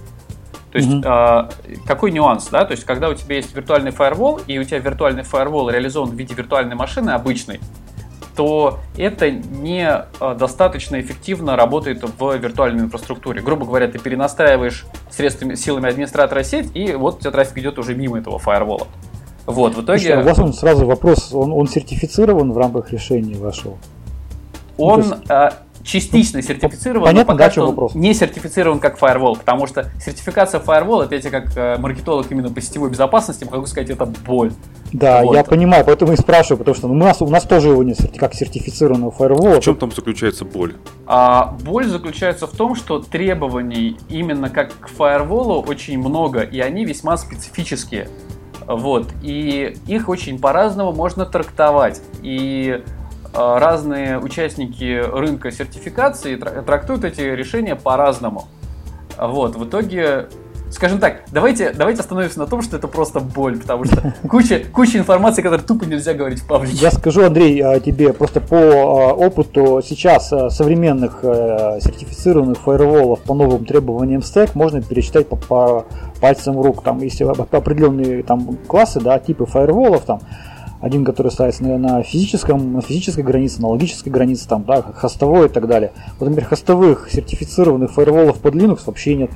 То 0.70 0.78
есть, 0.78 0.88
mm-hmm. 0.88 1.50
э, 1.66 1.76
какой 1.86 2.12
нюанс, 2.12 2.46
да? 2.52 2.64
То 2.64 2.70
есть, 2.70 2.84
когда 2.84 3.08
у 3.08 3.14
тебя 3.14 3.34
есть 3.34 3.52
виртуальный 3.52 3.90
фаервол, 3.90 4.38
и 4.46 4.58
у 4.58 4.62
тебя 4.62 4.78
виртуальный 4.78 5.24
фаервол 5.24 5.68
реализован 5.68 6.10
в 6.10 6.14
виде 6.14 6.32
виртуальной 6.34 6.76
машины 6.76 7.10
обычной, 7.10 7.58
то 8.36 8.78
это 8.96 9.30
не 9.30 9.88
э, 9.88 10.34
достаточно 10.38 11.00
эффективно 11.00 11.56
работает 11.56 12.04
в 12.04 12.36
виртуальной 12.36 12.84
инфраструктуре. 12.84 13.40
Грубо 13.40 13.64
говоря, 13.64 13.88
ты 13.88 13.98
перенастраиваешь 13.98 14.84
средствами, 15.10 15.54
силами 15.54 15.88
администратора 15.88 16.42
сеть, 16.42 16.70
и 16.74 16.92
вот 16.92 17.16
у 17.16 17.20
тебя 17.20 17.30
трафик 17.30 17.58
идет 17.58 17.78
уже 17.78 17.94
мимо 17.94 18.18
этого 18.18 18.38
фаервола. 18.38 18.86
Вот, 19.46 19.74
в 19.74 19.82
итоге... 19.82 20.00
Слушай, 20.00 20.16
а 20.18 20.20
у 20.20 20.24
вас 20.24 20.38
он 20.38 20.52
сразу 20.52 20.86
вопрос, 20.86 21.32
он, 21.32 21.52
он 21.52 21.66
сертифицирован 21.66 22.52
в 22.52 22.58
рамках 22.58 22.92
решения 22.92 23.38
вашего? 23.38 23.78
Он, 24.76 25.00
ну, 25.00 25.06
есть... 25.06 25.56
частично 25.86 26.42
сертифицирован, 26.42 27.04
Понятно, 27.04 27.32
но 27.32 27.38
пока 27.38 27.46
да, 27.46 27.50
что 27.52 27.66
вопрос. 27.66 27.94
не 27.94 28.12
сертифицирован 28.12 28.80
как 28.80 28.98
Firewall, 28.98 29.38
потому 29.38 29.66
что 29.66 29.90
сертификация 30.04 30.60
Firewall, 30.60 31.04
это 31.04 31.16
я 31.16 31.30
как 31.30 31.56
э, 31.56 31.78
маркетолог 31.78 32.30
именно 32.30 32.50
по 32.50 32.60
сетевой 32.60 32.90
безопасности 32.90 33.46
могу 33.50 33.66
сказать, 33.66 33.88
это 33.90 34.04
боль. 34.04 34.52
Да, 34.92 35.22
вот. 35.22 35.36
я 35.36 35.44
понимаю, 35.44 35.84
поэтому 35.84 36.12
и 36.12 36.16
спрашиваю, 36.16 36.58
потому 36.58 36.74
что 36.74 36.88
у, 36.88 36.94
нас, 36.94 37.22
у 37.22 37.28
нас 37.28 37.44
тоже 37.44 37.68
его 37.68 37.82
нет 37.84 37.98
как 38.18 38.34
сертифицированного 38.34 39.14
Firewall. 39.16 39.60
В 39.60 39.64
чем 39.64 39.76
там 39.76 39.92
заключается 39.92 40.44
боль? 40.44 40.74
А, 41.06 41.56
боль 41.62 41.86
заключается 41.86 42.46
в 42.48 42.52
том, 42.52 42.74
что 42.74 42.98
требований 42.98 43.96
именно 44.08 44.50
как 44.50 44.72
к 44.80 44.90
Firewall 44.90 45.66
очень 45.68 45.98
много, 45.98 46.40
и 46.40 46.58
они 46.60 46.84
весьма 46.84 47.16
специфические. 47.16 48.08
Вот, 48.66 49.06
и 49.22 49.76
их 49.86 50.08
очень 50.08 50.40
по-разному 50.40 50.92
можно 50.92 51.24
трактовать. 51.24 52.02
И 52.22 52.82
разные 53.34 54.18
участники 54.18 55.00
рынка 55.00 55.50
сертификации 55.50 56.36
трактуют 56.36 57.04
эти 57.04 57.20
решения 57.20 57.76
по-разному. 57.76 58.48
Вот, 59.18 59.56
в 59.56 59.64
итоге 59.64 60.28
скажем 60.70 60.98
так, 60.98 61.22
давайте, 61.32 61.72
давайте 61.72 62.00
остановимся 62.00 62.38
на 62.38 62.46
том, 62.46 62.62
что 62.62 62.76
это 62.76 62.88
просто 62.88 63.20
боль, 63.20 63.58
потому 63.58 63.84
что 63.84 64.14
куча, 64.28 64.62
куча 64.72 64.98
информации, 64.98 65.42
которую 65.42 65.66
тупо 65.66 65.84
нельзя 65.84 66.14
говорить 66.14 66.40
в 66.40 66.46
паблике. 66.46 66.76
Я 66.76 66.90
скажу, 66.90 67.24
Андрей, 67.24 67.60
а, 67.62 67.80
тебе 67.80 68.12
просто 68.12 68.40
по 68.40 68.56
а, 68.56 69.14
опыту 69.14 69.80
сейчас 69.84 70.32
а, 70.32 70.50
современных 70.50 71.20
сертифицированных 71.22 72.58
фаерволов 72.58 73.20
по 73.20 73.34
новым 73.34 73.64
требованиям 73.64 74.22
стек 74.22 74.54
можно 74.54 74.82
пересчитать 74.82 75.28
по, 75.28 75.36
по 75.36 75.86
пальцам 76.20 76.60
рук. 76.60 76.82
Там, 76.82 76.98
если 76.98 77.24
определенные 77.24 78.22
там, 78.22 78.56
классы, 78.66 79.00
да, 79.00 79.18
типы 79.18 79.46
фаерволов, 79.46 80.02
там, 80.02 80.20
один, 80.80 81.04
который 81.04 81.32
ставится 81.32 81.64
на, 81.64 81.78
на 81.78 82.02
физическом, 82.02 82.74
на 82.74 82.80
физической 82.82 83.22
границе, 83.22 83.62
на 83.62 83.68
логической 83.68 84.10
границе, 84.10 84.48
там, 84.48 84.64
да, 84.64 84.82
хостовой 84.82 85.46
и 85.46 85.48
так 85.48 85.66
далее. 85.66 85.92
Вот, 86.18 86.28
например, 86.28 86.48
хостовых 86.48 87.08
сертифицированных 87.10 87.92
фаерволов 87.92 88.38
под 88.40 88.54
Linux 88.54 88.80
вообще 88.86 89.14
нет. 89.14 89.30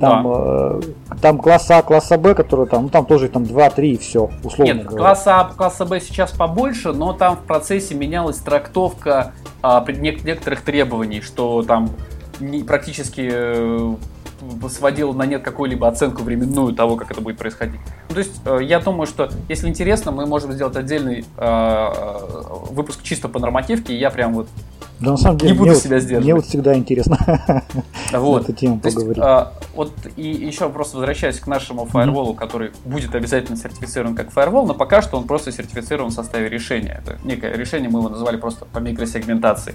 Там, 0.00 0.22
да. 0.24 0.80
э, 1.12 1.16
там 1.20 1.38
класс 1.38 1.70
А, 1.70 1.82
класс 1.82 2.08
Б, 2.08 2.34
который 2.34 2.66
там, 2.66 2.84
ну 2.84 2.88
там 2.88 3.04
тоже 3.04 3.28
там 3.28 3.42
2-3 3.42 3.86
и 3.86 3.96
все, 3.98 4.30
условно 4.42 4.72
Нет, 4.72 4.86
говоря. 4.86 4.98
класс 4.98 5.26
А, 5.26 5.44
класс 5.54 5.78
Б 5.78 6.00
сейчас 6.00 6.32
побольше, 6.32 6.94
но 6.94 7.12
там 7.12 7.36
в 7.36 7.40
процессе 7.40 7.94
менялась 7.94 8.38
трактовка 8.38 9.32
а, 9.62 9.84
некоторых 9.86 10.62
требований, 10.62 11.20
что 11.20 11.62
там 11.62 11.90
практически 12.66 13.30
э, 14.40 14.68
сводил 14.68 15.12
на 15.12 15.24
нет 15.26 15.42
какую-либо 15.42 15.88
оценку 15.88 16.22
временную 16.22 16.74
того, 16.74 16.96
как 16.96 17.10
это 17.10 17.20
будет 17.20 17.38
происходить. 17.38 17.80
Ну, 18.08 18.14
то 18.14 18.20
есть 18.20 18.40
э, 18.44 18.58
я 18.62 18.80
думаю, 18.80 19.06
что 19.06 19.30
если 19.48 19.68
интересно, 19.68 20.12
мы 20.12 20.26
можем 20.26 20.52
сделать 20.52 20.76
отдельный 20.76 21.24
э, 21.36 21.88
выпуск 22.70 23.02
чисто 23.02 23.28
по 23.28 23.38
нормативке, 23.38 23.94
и 23.94 23.98
я 23.98 24.10
прям 24.10 24.34
вот 24.34 24.48
да, 25.00 25.12
на 25.12 25.16
самом 25.16 25.38
деле, 25.38 25.52
не 25.52 25.58
буду 25.58 25.74
себя 25.74 25.96
вот, 25.96 26.02
сдерживать. 26.02 26.24
Мне 26.24 26.34
вот 26.34 26.44
всегда 26.44 26.76
интересно 26.76 27.18
вот. 28.12 28.42
эту 28.42 28.52
тему 28.52 28.80
То 28.80 28.90
поговорить. 28.90 29.16
Есть, 29.16 29.26
а, 29.26 29.52
вот 29.74 29.92
и 30.16 30.28
еще 30.28 30.68
просто 30.68 30.98
возвращаясь 30.98 31.40
к 31.40 31.46
нашему 31.46 31.86
фаерволу, 31.86 32.34
mm-hmm. 32.34 32.36
который 32.36 32.72
будет 32.84 33.14
обязательно 33.14 33.56
сертифицирован 33.56 34.14
как 34.14 34.30
фаервол, 34.30 34.66
но 34.66 34.74
пока 34.74 35.00
что 35.00 35.16
он 35.16 35.24
просто 35.24 35.52
сертифицирован 35.52 36.10
в 36.10 36.14
составе 36.14 36.50
решения. 36.50 37.02
Это 37.02 37.18
некое 37.24 37.56
решение, 37.56 37.88
мы 37.88 38.00
его 38.00 38.10
называли 38.10 38.36
просто 38.36 38.66
по 38.66 38.78
микросегментации. 38.78 39.74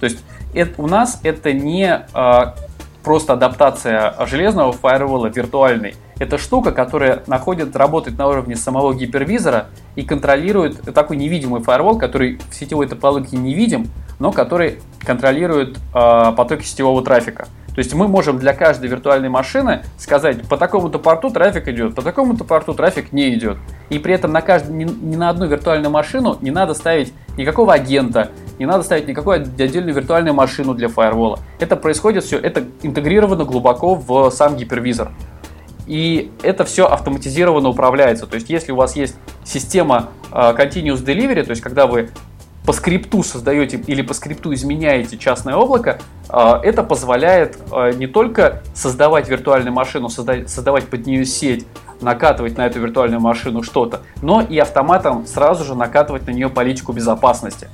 То 0.00 0.06
есть 0.06 0.18
это, 0.54 0.82
у 0.82 0.88
нас 0.88 1.20
это 1.22 1.52
не 1.52 2.04
а, 2.12 2.56
просто 3.04 3.34
адаптация 3.34 4.14
железного 4.26 4.72
фаервола 4.72 5.26
виртуальный. 5.26 5.94
Это 6.18 6.38
штука, 6.38 6.72
которая 6.72 7.22
находит, 7.26 7.76
работает 7.76 8.18
на 8.18 8.26
уровне 8.26 8.56
самого 8.56 8.94
гипервизора 8.94 9.66
и 9.94 10.02
контролирует 10.02 10.80
такой 10.94 11.16
невидимый 11.16 11.60
фаервол, 11.60 11.98
который 11.98 12.40
в 12.50 12.54
сетевой 12.54 12.88
топологии 12.88 13.36
не 13.36 13.54
видим, 13.54 13.88
но 14.18 14.32
который 14.32 14.78
контролирует 15.00 15.76
э, 15.76 16.32
потоки 16.36 16.64
сетевого 16.64 17.02
трафика. 17.02 17.46
То 17.74 17.80
есть 17.80 17.92
мы 17.92 18.06
можем 18.06 18.38
для 18.38 18.54
каждой 18.54 18.88
виртуальной 18.88 19.28
машины 19.28 19.82
сказать, 19.98 20.46
по 20.48 20.56
такому-то 20.56 20.98
порту 21.00 21.30
трафик 21.30 21.66
идет, 21.66 21.94
по 21.94 22.02
такому-то 22.02 22.44
порту 22.44 22.72
трафик 22.72 23.12
не 23.12 23.34
идет. 23.34 23.58
И 23.90 23.98
при 23.98 24.14
этом 24.14 24.32
на 24.32 24.42
каждый, 24.42 24.74
ни, 24.74 24.84
ни 24.84 25.16
на 25.16 25.28
одну 25.30 25.46
виртуальную 25.46 25.90
машину 25.90 26.38
не 26.40 26.52
надо 26.52 26.74
ставить 26.74 27.12
никакого 27.36 27.72
агента, 27.72 28.30
не 28.60 28.66
надо 28.66 28.84
ставить 28.84 29.08
никакую 29.08 29.36
отдельную 29.36 29.92
виртуальную 29.92 30.34
машину 30.34 30.74
для 30.74 30.88
фаервола. 30.88 31.40
Это 31.58 31.74
происходит 31.74 32.22
все, 32.22 32.38
это 32.38 32.64
интегрировано 32.82 33.44
глубоко 33.44 33.96
в 33.96 34.30
сам 34.30 34.56
гипервизор. 34.56 35.10
И 35.86 36.30
это 36.42 36.64
все 36.64 36.86
автоматизированно 36.86 37.68
управляется. 37.68 38.26
То 38.26 38.36
есть, 38.36 38.48
если 38.48 38.72
у 38.72 38.76
вас 38.76 38.96
есть 38.96 39.16
система 39.44 40.10
uh, 40.30 40.56
Continuous 40.56 41.04
Delivery, 41.04 41.42
то 41.42 41.50
есть, 41.50 41.60
когда 41.60 41.86
вы 41.86 42.10
по 42.64 42.72
скрипту 42.72 43.22
создаете 43.22 43.76
или 43.76 44.02
по 44.02 44.14
скрипту 44.14 44.52
изменяете 44.54 45.18
частное 45.18 45.54
облако, 45.54 45.98
а, 46.28 46.60
это 46.62 46.82
позволяет 46.82 47.58
а, 47.70 47.90
не 47.92 48.06
только 48.06 48.62
создавать 48.74 49.28
виртуальную 49.28 49.72
машину, 49.72 50.08
создавать 50.08 50.88
под 50.88 51.06
нее 51.06 51.26
сеть, 51.26 51.66
накатывать 52.00 52.56
на 52.56 52.66
эту 52.66 52.80
виртуальную 52.80 53.20
машину 53.20 53.62
что-то, 53.62 54.00
но 54.22 54.40
и 54.40 54.58
автоматом 54.58 55.26
сразу 55.26 55.64
же 55.64 55.74
накатывать 55.74 56.26
на 56.26 56.30
нее 56.30 56.48
политику 56.48 56.92
безопасности. 56.92 57.68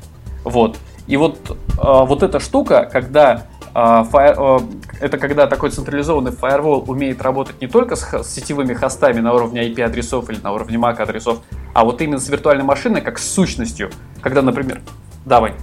Вот. 0.45 0.77
И 1.07 1.17
вот, 1.17 1.57
а, 1.79 2.05
вот 2.05 2.23
эта 2.23 2.41
штука, 2.41 2.89
когда 2.91 3.47
это 3.73 5.19
когда 5.19 5.47
такой 5.47 5.71
централизованный 5.71 6.33
фаервол 6.33 6.85
умеет 6.89 7.23
работать 7.23 7.61
не 7.61 7.69
только 7.69 7.97
с 7.97 8.25
сетевыми 8.29 8.75
хостами 8.75 9.21
на 9.21 9.33
уровне 9.33 9.69
IP-адресов 9.69 10.29
или 10.31 10.41
на 10.41 10.53
уровне 10.53 10.77
MAC-адресов, 10.77 11.39
а 11.73 11.85
вот 11.85 12.01
именно 12.03 12.19
с 12.19 12.29
виртуальной 12.29 12.65
машиной 12.65 13.01
как 13.01 13.19
с 13.19 13.33
сущностью. 13.33 13.91
Когда, 14.23 14.43
например, 14.43 14.81
давай. 15.25 15.55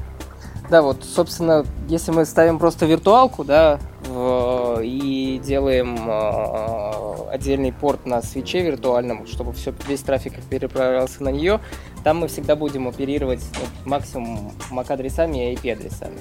Да, 0.70 0.82
вот, 0.82 1.04
собственно, 1.04 1.66
если 1.88 2.12
мы 2.12 2.26
ставим 2.26 2.60
просто 2.60 2.86
виртуалку, 2.86 3.46
да, 3.46 3.80
в, 4.06 4.82
и 4.84 5.40
делаем 5.42 5.98
э, 6.10 7.32
отдельный 7.32 7.72
порт 7.72 8.06
на 8.06 8.22
свече 8.22 8.62
виртуальном, 8.64 9.28
чтобы 9.28 9.54
все, 9.54 9.74
весь 9.88 10.02
трафик 10.02 10.34
переправлялся 10.50 11.24
на 11.24 11.30
нее, 11.30 11.62
там 12.04 12.18
мы 12.18 12.28
всегда 12.28 12.58
будем 12.58 12.88
оперировать 12.88 13.46
ну, 13.54 13.90
максимум 13.90 14.52
MAC-адресами 14.70 15.54
и 15.54 15.56
IP-адресами. 15.56 16.18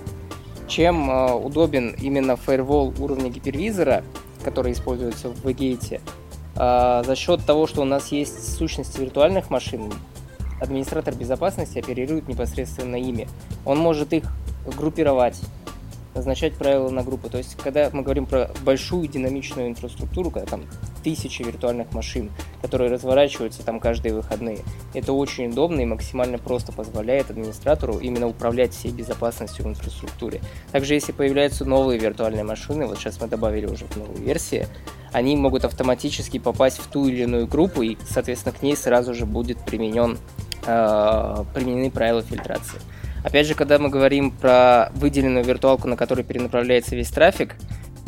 Чем 0.66 1.10
э, 1.10 1.32
удобен 1.32 1.94
именно 2.00 2.32
firewall 2.32 3.00
уровня 3.00 3.30
гипервизора, 3.30 4.02
который 4.44 4.72
используется 4.72 5.28
в 5.28 5.44
VGate, 5.44 6.00
а, 6.56 7.02
за 7.02 7.14
счет 7.16 7.44
того, 7.44 7.66
что 7.66 7.82
у 7.82 7.84
нас 7.84 8.08
есть 8.12 8.56
сущности 8.56 9.00
виртуальных 9.00 9.50
машин, 9.50 9.92
администратор 10.60 11.14
безопасности 11.14 11.78
оперирует 11.78 12.28
непосредственно 12.28 12.96
ими. 12.96 13.28
Он 13.64 13.78
может 13.78 14.12
их 14.12 14.24
группировать, 14.76 15.38
назначать 16.16 16.54
правила 16.54 16.88
на 16.88 17.02
группу. 17.02 17.28
То 17.28 17.38
есть, 17.38 17.56
когда 17.56 17.88
мы 17.92 18.02
говорим 18.02 18.26
про 18.26 18.50
большую 18.64 19.06
динамичную 19.06 19.68
инфраструктуру, 19.68 20.30
когда 20.30 20.46
там 20.48 20.62
тысячи 21.04 21.42
виртуальных 21.42 21.92
машин, 21.92 22.30
которые 22.62 22.90
разворачиваются 22.90 23.62
там 23.62 23.78
каждые 23.78 24.14
выходные, 24.14 24.58
это 24.94 25.12
очень 25.12 25.50
удобно 25.50 25.80
и 25.80 25.84
максимально 25.84 26.38
просто 26.38 26.72
позволяет 26.72 27.30
администратору 27.30 27.98
именно 27.98 28.26
управлять 28.26 28.72
всей 28.72 28.90
безопасностью 28.90 29.64
в 29.64 29.68
инфраструктуре. 29.68 30.40
Также, 30.72 30.94
если 30.94 31.12
появляются 31.12 31.64
новые 31.64 31.98
виртуальные 31.98 32.44
машины, 32.44 32.86
вот 32.86 32.98
сейчас 32.98 33.20
мы 33.20 33.28
добавили 33.28 33.66
уже 33.66 33.84
в 33.84 33.96
новую 33.96 34.18
версию, 34.18 34.66
они 35.12 35.36
могут 35.36 35.64
автоматически 35.64 36.38
попасть 36.38 36.78
в 36.78 36.88
ту 36.88 37.08
или 37.08 37.22
иную 37.22 37.46
группу, 37.46 37.82
и, 37.82 37.96
соответственно, 38.08 38.54
к 38.54 38.62
ней 38.62 38.76
сразу 38.76 39.14
же 39.14 39.24
будет 39.26 39.58
применен, 39.64 40.18
э, 40.66 41.44
применены 41.54 41.90
правила 41.90 42.22
фильтрации. 42.22 42.80
Опять 43.26 43.48
же, 43.48 43.56
когда 43.56 43.80
мы 43.80 43.88
говорим 43.88 44.30
про 44.30 44.92
выделенную 44.94 45.44
виртуалку, 45.44 45.88
на 45.88 45.96
которой 45.96 46.22
перенаправляется 46.22 46.94
весь 46.94 47.08
трафик, 47.08 47.56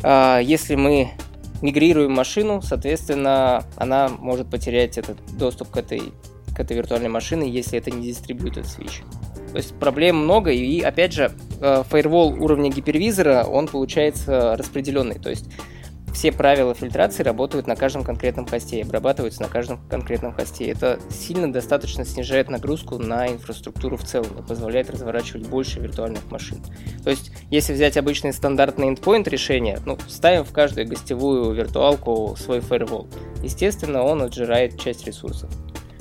э, 0.04 0.38
если 0.44 0.76
мы 0.76 1.10
мигрируем 1.60 2.12
машину, 2.12 2.62
соответственно, 2.62 3.64
она 3.74 4.08
может 4.08 4.48
потерять 4.48 4.96
этот 4.96 5.18
доступ 5.36 5.70
к 5.70 5.76
этой, 5.76 6.12
к 6.54 6.60
этой 6.60 6.76
виртуальной 6.76 7.08
машине, 7.08 7.50
если 7.50 7.80
это 7.80 7.90
не 7.90 8.06
дистрибьютор 8.06 8.62
switch. 8.62 9.02
То 9.50 9.56
есть 9.56 9.74
проблем 9.74 10.18
много, 10.18 10.52
и 10.52 10.82
опять 10.82 11.12
же, 11.12 11.32
э, 11.60 11.82
фаервол 11.88 12.40
уровня 12.40 12.70
гипервизора, 12.70 13.42
он 13.42 13.66
получается 13.66 14.54
распределенный. 14.56 15.18
То 15.18 15.30
есть 15.30 15.46
все 16.12 16.32
правила 16.32 16.74
фильтрации 16.74 17.22
работают 17.22 17.66
на 17.66 17.76
каждом 17.76 18.04
конкретном 18.04 18.46
хосте 18.46 18.78
и 18.78 18.82
обрабатываются 18.82 19.42
на 19.42 19.48
каждом 19.48 19.80
конкретном 19.88 20.32
хосте. 20.32 20.66
Это 20.66 20.98
сильно 21.10 21.52
достаточно 21.52 22.04
снижает 22.04 22.50
нагрузку 22.50 22.98
на 22.98 23.28
инфраструктуру 23.28 23.96
в 23.96 24.04
целом 24.04 24.38
и 24.38 24.46
позволяет 24.46 24.90
разворачивать 24.90 25.46
больше 25.46 25.80
виртуальных 25.80 26.30
машин. 26.30 26.58
То 27.04 27.10
есть, 27.10 27.32
если 27.50 27.72
взять 27.72 27.96
обычный 27.96 28.32
стандартный 28.32 28.88
endpoint 28.92 29.28
решение, 29.28 29.80
ну, 29.84 29.98
ставим 30.08 30.44
в 30.44 30.52
каждую 30.52 30.88
гостевую 30.88 31.52
виртуалку 31.52 32.36
свой 32.36 32.58
firewall. 32.58 33.06
Естественно, 33.42 34.02
он 34.02 34.22
отжирает 34.22 34.80
часть 34.80 35.06
ресурсов. 35.06 35.50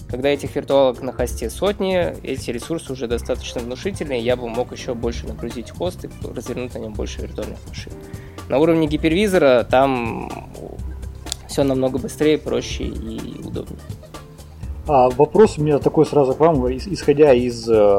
Когда 0.10 0.30
этих 0.30 0.56
виртуалок 0.56 1.02
на 1.02 1.12
хосте 1.12 1.50
сотни, 1.50 2.16
эти 2.24 2.50
ресурсы 2.52 2.94
уже 2.94 3.08
достаточно 3.08 3.60
внушительные, 3.60 4.22
я 4.22 4.38
бы 4.38 4.48
мог 4.48 4.72
еще 4.72 4.94
больше 4.94 5.28
нагрузить 5.28 5.70
хост 5.70 6.06
и 6.06 6.10
развернуть 6.26 6.74
на 6.74 6.80
нем 6.80 6.94
больше 6.94 7.22
виртуальных 7.22 7.60
машин. 7.68 7.92
На 8.50 8.60
уровне 8.60 8.88
гипервизора 8.88 9.66
там 9.70 10.30
все 11.48 11.64
намного 11.64 11.98
быстрее, 11.98 12.38
проще 12.38 12.86
и 12.86 13.42
удобнее. 13.46 13.80
А 14.88 15.10
вопрос 15.10 15.58
у 15.58 15.64
меня 15.64 15.80
такой 15.80 16.06
сразу 16.06 16.34
к 16.34 16.40
вам, 16.40 16.66
исходя 16.70 17.34
из 17.34 17.68
э, 17.68 17.98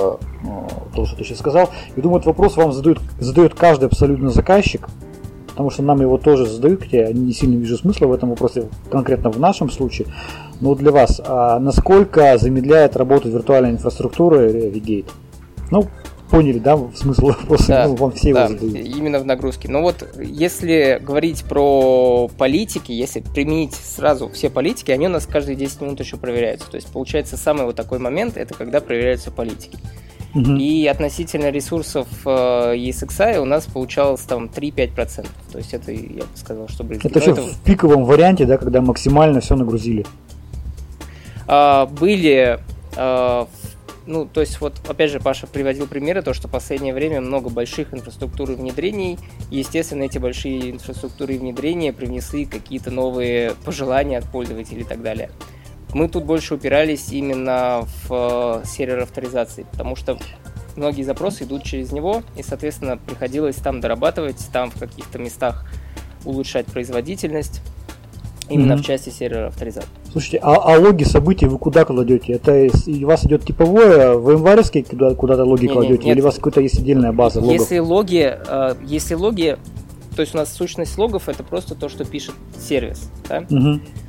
того, 0.94 1.06
что 1.06 1.16
ты 1.16 1.24
сейчас 1.24 1.38
сказал. 1.38 1.68
Я 1.94 2.02
думаю, 2.02 2.18
этот 2.18 2.28
вопрос 2.28 2.56
вам 2.56 2.72
задают, 2.72 3.00
задает 3.20 3.54
каждый 3.54 3.86
абсолютно 3.86 4.30
заказчик, 4.30 4.88
потому 5.48 5.68
что 5.68 5.82
нам 5.82 6.00
его 6.00 6.16
тоже 6.16 6.46
задают, 6.46 6.82
хотя 6.82 7.08
я 7.08 7.12
не 7.12 7.32
сильно 7.34 7.58
вижу 7.58 7.76
смысла 7.76 8.06
в 8.06 8.12
этом 8.12 8.30
вопросе, 8.30 8.68
конкретно 8.90 9.30
в 9.30 9.38
нашем 9.38 9.70
случае. 9.70 10.08
Но 10.60 10.74
для 10.74 10.90
вас, 10.90 11.20
а 11.22 11.58
насколько 11.58 12.38
замедляет 12.38 12.96
работу 12.96 13.28
виртуальной 13.28 13.72
инфраструктуры 13.72 14.50
Revigate? 14.50 15.10
Ну, 15.70 15.88
поняли, 16.30 16.58
да, 16.58 16.78
смысл 16.94 17.26
вопроса, 17.26 17.68
да, 17.68 17.88
ну, 17.88 17.94
вам 17.96 18.12
все 18.12 18.32
да, 18.32 18.44
его 18.44 18.58
задают. 18.58 18.86
именно 18.86 19.18
в 19.18 19.26
нагрузке. 19.26 19.68
Но 19.68 19.82
вот 19.82 20.06
если 20.20 21.00
говорить 21.02 21.44
про 21.44 22.28
политики, 22.38 22.92
если 22.92 23.20
применить 23.20 23.74
сразу 23.74 24.28
все 24.28 24.50
политики, 24.50 24.90
они 24.90 25.06
у 25.06 25.10
нас 25.10 25.26
каждые 25.26 25.56
10 25.56 25.80
минут 25.80 26.00
еще 26.00 26.16
проверяются. 26.16 26.70
То 26.70 26.76
есть 26.76 26.88
получается 26.88 27.36
самый 27.36 27.64
вот 27.66 27.76
такой 27.76 27.98
момент, 27.98 28.36
это 28.36 28.54
когда 28.54 28.80
проверяются 28.80 29.30
политики. 29.30 29.78
Угу. 30.34 30.56
И 30.56 30.86
относительно 30.86 31.50
ресурсов 31.50 32.06
э, 32.26 32.74
ESXi 32.76 33.38
у 33.38 33.44
нас 33.44 33.64
получалось 33.64 34.20
там 34.20 34.44
3-5%. 34.46 35.26
То 35.52 35.58
есть 35.58 35.72
это, 35.72 35.90
я 35.90 36.22
бы 36.22 36.36
сказал, 36.36 36.68
что 36.68 36.84
близко. 36.84 37.08
Это 37.08 37.20
все 37.20 37.32
это... 37.32 37.42
в 37.42 37.60
пиковом 37.64 38.04
варианте, 38.04 38.44
да, 38.44 38.58
когда 38.58 38.82
максимально 38.82 39.40
все 39.40 39.56
нагрузили? 39.56 40.04
А, 41.46 41.86
были 41.86 42.60
а, 42.94 43.48
ну, 44.08 44.24
то 44.24 44.40
есть 44.40 44.58
вот, 44.62 44.80
опять 44.88 45.10
же, 45.10 45.20
Паша 45.20 45.46
приводил 45.46 45.86
примеры, 45.86 46.22
то, 46.22 46.32
что 46.32 46.48
в 46.48 46.50
последнее 46.50 46.94
время 46.94 47.20
много 47.20 47.50
больших 47.50 47.92
инфраструктур 47.92 48.50
и 48.50 48.54
внедрений, 48.54 49.18
и, 49.50 49.58
естественно, 49.58 50.04
эти 50.04 50.16
большие 50.16 50.70
инфраструктуры 50.70 51.34
и 51.34 51.38
внедрения 51.38 51.92
привнесли 51.92 52.46
какие-то 52.46 52.90
новые 52.90 53.54
пожелания 53.66 54.16
от 54.16 54.24
пользователей 54.24 54.80
и 54.80 54.84
так 54.84 55.02
далее. 55.02 55.30
Мы 55.92 56.08
тут 56.08 56.24
больше 56.24 56.54
упирались 56.54 57.12
именно 57.12 57.82
в 58.04 58.62
э, 58.62 58.66
сервер 58.66 59.00
авторизации, 59.00 59.66
потому 59.70 59.94
что 59.94 60.18
многие 60.74 61.02
запросы 61.02 61.44
идут 61.44 61.64
через 61.64 61.92
него, 61.92 62.22
и, 62.34 62.42
соответственно, 62.42 62.96
приходилось 62.96 63.56
там 63.56 63.82
дорабатывать, 63.82 64.42
там 64.54 64.70
в 64.70 64.78
каких-то 64.78 65.18
местах 65.18 65.70
улучшать 66.24 66.64
производительность, 66.64 67.60
именно 68.48 68.72
mm-hmm. 68.72 68.76
в 68.76 68.84
части 68.84 69.10
сервера 69.10 69.48
авторизации. 69.48 69.88
Слушайте, 70.10 70.38
а, 70.42 70.54
а 70.54 70.78
логи 70.78 71.04
событий 71.04 71.46
вы 71.46 71.58
куда 71.58 71.84
кладете? 71.84 72.32
Это 72.32 72.68
у 72.86 73.06
вас 73.06 73.24
идет 73.24 73.44
типовое, 73.44 74.14
в 74.14 74.30
январьевский 74.30 74.82
куда, 74.82 75.14
куда-то 75.14 75.44
логи 75.44 75.66
не, 75.66 75.72
кладете, 75.72 76.04
не, 76.04 76.12
или 76.12 76.20
у 76.20 76.24
вас 76.24 76.36
какая-то 76.36 76.60
есть 76.60 76.78
отдельная 76.78 77.12
база 77.12 77.40
логов? 77.40 77.54
Если 77.54 77.78
логи, 77.78 78.36
э, 78.46 78.74
если 78.84 79.14
логи, 79.14 79.58
то 80.16 80.22
есть 80.22 80.34
у 80.34 80.38
нас 80.38 80.52
сущность 80.52 80.96
логов 80.98 81.28
это 81.28 81.44
просто 81.44 81.74
то, 81.74 81.88
что 81.88 82.04
пишет 82.04 82.34
сервис. 82.58 83.10
Да? 83.28 83.44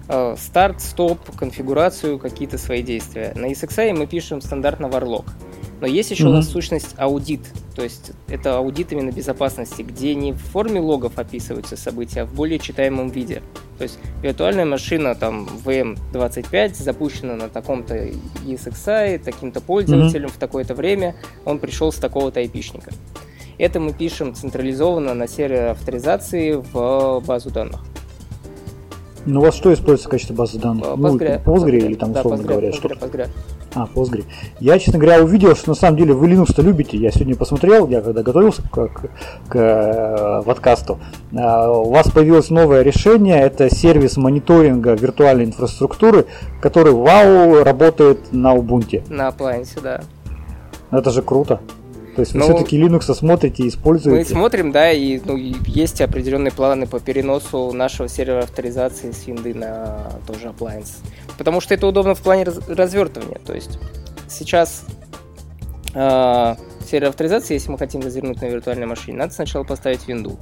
Э, 0.08 0.36
старт, 0.38 0.82
стоп, 0.82 1.20
конфигурацию, 1.38 2.18
какие-то 2.18 2.58
свои 2.58 2.82
действия. 2.82 3.32
На 3.36 3.52
ESXi 3.52 3.94
мы 3.94 4.08
пишем 4.08 4.42
стандартно 4.42 4.88
varlog. 4.88 5.26
Но 5.82 5.88
есть 5.88 6.12
еще 6.12 6.26
mm-hmm. 6.26 6.28
у 6.28 6.34
нас 6.34 6.50
сущность 6.50 6.96
аудит, 6.98 7.42
то 7.76 7.84
есть 7.84 8.12
это 8.28 8.58
аудит 8.58 8.92
именно 8.92 9.12
безопасности, 9.12 9.82
где 9.82 10.14
не 10.14 10.34
в 10.34 10.38
форме 10.38 10.80
логов 10.80 11.18
описываются 11.18 11.78
события, 11.78 12.22
а 12.22 12.26
в 12.26 12.34
более 12.34 12.60
читаемом 12.60 13.10
виде. 13.10 13.42
То 13.78 13.84
есть 13.84 13.98
виртуальная 14.22 14.66
машина 14.66 15.16
там 15.16 15.48
VM25 15.66 16.76
запущена 16.76 17.36
на 17.36 17.48
таком-то 17.48 18.10
ESXi, 18.46 19.20
таким-то 19.20 19.62
пользователем 19.62 20.28
mm-hmm. 20.28 20.34
в 20.34 20.38
такое-то 20.38 20.76
время, 20.76 21.16
он 21.46 21.60
пришел 21.60 21.92
с 21.92 21.96
такого-то 21.96 22.42
айпишника. 22.42 22.92
Это 23.58 23.80
мы 23.80 23.94
пишем 23.94 24.34
централизованно 24.34 25.14
на 25.14 25.28
сервере 25.28 25.72
авторизации 25.72 26.54
в 26.54 27.22
базу 27.26 27.52
данных. 27.52 27.82
Ну, 29.26 29.42
у 29.42 29.44
вас 29.44 29.56
что 29.56 29.74
используется 29.74 30.08
в 30.08 30.12
качестве 30.12 30.36
базы 30.36 30.60
данных? 30.60 30.86
Postgre. 30.86 30.98
Ну, 30.98 31.18
Postgre, 31.18 31.44
Postgre 31.44 31.78
или 31.78 31.96
там, 31.96 32.12
условно 32.12 32.38
да, 32.38 32.44
Postgre, 32.44 32.48
говоря, 32.48 32.70
Postgre, 32.70 32.76
что 32.76 32.88
Postgre. 32.88 33.28
А, 33.76 33.88
Postgre. 33.94 34.24
Я, 34.60 34.80
честно 34.80 35.00
говоря, 35.00 35.24
увидел, 35.24 35.56
что 35.56 35.70
на 35.70 35.76
самом 35.76 35.98
деле 35.98 36.14
вы 36.14 36.28
Linux-то 36.28 36.62
любите. 36.62 36.98
Я 36.98 37.12
сегодня 37.12 37.36
посмотрел, 37.36 37.88
я 37.88 38.02
когда 38.02 38.24
готовился 38.24 38.64
к, 38.64 38.88
к, 38.88 39.10
к 39.50 39.56
э, 39.56 40.44
подкасту. 40.46 41.00
А, 41.36 41.72
у 41.72 41.90
вас 41.90 42.10
появилось 42.10 42.50
новое 42.50 42.82
решение. 42.82 43.40
Это 43.40 43.74
сервис 43.74 44.18
мониторинга 44.18 44.94
виртуальной 44.94 45.46
инфраструктуры, 45.46 46.26
который, 46.62 46.94
вау, 46.94 47.64
работает 47.64 48.32
на 48.32 48.56
Ubuntu. 48.56 49.04
На 49.10 49.30
appliance, 49.30 49.80
да. 49.82 50.02
Это 50.92 51.12
же 51.12 51.22
круто. 51.22 51.60
То 52.20 52.24
есть 52.24 52.34
вы 52.34 52.40
ну, 52.40 52.46
все-таки 52.48 52.78
Linux 52.78 53.14
смотрите 53.14 53.64
и 53.64 53.70
используете? 53.70 54.20
Мы 54.20 54.26
смотрим, 54.26 54.74
да, 54.74 54.92
и 54.92 55.22
ну, 55.24 55.38
есть 55.38 56.02
определенные 56.02 56.52
планы 56.52 56.86
по 56.86 57.00
переносу 57.00 57.72
нашего 57.72 58.10
сервера 58.10 58.44
авторизации 58.44 59.12
с 59.12 59.26
винды 59.26 59.54
на 59.54 60.12
тоже 60.28 60.48
appliance. 60.48 60.98
Потому 61.38 61.62
что 61.62 61.74
это 61.74 61.88
удобно 61.88 62.16
в 62.16 62.20
плане 62.20 62.44
раз- 62.44 62.60
развертывания. 62.68 63.40
То 63.46 63.54
есть 63.54 63.80
сейчас 64.28 64.84
э, 65.94 66.56
сервер 66.86 67.08
авторизации, 67.08 67.54
если 67.54 67.72
мы 67.72 67.78
хотим 67.78 68.02
развернуть 68.02 68.42
на 68.42 68.48
виртуальной 68.48 68.86
машине, 68.86 69.16
надо 69.16 69.34
сначала 69.34 69.64
поставить 69.64 70.06
винду, 70.06 70.38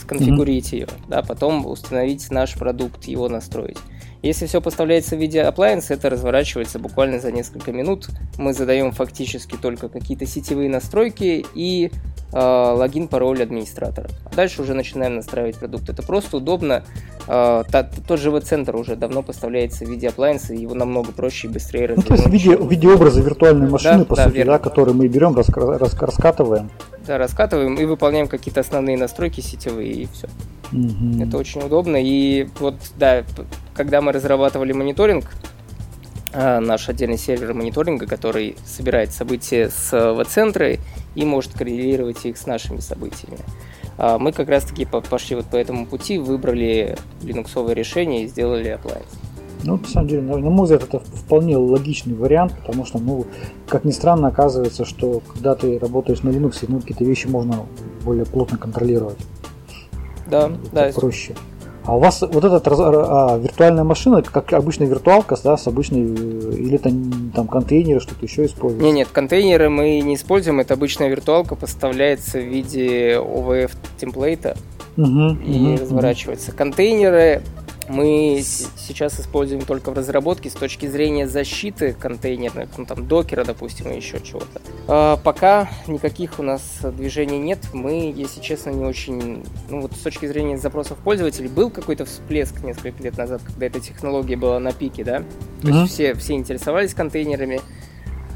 сконфигурить 0.00 0.72
mm-hmm. 0.72 0.76
ее, 0.76 0.88
да, 1.06 1.22
потом 1.22 1.64
установить 1.66 2.32
наш 2.32 2.54
продукт, 2.54 3.04
его 3.04 3.28
настроить. 3.28 3.78
Если 4.22 4.46
все 4.46 4.60
поставляется 4.60 5.16
в 5.16 5.18
виде 5.18 5.40
appliance, 5.40 5.86
это 5.88 6.08
разворачивается 6.08 6.78
буквально 6.78 7.18
за 7.18 7.32
несколько 7.32 7.72
минут. 7.72 8.06
Мы 8.38 8.52
задаем 8.54 8.92
фактически 8.92 9.56
только 9.56 9.88
какие-то 9.88 10.26
сетевые 10.26 10.70
настройки 10.70 11.44
и 11.54 11.90
э, 12.32 12.38
логин, 12.38 13.08
пароль 13.08 13.42
администратора. 13.42 14.08
Дальше 14.36 14.62
уже 14.62 14.74
начинаем 14.74 15.16
настраивать 15.16 15.56
продукт. 15.56 15.90
Это 15.90 16.04
просто 16.04 16.36
удобно. 16.36 16.84
Э, 17.26 17.64
та, 17.68 17.82
тот 17.82 18.20
же 18.20 18.30
V-центр 18.30 18.76
уже 18.76 18.94
давно 18.94 19.24
поставляется 19.24 19.84
в 19.84 19.88
виде 19.88 20.06
appliance, 20.06 20.54
его 20.54 20.74
намного 20.74 21.10
проще 21.10 21.48
и 21.48 21.50
быстрее 21.50 21.86
развернуть. 21.86 22.08
Ну, 22.08 22.16
то 22.16 22.22
есть 22.22 22.28
в 22.28 22.32
виде, 22.32 22.56
в 22.56 22.70
виде 22.70 22.88
образа 22.88 23.20
виртуальной 23.20 23.68
машины, 23.68 23.98
да, 23.98 24.04
по 24.04 24.14
да, 24.14 24.24
сути, 24.28 24.44
да, 24.44 24.58
который 24.60 24.94
мы 24.94 25.08
берем, 25.08 25.34
рас, 25.34 25.48
рас, 25.48 25.94
раскатываем. 25.94 26.70
Да, 27.08 27.18
раскатываем 27.18 27.74
и 27.74 27.84
выполняем 27.84 28.28
какие-то 28.28 28.60
основные 28.60 28.96
настройки 28.96 29.40
сетевые, 29.40 29.92
и 29.92 30.08
все. 30.12 30.28
Угу. 30.72 31.22
Это 31.22 31.36
очень 31.36 31.62
удобно. 31.62 31.96
И 32.02 32.48
вот, 32.58 32.76
да, 32.96 33.24
когда 33.74 34.00
мы 34.00 34.12
разрабатывали 34.12 34.72
мониторинг, 34.72 35.26
а, 36.32 36.60
наш 36.60 36.88
отдельный 36.88 37.18
сервер 37.18 37.52
мониторинга, 37.52 38.06
который 38.06 38.56
собирает 38.64 39.12
события 39.12 39.68
с 39.68 40.14
в-центра 40.14 40.76
и 41.14 41.24
может 41.24 41.52
коррелировать 41.52 42.24
их 42.24 42.38
с 42.38 42.46
нашими 42.46 42.80
событиями. 42.80 43.38
А, 43.98 44.18
мы 44.18 44.32
как 44.32 44.48
раз-таки 44.48 44.86
пошли 44.86 45.36
вот 45.36 45.46
по 45.46 45.56
этому 45.56 45.86
пути, 45.86 46.18
выбрали 46.18 46.96
линуксовое 47.22 47.74
решение 47.74 48.24
и 48.24 48.28
сделали 48.28 48.72
appliance. 48.72 49.14
Ну, 49.64 49.76
на 49.76 49.86
самом 49.86 50.08
деле, 50.08 50.22
на 50.22 50.38
мой 50.38 50.64
взгляд, 50.64 50.82
это 50.82 50.98
вполне 50.98 51.56
логичный 51.56 52.14
вариант, 52.14 52.52
потому 52.58 52.84
что, 52.84 52.98
ну, 52.98 53.26
как 53.68 53.84
ни 53.84 53.92
странно, 53.92 54.28
оказывается, 54.28 54.84
что 54.84 55.22
когда 55.32 55.54
ты 55.54 55.78
работаешь 55.78 56.22
на 56.22 56.30
Linux, 56.30 56.64
ну, 56.66 56.80
какие-то 56.80 57.04
вещи 57.04 57.28
можно 57.28 57.66
более 58.04 58.24
плотно 58.24 58.58
контролировать. 58.58 59.18
Да, 60.32 60.50
да. 60.72 60.90
Проще. 60.94 61.34
А 61.84 61.96
у 61.96 61.98
вас 61.98 62.22
вот 62.22 62.44
эта 62.44 62.62
а, 62.64 63.38
виртуальная 63.38 63.82
машина, 63.82 64.22
как 64.22 64.52
обычная 64.52 64.86
виртуалка, 64.86 65.36
да, 65.42 65.56
с 65.56 65.66
обычной, 65.66 66.02
или 66.02 66.76
там, 66.76 67.32
там 67.34 67.48
контейнеры, 67.48 67.98
что-то 67.98 68.24
еще 68.24 68.46
используется? 68.46 68.86
Нет, 68.86 68.94
нет, 68.94 69.08
контейнеры 69.12 69.68
мы 69.68 70.00
не 70.00 70.14
используем, 70.14 70.60
это 70.60 70.74
обычная 70.74 71.08
виртуалка 71.08 71.56
поставляется 71.56 72.38
в 72.38 72.44
виде 72.44 73.16
OVF 73.16 73.72
темплейта 73.98 74.56
угу, 74.96 75.36
и 75.44 75.74
угу, 75.74 75.82
разворачивается. 75.82 76.50
Угу. 76.50 76.58
Контейнеры 76.58 77.42
мы 77.92 78.42
сейчас 78.42 79.20
используем 79.20 79.62
только 79.62 79.90
в 79.90 79.94
разработке 79.94 80.48
с 80.48 80.54
точки 80.54 80.86
зрения 80.86 81.28
защиты 81.28 81.92
контейнерных, 81.92 82.70
ну 82.78 82.86
там 82.86 83.06
докера, 83.06 83.44
допустим, 83.44 83.90
и 83.90 83.96
еще 83.96 84.18
чего-то. 84.20 84.62
А, 84.88 85.18
пока 85.18 85.68
никаких 85.86 86.38
у 86.38 86.42
нас 86.42 86.62
движений 86.82 87.38
нет. 87.38 87.58
Мы, 87.74 88.12
если 88.16 88.40
честно, 88.40 88.70
не 88.70 88.84
очень... 88.84 89.44
Ну 89.68 89.82
вот 89.82 89.92
с 89.92 89.98
точки 89.98 90.26
зрения 90.26 90.56
запросов 90.56 90.96
пользователей 90.98 91.48
был 91.48 91.70
какой-то 91.70 92.06
всплеск 92.06 92.62
несколько 92.62 93.02
лет 93.02 93.18
назад, 93.18 93.42
когда 93.44 93.66
эта 93.66 93.80
технология 93.80 94.36
была 94.36 94.58
на 94.58 94.72
пике, 94.72 95.04
да? 95.04 95.22
То 95.60 95.68
mm-hmm. 95.68 95.82
есть 95.82 95.92
все, 95.92 96.14
все 96.14 96.32
интересовались 96.32 96.94
контейнерами. 96.94 97.60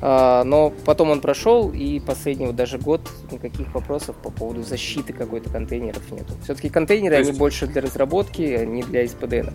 А, 0.02 0.44
но 0.44 0.72
потом 0.84 1.10
он 1.10 1.20
прошел, 1.20 1.70
и 1.70 2.00
последний 2.00 2.46
вот 2.46 2.56
даже 2.56 2.78
год 2.78 3.00
никаких 3.30 3.74
вопросов 3.74 4.16
по 4.16 4.30
поводу 4.30 4.62
защиты 4.62 5.12
какой-то 5.12 5.50
контейнеров 5.50 6.10
нету. 6.10 6.34
Все-таки 6.44 6.68
контейнеры, 6.68 7.16
есть... 7.16 7.30
они 7.30 7.38
больше 7.38 7.66
для 7.66 7.82
разработки, 7.82 8.42
а 8.42 8.64
не 8.64 8.82
для 8.82 9.04
SPDN. 9.04 9.52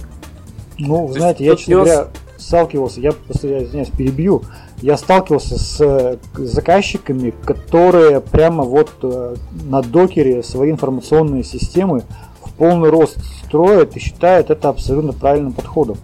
Ну, 0.79 1.07
То 1.07 1.13
знаете, 1.13 1.45
я, 1.45 1.55
честно 1.55 1.75
говоря, 1.75 2.07
сталкивался, 2.37 3.01
я, 3.01 3.13
я 3.43 3.63
извиняюсь, 3.63 3.89
перебью, 3.89 4.43
я 4.81 4.97
сталкивался 4.97 5.59
с 5.59 6.19
заказчиками, 6.33 7.33
которые 7.45 8.19
прямо 8.19 8.63
вот 8.63 8.89
э, 9.03 9.35
на 9.65 9.83
докере 9.83 10.41
свои 10.41 10.71
информационные 10.71 11.43
системы 11.43 12.03
в 12.43 12.51
полный 12.53 12.89
рост 12.89 13.19
строят 13.45 13.95
и 13.95 13.99
считают 13.99 14.49
это 14.49 14.69
абсолютно 14.69 15.13
правильным 15.13 15.53
подходом. 15.53 15.97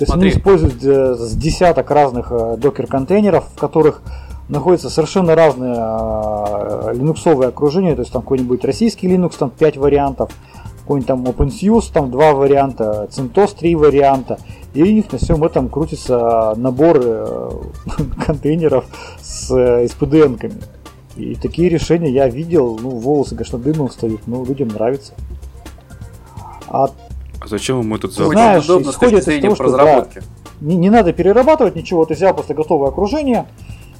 То 0.00 0.04
есть 0.04 0.12
Смотри. 0.12 0.30
они 0.30 0.38
используют 0.38 0.82
э, 0.82 1.14
с 1.14 1.36
десяток 1.36 1.90
разных 1.90 2.32
э, 2.32 2.56
докер-контейнеров, 2.56 3.44
в 3.54 3.58
которых 3.58 4.00
находятся 4.48 4.88
совершенно 4.88 5.34
разные 5.34 5.76
э, 5.76 6.94
линуксовые 6.94 7.48
окружения, 7.48 7.94
то 7.94 8.00
есть 8.00 8.10
там 8.10 8.22
какой-нибудь 8.22 8.64
российский 8.64 9.08
Linux, 9.08 9.34
там 9.38 9.50
5 9.50 9.76
вариантов, 9.76 10.30
какой-нибудь 10.80 11.06
там 11.06 11.24
OpenSUSE, 11.26 11.92
там 11.92 12.10
2 12.10 12.32
варианта, 12.32 13.10
CentOS 13.10 13.58
3 13.58 13.74
варианта, 13.74 14.38
и 14.72 14.82
у 14.82 14.86
них 14.86 15.12
на 15.12 15.18
всем 15.18 15.44
этом 15.44 15.68
крутится 15.68 16.54
набор 16.56 16.98
контейнеров 18.24 18.86
с 19.20 19.50
SPDN-ками. 19.50 20.62
И 21.16 21.34
такие 21.34 21.68
решения 21.68 22.10
я 22.10 22.26
видел, 22.26 22.78
ну, 22.80 22.88
волосы, 22.88 23.36
конечно, 23.36 23.58
дымом 23.58 23.88
встают, 23.88 24.26
но 24.26 24.46
людям 24.46 24.68
нравится. 24.68 25.12
А, 26.68 26.88
а 27.40 27.48
зачем 27.48 27.80
ему 27.80 27.96
этот 27.96 28.12
запах? 28.12 28.32
Знаешь, 28.32 28.64
удобно 28.64 28.90
исходит 28.90 29.26
из 29.26 29.42
того, 29.42 29.54
что 29.54 29.76
да, 29.76 30.06
не, 30.60 30.76
не 30.76 30.90
надо 30.90 31.12
перерабатывать 31.12 31.74
ничего, 31.74 32.04
ты 32.04 32.14
взял 32.14 32.34
просто 32.34 32.54
готовое 32.54 32.90
окружение, 32.90 33.46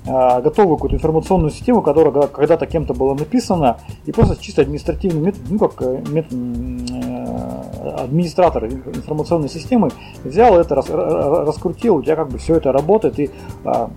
а, 0.07 0.41
готовую 0.41 0.77
какую-то 0.77 0.97
информационную 0.97 1.51
систему, 1.51 1.83
которая 1.83 2.27
когда-то 2.27 2.67
кем-то 2.67 2.95
была 2.95 3.15
написана, 3.15 3.79
и 4.07 4.13
просто 4.13 4.43
чисто 4.43 4.63
административный 4.63 5.21
метод, 5.21 5.41
ну 5.49 5.59
как 5.59 5.83
э, 5.83 6.03
метод, 6.09 6.33
э, 6.33 8.05
администратор 8.05 8.67
информационной 8.67 9.49
системы 9.49 9.91
взял 10.25 10.59
это, 10.59 10.75
раскрутил, 10.75 11.97
у 11.97 12.03
тебя 12.03 12.17
как 12.17 12.29
бы 12.29 12.39
все 12.39 12.57
это 12.57 12.73
работает, 12.73 13.19
и 13.19 13.31
а, 13.65 13.91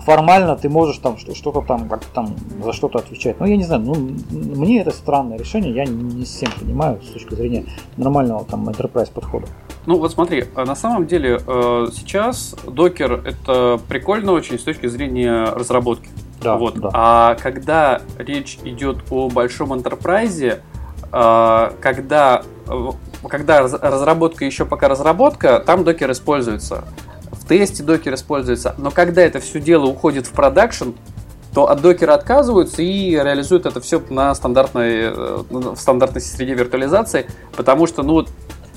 формально 0.00 0.56
ты 0.56 0.68
можешь 0.68 0.98
там 0.98 1.16
что-то 1.18 1.60
там 1.62 1.88
как 1.88 2.04
там 2.06 2.34
за 2.62 2.72
что-то 2.72 2.98
отвечать. 2.98 3.38
Ну, 3.40 3.46
я 3.46 3.56
не 3.56 3.64
знаю, 3.64 3.82
ну 3.82 3.94
мне 4.30 4.80
это 4.80 4.90
странное 4.90 5.38
решение, 5.38 5.72
я 5.72 5.84
не 5.84 6.24
совсем 6.24 6.50
понимаю 6.58 7.00
с 7.02 7.12
точки 7.12 7.34
зрения 7.34 7.66
нормального 7.96 8.44
там 8.44 8.68
enterprise 8.68 9.10
подхода. 9.12 9.46
Ну 9.86 9.98
вот 9.98 10.12
смотри, 10.12 10.44
а 10.54 10.64
на 10.64 10.74
самом 10.74 11.06
деле 11.06 11.40
э, 11.46 11.86
сейчас 11.92 12.54
докер 12.66 13.22
это 13.26 13.80
прикольно 13.88 14.32
очень 14.32 14.58
с 14.58 14.62
точки 14.62 14.86
зрения 14.86 15.44
разработки. 15.44 16.08
Да, 16.42 16.56
вот. 16.56 16.78
да. 16.78 16.90
А 16.92 17.34
когда 17.36 18.00
речь 18.18 18.58
идет 18.64 18.98
о 19.10 19.28
большом 19.28 19.72
enterprise, 19.72 20.60
э, 21.12 21.70
когда 21.80 22.42
когда 23.28 23.62
разработка 23.62 24.44
еще 24.44 24.64
пока 24.64 24.88
разработка, 24.88 25.60
там 25.60 25.84
докер 25.84 26.10
используется 26.12 26.84
тесте 27.50 27.82
докер 27.82 28.14
используется, 28.14 28.76
но 28.78 28.92
когда 28.92 29.22
это 29.22 29.40
все 29.40 29.60
дело 29.60 29.86
уходит 29.86 30.28
в 30.28 30.30
продакшн, 30.30 30.90
то 31.52 31.68
от 31.68 31.82
докера 31.82 32.14
отказываются 32.14 32.80
и 32.80 33.10
реализуют 33.10 33.66
это 33.66 33.80
все 33.80 34.00
на 34.08 34.32
стандартной, 34.36 34.98
э, 35.06 35.42
в 35.50 35.76
стандартной 35.76 36.20
среде 36.20 36.54
виртуализации, 36.54 37.26
потому 37.56 37.88
что, 37.88 38.04
ну, 38.04 38.24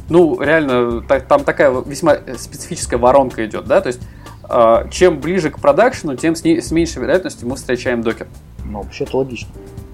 ну 0.10 0.42
реально, 0.42 1.02
там 1.02 1.44
такая 1.44 1.72
весьма 1.86 2.18
специфическая 2.36 2.98
воронка 3.00 3.46
идет, 3.46 3.66
да, 3.66 3.80
то 3.80 3.88
есть 3.88 4.02
э, 4.50 4.88
чем 4.90 5.20
ближе 5.20 5.52
к 5.52 5.60
продакшну, 5.60 6.16
тем 6.16 6.36
с, 6.36 6.44
меньшей 6.72 7.04
вероятностью 7.04 7.48
мы 7.48 7.58
встречаем 7.58 8.02
докер. 8.02 8.26
Ну, 8.66 8.82
вообще-то 8.82 9.18
логично. 9.18 9.50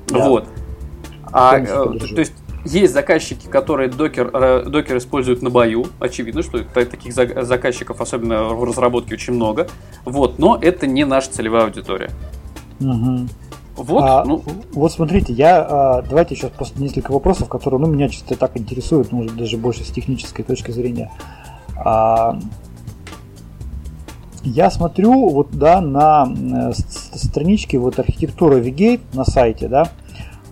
Вот. 0.10 0.48
А, 1.34 1.60
э, 1.60 1.66
то 1.66 2.20
есть 2.20 2.34
есть 2.66 2.94
заказчики, 2.94 3.48
которые 3.48 3.90
докер, 3.90 4.30
э, 4.34 4.64
докер 4.66 4.98
используют 4.98 5.42
на 5.42 5.50
бою. 5.50 5.88
Очевидно, 6.00 6.44
что 6.44 6.64
таких 6.64 7.14
заказчиков, 7.14 8.02
особенно 8.02 8.50
в 8.50 8.64
разработке, 8.64 9.16
очень 9.16 9.34
много. 9.34 9.68
Вот, 10.06 10.40
но 10.40 10.58
это 10.62 10.88
не 10.88 11.06
наша 11.06 11.32
целевая 11.32 11.66
аудитория. 11.66 12.12
Угу. 12.80 13.28
Вот, 13.76 14.04
а, 14.04 14.26
ну... 14.26 14.44
вот 14.74 14.92
смотрите, 14.92 15.32
я 15.32 15.62
а, 15.62 16.02
давайте 16.02 16.36
сейчас 16.36 16.52
просто 16.52 16.82
несколько 16.82 17.12
вопросов, 17.12 17.48
которые 17.48 17.80
ну, 17.80 17.88
меня 17.88 18.10
чисто 18.10 18.36
так 18.36 18.58
интересуют, 18.58 19.14
может 19.14 19.38
даже 19.38 19.58
больше 19.58 19.86
с 19.86 19.88
технической 19.88 20.44
точки 20.44 20.72
зрения. 20.72 21.12
А, 21.78 22.38
я 24.44 24.70
смотрю 24.70 25.30
вот 25.30 25.52
да 25.52 25.82
на 25.82 26.28
э, 26.28 26.72
страничке 26.74 27.78
вот 27.78 28.00
архитектура 28.00 28.58
Vigate 28.60 29.02
на 29.14 29.26
сайте, 29.26 29.68
да, 29.68 29.92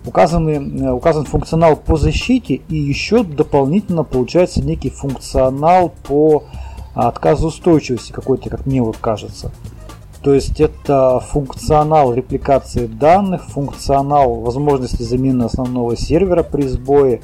указаны, 0.06 0.82
э, 0.82 0.90
указан 0.90 1.24
функционал 1.24 1.76
по 1.76 1.96
защите 1.96 2.54
и 2.68 2.76
еще 2.76 3.22
дополнительно 3.22 4.04
получается 4.04 4.62
некий 4.62 4.90
функционал 4.90 5.92
по 6.04 6.44
отказоустойчивости 6.94 8.12
какой-то, 8.12 8.50
как 8.50 8.66
мне 8.66 8.82
вот 8.82 8.96
кажется. 8.96 9.52
То 10.22 10.34
есть 10.34 10.60
это 10.60 11.20
функционал 11.20 12.12
репликации 12.12 12.86
данных, 12.86 13.44
функционал 13.44 14.34
возможности 14.40 15.02
замены 15.02 15.44
основного 15.44 15.96
сервера 15.96 16.42
при 16.42 16.62
сбое, 16.62 17.20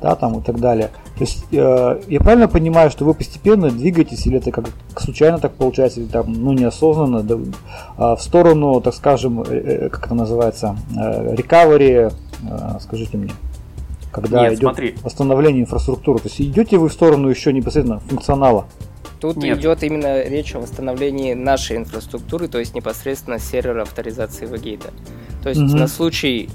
да, 0.00 0.14
там 0.14 0.38
и 0.38 0.42
так 0.42 0.60
далее. 0.60 0.90
То 1.16 1.24
есть 1.24 1.44
э, 1.52 2.00
я 2.08 2.20
правильно 2.20 2.48
понимаю, 2.48 2.90
что 2.90 3.04
вы 3.04 3.14
постепенно 3.14 3.70
двигаетесь, 3.70 4.26
или 4.26 4.38
это 4.38 4.50
как 4.50 4.66
случайно 4.96 5.38
так 5.38 5.52
получается, 5.52 6.00
или 6.00 6.06
там, 6.06 6.32
ну, 6.32 6.52
неосознанно, 6.52 7.22
да, 7.22 7.34
э, 7.34 8.16
в 8.16 8.20
сторону, 8.20 8.80
так 8.80 8.94
скажем, 8.94 9.42
э, 9.42 9.46
э 9.46 9.88
как 9.88 10.06
это 10.06 10.14
называется, 10.14 10.76
э, 10.94 11.34
recovery 11.34 12.12
Э, 12.44 12.78
скажите 12.80 13.16
мне, 13.16 13.32
когда 14.12 14.42
Нет, 14.42 14.54
идет 14.54 14.62
смотри. 14.62 14.94
восстановление 15.02 15.62
инфраструктуры. 15.62 16.18
То 16.18 16.28
есть 16.28 16.40
идете 16.40 16.78
вы 16.78 16.88
в 16.88 16.92
сторону 16.92 17.28
еще 17.28 17.52
непосредственно 17.52 18.00
функционала? 18.00 18.66
Тут 19.20 19.36
Нет. 19.36 19.58
идет 19.58 19.82
именно 19.82 20.22
речь 20.24 20.54
о 20.54 20.60
восстановлении 20.60 21.32
нашей 21.32 21.78
инфраструктуры, 21.78 22.48
то 22.48 22.58
есть 22.58 22.74
непосредственно 22.74 23.38
сервера 23.38 23.82
авторизации 23.82 24.44
Вагейта. 24.44 24.90
То 25.42 25.48
есть 25.48 25.60
угу. 25.60 25.76
на 25.76 25.88
случай, 25.88 26.50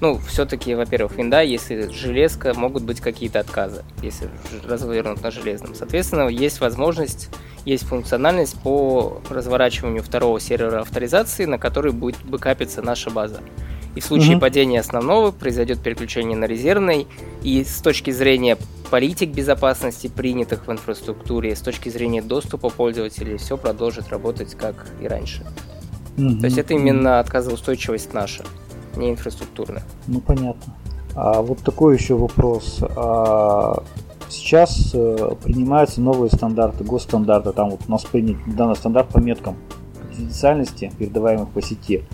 ну, 0.00 0.18
все-таки, 0.28 0.74
во-первых, 0.74 1.16
винда, 1.16 1.42
если 1.42 1.88
железка, 1.90 2.54
могут 2.54 2.84
быть 2.84 3.00
какие-то 3.00 3.40
отказы, 3.40 3.84
если 4.00 4.30
развернут 4.66 5.22
на 5.22 5.30
железном. 5.30 5.74
Соответственно, 5.74 6.28
есть 6.28 6.60
возможность, 6.60 7.30
есть 7.64 7.84
функциональность 7.84 8.60
по 8.62 9.20
разворачиванию 9.28 10.02
второго 10.02 10.38
сервера 10.38 10.80
авторизации, 10.80 11.46
на 11.46 11.58
который 11.58 11.92
будет 11.92 12.22
бэкапиться 12.24 12.80
наша 12.80 13.10
база. 13.10 13.40
И 13.96 14.00
в 14.00 14.04
случае 14.04 14.34
угу. 14.36 14.42
падения 14.42 14.78
основного 14.78 15.32
произойдет 15.32 15.80
переключение 15.82 16.36
на 16.36 16.44
резервный. 16.44 17.08
И 17.42 17.64
с 17.64 17.80
точки 17.80 18.12
зрения 18.12 18.56
политик 18.90 19.30
безопасности, 19.30 20.06
принятых 20.06 20.68
в 20.68 20.72
инфраструктуре, 20.72 21.56
с 21.56 21.60
точки 21.60 21.88
зрения 21.88 22.22
доступа 22.22 22.68
пользователей, 22.68 23.38
все 23.38 23.56
продолжит 23.56 24.10
работать 24.10 24.54
как 24.54 24.86
и 25.00 25.08
раньше. 25.08 25.44
Угу. 26.16 26.38
То 26.38 26.44
есть 26.44 26.58
это 26.58 26.74
именно 26.74 27.18
отказоустойчивость 27.18 28.12
наша, 28.12 28.44
не 28.98 29.10
инфраструктурная. 29.10 29.82
Ну 30.06 30.20
понятно. 30.20 30.74
А 31.14 31.42
вот 31.42 31.58
такой 31.58 31.96
еще 31.96 32.14
вопрос. 32.14 32.80
А 32.96 33.82
сейчас 34.28 34.90
э, 34.94 35.34
принимаются 35.42 36.00
новые 36.00 36.30
стандарты, 36.30 36.84
госстандарты. 36.84 37.52
Там 37.52 37.70
вот 37.70 37.80
у 37.88 37.90
нас 37.90 38.04
принят 38.04 38.36
данный 38.46 38.76
стандарт 38.76 39.08
по 39.08 39.18
меткам 39.18 39.56
конфиденциальности, 40.00 40.92
передаваемых 40.98 41.48
по 41.50 41.62
сети. 41.62 42.04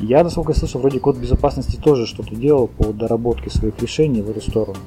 Я, 0.00 0.24
насколько 0.24 0.52
я 0.52 0.58
слышал, 0.58 0.80
вроде 0.80 0.98
код 0.98 1.16
безопасности 1.16 1.76
тоже 1.76 2.06
что-то 2.06 2.34
делал 2.34 2.66
по 2.66 2.92
доработке 2.92 3.50
своих 3.50 3.80
решений 3.80 4.22
в 4.22 4.30
эту 4.30 4.40
сторону. 4.40 4.78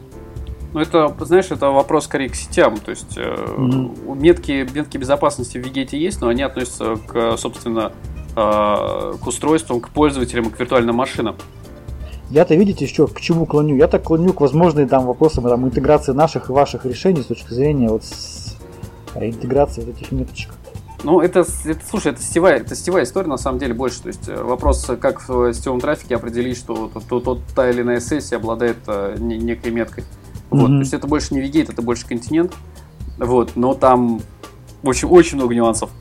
Ну, 0.73 0.81
это, 0.81 1.15
знаешь, 1.21 1.49
это 1.49 1.69
вопрос 1.69 2.05
скорее 2.05 2.29
к 2.29 2.35
сетям. 2.35 2.77
То 2.77 2.91
есть 2.91 3.17
mm-hmm. 3.17 4.19
метки, 4.19 4.67
метки 4.73 4.97
безопасности 4.97 5.57
в 5.57 5.65
Вигете 5.65 5.97
есть, 5.97 6.21
но 6.21 6.27
они 6.27 6.43
относятся 6.43 6.97
к, 7.07 7.37
собственно, 7.37 7.93
к 8.37 9.25
устройствам, 9.25 9.81
к 9.81 9.89
пользователям, 9.89 10.51
к 10.51 10.59
виртуальным 10.59 10.95
машинам. 10.95 11.35
Я-то, 12.29 12.55
видите, 12.55 12.85
еще 12.85 13.07
к 13.07 13.19
чему 13.19 13.45
клоню? 13.45 13.75
Я 13.77 13.87
так 13.87 14.03
клоню 14.03 14.33
к 14.33 14.41
возможным 14.41 14.87
там, 14.87 15.05
вопросам 15.05 15.45
там, 15.45 15.65
интеграции 15.65 16.11
наших 16.11 16.49
и 16.49 16.53
ваших 16.53 16.85
решений 16.85 17.23
с 17.23 17.25
точки 17.25 17.53
зрения 17.53 17.89
вот 17.89 18.03
с, 18.03 18.57
интеграции 19.15 19.81
вот 19.81 19.95
этих 19.95 20.11
меточек. 20.11 20.51
Ну, 21.03 21.21
это, 21.21 21.45
это, 21.65 21.79
слушай, 21.89 22.11
это 22.11 22.21
сетевая, 22.21 22.57
это 22.57 22.75
сетевая 22.75 23.05
история 23.05 23.27
на 23.27 23.37
самом 23.37 23.59
деле 23.59 23.73
больше. 23.73 24.01
То 24.01 24.07
есть 24.07 24.27
э, 24.27 24.43
вопрос, 24.43 24.89
как 24.99 25.27
в 25.27 25.53
сетевом 25.53 25.79
трафике 25.79 26.15
определить, 26.15 26.57
что 26.57 26.91
тот, 26.93 27.05
тот, 27.05 27.23
тот 27.23 27.39
та 27.55 27.69
или 27.69 27.81
иная 27.81 27.99
сессия 27.99 28.35
обладает 28.35 28.77
э, 28.87 29.15
некой 29.19 29.71
меткой. 29.71 30.03
Вот, 30.49 30.69
mm-hmm. 30.69 30.73
то 30.73 30.79
есть 30.79 30.93
это 30.93 31.07
больше 31.07 31.33
не 31.33 31.39
Вигейт, 31.39 31.69
это 31.69 31.81
больше 31.81 32.05
континент. 32.07 32.53
Вот, 33.17 33.55
но 33.55 33.73
там 33.73 34.21
очень, 34.83 35.07
очень 35.07 35.37
много 35.37 35.55
нюансов. 35.55 35.91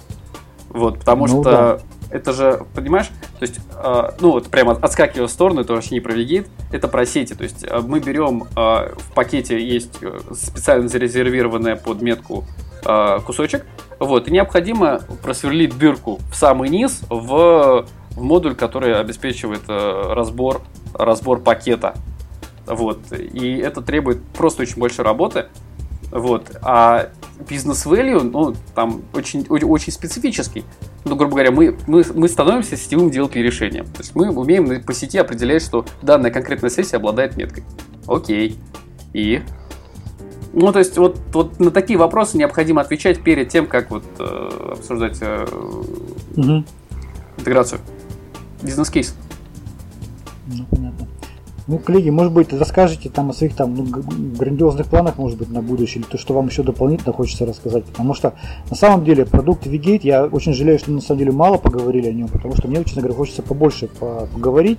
Вот, 0.71 0.99
потому 0.99 1.27
ну, 1.27 1.43
что 1.43 1.43
да. 1.43 1.79
Это 2.11 2.33
же, 2.33 2.65
понимаешь, 2.75 3.09
то 3.39 3.43
есть, 3.43 3.61
э, 3.75 4.11
ну 4.21 4.33
вот 4.33 4.49
прямо 4.49 4.73
отскакивая 4.73 5.27
в 5.27 5.31
сторону, 5.31 5.61
это 5.61 5.73
вообще 5.75 5.95
не 5.95 6.01
про 6.01 6.13
Вигейт, 6.13 6.49
это 6.73 6.89
про 6.89 7.05
сети. 7.07 7.35
То 7.35 7.45
есть 7.45 7.65
э, 7.65 7.81
мы 7.81 8.01
берем, 8.01 8.45
э, 8.45 8.47
в 8.55 9.13
пакете 9.15 9.61
есть 9.61 9.99
э, 10.01 10.19
специально 10.35 10.89
зарезервированная 10.89 11.77
под 11.77 12.03
метку 12.03 12.45
э, 12.85 13.19
кусочек, 13.25 13.65
вот, 13.99 14.29
и 14.29 14.31
необходимо 14.31 15.01
просверлить 15.23 15.77
дырку 15.77 16.21
в 16.31 16.37
самый 16.37 16.69
низ 16.69 17.03
в, 17.09 17.87
в 18.11 18.23
модуль, 18.23 18.55
который 18.55 18.99
обеспечивает 18.99 19.63
э, 19.69 20.13
разбор, 20.13 20.63
разбор 20.95 21.41
пакета. 21.41 21.95
Вот, 22.67 23.13
и 23.13 23.59
это 23.59 23.81
требует 23.81 24.23
просто 24.37 24.63
очень 24.63 24.79
большой 24.81 25.05
работы. 25.05 25.47
Вот, 26.11 26.57
а 26.63 27.11
бизнес 27.49 27.85
value, 27.85 28.23
ну, 28.23 28.55
там 28.75 29.03
очень, 29.13 29.45
очень, 29.49 29.67
очень 29.67 29.93
специфический. 29.93 30.65
Ну, 31.05 31.17
грубо 31.17 31.33
говоря, 31.33 31.51
мы, 31.51 31.77
мы, 31.87 32.05
мы 32.15 32.29
становимся 32.29 32.77
сетевым 32.77 33.11
девелопер 33.11 33.43
решением. 33.43 33.87
То 33.87 33.99
есть 34.01 34.15
мы 34.15 34.31
умеем 34.31 34.83
по 34.83 34.93
сети 34.93 35.19
определять, 35.19 35.63
что 35.63 35.85
данная 36.03 36.31
конкретная 36.31 36.71
сессия 36.71 36.97
обладает 36.97 37.37
меткой. 37.37 37.65
Окей. 38.07 38.57
И 39.13 39.43
Ну, 40.53 40.73
то 40.73 40.79
есть, 40.79 40.97
вот, 40.97 41.19
вот 41.33 41.59
на 41.59 41.71
такие 41.71 41.99
вопросы 41.99 42.39
необходимо 42.39 42.81
отвечать 42.81 43.23
перед 43.23 43.49
тем, 43.49 43.67
как 43.67 43.91
вот 43.91 44.05
э, 44.19 44.73
обсуждать 44.73 45.19
э, 45.21 45.47
угу. 46.37 46.65
интеграцию. 47.37 47.81
Бизнес-кейс. 48.63 49.15
Ну, 50.47 50.65
понятно. 50.71 50.86
Ну, 51.69 51.79
коллеги, 51.79 52.11
может 52.11 52.33
быть, 52.33 52.53
расскажете 52.53 53.09
там 53.09 53.31
о 53.31 53.33
своих 53.33 53.57
там 53.57 53.75
ну, 53.75 53.85
грандиозных 54.39 54.87
планах, 54.87 55.19
может 55.19 55.37
быть, 55.37 55.51
на 55.51 55.63
будущее, 55.63 56.01
или 56.01 56.09
то, 56.09 56.17
что 56.17 56.33
вам 56.33 56.47
еще 56.47 56.63
дополнительно 56.63 57.13
хочется 57.13 57.45
рассказать. 57.45 57.85
Потому 57.87 58.15
что 58.15 58.35
на 58.71 58.77
самом 58.77 59.05
деле 59.05 59.27
продукт 59.27 59.67
Vigate, 59.67 60.03
я 60.05 60.27
очень 60.27 60.53
жалею, 60.53 60.79
что 60.79 60.93
на 60.93 61.01
самом 61.01 61.19
деле 61.19 61.33
мало 61.33 61.59
поговорили 61.59 62.09
о 62.09 62.13
нем, 62.13 62.29
потому 62.29 62.55
что 62.55 62.69
мне, 62.69 62.85
честно 62.85 63.03
говоря, 63.03 63.17
хочется 63.17 63.43
побольше 63.43 63.89
поговорить, 63.89 64.79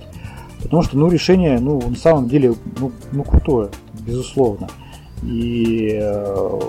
потому 0.62 0.82
что, 0.82 0.96
ну, 0.96 1.10
решение, 1.10 1.58
ну, 1.60 1.78
на 1.78 1.96
самом 1.96 2.26
деле, 2.26 2.54
ну, 2.80 2.90
ну 3.12 3.22
крутое, 3.22 3.68
безусловно. 4.06 4.68
И 5.22 5.98
э, 6.00 6.60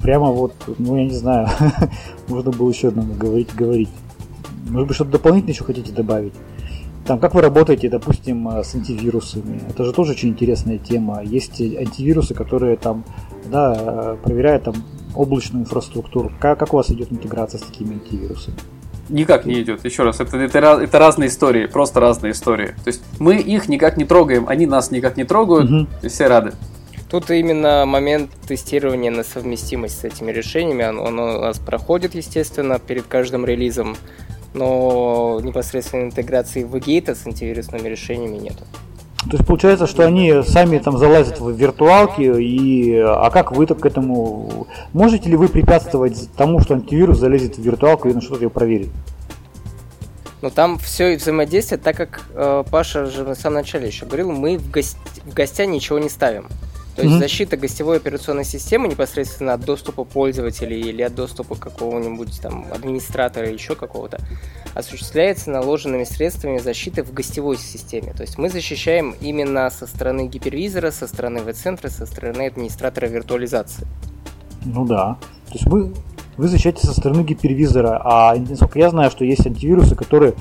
прямо 0.00 0.32
вот, 0.32 0.54
ну, 0.78 0.96
я 0.96 1.04
не 1.04 1.14
знаю, 1.14 1.48
можно 2.28 2.50
было 2.50 2.70
еще 2.70 2.88
одному 2.88 3.12
говорить, 3.12 3.54
говорить. 3.54 3.90
Может 4.70 4.88
быть, 4.88 4.94
что-то 4.94 5.10
дополнительно 5.10 5.50
еще 5.50 5.64
хотите 5.64 5.92
добавить? 5.92 6.32
Там, 7.06 7.20
как 7.20 7.34
вы 7.34 7.40
работаете, 7.40 7.88
допустим, 7.88 8.48
э, 8.48 8.64
с 8.64 8.74
антивирусами? 8.74 9.60
Это 9.70 9.84
же 9.84 9.92
тоже 9.92 10.12
очень 10.12 10.30
интересная 10.30 10.78
тема. 10.78 11.22
Есть 11.22 11.60
антивирусы, 11.60 12.34
которые 12.34 12.76
там, 12.76 13.04
да, 13.44 13.74
э, 13.76 14.16
проверяют 14.22 14.64
там 14.64 14.74
облачную 15.14 15.62
инфраструктуру. 15.62 16.32
Как, 16.40 16.58
как 16.58 16.74
у 16.74 16.76
вас 16.76 16.90
идет 16.90 17.12
интеграция 17.12 17.58
с 17.58 17.62
такими 17.62 17.94
антивирусами? 17.94 18.56
Никак 19.08 19.46
не 19.46 19.62
идет. 19.62 19.84
Еще 19.84 20.02
раз, 20.02 20.18
это, 20.18 20.36
это, 20.36 20.58
это 20.58 20.98
разные 20.98 21.28
истории, 21.28 21.66
просто 21.66 22.00
разные 22.00 22.32
истории. 22.32 22.74
То 22.82 22.88
есть 22.88 23.02
мы 23.20 23.36
их 23.36 23.68
никак 23.68 23.96
не 23.96 24.04
трогаем, 24.04 24.48
они 24.48 24.66
нас 24.66 24.90
никак 24.90 25.16
не 25.16 25.24
трогают, 25.24 25.70
угу. 25.70 25.86
и 26.02 26.08
все 26.08 26.26
рады. 26.26 26.52
Тут 27.08 27.30
именно 27.30 27.84
момент 27.86 28.32
тестирования 28.48 29.12
на 29.12 29.22
совместимость 29.22 30.00
с 30.00 30.04
этими 30.04 30.32
решениями, 30.32 30.82
он, 30.82 30.98
он 30.98 31.18
у 31.20 31.40
нас 31.40 31.58
проходит, 31.60 32.16
естественно, 32.16 32.80
перед 32.80 33.06
каждым 33.06 33.46
релизом 33.46 33.96
но 34.56 35.40
непосредственно 35.42 36.04
интеграции 36.04 36.64
в 36.64 36.78
гейта 36.78 37.14
с 37.14 37.26
антивирусными 37.26 37.88
решениями 37.88 38.38
нету. 38.38 38.64
То 39.30 39.36
есть 39.36 39.46
получается, 39.46 39.86
что 39.86 40.04
они 40.04 40.42
сами 40.46 40.78
там 40.78 40.98
залазят 40.98 41.40
в 41.40 41.50
виртуалки, 41.50 42.22
и 42.22 42.96
а 42.96 43.28
как 43.30 43.50
вы 43.50 43.66
к 43.66 43.84
этому 43.84 44.68
можете 44.92 45.28
ли 45.28 45.36
вы 45.36 45.48
препятствовать 45.48 46.28
тому, 46.36 46.60
что 46.60 46.74
антивирус 46.74 47.18
залезет 47.18 47.58
в 47.58 47.62
виртуалку 47.62 48.08
и 48.08 48.14
на 48.14 48.20
что-то 48.20 48.44
ее 48.44 48.50
проверит? 48.50 48.88
Ну 50.42 50.50
там 50.50 50.78
все 50.78 51.14
и 51.14 51.16
взаимодействие, 51.16 51.78
так 51.78 51.96
как 51.96 52.22
э, 52.34 52.62
Паша 52.70 53.06
же 53.06 53.24
на 53.24 53.34
самом 53.34 53.56
начале 53.56 53.88
еще 53.88 54.06
говорил, 54.06 54.30
мы 54.30 54.58
в, 54.58 54.70
гость... 54.70 54.98
в 55.24 55.34
гостя 55.34 55.66
ничего 55.66 55.98
не 55.98 56.08
ставим. 56.08 56.46
То 56.96 57.02
есть 57.02 57.14
mm-hmm. 57.14 57.18
защита 57.18 57.56
гостевой 57.58 57.98
операционной 57.98 58.44
системы 58.44 58.88
непосредственно 58.88 59.52
от 59.52 59.60
доступа 59.60 60.04
пользователей 60.04 60.80
или 60.80 61.02
от 61.02 61.14
доступа 61.14 61.54
какого-нибудь 61.54 62.40
там 62.40 62.66
администратора 62.72 63.46
или 63.46 63.52
еще 63.52 63.74
какого-то 63.74 64.18
осуществляется 64.72 65.50
наложенными 65.50 66.04
средствами 66.04 66.56
защиты 66.56 67.02
в 67.02 67.12
гостевой 67.12 67.58
системе. 67.58 68.14
То 68.14 68.22
есть 68.22 68.38
мы 68.38 68.48
защищаем 68.48 69.14
именно 69.20 69.68
со 69.68 69.86
стороны 69.86 70.26
гипервизора, 70.26 70.90
со 70.90 71.06
стороны 71.06 71.42
веб-центра, 71.42 71.90
со 71.90 72.06
стороны 72.06 72.46
администратора 72.46 73.06
виртуализации. 73.06 73.86
Ну 74.64 74.86
да. 74.86 75.18
То 75.48 75.52
есть 75.52 75.66
вы, 75.66 75.92
вы 76.38 76.48
защищаете 76.48 76.86
со 76.86 76.94
стороны 76.94 77.24
гипервизора, 77.24 78.00
а 78.02 78.34
насколько 78.36 78.78
я 78.78 78.88
знаю, 78.88 79.10
что 79.10 79.26
есть 79.26 79.46
антивирусы, 79.46 79.94
которые 79.94 80.34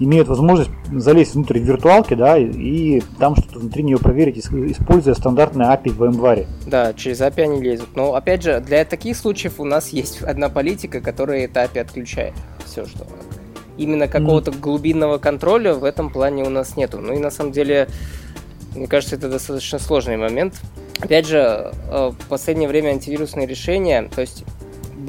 имеют 0.00 0.28
возможность 0.28 0.70
залезть 0.90 1.34
внутрь 1.34 1.58
виртуалки, 1.58 2.14
да, 2.14 2.36
и, 2.36 2.46
и 2.46 3.02
там 3.18 3.36
что-то 3.36 3.60
внутри 3.60 3.82
нее 3.82 3.98
проверить, 3.98 4.38
используя 4.38 5.14
стандартные 5.14 5.68
API 5.68 5.90
в 5.90 6.02
VMware. 6.02 6.46
Да, 6.66 6.92
через 6.94 7.20
API 7.20 7.42
они 7.42 7.60
лезут. 7.60 7.94
Но 7.94 8.14
опять 8.14 8.42
же, 8.42 8.60
для 8.60 8.84
таких 8.84 9.16
случаев 9.16 9.60
у 9.60 9.64
нас 9.64 9.90
есть 9.90 10.22
одна 10.22 10.48
политика, 10.48 11.00
которая 11.00 11.44
это 11.44 11.62
API 11.62 11.80
отключает. 11.80 12.34
Все, 12.64 12.86
что 12.86 13.06
именно 13.76 14.08
какого-то 14.08 14.50
mm. 14.50 14.60
глубинного 14.60 15.18
контроля 15.18 15.74
в 15.74 15.84
этом 15.84 16.10
плане 16.10 16.44
у 16.44 16.50
нас 16.50 16.76
нету. 16.76 16.98
Ну 16.98 17.14
и 17.14 17.18
на 17.18 17.30
самом 17.30 17.52
деле, 17.52 17.88
мне 18.74 18.86
кажется, 18.86 19.16
это 19.16 19.28
достаточно 19.28 19.78
сложный 19.78 20.16
момент. 20.16 20.54
Опять 20.98 21.26
же, 21.26 21.72
э, 21.90 22.10
в 22.10 22.28
последнее 22.28 22.68
время 22.68 22.90
антивирусные 22.90 23.46
решения, 23.46 24.08
то 24.14 24.20
есть 24.20 24.44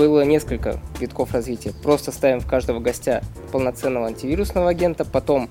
было 0.02 0.22
несколько 0.26 0.80
витков 1.00 1.32
развития. 1.32 1.74
Просто 1.84 2.12
ставим 2.12 2.40
в 2.40 2.48
каждого 2.48 2.80
гостя 2.80 3.22
полноценного 3.52 4.08
антивирусного 4.08 4.70
агента, 4.70 5.06
потом 5.06 5.48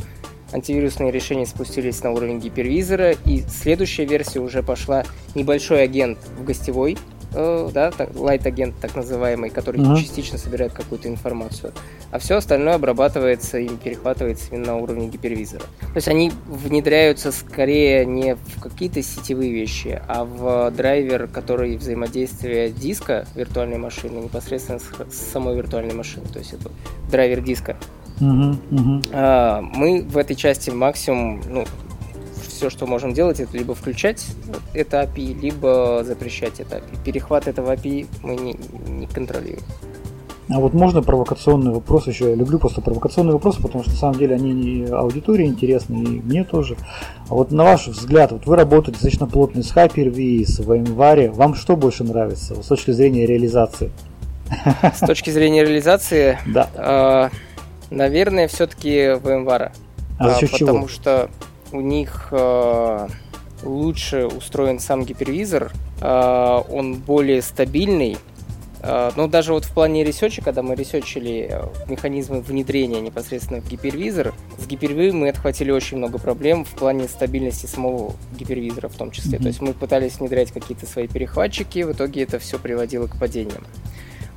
антивирусные 0.53 1.13
решения 1.13 1.47
спустились 1.47 2.03
на 2.03 2.11
уровень 2.11 2.41
гипервизора, 2.41 3.13
и 3.13 3.43
следующая 3.43 4.07
версия 4.07 4.41
уже 4.41 4.65
пошла 4.65 5.05
небольшой 5.37 5.85
агент 5.85 6.19
в 6.37 6.43
гостевой, 6.43 6.99
да, 7.33 7.91
light 7.91 8.47
агент 8.47 8.75
так 8.81 8.95
называемый, 8.97 9.51
который 9.51 9.81
uh-huh. 9.81 9.97
частично 9.97 10.39
собирает 10.39 10.73
какую-то 10.73 11.09
информацию, 11.09 11.73
а 12.11 12.19
все 12.19 12.37
остальное 12.37 12.75
обрабатывается 12.75 13.59
и 13.59 13.69
перехватывается 13.69 14.47
именно 14.51 14.69
на 14.69 14.77
уровне 14.77 15.09
гипервизора. 15.09 15.63
То 15.81 15.97
есть 15.97 16.09
они 16.09 16.33
внедряются 16.47 17.33
скорее 17.33 18.05
не 18.05 18.35
в 18.35 18.61
какие-то 18.61 19.03
сетевые 19.03 19.53
вещи, 19.53 20.01
а 20.09 20.25
в 20.25 20.71
драйвер, 20.73 21.29
который 21.29 21.77
взаимодействие 21.77 22.71
диска 22.71 23.27
виртуальной 23.35 23.79
машины 23.79 24.19
непосредственно 24.19 24.79
с, 24.79 25.15
самой 25.33 25.57
виртуальной 25.57 25.95
машиной, 25.95 26.27
то 26.33 26.39
есть 26.39 26.53
это 26.53 26.71
драйвер 27.11 27.41
диска. 27.41 27.77
Uh-huh, 28.21 28.59
uh-huh. 28.71 29.61
Мы 29.75 30.03
в 30.03 30.19
этой 30.19 30.37
части 30.37 30.71
максимум, 30.71 31.43
ну, 31.49 31.65
все, 32.61 32.69
что 32.69 32.87
можем 32.87 33.15
делать, 33.15 33.41
это 33.41 33.57
либо 33.57 33.75
включать 33.75 34.23
это 34.75 35.01
API, 35.01 35.41
либо 35.41 36.05
запрещать 36.05 36.61
это 36.61 36.77
API. 36.77 36.99
Перехват 37.07 37.49
этого 37.49 37.75
API 37.75 38.07
мы 38.23 38.37
не, 38.37 38.55
не 38.87 39.07
контролируем. 39.07 39.63
А 40.51 40.61
вот 40.61 40.75
можно 40.75 41.01
провокационный 41.01 41.73
вопрос 41.73 42.07
еще? 42.07 42.29
Я 42.29 42.35
люблю 42.35 42.59
просто 42.59 42.83
провокационные 42.83 43.33
вопросы, 43.33 43.63
потому 43.63 43.83
что 43.83 43.93
на 43.93 43.99
самом 43.99 44.19
деле 44.19 44.35
они 44.35 44.85
аудитории 44.91 45.47
интересны, 45.47 46.03
и 46.03 46.21
мне 46.21 46.45
тоже. 46.45 46.77
А 47.31 47.35
вот 47.35 47.51
на 47.51 47.65
ваш 47.65 47.87
взгляд, 47.87 48.33
вот 48.33 48.45
вы 48.45 48.57
работаете 48.57 48.93
достаточно 48.93 49.27
плотно 49.27 49.63
с 49.63 49.75
Hyper-V, 49.75 50.45
с 50.45 50.61
VMware. 50.61 51.31
Вам 51.31 51.55
что 51.55 51.77
больше 51.77 52.05
нравится 52.05 52.55
вот, 52.55 52.67
с 52.67 52.69
точки 52.69 52.91
зрения 52.91 53.25
реализации? 53.25 53.91
С 54.95 54.99
точки 54.99 55.31
зрения 55.31 55.63
реализации, 55.63 56.37
да. 56.47 56.69
Э, 56.75 57.95
наверное, 57.95 58.49
все-таки 58.49 59.15
VMware. 59.15 59.73
А 60.19 60.29
за 60.29 60.41
счет 60.41 60.51
потому 60.51 60.81
чего? 60.81 60.89
что 60.89 61.31
у 61.73 61.81
них 61.81 62.29
э, 62.31 63.09
лучше 63.63 64.27
устроен 64.27 64.79
сам 64.79 65.05
гипервизор, 65.05 65.73
э, 66.01 66.63
он 66.71 66.95
более 66.95 67.43
стабильный. 67.43 68.17
Э, 68.83 69.11
ну, 69.17 69.29
даже 69.29 69.53
вот 69.53 69.65
в 69.65 69.73
плане 69.73 70.05
research 70.05 70.35
а, 70.35 70.43
когда 70.43 70.63
мы 70.63 70.75
research 70.75 71.29
или 71.29 71.49
э, 71.51 71.69
механизмы 71.89 72.41
внедрения 72.41 73.01
непосредственно 73.01 73.61
в 73.61 73.69
гипервизор, 73.69 74.35
с 74.59 74.67
гипервизором 74.67 75.21
мы 75.21 75.29
отхватили 75.29 75.71
очень 75.71 75.99
много 75.99 76.19
проблем 76.19 76.65
в 76.65 76.71
плане 76.71 77.09
стабильности 77.09 77.67
самого 77.67 78.15
гипервизора 78.39 78.89
в 78.89 78.97
том 78.97 79.11
числе. 79.11 79.39
Mm-hmm. 79.39 79.43
То 79.43 79.49
есть 79.49 79.61
мы 79.61 79.75
пытались 79.75 80.19
внедрять 80.19 80.51
какие-то 80.53 80.87
свои 80.87 81.07
перехватчики, 81.07 81.83
в 81.83 81.93
итоге 81.93 82.23
это 82.23 82.39
все 82.39 82.59
приводило 82.59 83.07
к 83.07 83.19
падениям. 83.19 83.65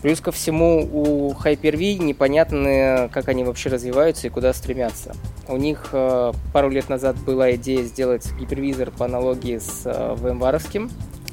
Плюс 0.03 0.19
ко 0.19 0.33
всему 0.33 0.87
у 0.91 1.31
Hyper-V 1.31 2.03
непонятно, 2.03 3.09
как 3.11 3.29
они 3.29 3.45
вообще 3.45 3.69
развиваются 3.69 4.27
и 4.27 4.29
куда 4.29 4.53
стремятся. 4.53 5.15
У 5.47 5.55
них 5.55 5.89
э, 5.93 6.33
пару 6.51 6.69
лет 6.69 6.89
назад 6.89 7.15
была 7.19 7.55
идея 7.55 7.83
сделать 7.83 8.29
гипервизор 8.37 8.91
по 8.91 9.05
аналогии 9.05 9.59
с 9.59 9.83
э, 9.85 10.15
VMware, 10.19 10.91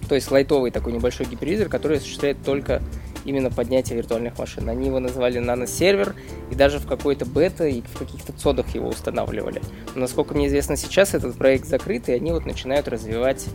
то 0.08 0.14
есть 0.14 0.30
лайтовый 0.30 0.70
такой 0.70 0.92
небольшой 0.92 1.26
гипервизор, 1.26 1.68
который 1.68 1.96
осуществляет 1.96 2.44
только 2.44 2.80
именно 3.24 3.50
поднятие 3.50 3.96
виртуальных 3.98 4.38
машин. 4.38 4.68
Они 4.68 4.86
его 4.86 5.00
называли 5.00 5.40
наносервер, 5.40 6.14
и 6.52 6.54
даже 6.54 6.78
в 6.78 6.86
какой-то 6.86 7.26
бета 7.26 7.66
и 7.66 7.82
в 7.82 7.98
каких-то 7.98 8.32
цодах 8.32 8.72
его 8.72 8.88
устанавливали. 8.88 9.62
Но, 9.96 10.02
насколько 10.02 10.32
мне 10.34 10.46
известно 10.46 10.76
сейчас, 10.76 11.14
этот 11.14 11.36
проект 11.36 11.66
закрыт, 11.66 12.08
и 12.08 12.12
они 12.12 12.30
вот 12.30 12.46
начинают 12.46 12.86
развивать 12.86 13.46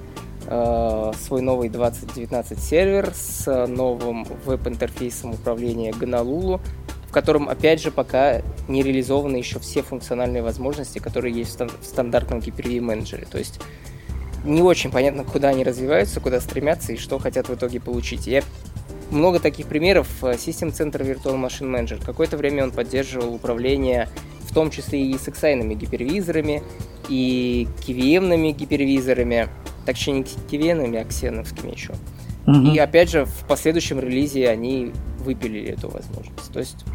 свой 0.45 1.41
новый 1.41 1.69
2019 1.69 2.59
сервер 2.59 3.11
с 3.15 3.67
новым 3.67 4.25
веб-интерфейсом 4.45 5.31
управления 5.31 5.91
Gonolulu, 5.91 6.59
в 7.07 7.11
котором, 7.11 7.49
опять 7.49 7.81
же, 7.81 7.91
пока 7.91 8.41
не 8.67 8.83
реализованы 8.83 9.37
еще 9.37 9.59
все 9.59 9.81
функциональные 9.81 10.43
возможности, 10.43 10.99
которые 10.99 11.33
есть 11.33 11.59
в 11.59 11.85
стандартном 11.85 12.39
Hyper-V 12.39 12.81
менеджере. 12.81 13.25
То 13.29 13.37
есть 13.37 13.59
не 14.43 14.61
очень 14.61 14.91
понятно, 14.91 15.23
куда 15.23 15.49
они 15.49 15.63
развиваются, 15.63 16.19
куда 16.19 16.39
стремятся 16.39 16.93
и 16.93 16.97
что 16.97 17.17
хотят 17.17 17.49
в 17.49 17.55
итоге 17.55 17.79
получить. 17.79 18.27
Я 18.27 18.43
много 19.09 19.39
таких 19.39 19.67
примеров. 19.67 20.07
System 20.21 20.71
Center 20.71 21.01
Virtual 21.01 21.35
Machine 21.35 21.71
Manager. 21.71 22.03
Какое-то 22.05 22.37
время 22.37 22.65
он 22.65 22.71
поддерживал 22.71 23.33
управление 23.33 24.09
в 24.41 24.53
том 24.53 24.69
числе 24.69 25.01
и 25.01 25.17
с 25.17 25.27
XI 25.27 25.73
гипервизорами, 25.73 26.63
и 27.09 27.67
KVM 27.85 28.51
гипервизорами 28.51 29.49
точнее 29.85 30.19
не 30.19 30.23
кивенами, 30.49 30.99
а 30.99 31.05
ксеновскими 31.05 31.71
еще. 31.71 31.93
Угу. 32.47 32.73
И 32.73 32.77
опять 32.77 33.09
же, 33.09 33.25
в 33.25 33.45
последующем 33.47 33.99
релизе 33.99 34.49
они 34.49 34.91
выпилили 35.19 35.71
эту 35.71 35.89
возможность. 35.89 36.51
То 36.51 36.59
есть 36.59 36.85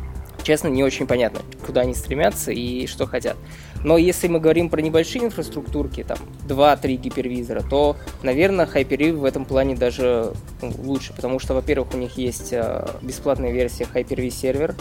честно, 0.43 0.69
не 0.69 0.83
очень 0.83 1.07
понятно, 1.07 1.41
куда 1.65 1.83
они 1.83 1.95
стремятся 1.95 2.53
и 2.53 2.87
что 2.87 3.07
хотят. 3.07 3.37
Но 3.83 3.97
если 3.97 4.29
мы 4.29 4.41
говорим 4.41 4.69
про 4.69 4.81
небольшие 4.81 5.25
инфраструктурки, 5.25 6.03
там 6.03 6.19
2-3 6.49 6.97
гипервизора, 6.97 7.63
то, 7.63 7.97
наверное, 8.23 8.67
Hyper-V 8.67 9.13
в 9.13 9.25
этом 9.25 9.45
плане 9.45 9.75
даже 9.75 10.33
ну, 10.61 10.73
лучше, 10.83 11.15
потому 11.15 11.39
что, 11.39 11.55
во-первых, 11.55 11.95
у 11.95 11.97
них 11.97 12.19
есть 12.19 12.53
э, 12.53 12.87
бесплатная 13.01 13.53
версия 13.53 13.87
Hyper-V 13.93 14.31
сервер, 14.31 14.75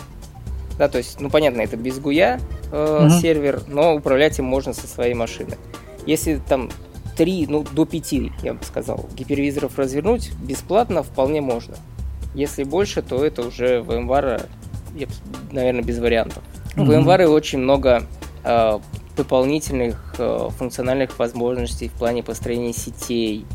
да, 0.77 0.87
то 0.87 0.97
есть, 0.97 1.19
ну, 1.19 1.29
понятно, 1.29 1.61
это 1.61 1.75
без 1.77 1.99
гуя 1.99 2.39
э, 2.71 3.05
угу. 3.05 3.09
сервер, 3.19 3.61
но 3.67 3.95
управлять 3.95 4.39
им 4.39 4.45
можно 4.45 4.73
со 4.73 4.87
своей 4.87 5.13
машины. 5.13 5.57
Если 6.05 6.37
там 6.37 6.69
3, 7.19 7.47
ну, 7.49 7.65
до 7.73 7.85
5, 7.85 8.13
я 8.43 8.53
бы 8.53 8.63
сказал, 8.63 9.09
гипервизоров 9.13 9.77
развернуть 9.77 10.31
бесплатно 10.41 11.03
вполне 11.03 11.41
можно. 11.41 11.75
Если 12.33 12.63
больше, 12.63 13.01
то 13.01 13.25
это 13.25 13.45
уже 13.45 13.81
VMware, 13.81 14.45
наверное, 15.51 15.83
без 15.83 15.99
вариантов. 15.99 16.41
Mm-hmm. 16.77 17.03
VMware 17.03 17.27
очень 17.27 17.59
много 17.59 18.03
э, 18.45 18.79
дополнительных 19.17 20.15
э, 20.17 20.47
функциональных 20.57 21.19
возможностей 21.19 21.89
в 21.89 21.91
плане 21.91 22.23
построения 22.23 22.71
сетей, 22.71 23.45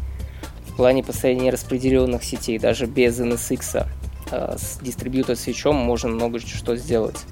в 0.66 0.76
плане 0.76 1.02
построения 1.02 1.48
распределенных 1.48 2.22
сетей, 2.22 2.58
даже 2.58 2.84
без 2.84 3.18
NSX. 3.18 3.86
Э, 4.30 4.56
с 4.58 4.78
дистрибьютор 4.82 5.36
свечом 5.36 5.76
можно 5.76 6.10
много 6.10 6.38
что 6.38 6.76
сделать. 6.76 7.24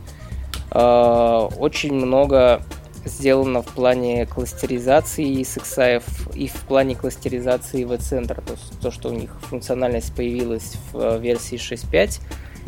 Э, 0.71 1.49
очень 1.59 1.93
много 1.93 2.63
сделано 3.05 3.63
в 3.63 3.67
плане 3.67 4.27
кластеризации 4.27 5.41
SXI 5.41 6.03
и 6.35 6.49
в 6.49 6.61
плане 6.63 6.95
кластеризации 6.95 7.85
V-центра. 7.85 8.41
То 8.41 8.53
есть 8.53 8.81
то, 8.81 8.91
что 8.91 9.09
у 9.09 9.13
них 9.13 9.37
функциональность 9.43 10.15
появилась 10.15 10.77
в 10.93 10.99
э, 10.99 11.19
версии 11.19 11.57
6.5, 11.57 12.21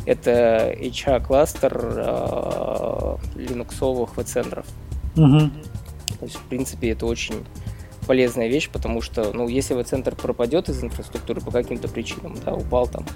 это 0.06 0.74
HA-кластер 0.78 1.72
э, 1.96 3.16
линуксовых 3.36 4.16
V-центров. 4.16 4.66
Угу. 5.16 5.38
То 6.18 6.24
есть, 6.24 6.36
в 6.36 6.42
принципе, 6.48 6.90
это 6.90 7.06
очень 7.06 7.44
полезная 8.06 8.48
вещь, 8.48 8.68
потому 8.70 9.00
что, 9.00 9.32
ну, 9.32 9.48
если 9.48 9.74
V-центр 9.74 10.14
пропадет 10.14 10.68
из 10.68 10.82
инфраструктуры 10.82 11.40
по 11.40 11.50
каким-то 11.50 11.88
причинам, 11.88 12.36
да, 12.44 12.54
упал 12.54 12.86
там, 12.86 13.06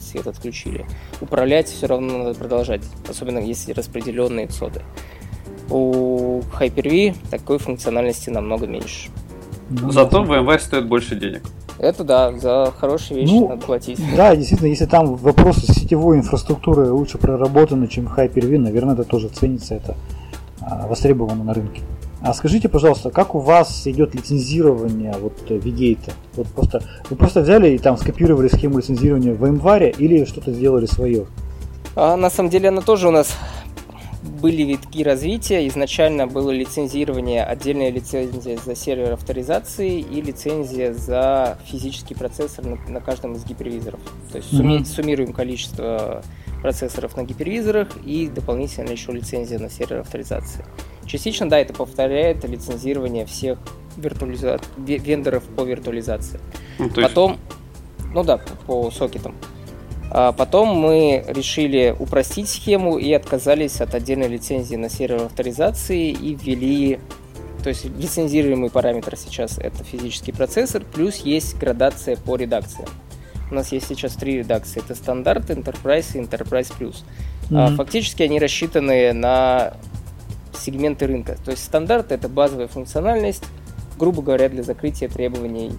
свет 0.00 0.26
отключили, 0.26 0.86
управлять 1.20 1.68
все 1.68 1.86
равно 1.86 2.18
надо 2.18 2.34
продолжать, 2.38 2.82
особенно 3.08 3.38
если 3.38 3.72
распределенные 3.72 4.48
соды. 4.50 4.82
У 5.70 6.40
Hyper-V 6.58 7.14
такой 7.30 7.58
функциональности 7.58 8.30
намного 8.30 8.66
меньше. 8.66 9.10
Ну, 9.70 9.90
Зато 9.90 10.24
VMware 10.24 10.58
стоит 10.58 10.86
больше 10.86 11.14
денег. 11.14 11.42
Это 11.78 12.02
да, 12.02 12.32
за 12.32 12.72
хорошие 12.76 13.20
вещи 13.20 13.32
ну, 13.32 13.48
надо 13.48 13.64
платить. 13.64 14.00
Да, 14.16 14.34
действительно, 14.34 14.68
если 14.68 14.86
там 14.86 15.14
вопросы 15.14 15.72
сетевой 15.72 16.16
инфраструктуры 16.16 16.90
лучше 16.90 17.18
проработаны, 17.18 17.86
чем 17.86 18.08
Hyper-V, 18.08 18.58
наверное, 18.58 18.94
это 18.94 19.04
тоже 19.04 19.28
ценится, 19.28 19.76
это 19.76 19.94
а, 20.60 20.88
востребовано 20.88 21.44
на 21.44 21.54
рынке. 21.54 21.82
А 22.20 22.34
скажите, 22.34 22.68
пожалуйста, 22.68 23.10
как 23.10 23.36
у 23.36 23.38
вас 23.38 23.86
идет 23.86 24.14
лицензирование 24.14 25.14
вот 25.20 25.34
Vigate? 25.48 26.12
Вот 26.34 26.48
просто 26.48 26.82
вы 27.10 27.16
просто 27.16 27.42
взяли 27.42 27.70
и 27.70 27.78
там 27.78 27.96
скопировали 27.96 28.48
схему 28.48 28.78
лицензирования 28.78 29.32
в 29.34 29.44
VMware 29.44 29.94
или 29.98 30.24
что-то 30.24 30.52
сделали 30.52 30.86
свое? 30.86 31.26
А, 31.94 32.16
на 32.16 32.28
самом 32.28 32.50
деле 32.50 32.70
она 32.70 32.80
тоже 32.80 33.06
у 33.06 33.12
нас 33.12 33.36
были 34.28 34.62
витки 34.62 35.02
развития. 35.02 35.66
Изначально 35.68 36.26
было 36.26 36.50
лицензирование, 36.50 37.44
отдельная 37.44 37.90
лицензия 37.90 38.58
за 38.58 38.74
сервер 38.74 39.12
авторизации 39.12 40.00
и 40.00 40.20
лицензия 40.20 40.92
за 40.92 41.58
физический 41.64 42.14
процессор 42.14 42.64
на, 42.66 42.76
на 42.88 43.00
каждом 43.00 43.34
из 43.34 43.44
гипервизоров. 43.44 44.00
То 44.30 44.38
есть 44.38 44.52
mm-hmm. 44.52 44.84
суммируем 44.84 45.32
количество 45.32 46.22
процессоров 46.62 47.16
на 47.16 47.24
гипервизорах 47.24 47.88
и 48.04 48.28
дополнительно 48.28 48.90
еще 48.90 49.12
лицензия 49.12 49.58
на 49.58 49.70
сервер 49.70 50.00
авторизации. 50.00 50.64
Частично, 51.06 51.48
да, 51.48 51.58
это 51.58 51.72
повторяет 51.72 52.44
лицензирование 52.44 53.24
всех 53.26 53.58
виртуализа... 53.96 54.60
вендоров 54.76 55.44
по 55.44 55.62
виртуализации. 55.62 56.40
Ну, 56.78 56.86
есть... 56.86 56.96
Потом, 56.96 57.38
ну 58.12 58.24
да, 58.24 58.38
по, 58.66 58.90
сокетам. 58.90 59.34
Потом 60.10 60.68
мы 60.68 61.24
решили 61.28 61.94
упростить 61.98 62.48
схему 62.48 62.98
и 62.98 63.12
отказались 63.12 63.80
от 63.80 63.94
отдельной 63.94 64.28
лицензии 64.28 64.76
на 64.76 64.88
сервер 64.88 65.24
авторизации 65.24 66.10
и 66.10 66.34
ввели, 66.34 66.98
то 67.62 67.68
есть 67.68 67.84
лицензируемый 67.84 68.70
параметр 68.70 69.16
сейчас 69.16 69.58
это 69.58 69.84
физический 69.84 70.32
процессор, 70.32 70.82
плюс 70.84 71.16
есть 71.18 71.56
градация 71.58 72.16
по 72.16 72.36
редакциям. 72.36 72.88
У 73.50 73.54
нас 73.54 73.72
есть 73.72 73.88
сейчас 73.88 74.14
три 74.14 74.38
редакции. 74.38 74.82
Это 74.84 74.94
стандарт, 74.94 75.48
Enterprise 75.48 76.06
и 76.14 76.20
Enterprise 76.20 76.72
Plus. 76.78 76.96
Mm-hmm. 77.50 77.76
Фактически 77.76 78.22
они 78.22 78.38
рассчитаны 78.38 79.12
на 79.14 79.74
сегменты 80.52 81.06
рынка. 81.06 81.38
То 81.44 81.52
есть 81.52 81.64
стандарт 81.64 82.12
это 82.12 82.28
базовая 82.28 82.68
функциональность, 82.68 83.44
грубо 83.98 84.20
говоря, 84.20 84.48
для 84.50 84.62
закрытия 84.62 85.08
требований 85.08 85.72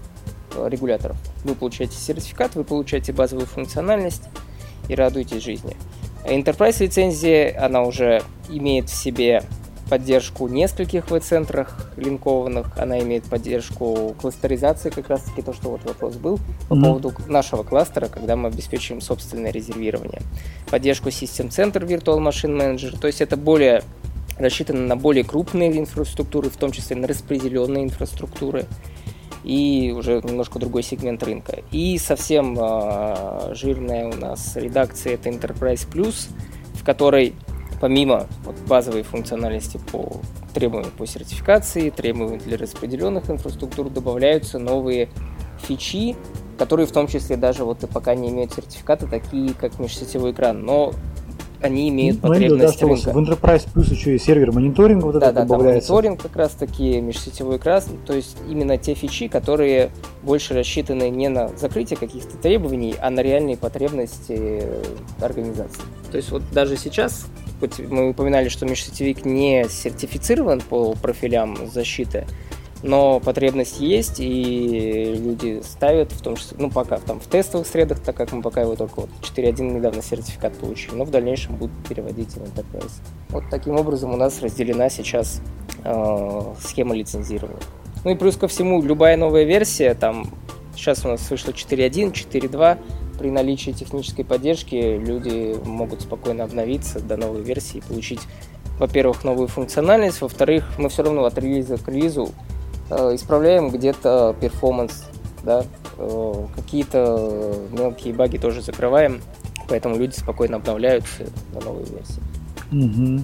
регуляторов. 0.67 1.17
Вы 1.43 1.55
получаете 1.55 1.95
сертификат, 1.95 2.55
вы 2.55 2.63
получаете 2.63 3.13
базовую 3.13 3.47
функциональность 3.47 4.23
и 4.87 4.95
радуетесь 4.95 5.43
жизни. 5.43 5.75
Enterprise 6.25 6.83
лицензия, 6.83 7.57
она 7.63 7.83
уже 7.83 8.21
имеет 8.49 8.89
в 8.89 8.93
себе 8.93 9.43
поддержку 9.89 10.47
нескольких 10.47 11.09
веб-центрах 11.09 11.91
линкованных, 11.97 12.77
она 12.77 12.99
имеет 12.99 13.23
поддержку 13.23 14.15
кластеризации, 14.21 14.91
как 14.91 15.09
раз 15.09 15.23
таки 15.23 15.41
то, 15.41 15.51
что 15.51 15.71
вот 15.71 15.83
вопрос 15.83 16.15
был 16.15 16.39
по 16.67 16.75
mm-hmm. 16.75 16.81
поводу 16.83 17.13
нашего 17.27 17.63
кластера, 17.63 18.07
когда 18.07 18.35
мы 18.35 18.49
обеспечиваем 18.49 19.01
собственное 19.01 19.51
резервирование. 19.51 20.21
Поддержку 20.69 21.09
System 21.09 21.49
Center 21.49 21.85
Virtual 21.85 22.19
Machine 22.19 22.55
Manager, 22.55 22.99
то 22.99 23.07
есть 23.07 23.21
это 23.21 23.35
более 23.35 23.83
рассчитано 24.37 24.81
на 24.81 24.95
более 24.95 25.23
крупные 25.23 25.77
инфраструктуры, 25.77 26.49
в 26.49 26.57
том 26.57 26.71
числе 26.71 26.95
на 26.95 27.07
распределенные 27.07 27.83
инфраструктуры 27.83 28.65
и 29.43 29.93
уже 29.95 30.21
немножко 30.23 30.59
другой 30.59 30.83
сегмент 30.83 31.23
рынка. 31.23 31.59
И 31.71 31.97
совсем 31.97 32.57
э, 32.59 33.53
жирная 33.55 34.07
у 34.07 34.15
нас 34.15 34.55
редакция 34.55 35.13
это 35.13 35.29
Enterprise 35.29 35.87
Plus, 35.89 36.29
в 36.73 36.83
которой 36.83 37.33
помимо 37.79 38.27
вот, 38.43 38.55
базовой 38.67 39.03
функциональности 39.03 39.79
по 39.91 40.17
требованиям 40.53 40.91
по 40.91 41.05
сертификации, 41.05 41.89
требованиям 41.89 42.39
для 42.39 42.57
распределенных 42.57 43.29
инфраструктур 43.29 43.89
добавляются 43.89 44.59
новые 44.59 45.09
фичи, 45.61 46.15
которые 46.57 46.87
в 46.87 46.91
том 46.91 47.07
числе 47.07 47.37
даже 47.37 47.63
вот 47.63 47.83
и 47.83 47.87
пока 47.87 48.15
не 48.15 48.29
имеют 48.29 48.53
сертификата, 48.53 49.07
такие 49.07 49.53
как 49.53 49.79
межсетевой 49.79 50.31
экран. 50.31 50.63
Но 50.63 50.93
они 51.61 51.89
имеют 51.89 52.21
ну, 52.21 52.29
потребность 52.29 52.79
да, 52.79 52.87
рынка. 52.87 53.11
В 53.11 53.17
Enterprise 53.17 53.67
Plus 53.73 53.93
еще 53.93 54.15
и 54.15 54.17
сервер 54.17 54.51
мониторинга 54.51 55.05
вот 55.05 55.19
да, 55.19 55.27
это 55.27 55.33
да, 55.33 55.41
добавляется. 55.41 55.89
Да, 55.89 55.95
мониторинг 55.95 56.21
как 56.21 56.35
раз 56.35 56.51
таки, 56.51 57.01
межсетевой 57.01 57.57
экран, 57.57 57.81
то 58.05 58.13
есть 58.13 58.37
именно 58.49 58.77
те 58.77 58.93
фичи, 58.93 59.27
которые 59.27 59.91
больше 60.23 60.53
рассчитаны 60.53 61.09
не 61.09 61.29
на 61.29 61.49
закрытие 61.49 61.97
каких-то 61.97 62.37
требований, 62.37 62.95
а 62.99 63.09
на 63.09 63.21
реальные 63.21 63.57
потребности 63.57 64.63
организации. 65.21 65.83
То 66.11 66.17
есть 66.17 66.31
вот 66.31 66.43
даже 66.51 66.77
сейчас, 66.77 67.27
хоть 67.59 67.79
мы 67.79 68.09
упоминали, 68.09 68.49
что 68.49 68.65
межсетевик 68.65 69.25
не 69.25 69.65
сертифицирован 69.69 70.61
по 70.61 70.93
профилям 70.93 71.57
защиты, 71.71 72.25
но 72.81 73.19
потребность 73.19 73.79
есть, 73.79 74.19
и 74.19 75.15
люди 75.17 75.61
ставят, 75.63 76.11
в 76.11 76.21
том 76.21 76.37
числе, 76.37 76.57
ну, 76.59 76.69
пока 76.69 76.97
там 76.97 77.19
в 77.19 77.27
тестовых 77.27 77.67
средах, 77.67 77.99
так 77.99 78.15
как 78.15 78.31
мы 78.31 78.41
пока 78.41 78.61
его 78.61 78.75
только 78.75 79.01
вот 79.01 79.09
4.1 79.21 79.61
недавно 79.61 80.01
сертификат 80.01 80.57
получили, 80.57 80.95
но 80.95 81.03
в 81.03 81.11
дальнейшем 81.11 81.55
будут 81.55 81.75
переводить 81.87 82.29
в 82.35 82.37
Enterprise. 82.37 83.01
Вот 83.29 83.43
таким 83.51 83.75
образом 83.75 84.13
у 84.13 84.17
нас 84.17 84.41
разделена 84.41 84.89
сейчас 84.89 85.41
э, 85.83 86.53
схема 86.61 86.95
лицензирования. 86.95 87.61
Ну 88.05 88.11
и 88.11 88.15
плюс 88.15 88.37
ко 88.37 88.47
всему, 88.47 88.81
любая 88.81 89.17
новая 89.17 89.43
версия, 89.43 89.93
там, 89.93 90.27
сейчас 90.73 91.03
у 91.05 91.09
нас 91.09 91.29
вышло 91.29 91.51
4.1, 91.51 92.13
4.2, 92.13 92.77
при 93.19 93.29
наличии 93.29 93.71
технической 93.71 94.23
поддержки 94.23 94.75
люди 94.75 95.57
могут 95.65 96.01
спокойно 96.03 96.45
обновиться 96.45 97.01
до 97.01 97.17
новой 97.17 97.41
версии 97.41 97.79
и 97.79 97.81
получить, 97.81 98.21
во-первых, 98.79 99.25
новую 99.25 99.49
функциональность, 99.49 100.21
во-вторых, 100.21 100.63
мы 100.77 100.87
все 100.87 101.03
равно 101.03 101.25
от 101.25 101.37
релиза 101.37 101.77
к 101.77 101.89
релизу 101.89 102.29
исправляем 102.95 103.69
где-то 103.69 104.35
перформанс, 104.39 105.05
да, 105.43 105.63
э, 105.97 106.45
какие-то 106.55 107.55
мелкие 107.71 108.13
баги 108.13 108.37
тоже 108.37 108.61
закрываем, 108.61 109.21
поэтому 109.67 109.97
люди 109.97 110.15
спокойно 110.15 110.57
обновляются 110.57 111.25
на 111.53 111.61
новые 111.61 111.85
версии. 111.85 112.21
Угу. 112.71 113.23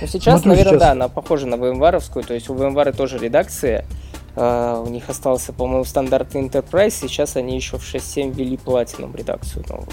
Ну, 0.00 0.06
сейчас, 0.06 0.42
Смотрю, 0.42 0.50
наверное, 0.50 0.72
сейчас... 0.72 0.80
да, 0.80 0.90
она 0.92 1.08
похожа 1.08 1.46
на 1.46 1.56
VMware, 1.56 2.24
то 2.24 2.34
есть 2.34 2.48
у 2.48 2.54
VMware 2.54 2.96
тоже 2.96 3.18
редакция, 3.18 3.84
Uh, 4.36 4.86
у 4.86 4.88
них 4.88 5.10
остался, 5.10 5.52
по-моему, 5.52 5.84
стандартный 5.84 6.46
Enterprise, 6.46 6.90
сейчас 6.90 7.34
они 7.36 7.56
еще 7.56 7.78
в 7.78 7.82
6.7 7.82 8.32
ввели 8.32 8.56
Platinum 8.56 9.14
редакцию 9.16 9.64
новую. 9.68 9.88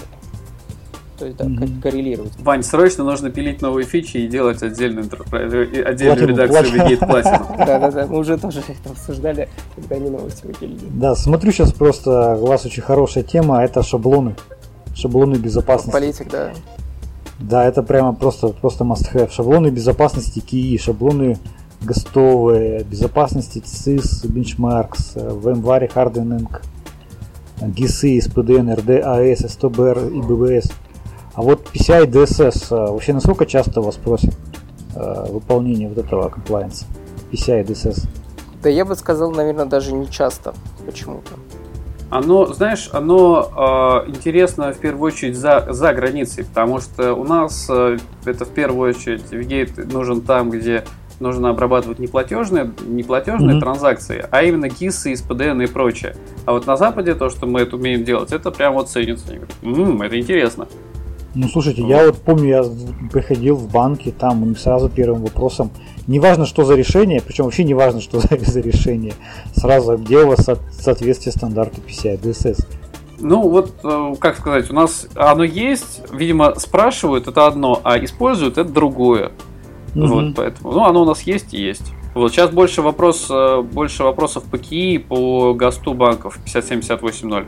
То 1.18 1.26
есть, 1.26 1.36
да, 1.36 1.46
mm-hmm. 1.46 1.82
коррелировать. 1.82 2.32
Вань, 2.38 2.62
срочно 2.62 3.02
нужно 3.02 3.30
пилить 3.30 3.60
новые 3.60 3.84
фичи 3.84 4.18
и 4.18 4.28
делать 4.28 4.62
отдельную, 4.62 5.06
э, 5.32 5.82
отдельную 5.82 6.28
редакцию 6.28 6.66
Vigate 6.66 7.00
Platinum. 7.00 7.56
Да-да-да, 7.66 8.06
мы 8.06 8.18
уже 8.18 8.38
тоже 8.38 8.60
это 8.60 8.90
обсуждали, 8.90 9.48
когда 9.74 9.96
они 9.96 10.10
новости 10.10 10.46
выпилили. 10.46 10.78
Да, 10.92 11.16
смотрю 11.16 11.50
сейчас 11.50 11.72
просто, 11.72 12.36
у 12.36 12.46
вас 12.46 12.64
очень 12.64 12.82
хорошая 12.82 13.24
тема, 13.24 13.64
это 13.64 13.82
шаблоны. 13.82 14.36
Шаблоны 14.94 15.36
безопасности. 15.36 15.90
Политик, 15.90 16.30
да. 16.30 16.52
Да, 17.40 17.64
это 17.64 17.82
прямо 17.82 18.14
просто, 18.14 18.48
просто 18.48 18.84
must 18.84 19.12
have. 19.12 19.32
Шаблоны 19.32 19.68
безопасности 19.68 20.38
KI, 20.38 20.78
шаблоны 20.78 21.38
ГОСТовые, 21.80 22.84
безопасности 22.84 23.58
CIS, 23.64 24.24
Benchmarks, 24.24 25.14
VMware 25.14 25.92
Hardening, 25.92 26.48
GISы, 27.60 28.18
SPDN, 28.18 28.74
RD, 28.76 29.02
AS, 29.02 29.44
STBR 29.46 30.10
и 30.12 30.20
BBS. 30.20 30.72
А 31.38 31.40
вот 31.40 31.68
PCI 31.72 32.06
DSS, 32.06 32.66
э, 32.72 32.90
вообще 32.90 33.12
насколько 33.12 33.46
часто 33.46 33.80
вас 33.80 33.94
просят 33.94 34.34
э, 34.96 35.26
выполнение 35.30 35.88
вот 35.88 35.98
этого 35.98 36.28
комплайенса? 36.30 36.84
PCI 37.30 37.64
DSS. 37.64 38.08
Да 38.60 38.68
я 38.68 38.84
бы 38.84 38.96
сказал, 38.96 39.30
наверное, 39.30 39.66
даже 39.66 39.92
не 39.92 40.10
часто 40.10 40.52
почему-то. 40.84 41.30
Оно, 42.10 42.46
знаешь, 42.46 42.90
оно 42.92 44.02
э, 44.06 44.10
интересно 44.10 44.72
в 44.72 44.78
первую 44.78 45.12
очередь 45.12 45.36
за, 45.36 45.64
за 45.70 45.92
границей, 45.92 46.44
потому 46.44 46.80
что 46.80 47.14
у 47.14 47.22
нас 47.22 47.68
э, 47.70 47.98
это 48.24 48.44
в 48.44 48.50
первую 48.50 48.90
очередь 48.90 49.30
Вигейт 49.30 49.92
нужен 49.92 50.22
там, 50.22 50.50
где 50.50 50.82
нужно 51.20 51.50
обрабатывать 51.50 52.00
не 52.00 52.08
платежные, 52.08 52.72
не 52.84 53.04
платежные 53.04 53.58
mm-hmm. 53.58 53.60
транзакции, 53.60 54.26
а 54.28 54.42
именно 54.42 54.68
ГИСы, 54.68 55.14
СПДН 55.14 55.60
и 55.60 55.66
прочее. 55.68 56.16
А 56.46 56.52
вот 56.52 56.66
на 56.66 56.76
Западе 56.76 57.14
то, 57.14 57.30
что 57.30 57.46
мы 57.46 57.60
это 57.60 57.76
умеем 57.76 58.02
делать, 58.02 58.32
это 58.32 58.50
прям 58.50 58.74
вот 58.74 58.88
ценится. 58.88 59.28
Они 59.28 59.38
говорят, 59.38 59.56
м-м, 59.62 60.02
это 60.02 60.18
интересно. 60.18 60.66
Ну, 61.40 61.46
слушайте, 61.46 61.82
вот. 61.82 61.88
я 61.88 62.06
вот 62.06 62.16
помню, 62.16 62.48
я 62.48 62.64
приходил 63.12 63.54
в 63.54 63.70
банки, 63.70 64.10
там 64.10 64.56
сразу 64.56 64.88
первым 64.88 65.22
вопросом, 65.22 65.70
неважно, 66.08 66.46
что 66.46 66.64
за 66.64 66.74
решение, 66.74 67.22
причем 67.24 67.44
вообще 67.44 67.62
не 67.62 67.74
важно, 67.74 68.00
что 68.00 68.18
за, 68.20 68.28
за 68.40 68.60
решение, 68.60 69.14
сразу, 69.54 69.96
где 69.96 70.18
у 70.18 70.28
вас 70.28 70.48
соответствие 70.72 71.32
стандарту 71.32 71.80
PCI 71.80 72.20
DSS. 72.20 72.66
Ну, 73.20 73.48
вот, 73.48 73.72
э, 73.84 74.14
как 74.18 74.36
сказать, 74.36 74.68
у 74.70 74.74
нас 74.74 75.06
оно 75.14 75.44
есть, 75.44 76.02
видимо, 76.12 76.58
спрашивают, 76.58 77.28
это 77.28 77.46
одно, 77.46 77.80
а 77.84 78.02
используют, 78.04 78.58
это 78.58 78.70
другое. 78.70 79.30
Угу. 79.94 80.06
Вот, 80.06 80.34
поэтому, 80.34 80.72
ну, 80.72 80.84
оно 80.86 81.02
у 81.02 81.04
нас 81.04 81.22
есть 81.22 81.54
и 81.54 81.62
есть. 81.62 81.92
Вот 82.14 82.32
сейчас 82.32 82.50
больше, 82.50 82.82
вопрос, 82.82 83.28
э, 83.30 83.62
больше 83.62 84.02
вопросов 84.02 84.42
по 84.42 84.58
КИИ, 84.58 84.98
по 84.98 85.54
ГАСТу 85.54 85.94
банков 85.94 86.40
5780. 86.44 87.46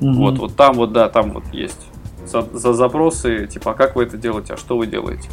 Угу. 0.00 0.12
Вот, 0.14 0.38
вот 0.38 0.56
там 0.56 0.72
вот, 0.76 0.92
да, 0.92 1.10
там 1.10 1.32
вот 1.32 1.44
есть. 1.52 1.91
За, 2.32 2.42
за 2.52 2.72
запросы, 2.72 3.46
типа, 3.46 3.72
а 3.72 3.74
как 3.74 3.94
вы 3.94 4.04
это 4.04 4.16
делаете, 4.16 4.54
а 4.54 4.56
что 4.56 4.78
вы 4.78 4.86
делаете? 4.86 5.28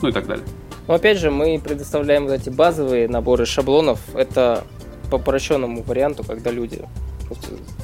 Ну 0.00 0.08
и 0.08 0.12
так 0.12 0.26
далее. 0.26 0.46
Но 0.86 0.94
опять 0.94 1.18
же, 1.18 1.30
мы 1.30 1.60
предоставляем 1.62 2.26
вот 2.26 2.32
эти 2.32 2.50
базовые 2.50 3.08
наборы 3.08 3.44
шаблонов. 3.44 4.00
Это 4.14 4.62
по 5.10 5.16
упрощенному 5.16 5.82
варианту, 5.82 6.22
когда 6.24 6.50
люди 6.50 6.82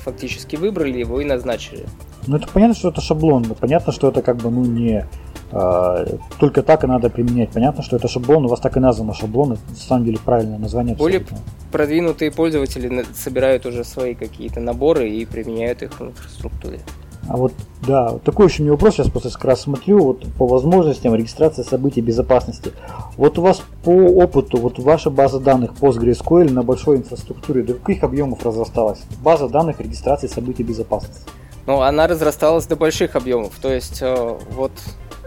фактически 0.05 0.57
выбрали 0.57 0.99
его 0.99 1.21
и 1.21 1.25
назначили. 1.25 1.87
Ну 2.27 2.37
это 2.37 2.47
понятно, 2.49 2.75
что 2.75 2.91
это 2.91 3.01
шаблон, 3.01 3.45
понятно, 3.59 3.93
что 3.93 4.09
это 4.09 4.23
как 4.23 4.37
бы 4.37 4.51
ну 4.51 4.65
не 4.65 5.07
а, 5.53 6.07
только 6.39 6.63
так 6.63 6.85
и 6.85 6.87
надо 6.87 7.11
применять. 7.11 7.51
Понятно, 7.51 7.83
что 7.83 7.97
это 7.97 8.07
шаблон, 8.07 8.45
у 8.45 8.49
вас 8.49 8.61
так 8.61 8.77
и 8.77 8.81
названо 8.81 9.15
шаблон, 9.15 9.51
на 9.69 9.77
самом 9.77 10.05
деле 10.05 10.19
правильное 10.25 10.59
название. 10.59 10.95
Более 10.95 11.25
продвинутые 11.73 12.31
пользователи 12.31 13.05
собирают 13.15 13.67
уже 13.67 13.85
свои 13.85 14.15
какие-то 14.15 14.61
наборы 14.61 15.09
и 15.09 15.25
применяют 15.25 15.83
их 15.83 15.99
в 15.99 16.03
инфраструктуре. 16.03 16.81
А 17.29 17.37
вот, 17.37 17.53
да, 17.87 18.19
такой 18.19 18.47
еще 18.47 18.63
меня 18.63 18.73
вопрос, 18.73 18.95
сейчас 18.95 19.09
просто 19.09 19.31
как 19.31 19.45
раз 19.45 19.61
смотрю, 19.63 20.03
вот 20.03 20.27
по 20.35 20.47
возможностям 20.47 21.15
регистрации 21.15 21.63
событий 21.63 22.01
безопасности. 22.01 22.73
Вот 23.17 23.39
у 23.39 23.43
вас 23.43 23.63
по 23.85 23.91
опыту, 23.91 24.59
вот 24.59 24.79
ваша 24.79 25.11
база 25.11 25.39
данных 25.39 25.73
PostgreSQL 25.81 26.51
на 26.51 26.63
большой 26.63 26.99
инфраструктуре, 26.99 27.63
до 27.63 27.75
каких 27.75 28.03
объемов 28.03 28.45
разрасталась? 28.45 29.01
База 29.23 29.49
данных 29.49 29.81
регистрации 29.81 30.27
событий 30.27 30.63
безопасности. 30.63 31.23
Ну, 31.67 31.83
она 31.83 32.07
разрасталась 32.07 32.67
до 32.67 32.77
больших 32.77 33.17
объемов, 33.17 33.53
то 33.61 33.73
есть 33.73 34.01
э, 34.01 34.39
вот 34.53 34.73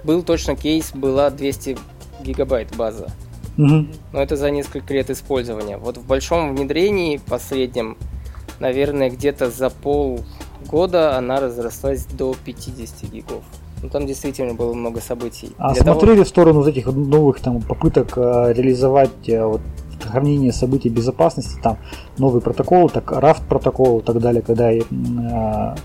был 0.03 0.23
точно 0.23 0.55
кейс, 0.55 0.91
была 0.93 1.29
200 1.29 1.77
гигабайт 2.23 2.75
база. 2.75 3.07
Угу. 3.57 3.87
Но 4.13 4.21
это 4.21 4.35
за 4.35 4.49
несколько 4.49 4.93
лет 4.93 5.09
использования. 5.09 5.77
Вот 5.77 5.97
в 5.97 6.05
большом 6.05 6.55
внедрении 6.55 7.17
последнем, 7.17 7.97
наверное, 8.59 9.09
где-то 9.09 9.51
за 9.51 9.69
пол 9.69 10.23
года 10.63 11.17
она 11.17 11.39
разрослась 11.39 12.05
до 12.05 12.35
50 12.45 13.11
гигов. 13.11 13.43
Ну, 13.81 13.89
там 13.89 14.07
действительно 14.07 14.53
было 14.53 14.73
много 14.73 15.01
событий. 15.01 15.51
А 15.57 15.73
Для 15.73 15.83
смотрели 15.83 16.15
того... 16.15 16.25
в 16.25 16.27
сторону 16.29 16.59
вот 16.59 16.67
этих 16.69 16.85
новых 16.87 17.41
там 17.41 17.61
попыток 17.61 18.17
э, 18.17 18.53
реализовать 18.53 19.27
э, 19.27 19.45
вот, 19.45 19.61
хранение 20.01 20.53
событий 20.53 20.89
безопасности, 20.89 21.59
там 21.61 21.77
новый 22.17 22.41
протокол, 22.41 22.89
так 22.89 23.11
RAFT 23.11 23.41
протокол 23.47 23.99
и 23.99 24.03
так 24.03 24.19
далее, 24.19 24.41
когда 24.41 24.71
э, 24.71 25.75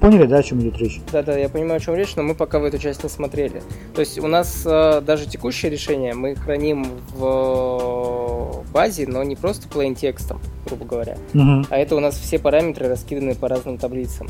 поняли, 0.00 0.26
да, 0.26 0.38
о 0.38 0.42
чем 0.42 0.60
идет 0.60 0.78
речь? 0.78 1.00
Да, 1.12 1.22
да, 1.22 1.36
я 1.36 1.48
понимаю, 1.48 1.76
о 1.76 1.80
чем 1.80 1.94
речь, 1.94 2.14
но 2.16 2.22
мы 2.22 2.34
пока 2.34 2.58
в 2.58 2.64
эту 2.64 2.78
часть 2.78 3.02
не 3.02 3.08
смотрели. 3.08 3.62
То 3.94 4.00
есть 4.00 4.18
у 4.18 4.26
нас 4.26 4.62
э, 4.66 5.00
даже 5.00 5.26
текущее 5.26 5.70
решение 5.70 6.14
мы 6.14 6.34
храним 6.34 6.86
в 7.14 8.64
базе, 8.72 9.06
но 9.06 9.22
не 9.22 9.36
просто 9.36 9.68
plain 9.68 9.94
текстом, 9.94 10.40
грубо 10.66 10.84
говоря, 10.84 11.16
угу. 11.34 11.64
а 11.70 11.78
это 11.78 11.96
у 11.96 12.00
нас 12.00 12.16
все 12.16 12.38
параметры 12.38 12.88
раскиданы 12.88 13.34
по 13.34 13.48
разным 13.48 13.78
таблицам. 13.78 14.28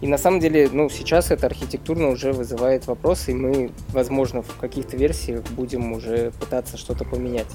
И 0.00 0.06
на 0.06 0.16
самом 0.16 0.40
деле, 0.40 0.70
ну, 0.72 0.88
сейчас 0.88 1.30
это 1.30 1.46
архитектурно 1.46 2.08
уже 2.08 2.32
вызывает 2.32 2.86
вопросы, 2.86 3.32
и 3.32 3.34
мы, 3.34 3.70
возможно, 3.92 4.40
в 4.40 4.56
каких-то 4.56 4.96
версиях 4.96 5.42
будем 5.50 5.92
уже 5.92 6.32
пытаться 6.40 6.78
что-то 6.78 7.04
поменять. 7.04 7.46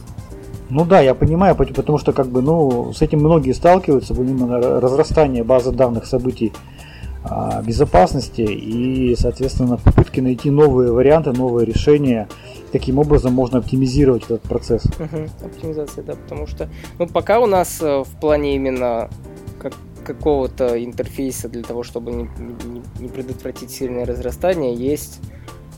Ну 0.70 0.86
да, 0.86 1.00
я 1.00 1.16
понимаю, 1.16 1.56
потому 1.56 1.98
что 1.98 2.14
как 2.14 2.28
бы, 2.28 2.42
ну, 2.42 2.94
с 2.94 3.02
этим 3.02 3.20
многие 3.20 3.52
сталкиваются, 3.52 4.14
именно 4.14 4.80
разрастание 4.80 5.44
базы 5.44 5.72
данных 5.72 6.06
событий 6.06 6.54
безопасности 7.66 8.42
и, 8.42 9.16
соответственно, 9.16 9.78
попытки 9.78 10.20
найти 10.20 10.50
новые 10.50 10.92
варианты, 10.92 11.32
новые 11.32 11.66
решения. 11.66 12.28
Таким 12.72 13.00
образом 13.00 13.34
можно 13.34 13.60
оптимизировать 13.60 14.24
этот 14.24 14.42
процесс. 14.42 14.86
Угу, 14.86 15.46
оптимизация, 15.46 16.04
да, 16.04 16.14
потому 16.14 16.46
что 16.48 16.70
ну, 17.00 17.08
пока 17.08 17.40
у 17.40 17.46
нас 17.46 17.82
э, 17.82 18.04
в 18.04 18.20
плане 18.20 18.56
именно 18.56 19.10
как, 19.60 19.74
какого-то 20.04 20.84
интерфейса 20.84 21.48
для 21.48 21.64
того, 21.64 21.84
чтобы 21.84 22.12
не, 22.12 22.24
не, 22.24 22.82
не 23.00 23.08
предотвратить 23.08 23.72
сильное 23.72 24.06
разрастание, 24.06 24.76
есть 24.76 25.20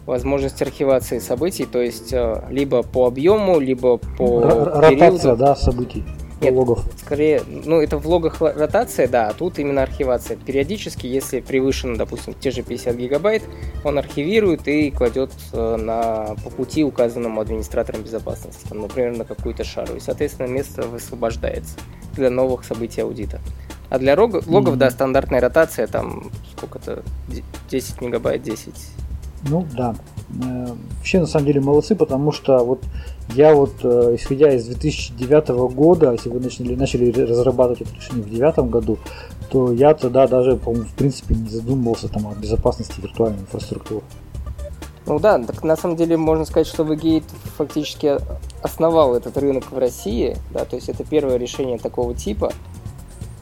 возможность 0.07 0.61
архивации 0.61 1.19
событий, 1.19 1.65
то 1.65 1.82
есть 1.82 2.11
э, 2.14 2.44
либо 2.49 2.82
по 2.82 3.06
объему, 3.06 3.60
либо 3.60 3.98
по 3.98 4.41
Р- 4.41 4.80
ротация, 4.80 5.36
да, 5.36 5.56
событий. 5.56 6.03
Нет, 6.41 6.53
логов. 6.53 6.85
скорее, 7.03 7.41
ну 7.47 7.81
это 7.81 7.97
в 7.97 8.07
логах 8.07 8.41
ротация, 8.41 9.07
да, 9.07 9.30
а 9.30 9.34
тут 9.34 9.57
именно 9.57 9.81
архивация. 9.81 10.38
Периодически, 10.38 11.07
если 11.07 11.39
превышено, 11.39 11.95
допустим, 11.95 12.35
те 12.35 12.51
же 12.51 12.61
50 12.61 12.95
гигабайт, 12.95 13.43
он 13.84 13.97
архивирует 13.97 14.68
и 14.68 14.91
кладет 14.91 15.31
э, 15.53 15.76
на, 15.77 16.35
по 16.43 16.49
пути, 16.49 16.84
указанному 16.84 17.41
администратором 17.41 18.03
безопасности, 18.03 18.68
там, 18.69 18.81
например, 18.81 19.18
на 19.18 19.26
какую-то 19.26 19.64
шару. 19.64 19.95
И, 19.95 19.99
соответственно, 19.99 20.47
место 20.47 20.84
высвобождается 20.84 21.76
для 22.14 22.30
новых 22.30 22.65
событий 22.65 23.01
аудита. 23.01 23.39
А 23.89 23.99
для 23.99 24.15
логов, 24.15 24.45
mm-hmm. 24.45 24.76
да, 24.76 24.91
стандартная 24.91 25.39
ротация, 25.39 25.88
там, 25.88 26.30
сколько-то, 26.55 27.03
10 27.69 28.01
мегабайт, 28.01 28.43
10 28.43 28.73
ну 29.49 29.65
да. 29.76 29.95
Э, 30.43 30.73
вообще 30.97 31.19
на 31.19 31.27
самом 31.27 31.45
деле 31.45 31.61
молодцы, 31.61 31.95
потому 31.95 32.31
что 32.31 32.64
вот 32.64 32.84
я 33.29 33.53
вот, 33.53 33.73
э, 33.83 34.15
исходя 34.15 34.53
из 34.53 34.65
2009 34.65 35.69
года, 35.73 36.11
если 36.11 36.29
вы 36.29 36.39
начали, 36.39 36.75
начали 36.75 37.11
разрабатывать 37.11 37.81
это 37.81 37.93
решение 37.95 38.23
в 38.23 38.29
2009 38.29 38.69
году, 38.69 38.97
то 39.49 39.71
я 39.71 39.93
тогда 39.93 40.27
даже, 40.27 40.55
по-моему, 40.55 40.85
в 40.85 40.93
принципе 40.93 41.35
не 41.35 41.49
задумывался 41.49 42.07
там 42.07 42.27
о 42.27 42.35
безопасности 42.35 43.01
виртуальной 43.01 43.39
инфраструктуры. 43.41 44.03
Ну 45.05 45.19
да, 45.19 45.39
так 45.39 45.63
на 45.63 45.77
самом 45.77 45.95
деле 45.95 46.17
можно 46.17 46.43
сказать, 46.43 46.67
что 46.67 46.83
VGate 46.83 47.23
фактически 47.57 48.17
основал 48.61 49.15
этот 49.15 49.37
рынок 49.37 49.71
в 49.71 49.77
России, 49.77 50.35
да, 50.51 50.65
то 50.65 50.75
есть 50.75 50.89
это 50.89 51.05
первое 51.05 51.37
решение 51.37 51.77
такого 51.77 52.13
типа. 52.13 52.51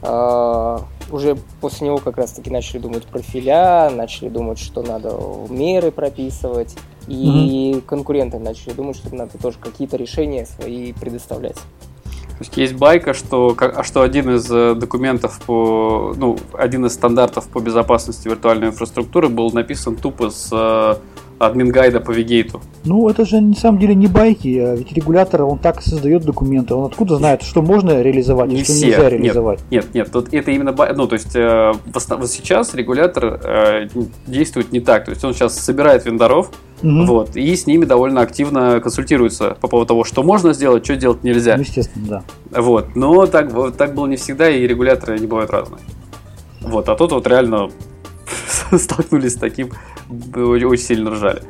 А, 0.02 0.84
уже 1.10 1.36
после 1.60 1.88
него 1.88 1.98
как 1.98 2.18
раз-таки 2.18 2.50
начали 2.50 2.78
думать 2.78 3.06
профиля, 3.06 3.90
начали 3.90 4.28
думать, 4.28 4.58
что 4.58 4.82
надо 4.82 5.18
меры 5.48 5.90
прописывать, 5.90 6.76
и 7.08 7.72
mm-hmm. 7.74 7.80
конкуренты 7.82 8.38
начали 8.38 8.72
думать, 8.72 8.96
что 8.96 9.14
надо 9.14 9.38
тоже 9.38 9.58
какие-то 9.60 9.96
решения 9.96 10.46
свои 10.46 10.92
предоставлять. 10.92 11.56
То 11.56 12.42
есть 12.42 12.56
есть 12.58 12.74
байка, 12.74 13.14
что, 13.14 13.56
что 13.82 14.02
один 14.02 14.34
из 14.36 14.50
э, 14.50 14.74
документов 14.74 15.40
по, 15.46 16.12
ну, 16.16 16.36
один 16.52 16.84
из 16.84 16.92
стандартов 16.92 17.48
по 17.48 17.60
безопасности 17.60 18.28
виртуальной 18.28 18.68
инфраструктуры 18.68 19.30
был 19.30 19.50
написан 19.52 19.96
тупо 19.96 20.28
с 20.28 20.50
э, 20.52 20.96
админ 21.38 21.70
гайда 21.70 22.00
по 22.00 22.10
Вигейту. 22.10 22.60
Ну, 22.84 23.08
это 23.08 23.24
же 23.24 23.40
на 23.40 23.54
самом 23.54 23.78
деле 23.78 23.94
не 23.94 24.06
байки, 24.06 24.58
а 24.58 24.74
ведь 24.74 24.92
регулятор, 24.92 25.42
он 25.42 25.58
так 25.58 25.82
создает 25.82 26.24
документы, 26.24 26.74
он 26.74 26.86
откуда 26.86 27.16
знает, 27.16 27.42
что 27.42 27.62
можно 27.62 28.00
реализовать, 28.02 28.48
не 28.48 28.60
и 28.60 28.64
что 28.64 28.72
все. 28.72 28.86
нельзя 28.86 29.08
реализовать? 29.08 29.60
Нет, 29.70 29.84
нет, 29.84 29.94
нет, 29.94 30.12
тут 30.12 30.32
это 30.32 30.50
именно, 30.50 30.72
бай... 30.72 30.94
ну, 30.94 31.06
то 31.06 31.14
есть 31.14 31.34
э, 31.34 31.72
вот 31.92 32.30
сейчас 32.30 32.74
регулятор 32.74 33.40
э, 33.42 33.88
действует 34.26 34.72
не 34.72 34.80
так, 34.80 35.04
то 35.04 35.10
есть 35.10 35.24
он 35.24 35.34
сейчас 35.34 35.58
собирает 35.58 36.06
вендоров, 36.06 36.50
угу. 36.82 37.04
вот, 37.04 37.36
и 37.36 37.54
с 37.54 37.66
ними 37.66 37.84
довольно 37.84 38.20
активно 38.20 38.80
консультируется 38.80 39.56
по 39.60 39.68
поводу 39.68 39.88
того, 39.88 40.04
что 40.04 40.22
можно 40.22 40.52
сделать, 40.52 40.84
что 40.84 40.96
делать 40.96 41.22
нельзя. 41.24 41.56
Ну, 41.56 41.62
естественно, 41.62 42.06
да. 42.50 42.60
Вот, 42.62 42.94
но 42.94 43.26
так, 43.26 43.50
так 43.76 43.94
было 43.94 44.06
не 44.06 44.16
всегда, 44.16 44.48
и 44.48 44.66
регуляторы 44.66 45.18
не 45.18 45.26
бывают 45.26 45.50
разные. 45.50 45.80
Вот, 46.60 46.88
а 46.88 46.96
тут 46.96 47.12
вот 47.12 47.26
реально 47.26 47.70
столкнулись 48.76 49.32
с 49.32 49.36
таким, 49.36 49.70
очень 50.34 50.82
сильно 50.82 51.10
ржали. 51.10 51.42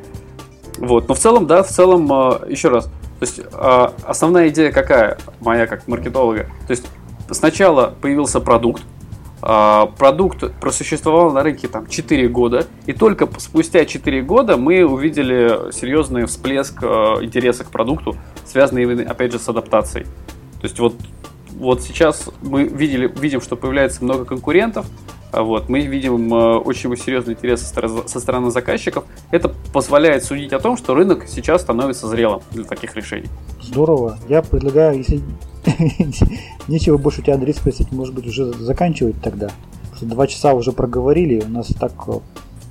Вот, 0.79 1.09
но 1.09 1.15
в 1.15 1.19
целом, 1.19 1.47
да, 1.47 1.63
в 1.63 1.69
целом, 1.69 2.11
э, 2.13 2.51
еще 2.51 2.69
раз, 2.69 2.85
то 2.85 2.91
есть 3.23 3.39
э, 3.39 3.89
основная 4.05 4.49
идея 4.49 4.71
какая, 4.73 5.19
моя 5.41 5.67
как 5.67 5.89
маркетолога, 5.89 6.47
то 6.67 6.71
есть 6.71 6.87
сначала 7.31 7.95
появился 8.01 8.41
продукт, 8.41 8.83
э, 9.43 9.83
продукт 9.99 10.45
просуществовал 10.61 11.33
на 11.33 11.43
рынке 11.43 11.69
там 11.69 11.87
4 11.87 12.29
года, 12.29 12.67
и 12.85 12.93
только 12.93 13.29
спустя 13.39 13.87
4 13.87 14.21
года 14.23 14.59
мы 14.59 14.85
увидели 14.85 15.73
серьезный 15.73 16.27
всплеск 16.27 16.83
интереса 16.83 17.65
к 17.65 17.71
продукту, 17.71 18.17
связанный, 18.45 19.05
опять 19.05 19.33
же, 19.33 19.39
с 19.39 19.49
адаптацией. 19.49 20.05
То 20.61 20.65
есть 20.65 20.79
вот, 20.79 20.95
вот 21.53 21.83
сейчас 21.83 22.29
мы 22.43 22.65
видели, 22.65 23.11
видим, 23.19 23.41
что 23.41 23.57
появляется 23.57 24.05
много 24.05 24.27
конкурентов, 24.27 24.85
а 25.26 25.26
вот, 25.43 25.69
мы 25.69 25.81
видим 25.81 26.33
э, 26.33 26.57
очень 26.57 26.97
серьезный 26.97 27.35
интерес 27.35 27.61
со 27.63 28.21
стороны 28.21 28.51
заказчиков. 28.51 29.05
Это 29.31 29.53
позволяет 29.73 30.25
судить 30.25 30.53
о 30.53 30.61
том, 30.61 30.77
что 30.77 30.95
рынок 30.95 31.27
сейчас 31.29 31.63
становится 31.63 32.09
зрелым 32.09 32.41
для 32.53 32.65
таких 32.65 32.97
решений. 32.97 33.29
Здорово. 33.61 34.19
Я 34.29 34.43
предлагаю, 34.43 34.99
если 34.99 35.21
нечего 36.69 36.97
больше 36.97 37.21
у 37.21 37.25
тебя, 37.25 37.35
Андрей, 37.35 37.53
спросить, 37.53 37.93
может 37.93 38.15
быть, 38.15 38.27
уже 38.27 38.53
заканчивать 38.53 39.21
тогда? 39.23 39.51
Потому 39.83 39.97
что 39.97 40.07
два 40.07 40.27
часа 40.27 40.55
уже 40.55 40.73
проговорили, 40.73 41.43
у 41.45 41.51
нас 41.51 41.69
так 41.79 41.93
э, 42.09 42.19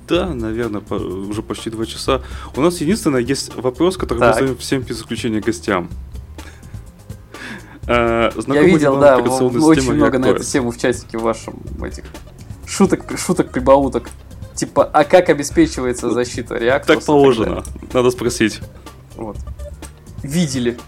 да, 0.08 0.32
наверное, 0.34 0.82
уже 0.90 1.42
почти 1.42 1.70
два 1.70 1.84
часа. 1.84 2.22
У 2.54 2.60
нас 2.60 2.80
единственное 2.80 3.20
есть 3.20 3.54
вопрос, 3.56 3.96
который 3.96 4.20
так. 4.20 4.28
мы 4.28 4.34
задаем 4.34 4.56
всем 4.58 4.82
без 4.82 4.98
исключения 5.00 5.40
гостям. 5.40 5.88
Я 7.88 8.30
видел, 8.62 8.98
да, 8.98 9.18
очень 9.18 9.92
много 9.92 10.18
на 10.18 10.26
эту 10.26 10.42
тему 10.42 10.70
в 10.70 10.78
чатике 10.78 11.18
вашем 11.18 11.54
этих 11.82 12.04
шуток, 12.66 13.18
шуток 13.18 13.50
прибауток. 13.50 14.10
Типа, 14.54 14.84
а 14.84 15.04
как 15.04 15.28
обеспечивается 15.28 16.10
защита 16.10 16.56
реактора? 16.56 16.96
Так 16.96 17.06
положено. 17.06 17.62
Надо 17.92 18.10
спросить. 18.10 18.60
Вот. 19.16 19.36
Видели. 20.22 20.78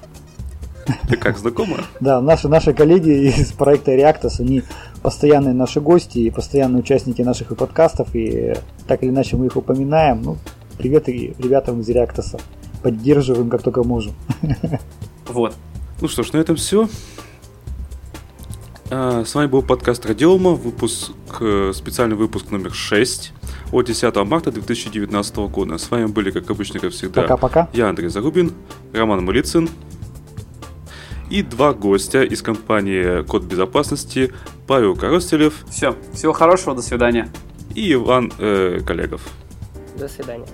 Ты 1.08 1.16
как, 1.16 1.38
знакома? 1.38 1.78
Да, 2.00 2.20
наши, 2.20 2.48
наши 2.48 2.72
коллеги 2.72 3.28
из 3.28 3.52
проекта 3.52 3.94
Reactos, 3.94 4.40
они 4.40 4.62
постоянные 5.02 5.54
наши 5.54 5.80
гости 5.80 6.18
и 6.18 6.30
постоянные 6.30 6.80
участники 6.80 7.20
наших 7.22 7.56
подкастов, 7.56 8.14
и 8.14 8.54
так 8.86 9.02
или 9.02 9.10
иначе 9.10 9.36
мы 9.36 9.46
их 9.46 9.56
упоминаем. 9.56 10.22
Ну, 10.22 10.38
привет 10.78 11.08
и 11.08 11.34
ребятам 11.38 11.80
из 11.80 11.90
Reactos. 11.90 12.40
Поддерживаем 12.82 13.50
как 13.50 13.62
только 13.62 13.82
можем. 13.82 14.14
Вот. 15.28 15.54
Ну 16.00 16.08
что 16.08 16.22
ж, 16.22 16.32
на 16.32 16.38
этом 16.38 16.56
все. 16.56 16.88
А, 18.90 19.22
с 19.24 19.34
вами 19.34 19.48
был 19.48 19.62
подкаст 19.62 20.06
Радиома, 20.06 20.52
выпуск, 20.52 21.12
э, 21.40 21.72
специальный 21.74 22.16
выпуск 22.16 22.50
номер 22.50 22.72
6 22.72 23.34
от 23.70 23.86
10 23.86 24.24
марта 24.24 24.50
2019 24.50 25.48
года. 25.48 25.76
С 25.76 25.90
вами 25.90 26.06
были, 26.06 26.30
как 26.30 26.48
обычно, 26.50 26.80
как 26.80 26.92
всегда, 26.92 27.22
Пока-пока. 27.22 27.68
я 27.74 27.90
Андрей 27.90 28.08
Зарубин, 28.08 28.54
Роман 28.94 29.24
Мулицын 29.26 29.68
и 31.28 31.42
два 31.42 31.74
гостя 31.74 32.22
из 32.22 32.40
компании 32.40 33.22
Код 33.24 33.44
Безопасности 33.44 34.32
Павел 34.66 34.96
Коростелев. 34.96 35.66
Все, 35.68 35.94
всего 36.14 36.32
хорошего, 36.32 36.74
до 36.74 36.80
свидания. 36.80 37.28
И 37.74 37.92
Иван 37.92 38.32
э, 38.38 38.80
Коллегов. 38.86 39.20
До 39.98 40.08
свидания. 40.08 40.46